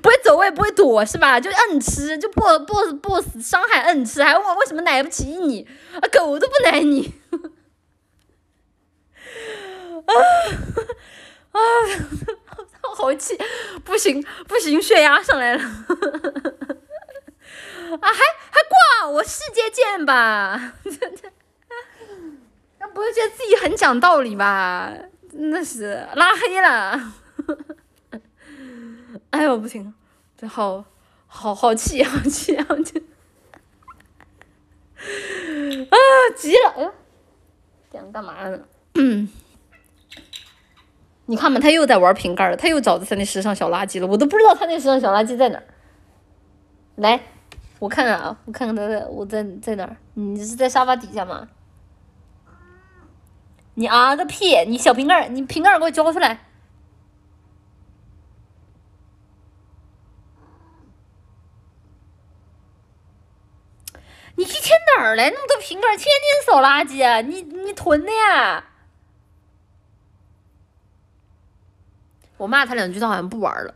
[0.00, 1.40] 不会走位，不会躲是吧？
[1.40, 5.66] 就摁吃，就 boss boss boss 伤害摁吃，还问我为什么奶不起你？
[5.94, 7.12] 啊，狗都不奶你！
[10.06, 10.14] 啊
[11.52, 11.60] 啊！
[12.94, 13.38] 好气，
[13.84, 15.62] 不行不行，血压上来了！
[18.00, 18.60] 啊，还还
[19.00, 20.74] 挂我世界剑吧？
[22.80, 24.92] 那不是觉得自己很讲道理吧？
[25.32, 27.12] 真的是拉黑了。
[29.30, 29.92] 哎呦，不行，
[30.36, 30.84] 这好
[31.26, 32.98] 好好气，好气，好气！
[35.90, 35.96] 啊，
[36.36, 36.70] 急了！
[36.76, 36.90] 哎，
[37.90, 38.58] 这样干嘛呢？
[41.26, 45.64] 你看嘛，他又在玩瓶盖了，他又找到他那时尚小垃圾了，我都不知道他那时尚小垃圾在哪儿。
[46.96, 47.20] 来，
[47.78, 49.96] 我看看啊，我看看他在我在在哪儿？
[50.14, 51.48] 你是在沙发底下吗？
[53.74, 54.64] 你啊个屁！
[54.66, 56.46] 你小瓶盖，你瓶盖给我交出来！
[64.36, 65.96] 你一天哪儿来那么多瓶盖？
[65.96, 67.20] 天天扫垃圾啊！
[67.20, 68.64] 你你囤的呀？
[72.36, 73.74] 我骂他两句，他好像不玩了。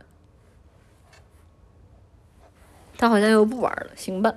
[2.97, 4.33] 他好像又不玩了，行吧？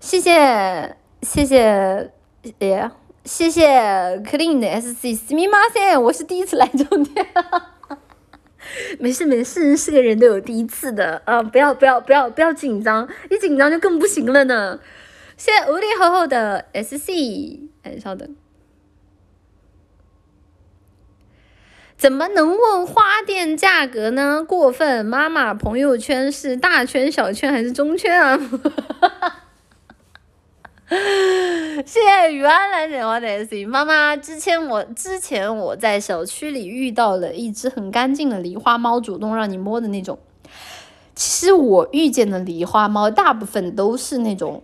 [0.00, 2.10] 谢谢谢谢
[2.58, 2.92] 哎呀，
[3.24, 3.68] 谢谢
[4.20, 7.26] clean 的 sc 斯密马塞，我是第一次来酒店。
[8.98, 11.42] 没事没事，是个人都有第一次的啊！
[11.42, 14.80] 不要不要不要不要紧张，一紧张就更不行了呢。
[15.36, 17.10] 谢谢无力厚厚的 SC，
[17.82, 18.34] 哎，稍等，
[21.96, 24.44] 怎么能问花店价格呢？
[24.46, 25.04] 过分！
[25.04, 28.38] 妈妈朋友圈是大圈、小圈还是中圈啊？
[31.86, 34.14] 谢谢雨安来点花的 S 妈妈。
[34.16, 40.18] 之前我之前我在小区里遇到了一只很干净的狸花猫，主动让你摸的那种。
[41.14, 44.62] 其实我遇见的狸花猫大部分都是那种。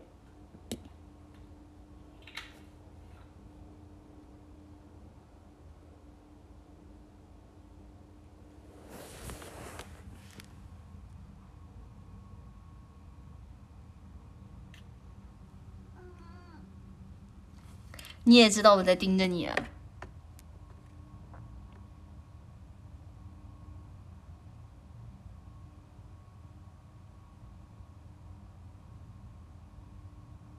[18.28, 19.48] 你也知道我在盯着你！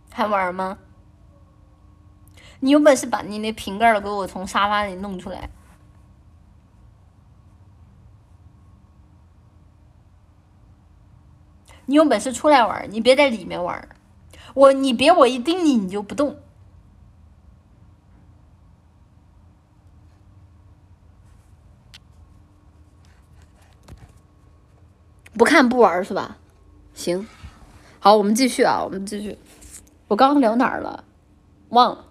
[0.10, 0.80] 还玩吗？
[2.62, 5.52] 你有本事把你那瓶盖儿给我从沙发里弄出来！
[11.86, 13.88] 你有本事出来玩，你别在里面玩。
[14.56, 16.36] 我，你别我一盯你，你就不动。
[25.40, 26.36] 不看不玩是吧？
[26.94, 27.26] 行，
[27.98, 29.38] 好，我们继续啊，我们继续。
[30.10, 31.06] 我刚刚聊哪儿了？
[31.70, 32.06] 忘了。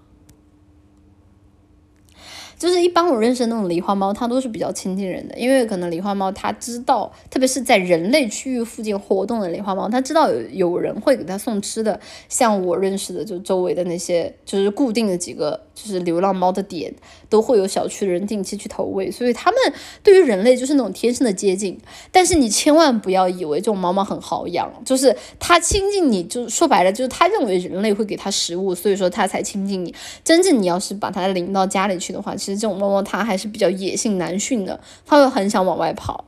[2.59, 11.99] 就是一般我认识的那种狸花猫，它都是比较亲近人的，因为可能狸花猫它知道，特别是在人类区域附近活动的狸花猫，它知道有有人会给它送吃的。
[12.29, 16.93] 像我认识的，就周围的那些，就是固定的几个，就是流浪猫的点，
[17.29, 19.61] 都会有小区的人定期去投喂，所以它们
[20.03, 21.79] 对于人类就是那种天生的接近。
[22.11, 29.95] 但是你千万不要以为这种猫猫很好养，就是它亲近你，就说白了就是它认为人类会给它食物，所以说它才亲近你。
[30.25, 36.25] 真正你要是把它领到家里去的话，其实这种猫猫它还是比较野性难驯的，它会很想往外跑，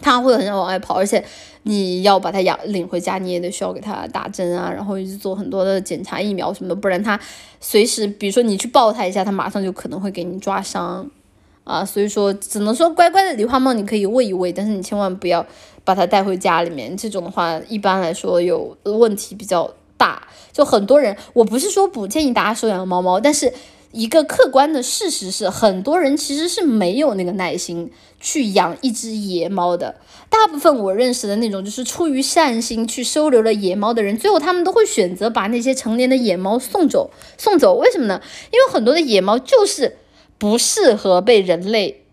[0.00, 1.22] 它会很想往外跑，而且
[1.64, 7.20] 你要把它养领回家，你也得需要给它打针啊，然后一直做很多的检查、疫苗什么的，不然它
[7.60, 11.10] 随时，比如说你去抱它一下，它马上就可能会给你抓伤
[11.64, 11.84] 啊。
[11.84, 15.44] 所以说，只能说乖乖的狸花猫你可以喂一喂，但是你千万不要
[15.84, 20.22] 把它带回家里面，这种的话一般来说有问题比较大。
[20.50, 23.52] 就很多人，我不是说不建议大家收养猫猫，但是。
[23.94, 29.94] 一个客观的事实是，很多人其实是没有那个耐心去养一只野猫的。
[30.28, 37.12] 大部分我认识的那种，就是出于善心去收留了野猫的人，最后他们都会选择把那些成年的野猫送走。
[37.38, 38.20] 送走，为什么呢？
[38.46, 39.96] 因为很多的野猫就是
[40.38, 42.04] 不适合被人类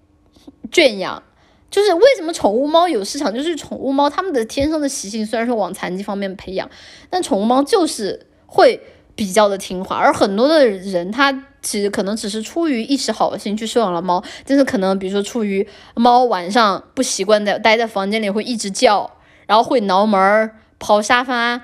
[0.71, 1.23] 圈养。
[1.71, 6.69] 就是为什么宠物猫有市场，就是宠物猫它们的天生的习性，虽然说往残疾方面培养，
[7.09, 8.79] 但宠物猫就是会
[9.15, 11.47] 比较的听话，而很多的人他。
[11.61, 19.11] 其实可能只是出于一时好心去收养了猫，但是可能比如说出于猫晚上不习惯在待在房间里会一直叫，
[19.45, 21.61] 然后会挠门儿、刨沙发，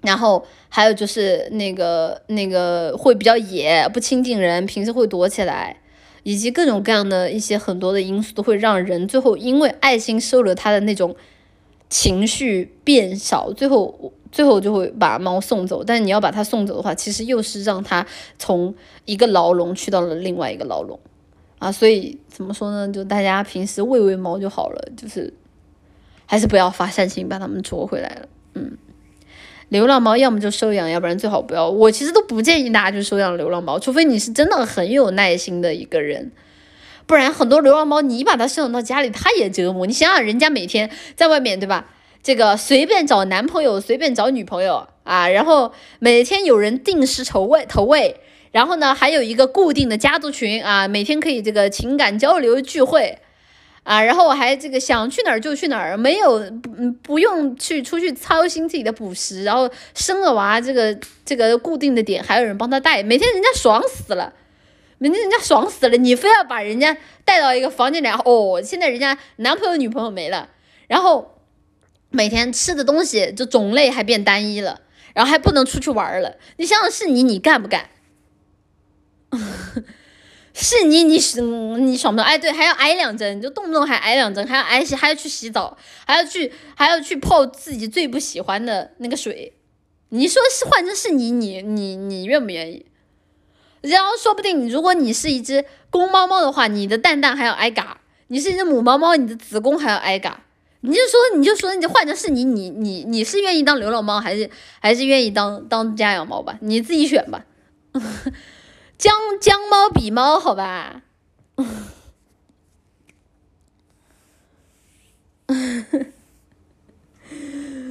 [0.00, 5.76] 然后还有就是那个那个会比较野，不亲近人，平时会躲起来，
[6.22, 11.14] 以及各种各样的一些很多的因素都会让人最后因为爱心收留它的那种
[11.88, 14.12] 情绪变少，最后。
[14.32, 18.06] 最后就会把猫送走，但你要把它送走的话，其实又是让它
[18.38, 18.74] 从
[19.04, 20.98] 一个牢笼去到了另外一个牢笼，
[21.58, 22.92] 啊，所以怎么说呢？
[22.92, 25.34] 就大家平时喂喂猫就好了，就是
[26.26, 28.28] 还是不要发善心把它们捉回来了。
[28.54, 28.78] 嗯，
[29.68, 31.68] 流浪猫要么就收养，要不然最好不要。
[31.68, 36.30] 我其实都不建议大家去收养流浪猫，除非你是真的很有耐心的一个人，
[37.06, 39.86] 不然很多流浪猫你把它收养到家里，它也折磨。
[39.86, 41.90] 你想想，人家每天在外面，对吧？
[42.22, 48.20] 这个随便找男朋友，随便找女朋友啊，然后每天有人定时投喂投喂，
[48.52, 53.18] 然后呢还有一个固定的家族群啊，每天可以这个情感交流聚会。
[53.82, 56.70] 啊，然后我还这个想去哪儿就去哪儿，没有不
[57.02, 64.34] 不用去出去操心自己的补食，然后生了娃这个这个固定的点还有人帮他带，每天人家爽死了，
[64.98, 66.94] 每天人家爽死了，你非要把人家
[67.24, 70.50] 带到一个房间里，哦，现在人家男朋友女朋友没了，
[70.86, 71.39] 然后
[72.10, 74.80] 每天吃的东西就种类还变单一了，
[75.14, 77.88] 然后还不能出去玩了，你想想是你，你干不干？
[80.52, 82.28] 是你，你是你爽不爽？
[82.28, 89.54] 哎，对，还要挨两针，就动不动还挨两针，还要挨洗，还要去洗澡，还要去，还要去泡自己最不喜欢的那个水。
[90.08, 92.84] 你说是换成是你，你你你愿不愿意？
[93.82, 100.42] 然后说不定你，如果你是一只公猫猫的话，你的蛋蛋还要挨嘎；你是一只母猫猫，你的子宫还要挨嘎。
[100.82, 104.48] 你就说，你就说，你换成是你，你你你是愿意当流浪猫，还是
[104.80, 106.56] 还是愿意当当家养猫吧？
[106.60, 107.44] 你自己选吧。
[108.98, 111.02] 将将猫比猫，好吧，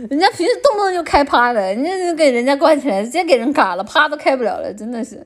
[0.10, 5.26] 人家平时动不动就开趴的，人家就给人家关起来，直接给人嘎了，趴都开不了了，真的是。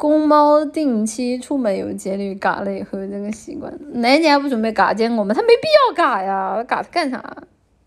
[0.00, 3.70] 公猫定期出门有节律，嘎了以后这个习惯，
[4.00, 5.34] 哪年不准备嘎见过吗？
[5.34, 7.36] 他没必要嘎呀，嘎他干啥？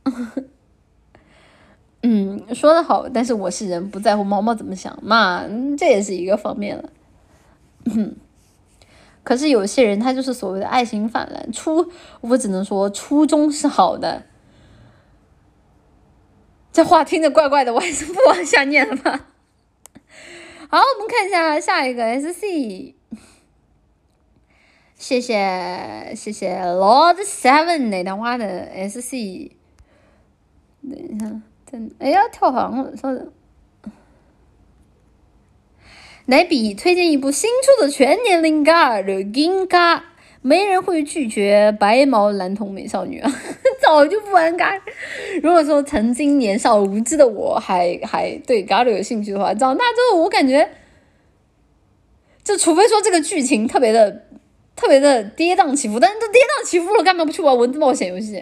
[2.04, 5.44] 嗯，说的好，但是我是人，不在乎猫猫怎么想嘛，
[5.76, 6.88] 这也是一个方面了。
[9.24, 11.90] 可是有些人他就是所谓的爱情泛滥，初
[12.22, 14.22] 我只能说初衷是好的。
[16.72, 19.30] 这话听着怪怪的，我还是不往下念了吧。
[20.74, 22.96] 好，我们看一下下一个 S C，
[24.96, 29.52] 谢谢谢谢 Lord Seven 那段话的 S C，
[30.82, 31.42] 等一下。
[31.72, 33.32] 真哎呀，跳房了，稍等。
[36.26, 40.13] 奶比推荐一部新出的全年龄嘎的金嘎，
[40.46, 43.32] 没人会拒绝白毛蓝瞳美少女啊！
[43.82, 44.80] 早就不玩嘎。
[45.42, 50.70] 如果说曾经年少无知的我还还对嘎鲁有兴趣的话，长大之后我感觉，
[52.44, 54.26] 就除非说这个剧情特别的
[54.76, 58.34] 特别的跌宕起伏，但是都跌宕起伏了，干嘛不去玩文字冒险游戏？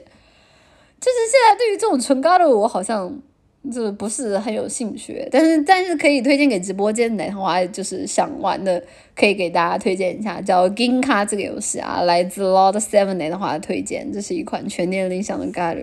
[0.99, 3.22] 就是现在对于这种纯高的我好像
[3.69, 8.83] 就不是很有兴趣，但是但是可以推荐给直播间的话，就是想玩的
[9.15, 15.73] 可以给大家推荐一下，叫《金卡》这个游戏啊，来自 Lord Seven 的话推荐，这是一款全年龄向的 g a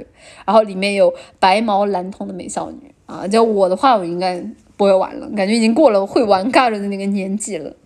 [0.44, 4.44] 然后里面有白毛蓝瞳的美少女啊，叫我的话我应该
[4.76, 7.76] 不会玩了，感觉已经过了会玩 g a 的那个年纪了。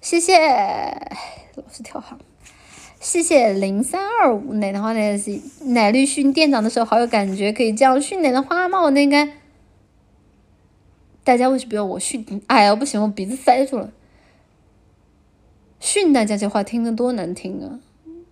[0.00, 0.34] 谢谢，
[1.56, 2.18] 老是跳行。
[3.02, 8.90] 谢谢零三二五，奶的话呢是奶绿训店长的时候好有感觉，可以这样训奶的花帽？
[8.90, 9.28] 那个
[11.24, 12.24] 大家为什么要我训？
[12.46, 13.90] 哎呀，不行，我鼻子塞住了。
[15.80, 17.80] 训大家这话听着多难听啊！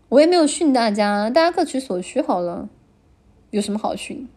[0.08, 2.68] 我也没有训大家，大家各取所需好了。
[3.50, 4.28] 有什么好训？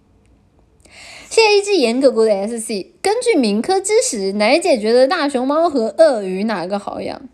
[1.30, 2.92] 谢谢一只严格过的 S C。
[3.04, 7.30] 根据民科知识，奶姐觉得大熊猫和鳄鱼哪个好养？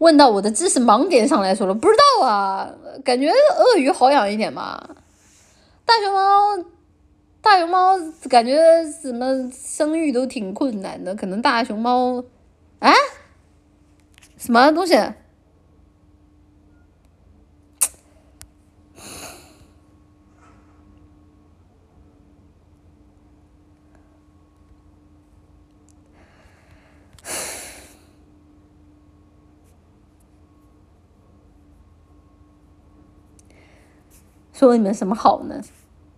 [0.00, 2.70] 问到我的知识盲点上来说了，不知道啊，
[3.04, 4.96] 感觉鳄鱼好养一点嘛。
[5.84, 6.64] 大熊猫，
[7.42, 7.98] 大熊猫
[8.28, 8.58] 感觉
[9.02, 12.24] 什么生育都挺困难的，可能大熊猫，
[12.78, 12.90] 啊，
[14.38, 14.94] 什么东西？
[34.60, 35.62] 说你们什么好呢？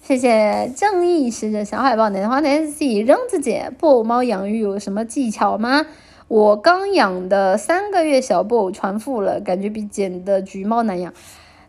[0.02, 5.86] 谢谢正义使者小海豹，奶花奶 C 扔子姐，布偶猫养育有什么技巧吗？
[6.26, 11.14] 我刚养的三个月小布偶传腹了，感觉比捡的橘猫难养。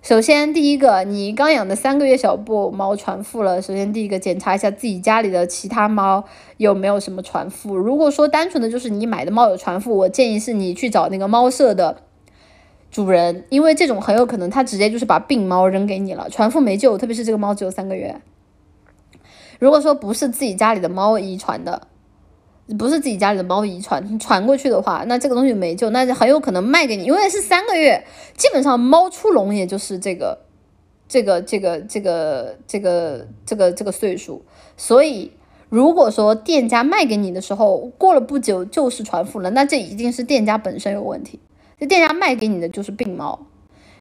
[0.02, 6.24] 首先，第一个，你刚养的三个月小布偶猫传腹了，首先第一个检查一下自己家里的其他猫
[6.58, 7.76] 有没有什么传腹。
[7.76, 11.98] 如果说单纯的就是你买的猫有传腹，我建议是你去找那个猫舍的。
[12.92, 18.22] 主人，因为这种很有可能他直接就是把病猫扔给你了，传腹没救，特别是这个猫只有三个月。
[19.60, 21.88] 如果说不是自己家里的猫遗传的，
[22.78, 28.04] 不是自己家里的猫遗传传过去的话，那这个东西没救，那就很有可能卖给你，因为是三个月，
[28.36, 30.40] 基本上猫出笼也就是这个，
[31.08, 34.44] 这个这个这个这个这个这个岁数，
[34.76, 35.32] 所以
[35.70, 41.40] 如果说店家卖给你的时候过了不久就是传腹了，那这一定是店家本身有问题。
[41.82, 43.48] 这店家卖给你的就是病猫，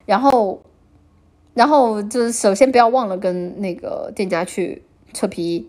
[0.05, 0.61] 然后，
[1.55, 4.83] 然后就是首先不要忘了跟那个店家去
[5.15, 5.67] 扯皮，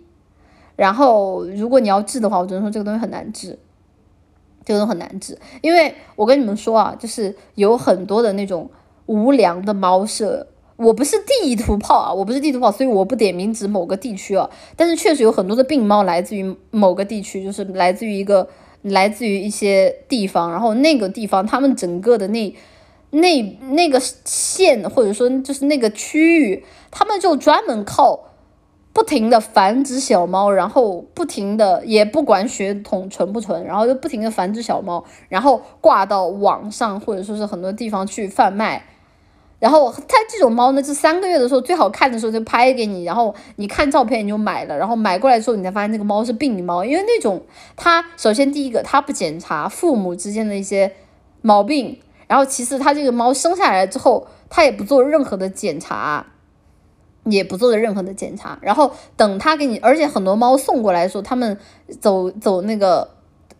[0.75, 3.57] 然后如果你要治的话，我只能说这个东西很难治，
[4.65, 8.69] 这个东西很难治，因为我跟你们说啊，就是有很多的那种
[9.05, 10.47] 无良的猫舍。
[10.75, 14.49] 我不是地图炮啊，我不是地图炮，所以我不点名指某个地区啊。
[14.75, 18.49] 但是确实有很多的病猫来自于某个地区，就是来自于一个，
[18.81, 20.51] 来自于一些地方。
[20.51, 22.55] 然后那个地方，他们整个的那
[23.11, 23.41] 那
[23.71, 28.27] 那个县，或者说就是那个区域，他们就专门靠
[28.93, 38.85] 不停的繁殖小猫，然后不停的也不管血统纯不纯，然后就不停的繁殖小猫，然后挂到网上或者说是很多地方去贩卖。
[39.61, 47.43] 然后它这种猫呢，就三个月的时候最好看的时候就拍给你，然后你看照片你就买了，然后买过来之后你才发现那个猫是病猫，因为那种
[47.75, 50.91] 它首先第一个它不检查父母之间的一些
[51.43, 56.25] 毛病，然后其次它这个猫生下来之后它也不做任何的检查，
[57.25, 61.55] 也不做的任何的检查，然后等它给你，而且很多猫送过来的时候，他们
[61.99, 63.07] 走走那个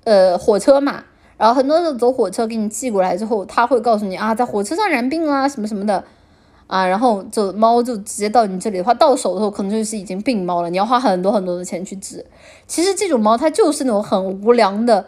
[0.05, 1.03] 呃火车嘛。
[1.41, 6.03] 然后很多人走火车给你寄过来之后，他会告诉你啊，在火车上染病啊，什么什么的，
[6.67, 12.23] 啊，然后就猫就直接到你这里的话，到手的时候可能就是已经病猫了，你要花很多很多的钱去治。
[12.67, 15.07] 其实这种猫它就是那种很无良的，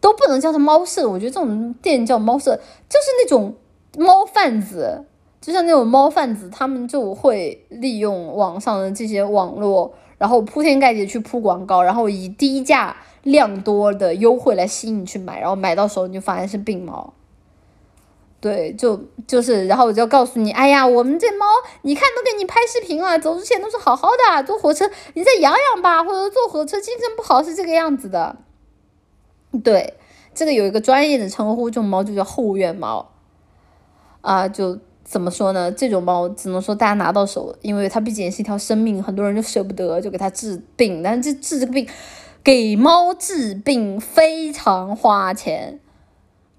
[0.00, 2.54] 都不能叫它猫舍，我觉得这种店叫猫舍，
[2.88, 3.52] 就是那种
[3.98, 5.04] 猫贩子，
[5.40, 12.94] 就像那种猫贩子，他们就会利用网上的这些网络，然后铺天盖地去铺广告，然后以低价。
[13.22, 17.14] 量多的优惠来吸引你去买，然后买到手你就发现是病猫，
[18.40, 21.46] 对，就就是，然后我就告诉你，哎呀，我们这猫，
[21.82, 28.34] 你看都给你拍视频了，走之前都是好好的，坐火车你再养养吧，或者坐火车精神不好是这个样子的，
[29.62, 29.94] 对，
[30.34, 33.12] 这个有一个专业的称呼，这种猫就叫后院猫，
[34.20, 35.70] 啊，就怎么说呢？
[35.70, 41.86] 这种猫只能说大家拿到手，因为它毕竟是一条生命，很多人就舍不得，就给它治病，但是这治这个病。
[42.44, 45.78] 给猫治病非常花钱，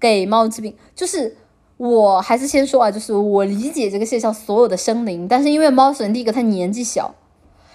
[0.00, 1.36] 给猫治病就是
[1.76, 7.14] 我还是先说啊，就是我理解这个现象所有的生灵，但是因为猫首先第一个它年纪小，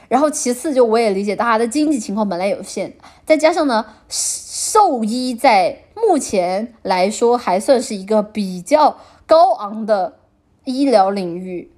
[0.07, 2.93] 然后其次就我也理解大家的经济情况本来有限，
[3.27, 8.97] 再加上呢兽医在目前来说还算是一个比较
[9.27, 10.17] 高昂的
[10.63, 11.69] 医疗领域，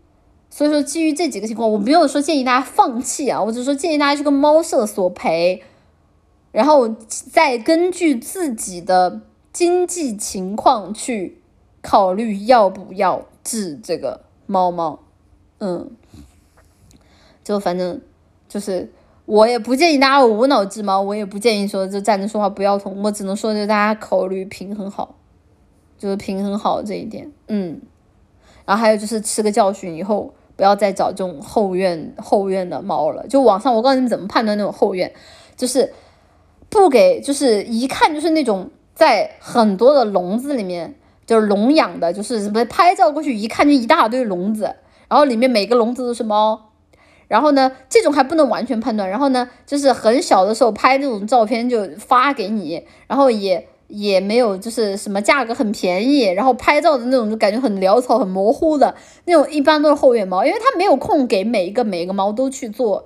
[0.49, 5.63] 所以说基于这几个情况，我没有说建议大家放弃啊，我只是说建议大家去跟猫舍索赔。
[6.51, 9.21] 然后再根据自己的
[9.53, 11.41] 经济情况去
[11.81, 14.99] 考虑要不要治这个猫猫，
[15.59, 15.91] 嗯，
[17.41, 18.01] 就反正
[18.49, 18.91] 就是
[19.25, 25.15] 我也不建议大家无脑治猫，我也不建议说就站着说话不腰疼，我只能说就大家考虑平衡好，
[25.97, 27.81] 就是平衡好这一点，嗯，
[28.65, 33.25] 然后还有就是吃个教训，以后不要再找这种后院后院的猫了。
[33.27, 35.13] 就网上我告诉你们怎么判断那种后院，
[35.55, 35.93] 就是。
[36.71, 44.63] 不给，就是一看就是那种在很多的笼子里面，就是笼养的，就是什么拍照过去一看就一大堆笼子，
[45.09, 46.71] 然后里面每个笼子都是猫，
[47.27, 63.05] 然后呢，这种还不能完全判断，然后呢，就是很小的时候拍那种照片就发给你，然后也也没有就是什么价格很便宜，然后拍照的那种就感觉很潦草、很模糊的那种，一般都是后院猫，因为他没有空给每一个每一个猫都去做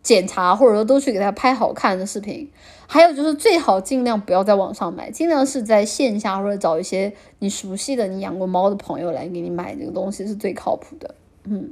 [0.00, 2.48] 检查，或者说都去给它拍好看的视频。
[2.92, 11.14] 还有就是最好尽量不要在网上买，尽量是在线下或者找一些你熟悉的、你养过猫的朋友来给你买这个东西是最靠谱的。
[11.44, 11.70] 嗯，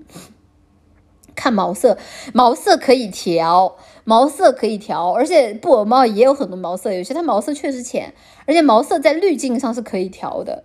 [1.34, 1.98] 看毛色，
[2.32, 3.74] 毛色可以调，
[4.04, 8.14] 毛色可以调，而且布偶猫也有很多毛色，有些它毛色确实浅，
[8.46, 10.62] 而且毛色在滤镜上是可以调的。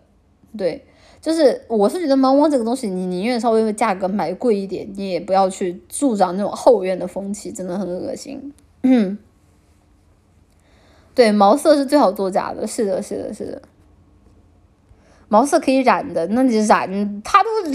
[0.56, 0.86] 对，
[1.20, 8.54] 就是我是觉得猫猫这个东西，你宁愿稍微价格买贵一点，你也不要去助长那种后院的风气，真的很恶心。
[8.84, 9.18] 嗯。
[11.16, 13.62] 对，毛色是最好作假的，是的，是的，是的。
[15.30, 16.88] 毛色可以染的，那你染
[17.24, 17.74] 它都，我跟你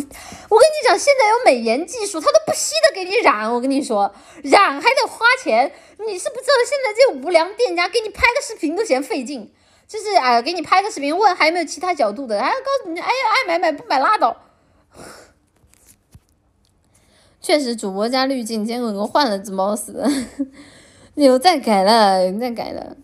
[0.86, 3.52] 讲，现在有美颜技术，它都不惜的给你染。
[3.52, 5.72] 我跟你说，染还得花钱，
[6.06, 9.52] 你是不知道现在这无良店家给你拍个视频都嫌费劲，
[9.88, 14.36] 就是哎，给你拍个视频问还有没有其他角度的，还要告诉你，哎呀，爱买买不买拉倒。
[17.40, 20.08] 确实，主播加滤镜，结果给我换了只猫死的，
[21.16, 22.96] 又再改了，有再改了。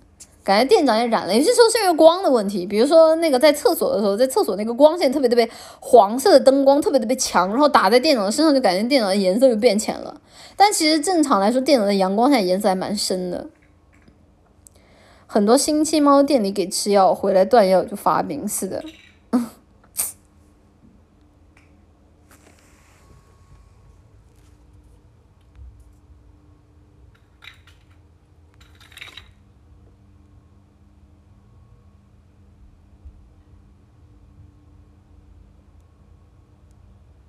[0.45, 5.49] 感觉店长也染了，有些时候是因为光的问题，比如说那个在厕所的时候，在厕所那个光线特别特别
[5.81, 10.21] 黄色的灯光特别特别强，然后打在店长身上就感觉店长的颜色就变浅了。
[10.55, 13.47] 但其实正常来说，店长的阳光下颜色还蛮深的。
[15.27, 18.85] 很多星期猫店里给吃药，回来断药就发病，似的。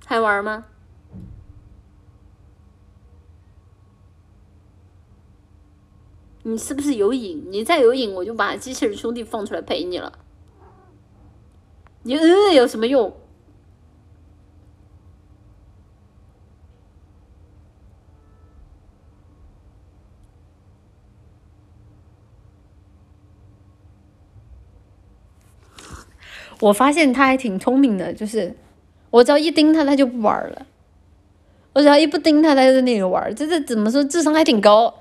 [0.06, 0.66] 还玩吗？
[6.43, 7.43] 你是不是有瘾？
[7.50, 10.19] 你再有瘾，我就把机器人兄弟放出来陪你了。
[12.03, 13.17] 你呃有什么用？
[26.61, 28.56] 我发现他还挺聪明的，就是
[29.16, 30.66] 我只要一盯他，他就不玩了；
[31.72, 33.34] 我只要一不盯他，他就在那里玩。
[33.34, 34.03] 这这怎么说？
[34.03, 34.94] 智商还挺高。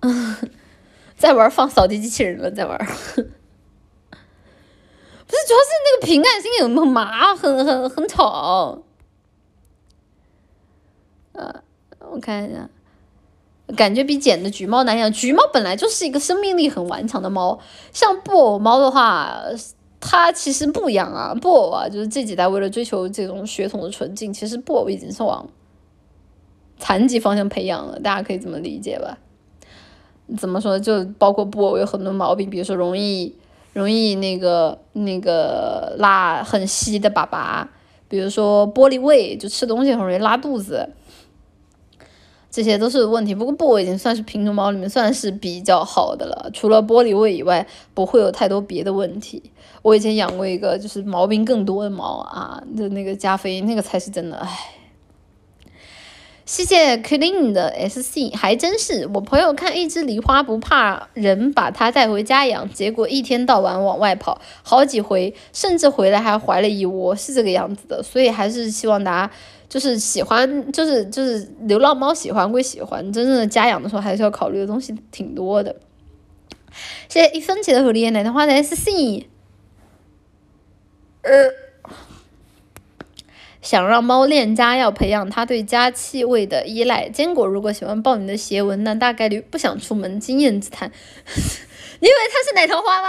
[0.00, 0.36] 嗯
[1.18, 2.78] 在玩放扫地机器人了，在玩。
[2.86, 2.96] 不是，
[5.46, 8.82] 主要是那个屏感性很麻，很很很吵。
[11.32, 11.62] 呃，
[12.10, 12.70] 我看一下，
[13.76, 15.12] 感觉比捡的橘猫难养。
[15.12, 17.60] 橘猫本来就是一个生命力很顽强的猫，
[17.92, 19.42] 像布偶猫的话，
[20.04, 21.32] 它其实不养啊。
[21.40, 25.48] 布偶啊，就是这几代为了追求这种血统的纯净，其实布偶已经是往
[26.78, 29.16] 残疾方向培养了，大家可以这么理解吧。
[30.36, 30.78] 怎么说？
[30.78, 33.36] 就包括布偶有很多毛病，比如说容易
[33.72, 37.66] 容易那个那个拉很稀的粑粑，
[38.08, 40.88] 比如说玻璃胃，就吃东西很容易拉肚子，
[42.50, 43.34] 这些都是问题。
[43.34, 49.51] 不过布偶已经算是品种猫里面算是比较好的了，除了玻璃胃以外，不会有太多别的问题。
[49.82, 54.48] 我以前养过一个就是毛病更多的猫啊，就那个加菲，那个才是真的，唉。
[56.44, 68.02] 谢谢 clean 的 sc，还真是我朋友看一只梨花不怕人，把它带回家养，结果一天到晚往外跑，好几回，甚至回来还怀了一窝，是这个样子的。
[68.02, 69.32] 所以还是希望大家
[69.68, 75.74] 就是喜欢，就是就是流浪猫喜欢归喜欢，真正的家养的时候还是要考虑的东西挺多的。
[77.08, 79.24] 谢谢一分钱的狐狸奶糖花的 sc，
[81.22, 81.52] 呃。
[83.62, 87.08] 想让猫恋家，要培养它对家气味的依赖。
[87.08, 90.18] 坚果如果喜欢抱你的斜纹，那大概率不想出门。
[90.18, 90.90] 经验之谈，
[92.00, 93.08] 你以为它是奶头花吗？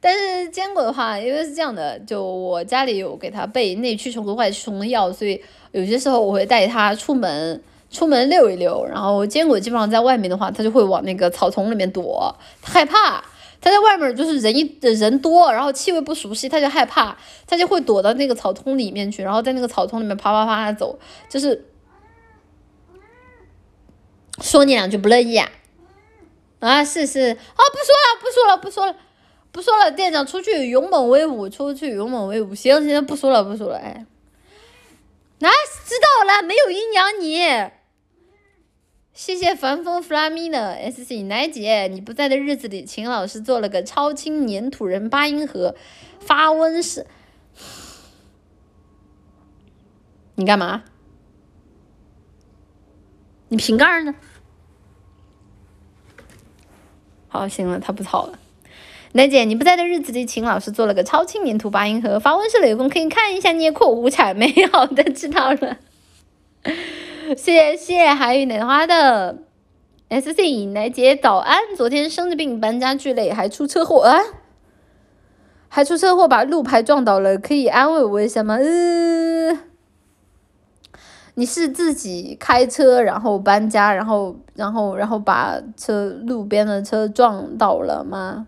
[0.00, 8.86] 但是坚果的话，因为是这样的，就我家里有给它备内驱虫和外驱虫的药，所以有些时候我会带它出门，出门遛一遛。
[8.86, 13.22] 然后坚果基本上在外面的话，它就会往那个草丛里面躲，害怕。
[13.60, 21.66] 他在外面就是人一人多，然后气味不熟悉，他就害怕，他就会躲到那个草丛里面去，然后在那个草丛里面啪啪啪走，就是
[24.40, 25.50] 说你两句不乐意啊？
[26.60, 28.96] 啊，是是，啊，不说了，不说了，不说了，
[29.52, 34.06] 不说了，店长出去勇猛威武，出去勇猛威武，行行，不说了，不说了，哎，
[35.40, 35.50] 啊，
[35.84, 37.77] 知道了，没有阴阳你。
[39.18, 45.74] 谢谢凡风弗拉米的 S C 奶姐，你不在的日子里，秦老师做了个超轻粘土人八音盒，
[46.20, 47.04] 发温式。
[50.36, 50.84] 你干嘛？
[53.48, 54.14] 你瓶盖呢？
[57.26, 58.38] 好，行了，他不吵了。
[59.14, 63.50] 奶姐，你不在的日子里，秦老师做了个超轻粘土八音盒，发温式的，有空可以看一下。
[63.50, 65.78] 你也括弧产没好的，知道了。
[67.36, 69.38] 谢谢海芋奶花的
[70.08, 71.58] S C 奶姐早安。
[71.76, 74.18] 昨天生着病搬家巨累，还出车祸啊！
[75.68, 78.54] 还出车祸把路牌撞倒了，可以安慰我一下吗？
[78.56, 79.58] 呃，
[81.34, 88.46] 你是自己开车然后搬家，然后然后然后把车路边的车撞倒了吗？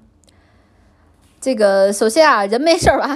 [1.38, 3.14] 这个首先啊，人没事吧？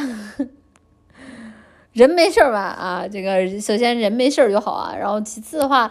[1.94, 2.60] 人没事儿吧？
[2.60, 4.94] 啊，这个首先人没事儿就好啊。
[4.98, 5.90] 然后其次的话，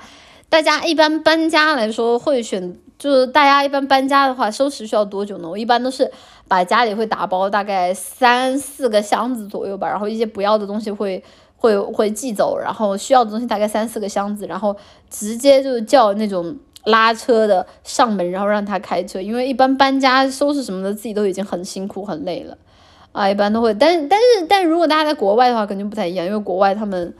[0.49, 5.49] 大家一般搬家来说会选，就是大家一般搬家的话，收拾需要多久呢？
[5.49, 6.11] 我一般都是
[6.49, 11.23] 把家里会打包大概三四个箱子左右吧，然后一些不要的东西会
[11.55, 14.75] 会会寄走，然后需要的东西大概三四个箱子，然后
[15.09, 22.57] 直接就叫那种拉车的上门，然后让他开车，因为一般搬家收拾什么的自己都已经很辛苦很累了。
[23.13, 27.13] 啊，一般都会，但但是但如果大家在国外的话，肯定不太一样，因为国外他们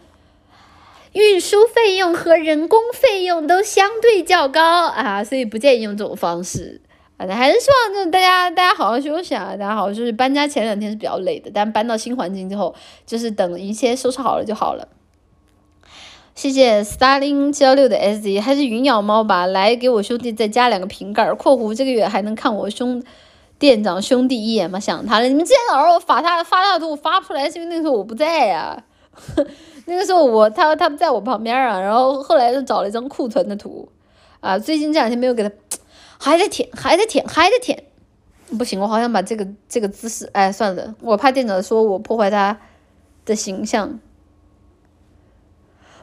[1.13, 6.81] 运输费用和人工费用都相对较高啊，所以不建议用这种方式
[7.17, 7.37] 反正。
[7.37, 12.73] 还是希望就是大家大家好好休息啊，大家好，就是搬家前两天是比较累的，但搬到新环境之后，
[13.05, 14.87] 就是等一切收拾好了就好了。
[16.33, 19.45] 谢谢 Starling 七幺六的 S D，还是云养猫吧？
[19.45, 21.31] 来给我兄弟再加两个瓶盖。
[21.35, 23.03] 括弧这个月还能看我兄
[23.63, 24.77] 店长兄弟一眼吗？
[24.77, 25.25] 想他了。
[25.25, 28.83] 你们之前老让我发他发他的图我发不出来，是因为那个时候我不在呀。
[29.87, 31.79] 那个时候我他他不在我旁边啊。
[31.79, 33.87] 然后后来就找了一张库存的图
[34.41, 34.59] 啊。
[34.59, 35.49] 最近这两天没有给他，
[36.19, 37.85] 还在舔，还在舔，还在舔。
[38.59, 42.59] 不行，我好想把这个这个姿势，哎，算了，我怕店长说我破坏他
[43.23, 43.97] 的形象。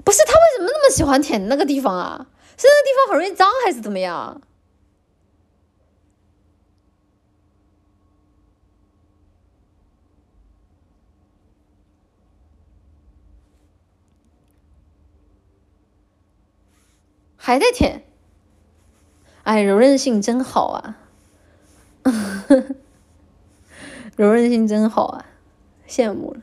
[0.02, 2.26] 不是他为什么那么喜欢舔那个地方啊？
[2.56, 4.40] 是那个地方很容易脏还是怎么样？
[17.50, 18.04] 还在舔？
[19.42, 20.98] 哎，柔韧性真好啊！
[24.14, 25.26] 柔韧性真好啊，
[25.88, 26.40] 羡慕了。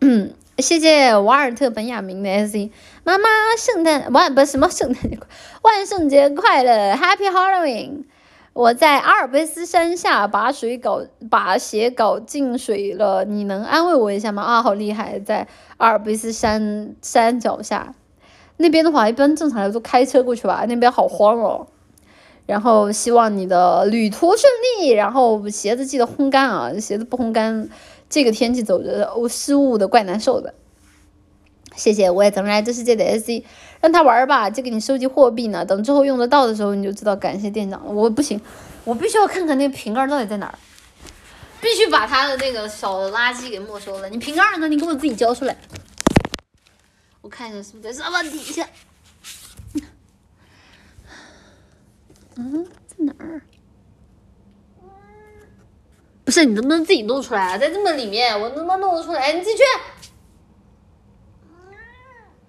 [0.00, 0.34] 嗯。
[0.58, 2.70] 谢谢瓦尔特本雅明的 S C，
[3.02, 5.26] 妈妈圣诞万不什么圣诞节快
[5.62, 8.04] 万圣节快乐，Happy Halloween！
[8.52, 14.44] 我在阿尔卑斯山下把水搞把鞋搞进水了，你能安慰我一下吗？
[14.44, 15.48] 啊，好厉害，在
[15.78, 17.92] 阿尔卑斯山山脚下，
[18.56, 21.66] 那边的话一般正常来说开车过去吧，那边好荒哦。
[22.46, 24.42] 然后希望你的旅途顺
[24.78, 27.68] 利，然后鞋子记得烘干啊，鞋子不烘干。
[28.10, 30.54] 这个天气走着哦失误的怪难受的，
[31.74, 33.44] 谢谢我也等来这世界的 S C，
[33.80, 35.64] 让他玩吧，就给你收集货币呢。
[35.64, 37.90] 等之后用得到的时候，你就知道感谢店长了。
[37.90, 38.40] 我不行，
[38.84, 40.54] 我必须要看看那瓶盖到底在哪儿，
[41.60, 44.08] 必须把他的那个小垃圾给没收了。
[44.10, 44.68] 你瓶盖呢？
[44.68, 45.56] 你给我自己交出来。
[47.24, 48.68] 我看一下是不是在沙发底下。
[52.36, 53.40] 嗯，在哪儿？
[56.22, 57.56] 不是你能不能自己弄出来啊？
[57.56, 59.32] 在这么里面，我能不能弄得出来？
[59.32, 59.62] 你自己去，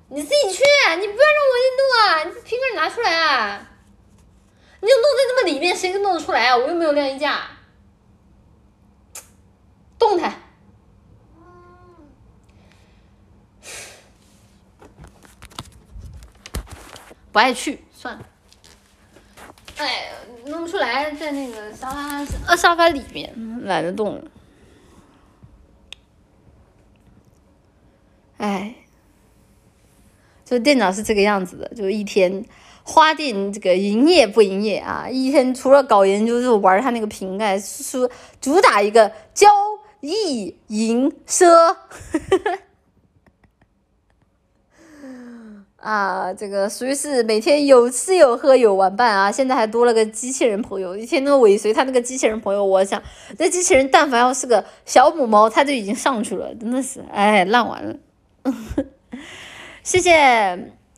[0.10, 0.62] 你自己去，
[1.00, 2.24] 你不要让我去弄啊！
[2.26, 3.72] 你瓶盖拿出来啊！
[4.82, 6.58] 你就弄在这么里面，谁能弄得出来啊？
[6.58, 7.48] 我又没有晾衣架，
[9.98, 10.45] 动弹，
[17.36, 18.26] 不爱去，算了。
[19.76, 20.06] 哎，
[20.46, 24.24] 弄不出来，在那个沙发呃沙发里面，懒得动。
[28.38, 28.76] 哎，
[30.46, 32.46] 就店长是这个样子的，就一天
[32.86, 35.10] 花店这个营业不营业啊？
[35.10, 39.50] 一天除了搞研究，就玩他那个瓶盖，说主打一个交
[40.00, 41.76] 易营奢。
[45.86, 49.32] 啊，这个属于是每天有吃有喝有玩伴啊！
[49.32, 52.66] 现在还多了个机器人朋友，一天都尾随他那个机器人朋友。
[52.66, 53.00] 我想，
[53.38, 57.96] 那机器人但凡要是个小母猫，它就已经上去了，真的是，哎，烂完了。
[59.84, 60.12] 谢谢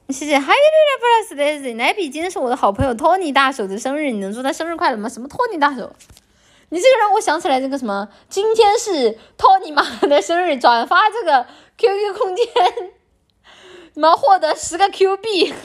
[0.08, 5.10] 谢谢 h i y l Plus Daisy 奶比，今天是我的好朋友托尼大手的生日，你能祝他生日快乐吗？
[5.10, 5.92] 什么托尼大手？
[6.70, 11.46] 你这个让我想起来这个什么，今天是托尼妈的生日，转发这个
[11.78, 12.46] QQ 空间。
[14.00, 15.54] 能获得十个 Q 币。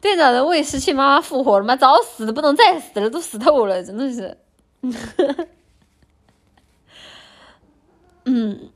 [0.00, 1.74] 队长的喂食器妈妈复活了吗？
[1.74, 4.38] 早死的不能再死了，都死透了，真的是。
[8.24, 8.70] 嗯，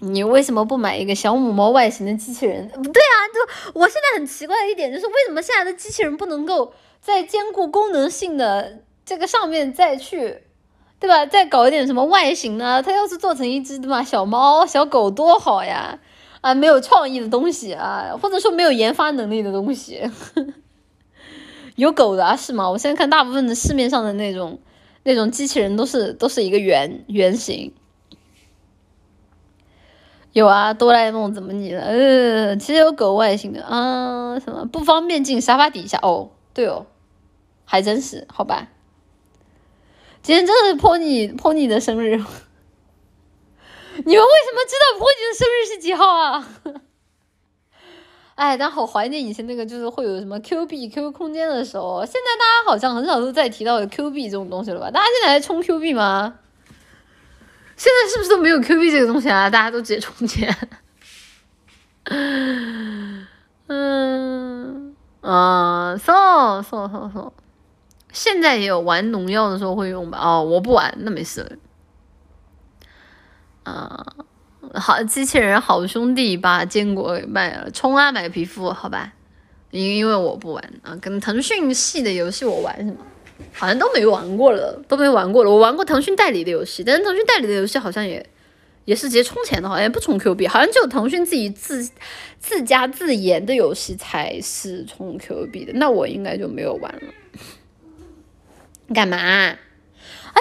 [0.00, 2.68] 你为什么不买一个小母猫外形的机器人？
[2.68, 3.40] 不对啊，就
[3.80, 10.42] 我现在很奇怪的一点就是，为什么现在的机器人不能够在兼顾功能性的这个上面再去？
[11.02, 11.26] 对吧？
[11.26, 12.80] 再搞一点什么外形呢？
[12.80, 15.98] 它要是做成一只对吧小猫、小狗多好呀！
[16.40, 20.08] 啊，没有创意的东西啊，或者说没有研发能力的东西，
[21.74, 22.70] 有狗的啊是吗？
[22.70, 24.60] 我现在看大部分的市面上的那种
[25.02, 27.72] 那种机器人都是都是一个圆圆形。
[30.32, 31.82] 有啊，哆啦 A 梦怎么你了？
[31.82, 36.30] 呃，其实有狗外形的啊，什么不方便进沙发底下哦？
[36.54, 36.86] 对哦，
[37.64, 38.68] 还真是好吧。
[40.22, 42.24] 今天真的是 pony pony 的生日， 你们
[44.04, 46.48] 为什么知道 pony 的生日是几号啊？
[48.36, 52.04] 哎，但好怀念以前那个，就是会有什么 Q 币、Q 空间的时候。
[52.04, 54.90] 现在大家好像很少都再提到 Q 币这种东西了吧？
[54.90, 56.38] 大家现在还充 Q 币吗？
[57.76, 59.50] 现在是不是都没有 Q 币这个东西啊？
[59.50, 60.56] 大家都直接充钱。
[63.66, 67.32] 嗯啊，送送送送。
[68.12, 70.18] 现在也有玩农药的时候会用吧？
[70.22, 71.50] 哦，我不玩，那没事了。
[73.64, 74.04] 啊，
[74.74, 79.12] 好，机器人好兄弟把坚果给卖了，充啊买皮肤，好吧？
[79.70, 82.98] 因因为我不玩啊，跟腾讯系的游戏我玩什么？
[83.52, 85.50] 好像都没玩过了，都没玩过了。
[85.50, 88.24] 我玩过腾讯代理的游戏，但是腾讯代理的游戏好像也
[88.84, 91.88] 也是直接充钱的，好像也不充 Q 币，好像只有腾讯自己自
[92.38, 95.72] 自家自研的游戏才是充 Q 币的。
[95.74, 97.00] 那我应该就没有玩了。
[98.92, 99.16] 干嘛？
[99.16, 99.56] 啊，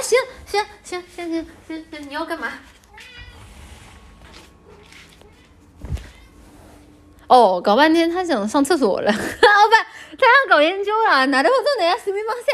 [0.01, 2.53] 行行行行行行行，你要干嘛？
[7.27, 9.21] 哦，搞半天他想上厕所了，哦 不，
[10.17, 12.51] 他想搞研究了，哪里会做那样死命忙噻？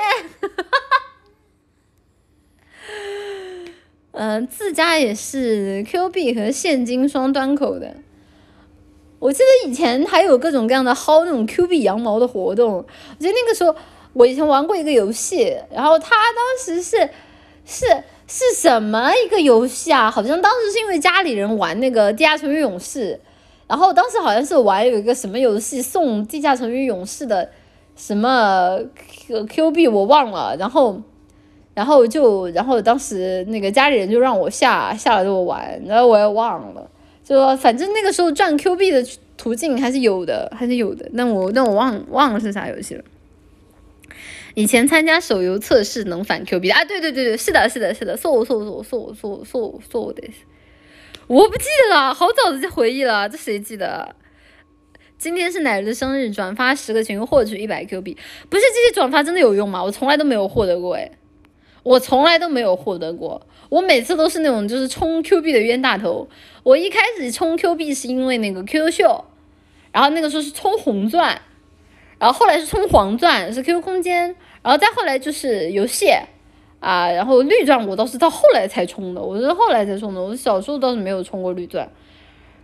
[4.11, 7.97] 嗯， 自家也是 Q 币和现金双端口的。
[9.19, 12.73] 我记得以前还有各种各样的薅那种 Q 币羊毛的活动。
[12.73, 12.83] 我
[13.19, 13.75] 觉得那个时候，
[14.17, 16.97] 我以前玩过一个游戏，然后他当时是
[17.65, 17.85] 是
[18.25, 20.09] 是什么一个游戏啊？
[20.09, 23.13] 好像当时是因为家里人玩那个《地下城与勇士》。
[23.67, 27.49] 然后当时好像是玩有一个什么游戏送地下城与勇士的
[27.97, 28.79] 什么
[29.27, 31.01] Q Q 币我忘了，然后
[31.73, 36.89] 然后就然后当时那个家里人就让我下下来给我玩，然后我也忘了，
[37.23, 39.05] 就说反正那个时候赚 Q 币的
[39.35, 43.03] 途径还是有的，还是有的，那我那我忘忘了是啥游戏了。
[44.57, 46.83] 以前参加手游测试能返 Q 币啊？
[46.83, 50.23] 对对对对，是的是的是的，搜搜搜搜搜搜搜的。
[51.27, 54.15] 我不记得了，好早的就回忆了，这谁记得？
[55.19, 58.17] 今天是奶儿的生日，转发十个群获取一百 Q 币，
[58.49, 59.83] 不是这些转发真的有用吗？
[59.83, 61.11] 我从来都没有获得过，哎，
[61.83, 66.27] 我从来都没有获得过，我每次都是那种就是充 Q 币的冤大头。
[66.63, 69.25] 我一开始充 Q 币是因为那个 QQ 秀，
[69.91, 71.39] 然后那个时候是充红钻，
[72.19, 76.11] 然后后来是充黄钻，是 QQ 空间，然后再后来就是游戏。
[76.79, 81.89] 啊，然后绿钻我倒是到后来才充的，我是后来才充的，我小时候倒是没有充过绿钻。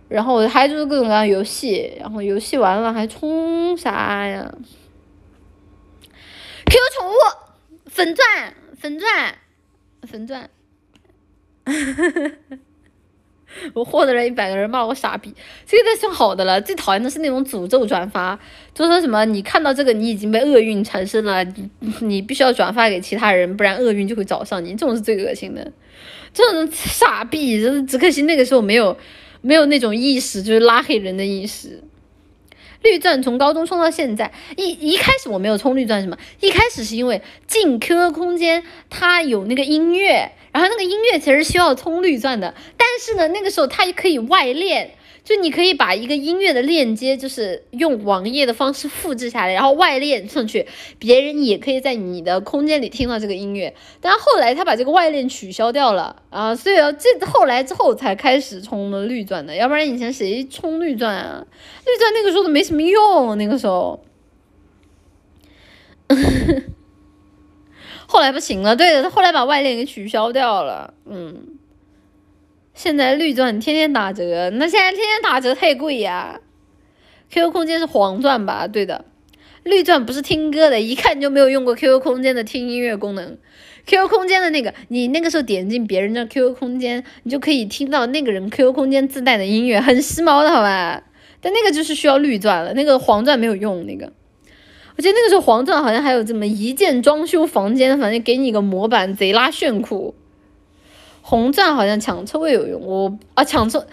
[0.08, 4.54] 然后还就是各种各样游戏，然后游戏完了还充啥呀
[6.66, 7.14] ？QQ 宠物
[7.86, 9.34] 粉钻粉钻
[10.02, 10.48] 粉钻。
[13.72, 15.32] 我获得了一百个人骂我傻逼，
[15.66, 16.60] 这个算好的了。
[16.60, 18.38] 最讨厌的是那种诅咒转发，
[18.74, 24.72] 就说什么你看到这个你已经被厄运缠身了，你你必须要转发给其他人，不然厄运就会找上你。
[24.74, 25.72] 这种是最恶心的，
[26.32, 28.96] 这种傻逼，只只可惜那个时候没有
[29.40, 31.82] 没有那种意识，就是拉黑人的意识。
[32.82, 36.18] 绿钻从高中充到现在，一一开始我没有充绿钻，什么？
[36.40, 40.32] 一开始是因为进 QQ 空间它有那个音乐。
[40.54, 44.92] 然后那个音乐其实需要充绿钻的，但是呢，那个时候它也可以外链，
[45.24, 50.68] 就你可以把一个音乐的链接，就是用网页的方式复制下来，然后外链上去，
[51.00, 53.74] 别人也可以在你的空间里听到这个音乐。
[54.00, 61.44] 但后来他把这个外链取消掉了啊，所以这后来之后才开始充了绿钻的，要不然以前谁充绿钻啊？
[61.84, 64.04] 绿钻那个时候都没什么用，那个时候。
[68.06, 70.94] 后来不行了，对的，后来把外链给取消掉了。
[71.06, 71.58] 嗯，
[72.74, 76.40] 现在绿钻天天打折，那现在天天打折太贵呀。
[77.30, 78.68] QQ 空间是黄钻吧？
[78.68, 79.04] 对的，
[79.64, 83.38] 绿钻不是听歌的，一看你就没有用过 QQ 空间的听音乐功能。
[83.86, 91.02] QQ 空间的那个，你那个时候点进别人的 QQ 空间，你就可以听到那个人 QQ 空间自带的音乐，很时髦的好吧？
[91.40, 94.12] 但那个就是需要绿钻了，那个黄钻没有用那个。
[94.96, 100.14] 我记得那个时候黄钻好像还有这么一键装修房间，反正给你一个模板，贼拉炫酷。
[101.20, 103.86] 红钻好像抢车位有用，我啊抢车，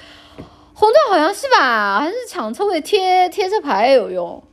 [0.74, 4.44] 红钻好像是吧，还是抢车位贴贴车牌有用。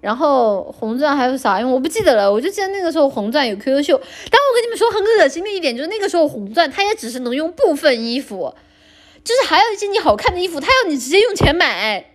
[0.00, 1.70] 然后红钻还有啥用？
[1.70, 4.00] 我不记得了，我就记得那个时候红钻有 QQ 秀。
[4.30, 8.52] 但我跟你们说很恶心的一点就是那个时候红钻它也只是能用部分衣服，
[9.22, 12.11] 就是还有一些你好看的衣服，它要你直接用钱买。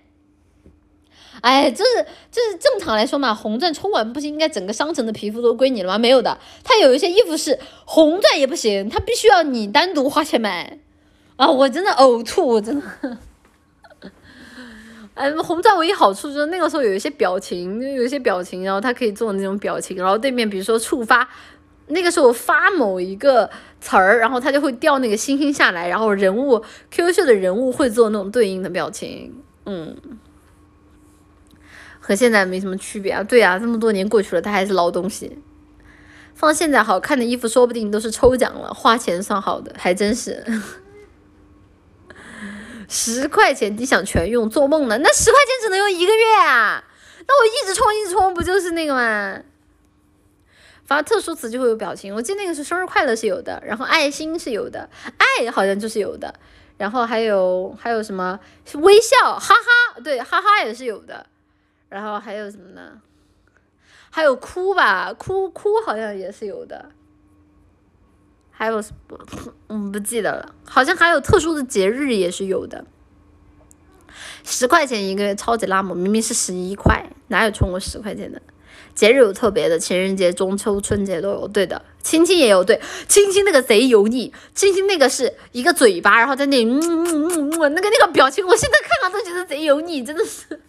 [1.41, 5.97] 哎，就是就是正常来说嘛，红钻充完不是应该整个商城的皮肤都归你了吗？
[5.97, 10.79] 没有的，它有一些衣服是红钻也不行，它必须要你单独花钱买。
[11.35, 13.17] 啊，我真的呕吐，我真的。
[15.13, 21.27] 哎，红钻唯一好处就是那个时候有一些表情，就有一些表情，然后它可以做那种表情，然后对面比如说触发，
[21.87, 23.49] 那个时候发某一个
[23.79, 29.33] 词儿，然后它就会掉那个星星下来，然后人物 QQ 秀的人物会做那种对应的表情，
[29.65, 29.95] 嗯。
[32.07, 35.37] 和现在没什么区别啊，对啊，这么多年过去了，它还是老东西。
[36.33, 40.41] 放现在好看的衣服，说不定都是抽奖了，花钱算好的，还真是。
[42.87, 44.97] 十块钱你想全用，做梦呢？
[44.99, 46.81] 那十块钱只能用一个月啊？
[47.27, 49.41] 那我一直充一直充，不就是那个吗？
[50.85, 56.33] 发特殊词就会有表情，我记得那个是生日快乐是有的，然后爱心是有的，爱好像就是有的，
[56.77, 58.39] 然后还有还有什么
[58.75, 61.25] 微笑，哈哈，对，哈哈也是有的。
[61.89, 63.01] 然后还有什么呢？
[64.09, 66.89] 还有哭吧，哭哭好像也是有的。
[68.51, 69.19] 还有什么？
[69.69, 70.55] 嗯，不记得了。
[70.65, 72.85] 好像还有特殊的节日也是有的。
[74.43, 78.41] 十块钱一个月，超级拉姆，明明是十一块，哪有充过十块钱的？
[78.95, 81.47] 节日有特别的，情人节、中秋、春节都有。
[81.47, 82.63] 对的，亲亲也有。
[82.63, 90.59] 对，亲亲那个贼油腻，亲亲那个是一个嘴巴，然后在那里嗯嗯嗯嗯，那个那个表情，我现在看看都觉得贼油腻，真的是。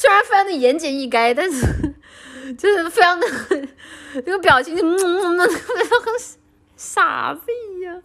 [0.00, 1.66] 虽然非常的言简意赅，但是
[2.56, 3.26] 就是非常的
[4.14, 6.12] 那个表情就， 嗯嗯嗯，那个
[6.76, 8.00] 傻逼呀。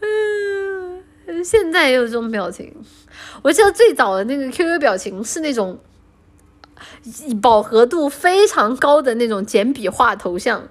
[0.00, 2.74] 嗯，现在也有这种表情。
[3.42, 5.78] 我记得最早的那个 QQ 表情是那种。
[7.40, 10.68] 饱和度非常高的那种简笔画头像，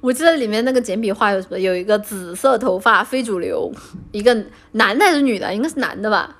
[0.00, 1.58] 我记得里面那个简笔画有什么？
[1.58, 3.72] 有一个紫色头发非主流，
[4.10, 5.54] 一个男的还是女的？
[5.54, 6.36] 应该是男的吧？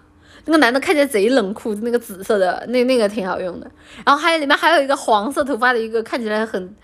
[0.47, 3.71] 那个男的看起来贼冷酷，那个紫色的那那个挺好用的。
[4.05, 6.75] 然后还有里面还有一个黄色头发的一个看起来很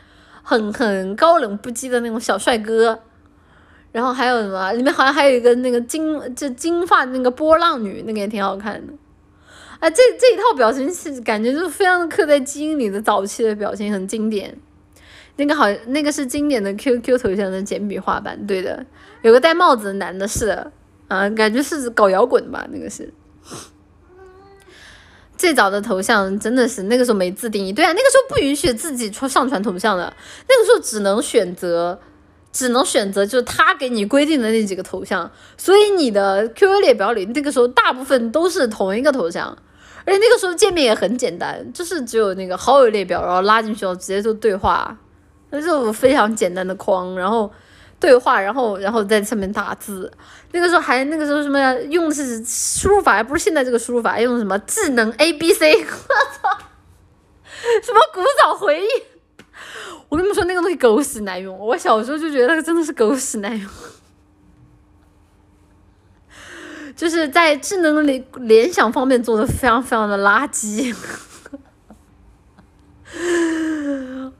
[0.43, 3.01] 很很高冷不羁的那种小帅哥。
[3.93, 4.73] 然后还有什么？
[4.73, 8.93] 里面好像还有一个那个金就金发那个波浪女，那个也挺好看的。
[9.81, 14.57] 啊，这这一套表情是感觉就是非常刻在基因里的早期的表情，很经典。
[15.37, 18.87] 那个好，那个是经典的 QQ 头像的简笔画版，对的。
[19.21, 20.73] 有个戴帽子的男的，是的，
[21.09, 22.67] 啊，感觉是搞摇滚吧？
[22.73, 23.13] 那个是
[25.37, 30.15] 最早的头像，真的是那个时候没自定义，对啊，那个时候不允许自己传上传头像的，
[30.49, 31.99] 那个时候只能选择，
[32.53, 39.57] 只能选择就是他给你规定的那几个头像，所以你的 QQ 列表里那个时候大部分都是同一个头像。
[40.05, 44.99] 而且那个时候界面也很简单，就是只有那个好友列表，然后拉进去后直接就对话，
[45.51, 47.49] 那就非常简单的框，然后
[48.03, 50.13] 对话，然后然后在上面打字。
[50.51, 51.73] 那个时候还那个时候什么？
[51.83, 55.73] 用的是输入法，还不是现在这个输入法，用的什么智能 A B C？
[55.73, 56.59] 我操，
[57.81, 58.89] 什么古早回忆？
[60.09, 63.71] 我跟你们说那个东西狗屎难用，我小时候就觉得那个真的是狗屎难用。
[66.97, 70.95] 就是在智能联联想方面做的非常非常的垃圾，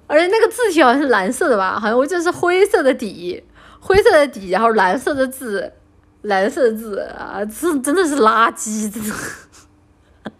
[0.07, 1.81] 而且那个字体好像是蓝色的吧？
[1.81, 3.43] 好像我记得是灰色的底，
[3.85, 5.73] 灰色的底，然后蓝色的字，
[6.23, 9.13] 蓝色的字啊，这真的是垃圾，字。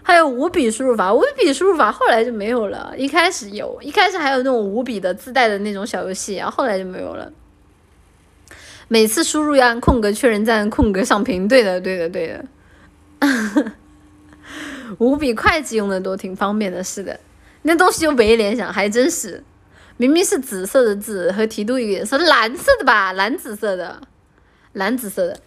[0.00, 7.32] 还有五笔输入法，五笔输入法后来就没有了，一开始有，一开始还有那种五笔的自带的那种小游戏，然后后来就没有了。
[8.88, 11.46] 每次输入要按空格确认，再按空格上屏。
[11.46, 13.72] 对的，对的，对的。
[14.98, 17.18] 五笔会计用的都挺方便的，是的。
[17.62, 19.44] 那东西又没联想，还真是。
[20.00, 23.12] 明明是紫色的字和提督一个颜色，蓝色的吧？
[23.12, 24.00] 蓝紫色的，
[24.72, 25.38] 蓝紫色的。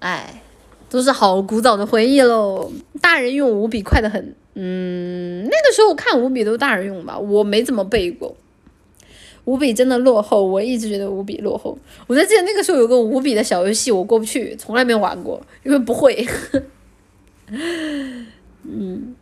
[0.00, 0.42] 哎，
[0.90, 2.72] 都是好古早的回忆喽。
[3.00, 4.34] 大人用五笔快的很。
[4.54, 8.36] 嗯，那个时候看五笔都大人用吧，我没怎么背过。
[9.44, 11.78] 五笔真的落后，我一直觉得五笔落后。
[12.08, 16.26] 我在记得那个时候有个五笔的小游戏，我过不去，从来没玩过，因为不会。
[18.64, 19.14] 嗯，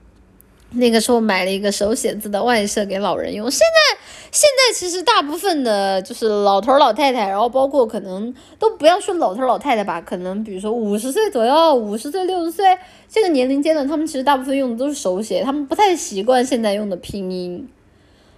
[0.74, 3.50] 那个时候买了一个手写字的外设给老人用。
[3.50, 3.98] 现在
[4.30, 12.76] 现在其实大部分的就是老头老太太，然后包括可能都不要说老头老太太吧，可能比如说五十岁左右、五十岁、六十岁
[13.08, 17.68] 这个年龄阶段，他们其实大部分用的都是手写，他们不太习惯现在用的拼音。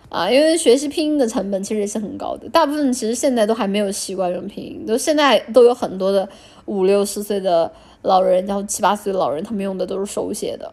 [0.08, 6.26] 啊，因为学习拼音的成本其实也是很高的，大部分其实现在都还没有习惯用拼音，都现在都有很多的
[6.66, 7.70] 五六十岁的
[8.02, 10.72] 老人，然后七八岁的老人，他们用的都是手写的，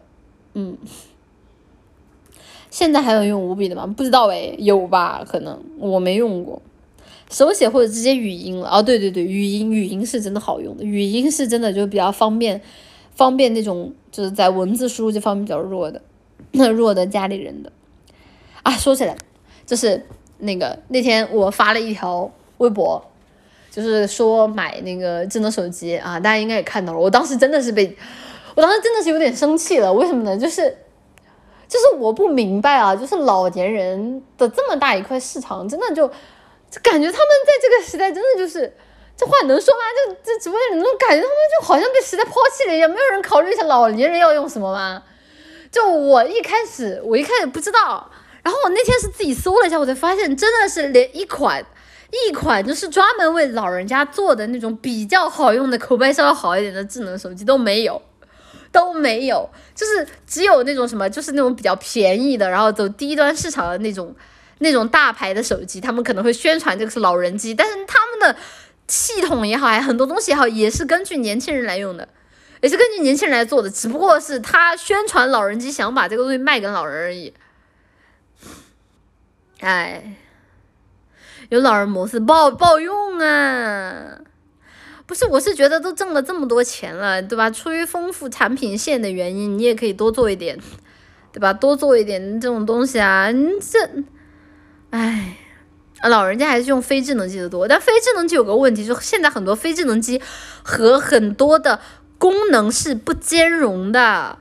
[0.54, 0.78] 嗯，
[2.74, 3.86] 现在还有用五笔的吗？
[3.86, 5.24] 不知道诶，有吧？
[5.24, 6.60] 可能我没用过，
[7.30, 8.68] 手写或者直接语音了。
[8.68, 12.60] 哦，对对对，语音语音是真的好用的，语音是真的就比较方便，
[13.14, 16.02] 方便那种就是在文字输入这方面比较弱的，
[16.50, 17.70] 那 弱的家里人的。
[18.64, 19.16] 啊，说起来，
[19.64, 20.04] 就是
[20.38, 22.28] 那个那天我发了一条
[22.58, 23.00] 微博，
[23.70, 26.98] 就是说买那个智能手机啊，大家应该也看到了。
[26.98, 27.96] 我当时真的是被，
[28.56, 29.92] 我当时真的是有点生气了。
[29.92, 30.36] 为什么呢？
[30.36, 30.76] 就是，
[31.74, 36.06] 就是我不明白啊，就是老年人的这么大一块市场，真的就
[36.70, 38.72] 就感觉他们在这个时代真的就是
[39.16, 39.80] 这话能说吗？
[40.06, 45.02] 就这直播间里那种感觉，他们就好像被时代抛弃了一样，没有人考虑一下老年人要用什么吗？
[45.72, 48.08] 就我一开始，我一开始不知道。
[48.44, 51.64] 然后我那天是自己搜了一下，我才发现真的是连一款
[52.28, 58.00] 一款就是专门为老人家做的那种比较好用的、口碑稍微好一点的智能手机都没有，
[58.74, 64.12] 都没有，就是只有那种什么，就是那种比较便宜的，然后走低端市场的那种
[64.58, 68.36] 那种大牌的手机，他们可能会宣传这个是老人机，但是他们的
[68.88, 72.08] 系统也好，还很多东西也好，也是根据年轻人来用的。
[72.60, 77.32] 也是根据年轻人来做的，只不过是他宣传老人机，想把这个东西卖给老人而已。
[79.60, 80.16] 哎，
[81.50, 84.18] 有老人模式不好不好用啊！
[85.06, 87.50] 不是，我是觉得都挣了这么多钱了，对吧？
[87.50, 90.58] 出于丰富产品线的原因，你也可以多做一点，
[91.32, 91.52] 对吧？
[91.52, 93.30] 多做一点这种东西啊！
[93.30, 93.78] 你这，
[94.90, 95.36] 哎，
[96.08, 100.20] 老人家还是用非智能机的多，但非智能机有个问题，就现在很多非智能机
[100.62, 101.80] 和很多的。
[102.16, 104.38] 功能是不兼容的，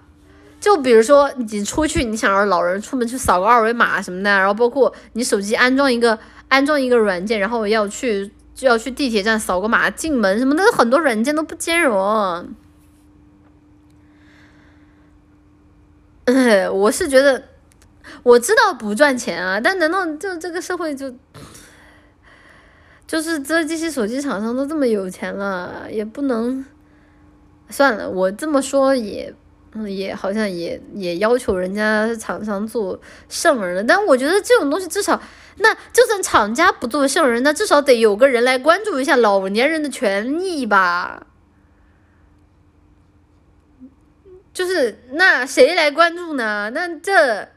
[0.62, 6.18] 就比如说你出去，你想让老人出门去扫个二维码什么的，然后包括你手机安装一个
[6.48, 12.56] 安装一个软件，然后要去就要去地铁站扫个码进门什么的，很多软件都不兼容。
[16.72, 17.44] 我是觉得
[18.24, 21.14] 我知道不赚钱啊，但难道就这个社会就
[23.06, 26.66] 就是这这些手机厂商都这么有钱了，也不能。
[27.70, 29.34] 算了，我这么说也，
[29.88, 33.84] 也好像也也要求人家厂商做圣人了。
[33.84, 35.22] 但我觉得这种东西至少，
[35.58, 41.28] 那就算厂家不做圣人，那至少得有个人来关注一下老年人的权益吧。
[44.54, 46.72] 就是那谁来关注呢？
[46.74, 47.53] 那这。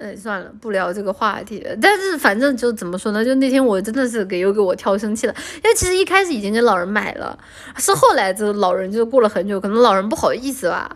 [0.00, 1.76] 哎，算了，不聊这个话题了。
[1.80, 3.22] 但是反正就怎么说呢？
[3.22, 7.38] 就那天我真的是给又给我挑生气了，因为其实一开始已经给老人买了，
[7.76, 10.90] 是后来这老人就过了很久，可能老人不好意思吧，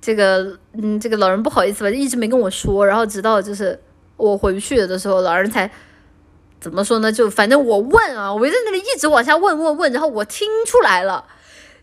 [0.00, 3.78] 这个嗯，这个老人不好意思吧，就一直没跟我说，然后直到就是
[4.16, 5.70] 我回去的时候，老人才
[6.60, 7.12] 怎么说呢？
[7.12, 11.24] 就反正我问啊，我在那里一直往下问问问，然后我听出来了。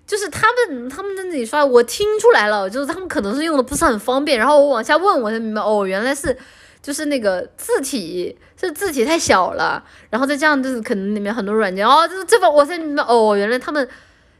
[0.05, 6.37] 就是他们他们在那里刷，我听出来了，就是他们可能是用的不是很方便，然后我往下问，我才明白，哦，原来是
[6.81, 13.87] 就是那个字体是字体太小了，然后再这样就是可能里面很多软件，哦，就是这个我才明白，哦，原来他们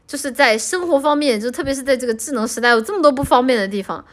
[0.06, 4.04] 就是在生活方面，就特别是在这个智能时代有这么多不方便的地方，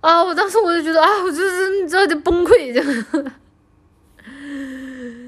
[0.00, 2.80] 啊，我当时我就觉得啊，我就是你知道就崩溃就。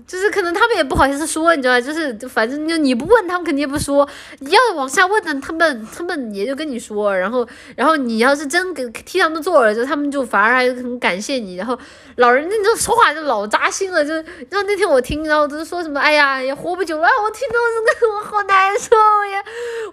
[0.07, 1.81] 就是可能他们也不好意思说，你知道吧？
[1.81, 4.09] 就是反正就你不问他们肯定也不说，
[4.41, 7.17] 你要往下问的，他们他们也就跟你说。
[7.17, 11.57] 然后然后你要是真给替他们做了，就他们就反而还很感谢你。
[11.57, 11.79] 然后
[12.17, 17.55] 老人那种说话就老扎心了，就然后那天我听，然后都是说什么，哎呀也活不久了，我听到
[18.01, 18.97] 这个我好难受
[19.33, 19.43] 呀。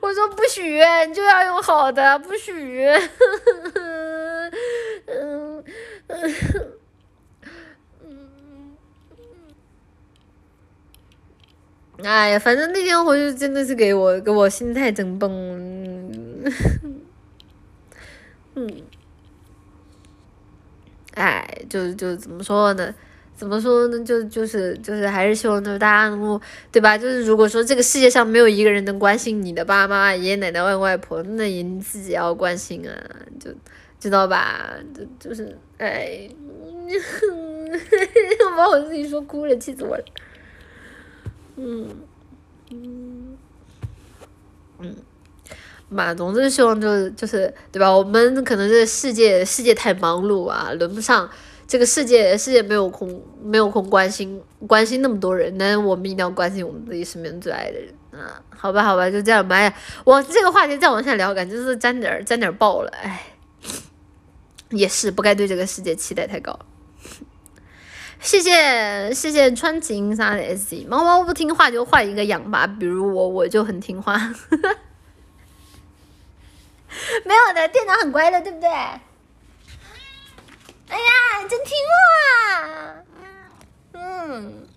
[0.01, 2.87] 我说不许，你就要用好的，不许。
[3.75, 5.63] 嗯
[6.07, 6.78] 嗯。
[12.03, 15.29] 哎呀，反正那天回去真的是给我给我心态整崩，
[18.55, 18.69] 嗯，
[21.13, 22.93] 哎，就就怎么说呢？
[23.35, 24.03] 怎么说呢？
[24.03, 26.39] 就就是就是还是希望就是大家能够
[26.71, 26.97] 对吧？
[26.97, 32.93] 就是如果说这个世界上没有一个人能关心你的爸爸妈妈、爷爷奶奶、外公外婆，那也你自己要关心啊，
[33.39, 33.49] 就
[33.99, 34.73] 知道吧？
[34.93, 36.29] 就就是哎，
[37.31, 40.03] 我把我自己说哭了，气死我了。
[41.61, 41.87] 嗯，
[42.71, 43.37] 嗯，
[44.79, 44.95] 嗯，
[45.89, 47.91] 嘛，总之希望就是就是对吧？
[47.91, 51.29] 我们可能这世界世界太忙碌啊，轮不上
[51.67, 58.41] 这个世界世界没有空没有空关心关心那么多人，但是我们一定要关心我们自己身边最爱的人啊！
[58.49, 59.55] 好吧，好吧，就这样吧。
[59.55, 62.89] 哎，我这个话题再往下聊，感觉是沾点沾点爆了。
[63.01, 63.33] 哎，
[64.71, 66.57] 也是不该对这个世界期待太高。
[68.21, 74.17] 谢谢谢谢川晴啥的 S C 猫猫不听话就换一个养吧，比如我我就很听话，
[77.23, 78.69] 没有的电脑很乖的，对不对？
[78.69, 78.99] 哎
[80.89, 82.93] 呀，真听话，
[83.93, 84.67] 嗯，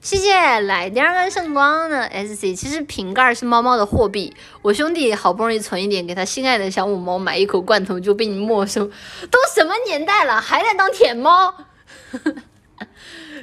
[0.00, 11.52] 谢谢来第二个圣光的 S C，其实瓶盖是猫猫的货币，我兄弟好不容易存一点给他心爱的小母猫买一口罐头就被你没收，都什么年代了还在当舔猫？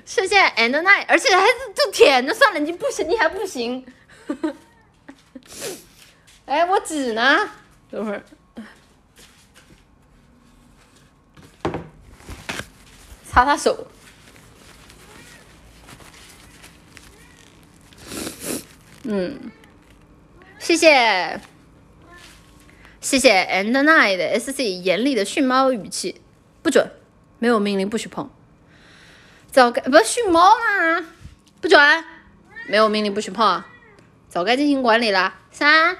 [0.05, 3.85] 谢谢 and night，而且还是就舔着算了，你不行，你还不行。
[6.45, 7.49] 哎，我纸呢？
[7.89, 8.23] 等会儿，
[13.29, 13.87] 擦擦手。
[19.03, 19.51] 嗯，
[20.59, 21.39] 谢谢，
[22.99, 26.21] 谢谢 and night 的 SC 严厉的训猫语气，
[26.61, 26.91] 不准，
[27.39, 28.29] 没有命令不许碰。
[29.51, 31.05] 早该不是训猫吗？
[31.59, 31.77] 不准，
[32.69, 33.61] 没有命令不许碰，
[34.29, 35.33] 早该进行管理了。
[35.51, 35.97] 三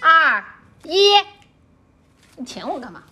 [0.00, 0.42] 二
[0.84, 1.12] 一，
[2.36, 3.02] 你舔我干嘛？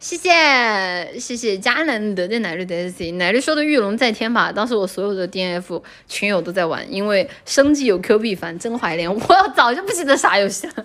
[0.00, 9.08] 谢谢谢谢佳难得的奶绿的 S C，奶绿说的御龙在天吧，当时我所有的 D N F 群友都在玩，因为生计有 Q 币返，真怀念。
[9.12, 10.84] 我早就不记得啥游戏了，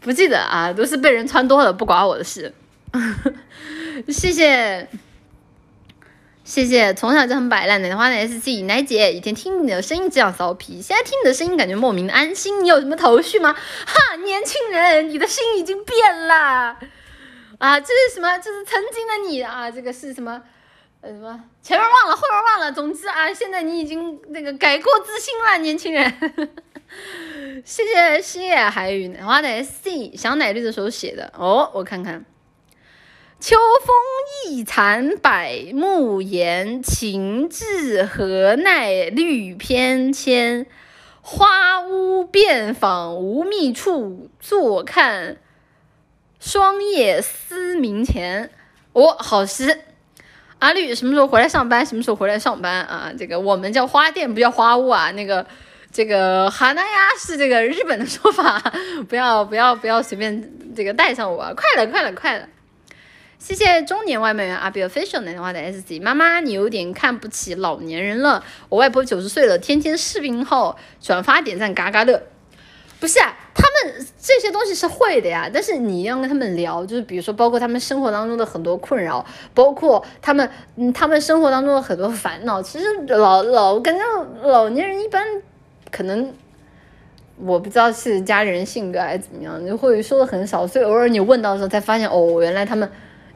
[0.00, 2.52] 不记得啊，都是被人穿多了，不关我的事。
[4.08, 4.88] 谢谢
[6.44, 12.64] 谢谢，从小就很摆烂，奶花的 S C 奶姐，以前听你的声音这样骚皮，现在听你的声音感觉莫名的安心。
[12.64, 13.52] 你有什么头绪吗？
[13.54, 16.76] 哈， 年轻人，你的心已经变了。
[17.58, 18.36] 啊，这是什么？
[18.38, 19.70] 这是曾经的你啊！
[19.70, 20.42] 这个是什么？
[21.00, 21.44] 呃，什么？
[21.62, 22.72] 前面忘了，后面忘了。
[22.72, 26.12] 总之啊，现在你已经那个改过自新了，年轻人。
[27.64, 32.24] 谢谢星野海与奶花的 S C 小奶绿的时候写的哦，我看看。
[33.42, 33.96] 秋风
[34.46, 40.66] 一残百木严，情至何奈绿偏跹。
[41.22, 45.38] 花屋遍访无觅处，坐看。
[46.38, 48.48] 霜叶思明前，
[48.92, 49.80] 哦，好诗。
[50.60, 51.84] 阿绿什么时候回来上班？
[51.84, 53.12] 什么时候回来上班啊？
[53.18, 55.10] 这个我们叫花店，不叫花屋啊。
[55.10, 55.44] 那个，
[55.90, 58.62] 这个哈那呀是这个日本的说法，
[59.08, 61.52] 不要不要不要随便这个带上我。
[61.56, 62.46] 快了快了快了！
[63.42, 68.44] 谢谢中年外卖员阿 B official 南话的 S C 妈妈，你有点看不起老年人了。
[68.68, 72.22] 我外婆九十岁了，天天视频号转发点赞，嘎嘎乐。
[73.00, 82.62] 不是，他们这些东西是会的呀，但是你要跟他们聊，就是比如说，包括他们生活当中的很多困扰，包括他们，嗯，他们生活当中的很多烦恼。
[82.62, 84.00] 其实老老感觉
[84.44, 85.20] 老年人一般
[85.90, 86.32] 可能，
[87.38, 92.88] 我不知道是家里人性格还是怎么样，就会说的很少，所以偶尔你问到的时候，才发现哦，原来他们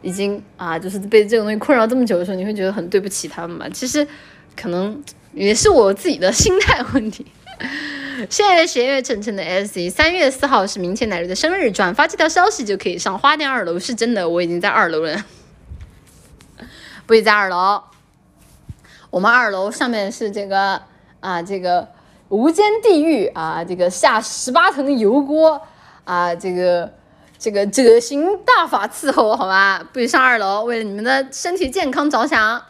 [0.02, 3.68] 已经啊，就是被这种东西困扰这么久的时候，你会觉得很对不起他们嘛。
[3.68, 4.06] 其实
[4.54, 5.02] 可能
[5.32, 7.26] 也是我自己的心态问题。
[8.30, 15.22] 谢谢斜月沉沉的 S C，三月四号是明天奶绿的生日，转发这条消息就可以上花店二楼，是真的，我已经在二楼了，
[17.04, 17.82] 不许在二楼，
[19.10, 20.80] 我们二楼上面是这个
[21.20, 21.86] 啊，这个
[22.30, 25.60] 无间地狱啊，这个下十八层油锅
[26.04, 26.90] 啊，这个
[27.38, 32.62] 这个者行大法伺候，好吧，不许上二楼，为了你们的身体健康着想。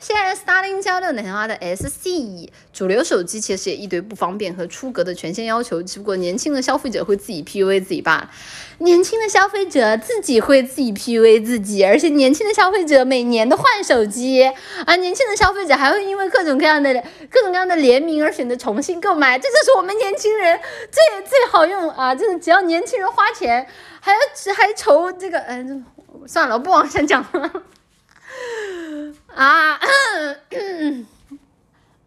[0.00, 8.30] 现在 Starling 交六奶花的 SC 主流手机其实也一堆不方便和出格的权限要求，只不过年轻的消费者会自己 PUA 自己罢了。
[8.78, 14.42] 年轻的消费者自己会自己 PUA 自己，而且年轻的消费者每年都换手机
[14.86, 16.94] 啊，年轻的消费者还会因为各种各样的
[17.30, 20.58] 各种各样的联名而选择重新购买，这就是我们年轻人
[20.90, 22.14] 最最好用啊！
[22.14, 23.66] 就是只要年轻人花钱，
[24.00, 24.18] 还要
[24.54, 25.84] 还愁这个，嗯，
[26.26, 27.52] 算了，我不往下讲了。
[29.34, 29.78] 啊，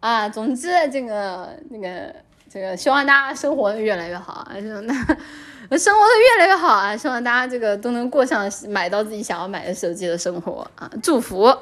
[0.00, 2.14] 啊，总之这个那个
[2.50, 5.00] 这个，希望大家生活越来越好啊，希望大家
[5.76, 11.54] 生活的越来越好啊，希望大家这个都能过上买到自己想要买的手机的生活啊，祝福。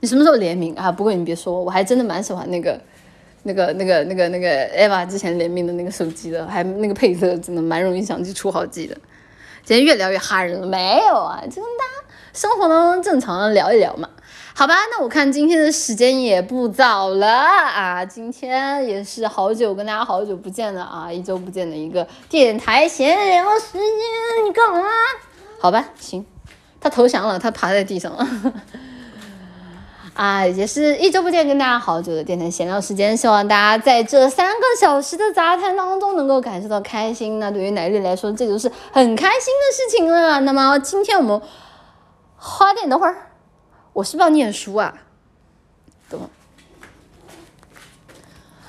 [0.00, 0.92] 你什么时候联名啊？
[0.92, 2.78] 不过你别说，我还真的蛮喜欢那个
[3.44, 8.94] 那个那个那个那个 Eva 之前联名的那个手机的，还那个配色真的蛮容易想起出好记的。
[9.64, 11.40] 今天越聊越哈人了，没有啊？
[11.42, 11.91] 真的。
[12.32, 14.08] 生活当中正常的聊一聊嘛，
[14.54, 24.82] 好吧，那我看今天的时间也不早了啊，今天也是好久跟大家好久不见了啊，一周不见的一个电台闲聊时间，你干嘛？
[25.60, 26.24] 好吧，行，
[26.80, 28.26] 他投降了，他趴在地上了，
[30.14, 40.40] 啊，也是一周不见跟大家好久的电台闲聊时间，希望大家在这三个小时的杂谈当中能够感受到开心，那对于奶绿来说，这就是很开心的事情了。
[40.40, 41.38] 那么今天我们。
[42.44, 43.30] 花店，等会儿，
[43.92, 44.92] 我是不是要念书啊？
[46.08, 46.30] 等会儿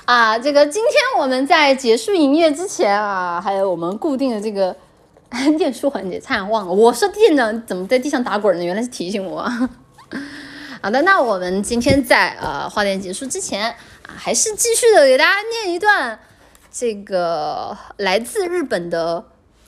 [0.05, 4.75] 啊，这个今天我们在结束营业之前啊，还有我们固定的这个
[5.57, 6.71] 念书环节，差点忘了。
[6.71, 8.63] 我说店长怎么在地上打滚呢？
[8.63, 9.41] 原来是提醒我。
[10.79, 16.19] 好的，那我们今天在呃花店结束之前啊，还是继续的给大家念一段
[16.71, 19.25] 这个来自日本的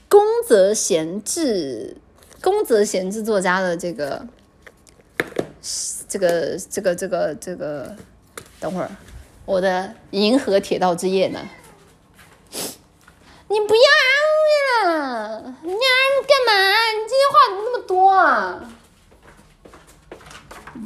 [0.07, 1.97] 宫泽贤治。
[2.45, 4.23] 宫泽贤治作家的这个，
[6.07, 7.95] 这个这个这个这个，
[8.59, 8.91] 等会儿，
[9.45, 11.39] 我的《银河铁道之夜》呢？
[13.47, 15.79] 你不要安慰了，你安
[16.27, 16.53] 干嘛？
[16.93, 18.61] 你今天话怎么那么多啊？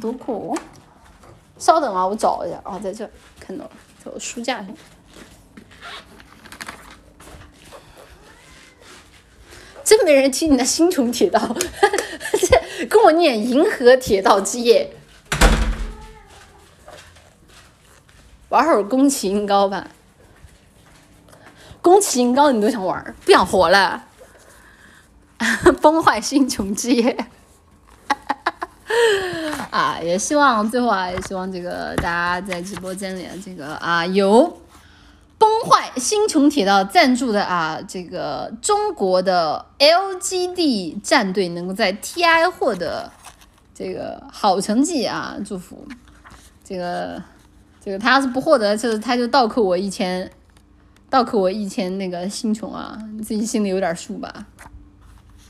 [0.00, 0.56] 读库，
[1.58, 3.06] 稍等啊，我找一下啊，在这
[3.38, 3.70] 看到了，
[4.02, 4.74] 在我书架上。
[9.84, 11.40] 真没人听你的星穹铁道，
[12.78, 14.90] 这跟我念银河铁道之夜，
[18.48, 19.88] 玩会儿宫崎英高吧。
[21.82, 24.04] 宫崎英高你都想玩，不想活了。
[25.80, 27.16] 崩坏星穹之夜。
[29.70, 34.60] 啊，也希望最后啊，也希望这个大家在直播间里这个啊，有
[35.40, 43.10] 崩坏星穹铁道赞助的啊，这个中国的 LGD 战队能够在 TI 获得
[43.74, 45.88] 这个好成绩啊，祝福
[46.62, 47.22] 这个
[47.82, 50.30] 这个他要是不获得，就是他就倒扣我一千，
[51.08, 54.46] 倒扣我一千那个星穹啊，你自己心里有点数吧。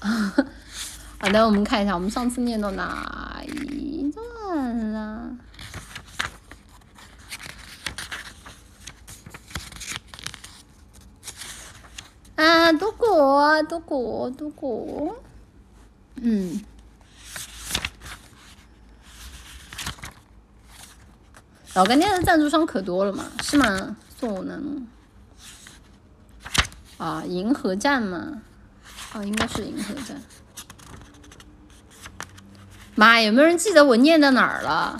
[1.18, 5.36] 好的，我们看一下，我们上次念到哪一段了？
[12.40, 15.14] 啊，读过，读过，读过。
[16.14, 16.64] 嗯。
[21.74, 23.26] 老干爹的赞助商可多了嘛？
[23.42, 23.94] 是吗？
[24.18, 24.86] 宋能。
[26.96, 28.40] 啊，银河站嘛？
[29.12, 30.18] 啊，应该是银河站。
[32.94, 34.98] 妈呀，有没有人记得我念到哪儿了？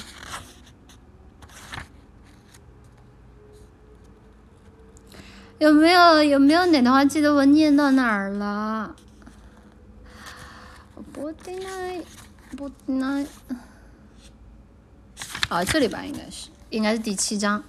[5.60, 8.96] 有没有有没有哪段话记得我念到哪儿了？
[11.12, 11.68] 不对呢，
[12.56, 13.26] 不对呢。
[15.50, 17.62] 啊，这里吧，应该是，应该是第七章。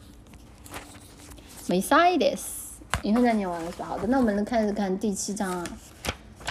[1.67, 3.87] 没啥意思，以后再念完了是吧？
[3.87, 5.67] 好的，那我们来开始看第七章啊。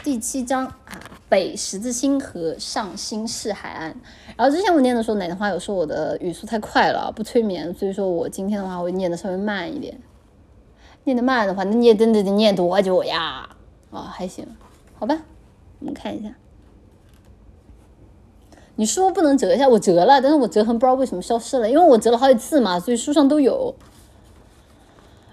[0.04, 1.00] 第七章啊。
[1.30, 3.96] 北十字星河上新市海岸。
[4.36, 9.98] 然后之前我念的时候，奶奶话有说我的语速太快了，不催眠，所以说我今天的话会念的稍微慢一点。
[11.10, 13.48] 念的慢的话，那你也真的得念多久呀？
[13.90, 14.46] 啊，还行，
[14.94, 15.22] 好吧，
[15.80, 16.32] 我们看一下。
[18.76, 23.74] 你书不能折一下，我折了，但是我折痕不知道为什么消失了，因为我折了好几次嘛，所以书上都有。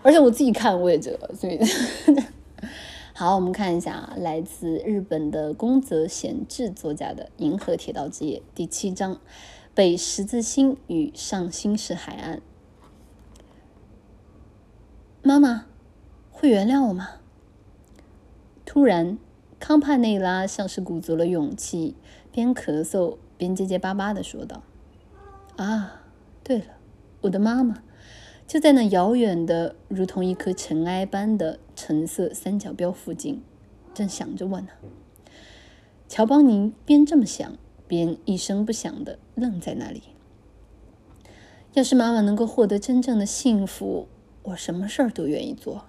[0.01, 1.59] 而且我自己看我也折，所以。
[3.13, 9.19] 好，我们看一下来自日本的宫泽贤治作家的《银河铁道之夜》第七章：
[9.73, 12.41] 北十字星与上新市海岸。
[15.27, 15.65] 妈妈
[16.31, 17.09] 会原谅我吗？
[18.65, 19.17] 突然，
[19.59, 21.97] 康帕内拉像是鼓足了勇气，
[22.31, 24.63] 边咳嗽边结结巴巴的说道
[25.57, 26.03] ：“啊，
[26.45, 26.67] 对了，
[27.23, 27.83] 我的妈妈。”
[28.47, 33.43] 就在那遥远的如同一颗尘埃般的橙色三角标附近，
[33.93, 34.69] 正想着我呢。
[36.07, 40.03] 乔邦尼边这么想，边一声不响的愣在那里。
[41.73, 44.07] 要是妈妈能够获得真正的幸福，
[44.47, 45.85] 我什么事儿都愿意做。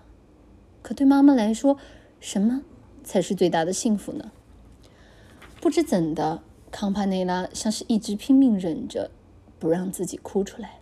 [0.82, 1.78] 可对妈妈来说，
[2.18, 2.62] 什么
[3.04, 4.32] 才是最大的幸福呢？
[5.60, 9.12] 不知怎的，康帕内拉像是一直拼命忍着，
[9.60, 10.80] 不让自己哭出来。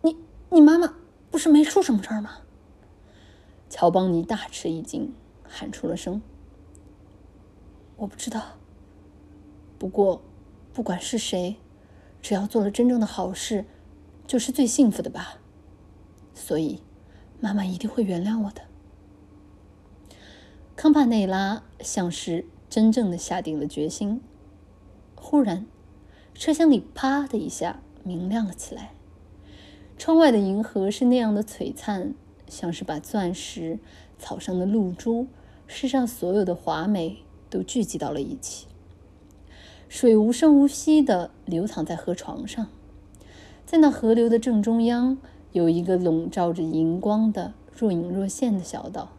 [0.00, 0.16] 你
[0.50, 0.94] 你妈妈
[1.30, 2.38] 不是没出什么事儿吗？
[3.68, 5.12] 乔邦尼大吃一惊，
[5.44, 6.22] 喊出了声
[7.96, 8.42] ：“我不知道。
[9.78, 10.22] 不过，
[10.72, 11.56] 不管是谁，
[12.22, 13.66] 只要做了真正的好事，
[14.26, 15.40] 就是最幸福的吧。
[16.36, 16.80] 所以，
[17.40, 18.62] 妈妈一定会原谅我的。”
[20.76, 24.20] 康帕内拉像是真正的下定了决心。
[25.14, 25.66] 忽然，
[26.34, 28.92] 车厢里啪的一下明亮了起来。
[29.96, 32.14] 窗外的银河是那样的璀璨，
[32.46, 33.78] 像是把钻石、
[34.18, 35.26] 草上的露珠、
[35.66, 38.66] 世上所有的华美都聚集到了一起。
[39.88, 42.66] 水无声无息地流淌在河床上，
[43.64, 45.16] 在那河流的正中央，
[45.52, 49.10] 有一个笼罩着银光的若隐若现的小岛。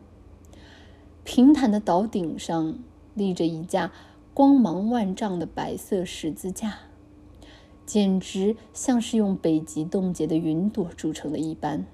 [1.23, 2.79] 平坦的岛顶上
[3.13, 3.91] 立着一架
[4.33, 6.79] 光芒万丈的白色十字架。
[7.85, 11.85] 简直像是用北极冻结的云朵铸成的一般。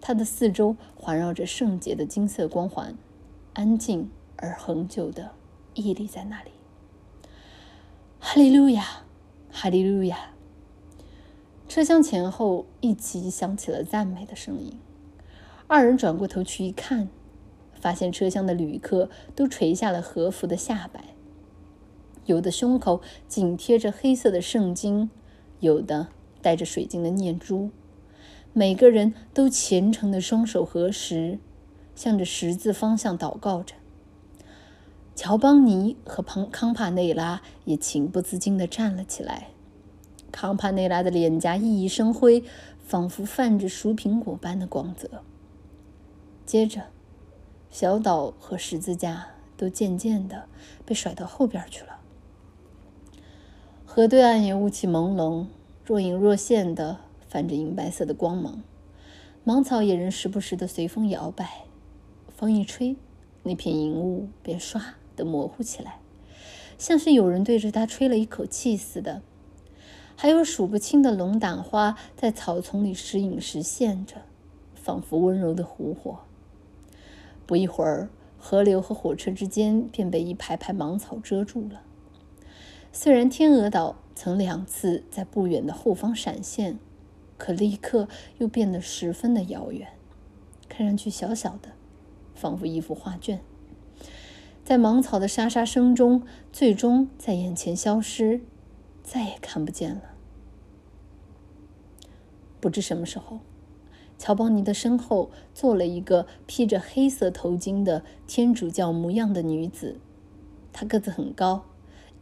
[0.00, 2.96] 它的四周环绕着圣洁的金色光环，
[3.54, 5.32] 安静而恒久的
[5.74, 6.52] 屹立在那里。
[8.20, 8.84] 哈利路亚，
[9.50, 10.33] 哈利路亚！
[11.68, 14.78] 车厢前后一起响起了赞美的声音。
[15.66, 17.08] 二人转过头去一看，
[17.80, 21.04] 发现车厢的旅客都垂下了和服的下摆。
[22.26, 25.10] 有的胸口紧贴着黑色的圣经，
[25.60, 26.08] 有的
[26.40, 27.70] 带着水晶的念珠，
[28.52, 31.38] 每个人都虔诚的双手合十，
[31.94, 33.74] 向着十字方向祷告着。
[35.16, 39.48] 乔邦尼和庞康帕内拉也情不自禁地站了起来。
[40.34, 42.42] 康帕内拉的脸颊熠熠生辉，
[42.84, 45.22] 仿佛泛着熟苹果般的光泽。
[46.44, 46.86] 接着，
[47.70, 50.48] 小岛和十字架都渐渐地
[50.84, 52.00] 被甩到后边去了。
[53.84, 55.46] 河对岸也雾气朦胧，
[55.84, 56.98] 若隐若现的
[57.28, 58.60] 泛着银白色的光芒。
[59.44, 61.66] 芒草也仍时不时的随风摇摆，
[62.36, 62.96] 风一吹，
[63.44, 64.82] 那片银雾便唰
[65.14, 66.00] 的模糊起来，
[66.76, 69.22] 像是有人对着它吹了一口气似的。
[70.16, 74.22] 还有数不清的龙胆花在草丛里时隐时现着，
[74.74, 76.20] 仿佛温柔的湖火。
[77.46, 81.82] 不一会儿，河流和火车之间便被一排排芒草遮住了。
[82.92, 86.78] 虽然天鹅岛曾两次在不远的后方闪现，
[87.36, 89.88] 可立刻又变得十分的遥远，
[90.68, 91.70] 看上去小小的，
[92.34, 93.40] 仿佛一幅画卷，
[94.64, 98.40] 在芒草的沙沙声中，最终在眼前消失。
[99.04, 100.02] 再也看不见了。
[102.60, 103.38] 不知什么时候，
[104.18, 110.00] 乔邦尼的身后坐了一个披着黑色头巾的天主教模样的女子。
[110.72, 111.66] 她个子很高，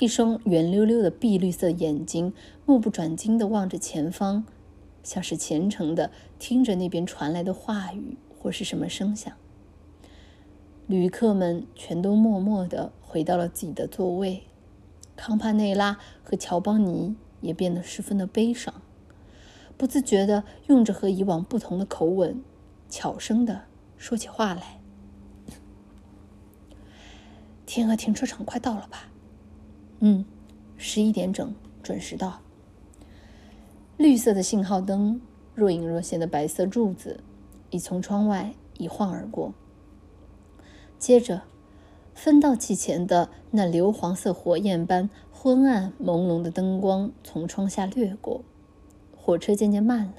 [0.00, 2.34] 一双圆溜溜的碧绿色眼睛
[2.66, 4.44] 目不转睛地望着前方，
[5.04, 9.32] 像是虔诚地听着那边传来的话语或是什么声响。
[10.88, 14.42] 旅客们全都默默地回到了自己的座位。
[15.16, 18.82] 康帕内拉和乔邦尼也变得十分的悲伤，
[19.76, 22.42] 不自觉地用着和以往不同的口吻，
[22.88, 23.62] 悄声地
[23.96, 24.80] 说起话来。
[27.66, 29.08] 天鹅停车场快到了吧？
[30.00, 30.24] 嗯，
[30.76, 32.40] 十一点整准时到。
[33.96, 35.20] 绿色的信号灯，
[35.54, 37.22] 若隐若现的白色柱子，
[37.70, 39.54] 已从窗外一晃而过。
[40.98, 41.42] 接着。
[42.14, 48.42] 分道器前的那硫黄色火焰般昏暗朦胧的灯光从窗下掠过，
[49.14, 50.14] 火车渐渐慢了。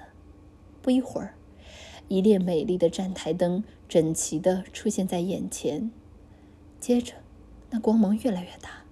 [0.83, 1.33] 不一会儿，
[2.07, 5.89] 一列美丽的站台灯整齐地出现在眼前，
[6.79, 7.13] 接着
[7.71, 8.83] 那光芒越来越大，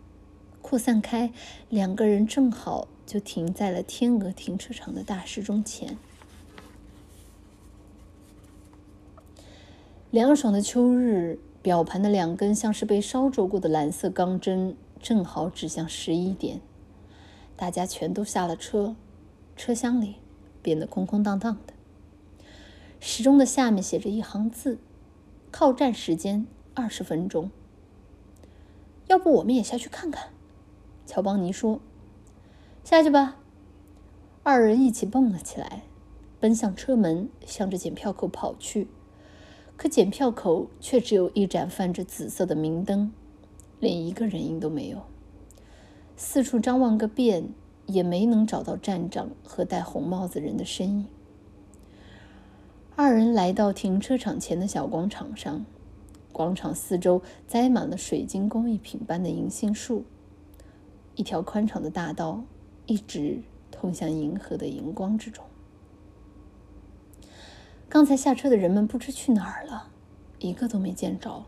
[0.63, 1.31] 扩散开，
[1.69, 5.97] 两个人正好就停在了天鹅停车场的大时钟前。
[10.09, 11.37] 凉爽的秋日。
[11.61, 16.59] 表盘的两根像是被烧灼过的蓝色钢针，正好指向十一点。
[17.56, 18.95] 大家全都下了车，
[19.56, 20.15] 车厢里
[20.64, 21.73] 变得空空荡荡的。
[22.99, 24.80] 时钟的下面写着一行字
[25.51, 27.51] ：“靠站时间二十分钟。”
[29.07, 30.30] 要不我们也下去看看？
[31.06, 31.80] 乔邦尼说
[32.83, 33.38] ：“下去吧。”
[34.41, 35.83] 二人一起蹦了起来，
[36.40, 38.88] 奔向车门，向着检票口跑去。
[39.81, 43.11] 可检票口却只有一盏泛着紫色的明灯，
[43.79, 45.01] 连一个人影都没有。
[46.15, 47.49] 四处张望个遍，
[47.87, 51.05] 也没能找到站长和戴红帽子人的身影。
[52.95, 55.65] 二人来到停车场前的小广场上，
[56.31, 60.05] 广场四周栽满了水晶工艺品般的银杏树，
[61.15, 62.43] 一条宽敞的大道
[62.85, 65.43] 一直通向银河的荧光之中。
[67.91, 69.89] 刚才下车的人们不知去哪儿了，
[70.39, 71.43] 一个都没见着。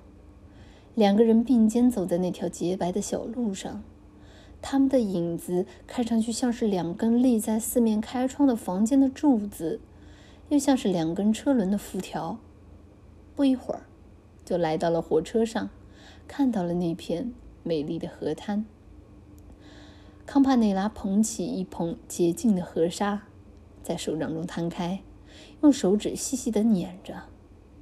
[0.93, 3.81] 两个人并肩走在那条洁白的小路上，
[4.61, 9.79] 他们的影子看上去像是两根立在四面开窗的房间的柱子，
[10.49, 12.37] 又像是两根车轮的辐条。
[13.37, 13.83] 不一会儿，
[14.43, 15.69] 就来到了火车上，
[16.27, 18.65] 看到了那片美丽的河滩。
[20.25, 23.21] 康帕内拉捧起一捧洁净的河沙，
[23.81, 24.99] 在手掌中摊开。
[25.61, 27.23] 用手指细细的捻着，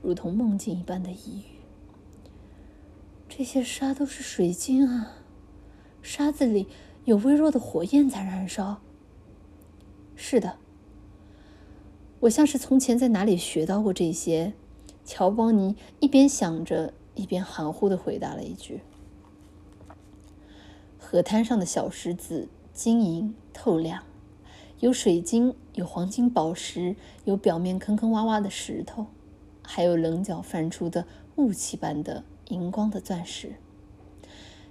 [0.02, 1.62] 如同梦境一般的抑郁。
[3.28, 5.14] 这些沙都是水晶啊，
[6.02, 6.68] 沙子里
[7.06, 8.82] 有微弱的火焰在燃烧。
[10.16, 10.58] 是的，
[12.20, 14.54] 我像是从前在哪里学到过这些。
[15.04, 18.82] 乔邦尼一边想着，一边含糊的回答了一句
[21.00, 24.04] ：“河滩上的小石子晶莹透亮。”
[24.80, 29.08] 有水晶，有黄金宝石，有表面坑坑洼洼的石头，
[29.64, 31.06] 还有棱角泛出的
[31.38, 33.56] 雾气般的荧光的钻石。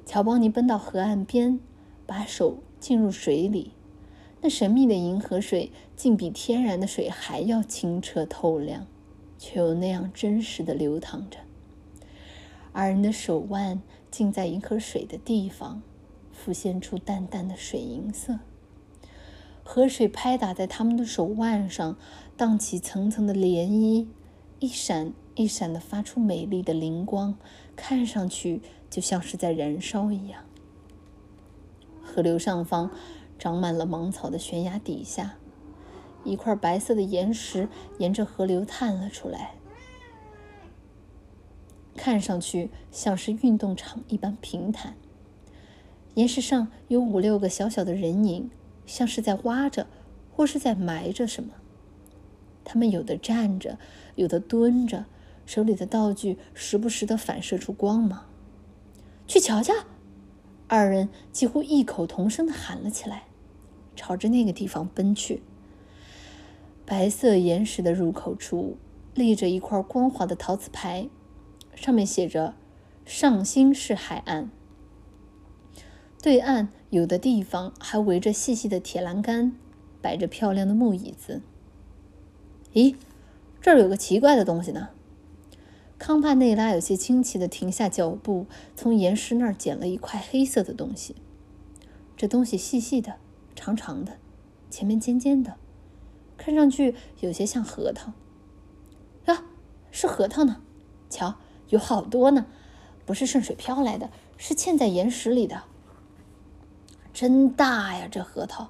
[0.04, 1.58] 乔邦尼奔到河岸边，
[2.06, 3.72] 把手浸入水里，
[4.42, 8.86] 那神秘的银河水竟比天然的水还要清澈透亮，
[9.38, 11.38] 却又那样真实的流淌着。
[12.72, 13.80] 二人的手腕
[14.10, 15.82] 浸在银河水的地方，
[16.30, 18.40] 浮现出淡淡的水银色。
[19.62, 21.96] 河水拍打在他们的手腕上，
[22.36, 24.06] 荡起层层的涟漪，
[24.58, 27.36] 一闪一闪的发出美丽的灵光，
[27.76, 30.42] 看上去就像是在燃烧一样。
[32.02, 32.90] 河流上方
[33.38, 35.36] 长满了芒草的悬崖底下，
[36.24, 39.54] 一块白色的岩石沿着河流探了出来，
[41.94, 44.96] 看上去像是运动场一般平坦。
[46.14, 48.50] 岩石上有五六个小小的人影。
[48.90, 49.86] 像是在挖着，
[50.32, 51.54] 或是在埋着什么。
[52.64, 53.78] 他们有的站着，
[54.16, 55.04] 有的蹲着，
[55.46, 58.26] 手里的道具时不时的反射出光芒。
[59.28, 59.72] 去瞧瞧！
[60.66, 63.26] 二人几乎异口同声的喊了起来，
[63.94, 65.40] 朝着那个地方奔去。
[66.84, 68.76] 白色岩石的入口处
[69.14, 71.08] 立着一块光滑的陶瓷牌，
[71.76, 72.54] 上面写着
[73.06, 74.50] “上新市海岸”。
[76.22, 79.56] 对岸有的地方还围着细细的铁栏杆，
[80.02, 81.40] 摆着漂亮的木椅子。
[82.74, 82.94] 咦，
[83.62, 84.90] 这儿有个奇怪的东西呢！
[85.98, 88.44] 康帕内拉有些惊奇地停下脚步，
[88.76, 91.16] 从岩石那儿捡了一块黑色的东西。
[92.18, 93.16] 这东西细细的、
[93.56, 94.18] 长长的，
[94.68, 95.56] 前面尖尖的，
[96.36, 98.12] 看上去有些像核桃。
[99.24, 99.46] 啊，
[99.90, 100.60] 是核桃呢！
[101.08, 101.36] 瞧，
[101.70, 102.44] 有好多呢，
[103.06, 105.62] 不是顺水漂来的，是嵌在岩石里的。
[107.12, 108.08] 真大呀！
[108.10, 108.68] 这核桃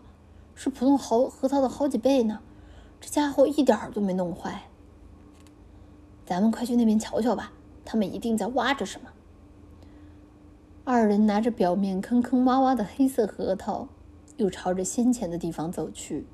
[0.54, 2.40] 是普通好核桃的好几倍呢。
[3.00, 4.62] 这家伙一点儿都没弄坏。
[6.26, 7.52] 咱们快去那边瞧瞧吧，
[7.84, 9.10] 他们一定在挖着什么。
[10.84, 13.88] 二人拿着表面坑坑洼洼的黑色核桃，
[14.36, 16.26] 又朝着先前的地方走去。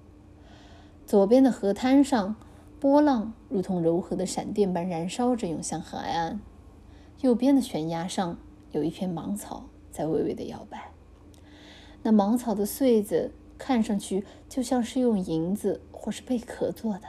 [1.05, 2.37] 左边的河滩上，
[2.81, 6.39] 波浪如同柔和的闪电般燃烧着，涌向海岸；
[7.21, 8.39] 右边的悬崖上，
[8.73, 10.91] 有一片芒草在微微的摇摆。
[12.07, 17.01] 那芒草的穗子看上去就像是用银子或是贝壳做的。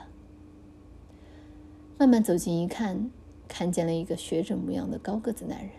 [1.96, 3.08] 慢慢走近一看，
[3.46, 5.70] 看见了一个学者模样的高个子男人。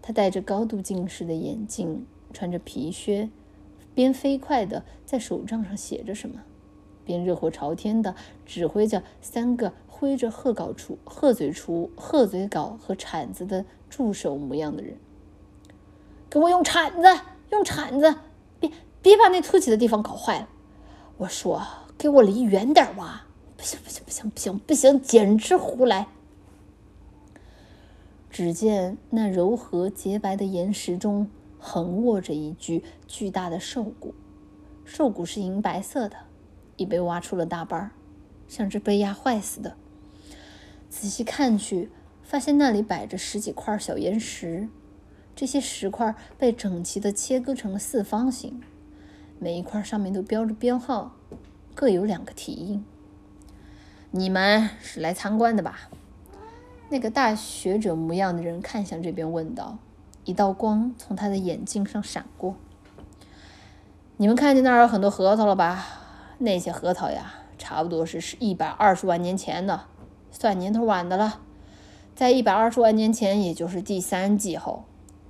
[0.00, 3.30] 他戴着高度近视的眼镜，穿着皮靴，
[3.96, 6.44] 边飞快的在手杖上写着什么，
[7.04, 8.14] 边热火朝天的
[8.46, 14.96] 指挥着三个挥着鹤稿锄、鹤嘴锄、鹤嘴镐和铲子的助手模样的人。
[16.30, 17.08] 给我用铲子！
[17.54, 18.16] 用铲子，
[18.60, 20.48] 别别把那凸起的地方搞坏了。
[21.16, 21.62] 我说，
[21.96, 23.22] 给我离远点挖。
[23.56, 26.08] 不行不行不行不行不行，简直胡来！
[28.28, 34.12] 只见那柔和洁白的岩石中横卧着一具巨大的兽骨，
[34.84, 36.16] 兽骨是银白色的，
[36.76, 37.92] 已被挖出了大半儿，
[38.48, 39.76] 像只被压坏似的。
[40.90, 41.90] 仔细看去，
[42.22, 44.68] 发现那里摆着十几块小岩石。
[45.36, 48.62] 这些石块被整齐地切割成了四方形，
[49.38, 51.16] 每一块上面都标着编号，
[51.74, 52.84] 各有两个题印。
[54.12, 55.88] 你们是来参观的吧？
[56.88, 59.78] 那个大学者模样的人看向这边问道。
[60.24, 62.56] 一道光从他的眼镜上闪过。
[64.16, 65.84] 你们看见那儿有很多核桃了吧？
[66.38, 69.86] 那些核桃呀，差不多是是一百二十万年前的，
[70.30, 71.40] 算年头晚的了。
[72.14, 74.84] 在一百二十万年前，也就是第三纪后。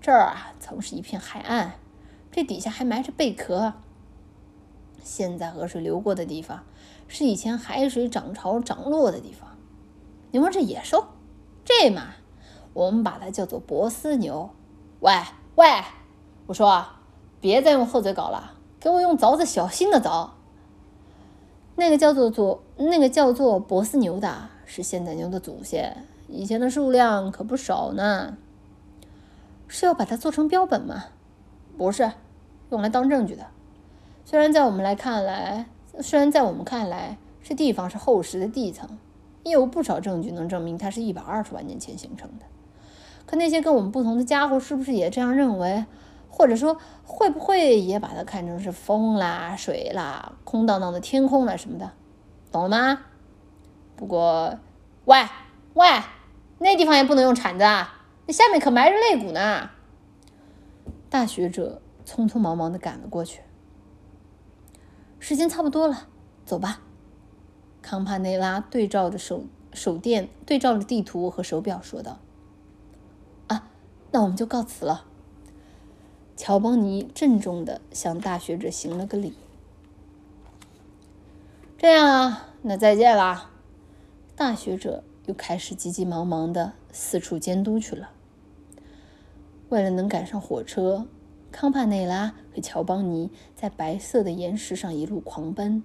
[0.04, 1.76] 这儿啊，曾是一片海岸，
[2.30, 3.72] 这底下还埋着贝壳。
[5.02, 6.62] 现在河水流过的地方，
[7.08, 9.56] 是以前海水涨潮涨落的地方。
[10.30, 11.06] 你们这野兽，
[11.64, 12.16] 这嘛，
[12.74, 14.50] 我们把它叫做波斯牛。
[15.00, 15.10] 喂
[15.54, 15.66] 喂，
[16.48, 16.84] 我说，
[17.40, 20.28] 别再用后嘴搞了，给我用凿子小心的凿。
[21.76, 28.36] 那个叫做做那个叫做波斯牛的，是现代牛的祖先，以前的数量可不少呢。
[29.74, 31.06] 是要把它做成标本吗？
[31.76, 32.12] 不是，
[32.70, 33.48] 用来当证据的。
[34.24, 35.66] 虽然在我们来看来，
[35.98, 38.88] 虽然在我们看来，这地方是厚实的地层，
[39.42, 42.46] 也有不少证据能证明它是一百二十万年前形成的。
[43.26, 45.84] 可那些跟我们不同的家伙，是不是也这样认为？
[46.30, 51.90] 或者说，会不会也把它看成是风啦、水啦、空荡荡的天空啦什么的？
[52.52, 53.00] 懂了吗？
[53.96, 54.56] 不过，
[55.06, 55.18] 喂
[55.74, 55.88] 喂，
[56.58, 58.02] 那地方也不能用铲子啊！
[58.26, 59.70] 那下面可埋着肋骨呢！
[61.10, 63.42] 大学者匆匆忙忙的赶了过去。
[65.18, 66.08] 时间差不多了，
[66.44, 66.80] 走吧。
[67.82, 72.18] 康帕内拉对照着手手电，对照着地图和手表，说道
[73.48, 73.68] ：“啊，
[74.10, 75.04] 那我们就告辞了。”
[76.36, 79.34] 乔邦尼郑重的向大学者行了个礼。
[81.76, 83.50] 这样啊，那再见啦！
[84.34, 88.10] 大学者又开始急急忙忙的四处监督去了。
[89.74, 91.08] 为了能赶上火车，
[91.50, 95.82] 康帕内拉和乔邦尼在白色的岩石上一路狂奔，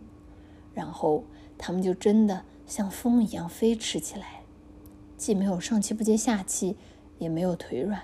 [0.76, 1.24] 然后
[1.58, 4.42] 他们就真的像风一样飞驰起来，
[5.18, 6.78] 既没有上气不接下气，
[7.18, 8.04] 也没有腿软。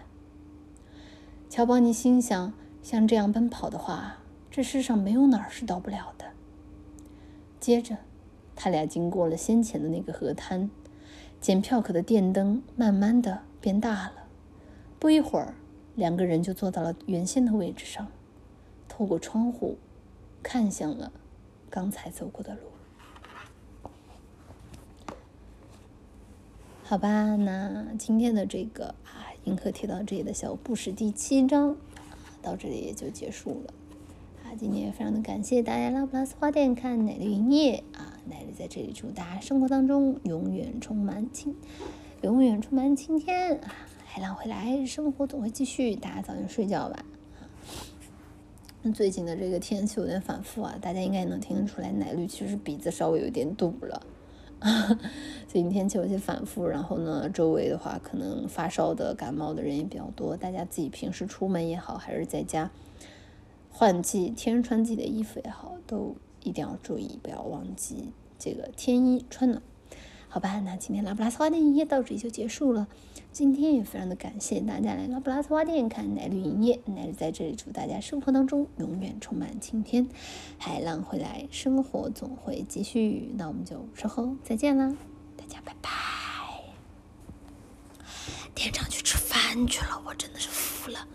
[1.51, 4.17] 乔邦尼心想：像这样奔跑的话，
[4.49, 6.25] 这世上没有哪儿是到不了的。
[7.59, 7.97] 接着，
[8.55, 10.71] 他俩经过了先前的那个河滩，
[11.39, 14.23] 检票口的电灯慢慢的变大了，
[14.97, 15.53] 不一会儿。
[15.95, 18.07] 两个人就坐到了原先的位置上，
[18.87, 19.77] 透过窗户
[20.43, 21.11] 看向了
[21.69, 22.61] 刚才走过的路。
[26.83, 31.75] 好吧，那今天的这个啊《银河铁道这里的小故事》第七章，
[32.41, 33.73] 到这里也就结束了。
[34.43, 41.55] 啊，今天也非常的感谢大家来 Plus 花店看奶绿营业啊，奶绿在这里祝大家生活当中永远充满青，
[42.21, 43.73] 永远充满青天啊！
[44.15, 47.03] 海浪会来，生活总会继续，大家早点睡觉吧。
[48.93, 54.01] 最近的这个天气有点反复啊，大家应该也能听得出来，奶绿其实鼻子稍微有点堵了。
[55.49, 60.37] 最近天气有些反复，然后呢，周围的话可能发烧的、感冒的人也比较多。
[60.37, 62.71] 大家自己平时出门也好，还是在家
[63.69, 69.61] 换季、天穿自己的衣服也好，都一定要注意，不要忘记这个添衣穿暖。
[70.29, 72.87] 好吧，那今天拉布拉斯花店营业到这里就结束了。
[73.35, 80.07] 今天也非常的感谢大家来拉布拉斯花店看奶绿营业，奶绿在这里祝大家生活当中永远充满晴天，
[80.57, 83.29] 海浪会来，生活总会继续。
[83.35, 84.95] 那我们就之后再见啦，
[85.35, 85.89] 大家拜拜。
[88.53, 91.05] 店长去吃饭去了，我真的是服了。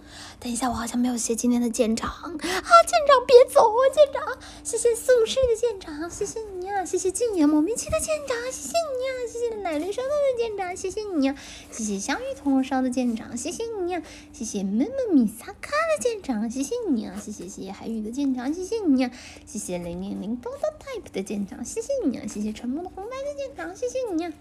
[0.41, 2.33] 等一下，我好像没有谢今天的舰长啊！
[2.41, 4.39] 舰长别走啊，舰长！
[4.65, 6.83] 谢谢苏轼的舰长，谢谢你啊！
[6.83, 9.12] 谢谢静言莫名其的舰长，谢谢你啊！
[9.31, 11.36] 谢谢奶绿烧的舰长，谢谢你啊！
[11.70, 14.02] 谢谢香芋铜锣烧的舰长，谢谢你啊！
[14.33, 17.20] 谢谢闷闷米萨卡的舰长，谢谢你啊！
[17.23, 19.10] 谢谢谢谢海宇的舰长，谢谢你啊！
[19.44, 22.25] 谢谢零零零多多 type 的舰长，谢谢你啊！
[22.27, 24.33] 谢谢沉默的红白的舰长，谢谢你啊！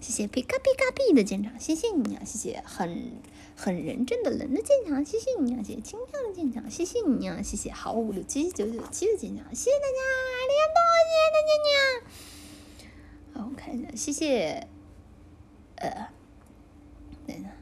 [0.00, 2.22] 谢谢皮卡皮卡比的舰长，谢谢你啊！
[2.24, 3.12] 谢谢很。
[3.56, 5.62] 很认真的人的进场，谢谢你啊！
[5.64, 7.40] 谢谢轻飘的进场，谢谢你啊！
[7.42, 9.98] 谢谢好五六七九九七的进场，谢谢大家，
[10.36, 10.78] 阿里多，
[11.08, 13.40] 谢谢大家。
[13.40, 14.68] 好，我看一下，谢谢，
[15.76, 16.08] 呃，
[17.26, 17.55] 等一下。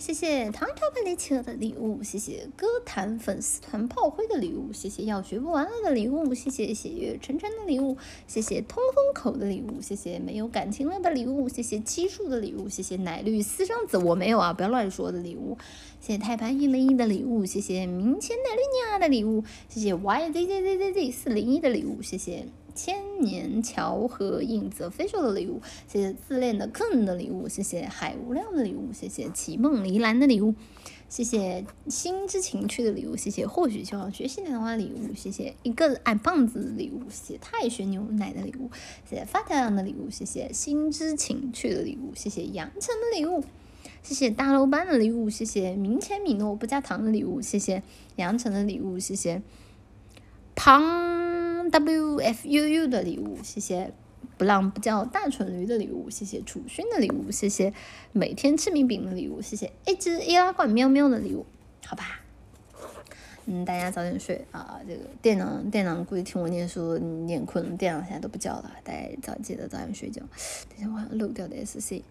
[0.00, 15.58] 谢谢唐朝派雷奇尔的礼物，谢谢歌坛粉丝团炮灰的礼物，谢谢要学不完了的礼物，谢谢血月沉沉的礼物，谢谢通风口的礼物，谢谢没有感情了的礼物，谢谢七树的礼物，谢谢奶绿私生子我没有啊，不要乱说的礼物，
[16.00, 22.46] 谢谢泰盘一零一的礼物，谢谢明前奶绿尼亚的礼物，谢谢 yzzzzz 四零一的礼物，谢谢。
[22.74, 30.54] 千年桥和影子飞兽的礼物，谢谢自恋的坑的礼物，谢谢海无量的礼物，谢谢绮梦离兰的礼物，
[31.08, 38.70] 谢谢心之情趣的礼物，谢谢或许就要学习的礼物，谢谢一个矮胖子的礼物，谢谢太学牛奶的礼物，
[39.08, 43.44] 谢谢发条羊的礼物，谢谢心之情趣的礼物，谢谢杨晨的礼物，
[44.02, 47.82] 谢谢大楼班的礼物，谢谢明前米诺不加糖的礼物，谢谢
[48.16, 49.42] 杨晨的礼物，谢谢
[50.54, 51.39] 胖。
[51.68, 53.92] W F U U 的礼物，谢谢
[54.38, 57.74] 不浪不叫大蠢驴的礼物，谢谢楚勋的礼物，谢谢
[58.12, 61.44] 每天吃米饼的礼物，谢谢一只易拉罐喵喵的礼物，
[61.84, 62.22] 好吧，
[63.46, 70.22] 嗯，大家早点睡啊，这个店长店长估计听我念书念困了，店长现在都不叫了，大家早记得早点睡觉，
[70.70, 72.02] 等下我漏掉的 S C。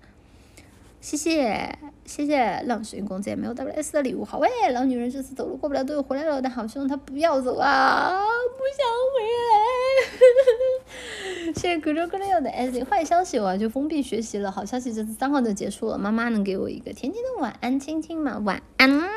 [1.02, 8.22] 谢谢谢谢浪水公子也没有 W S 的礼物，好喂，老女人这次走路过不了都有回来了，但好希望她不要走啊，
[8.58, 9.54] 不想回来。
[11.56, 18.38] 谢谢格州格雷奥的 S，坏消息我就封闭学习了，好消息这次三号就结束了，妈妈能给我一个甜甜的晚安亲亲吗？
[18.40, 19.10] 晚安。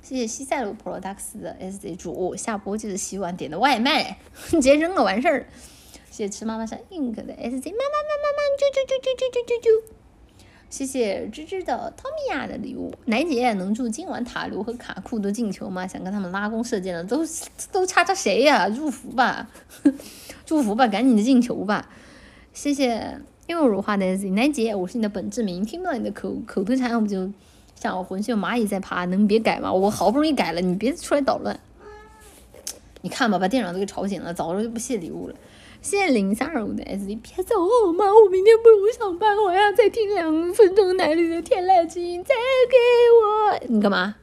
[0.00, 4.18] 谢谢西塞罗 Products 的 S Z 主，下播记得洗碗点的外卖，
[4.50, 5.48] 直接扔了完事儿。
[6.10, 9.66] 谢谢吃妈妈上 ink 的 S Z，妈妈妈妈妈啾啾啾啾啾啾啾啾。
[10.70, 15.86] 谢谢芝芝的汤米亚的礼物，奶姐能祝今晚塔卢和卡库都进球吗？
[15.86, 17.24] 想跟他们拉弓射箭的都
[17.70, 18.68] 都叉叉谁呀？
[18.68, 19.48] 祝福吧，
[20.44, 21.88] 祝福吧，赶紧的进球吧！
[22.52, 27.30] 谢谢因为如花的奶姐，我是你的本志明，听不到你的口口头禅，我就
[27.76, 29.72] 像我浑身蚂蚁在爬，能别改吗？
[29.72, 31.60] 我好不容易改了，你别出来捣乱！
[33.02, 35.34] 你看吧，把店长都给吵醒了，早知道就不谢礼物了。
[35.84, 38.06] 谢谢零三二五的 S D，别走好吗？
[38.06, 42.34] 我明天不用上班，我要再听两分钟奶绿的天籁之音，再
[42.70, 43.68] 给我。
[43.68, 44.16] 你干嘛？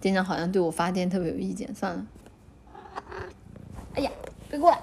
[0.00, 2.06] 店长好像对我发电特别有意见，算了。
[3.94, 4.10] 哎呀，
[4.48, 4.80] 别过来！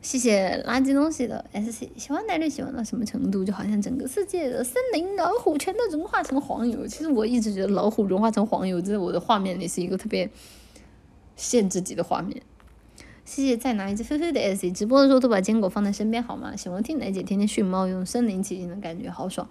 [0.00, 3.44] 谢谢垃圾东西的 S C，喜欢奶绿喜欢到什么程度？
[3.44, 6.86] 就好像整个世界的森林老虎全都融化成黄油。
[6.86, 10.30] 其实我一直觉得老虎融化成黄油，在我的画面里是一个特别。
[11.40, 12.42] 限制级的画面，
[13.24, 16.54] 谢谢再拿一只飞飞的 S C，直播的时候都把坚果放在身边好吗？
[16.54, 19.48] 喜欢听奶姐天天训猫，用身临其境的感觉好爽。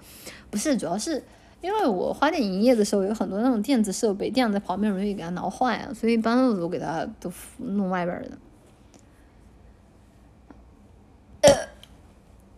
[0.51, 1.23] 不是，主要是
[1.61, 8.37] 因为我花店营业的时候有很多那种电子设备，店长在旁边容易给它挠坏啊，所以一般都我给它都弄外边的。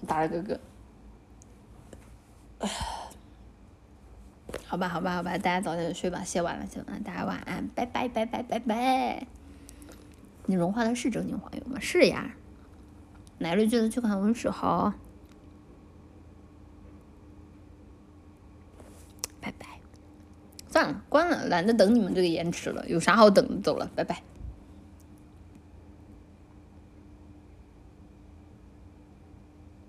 [0.08, 0.60] 打了个嗝。
[4.67, 8.41] 好吧好吧好吧大家早点睡吧写完了写完了大家晚安拜拜拜拜。
[8.43, 9.27] 拜拜
[10.45, 11.80] 你融化的是正经黄油吗？
[11.80, 12.35] 是呀
[13.38, 14.93] 奶绿记得去看文室好。
[19.39, 19.65] 拜拜。
[20.69, 23.47] 算了关了懒得等你们这个延迟了有啥好等？
[23.47, 24.21] 的走了拜拜。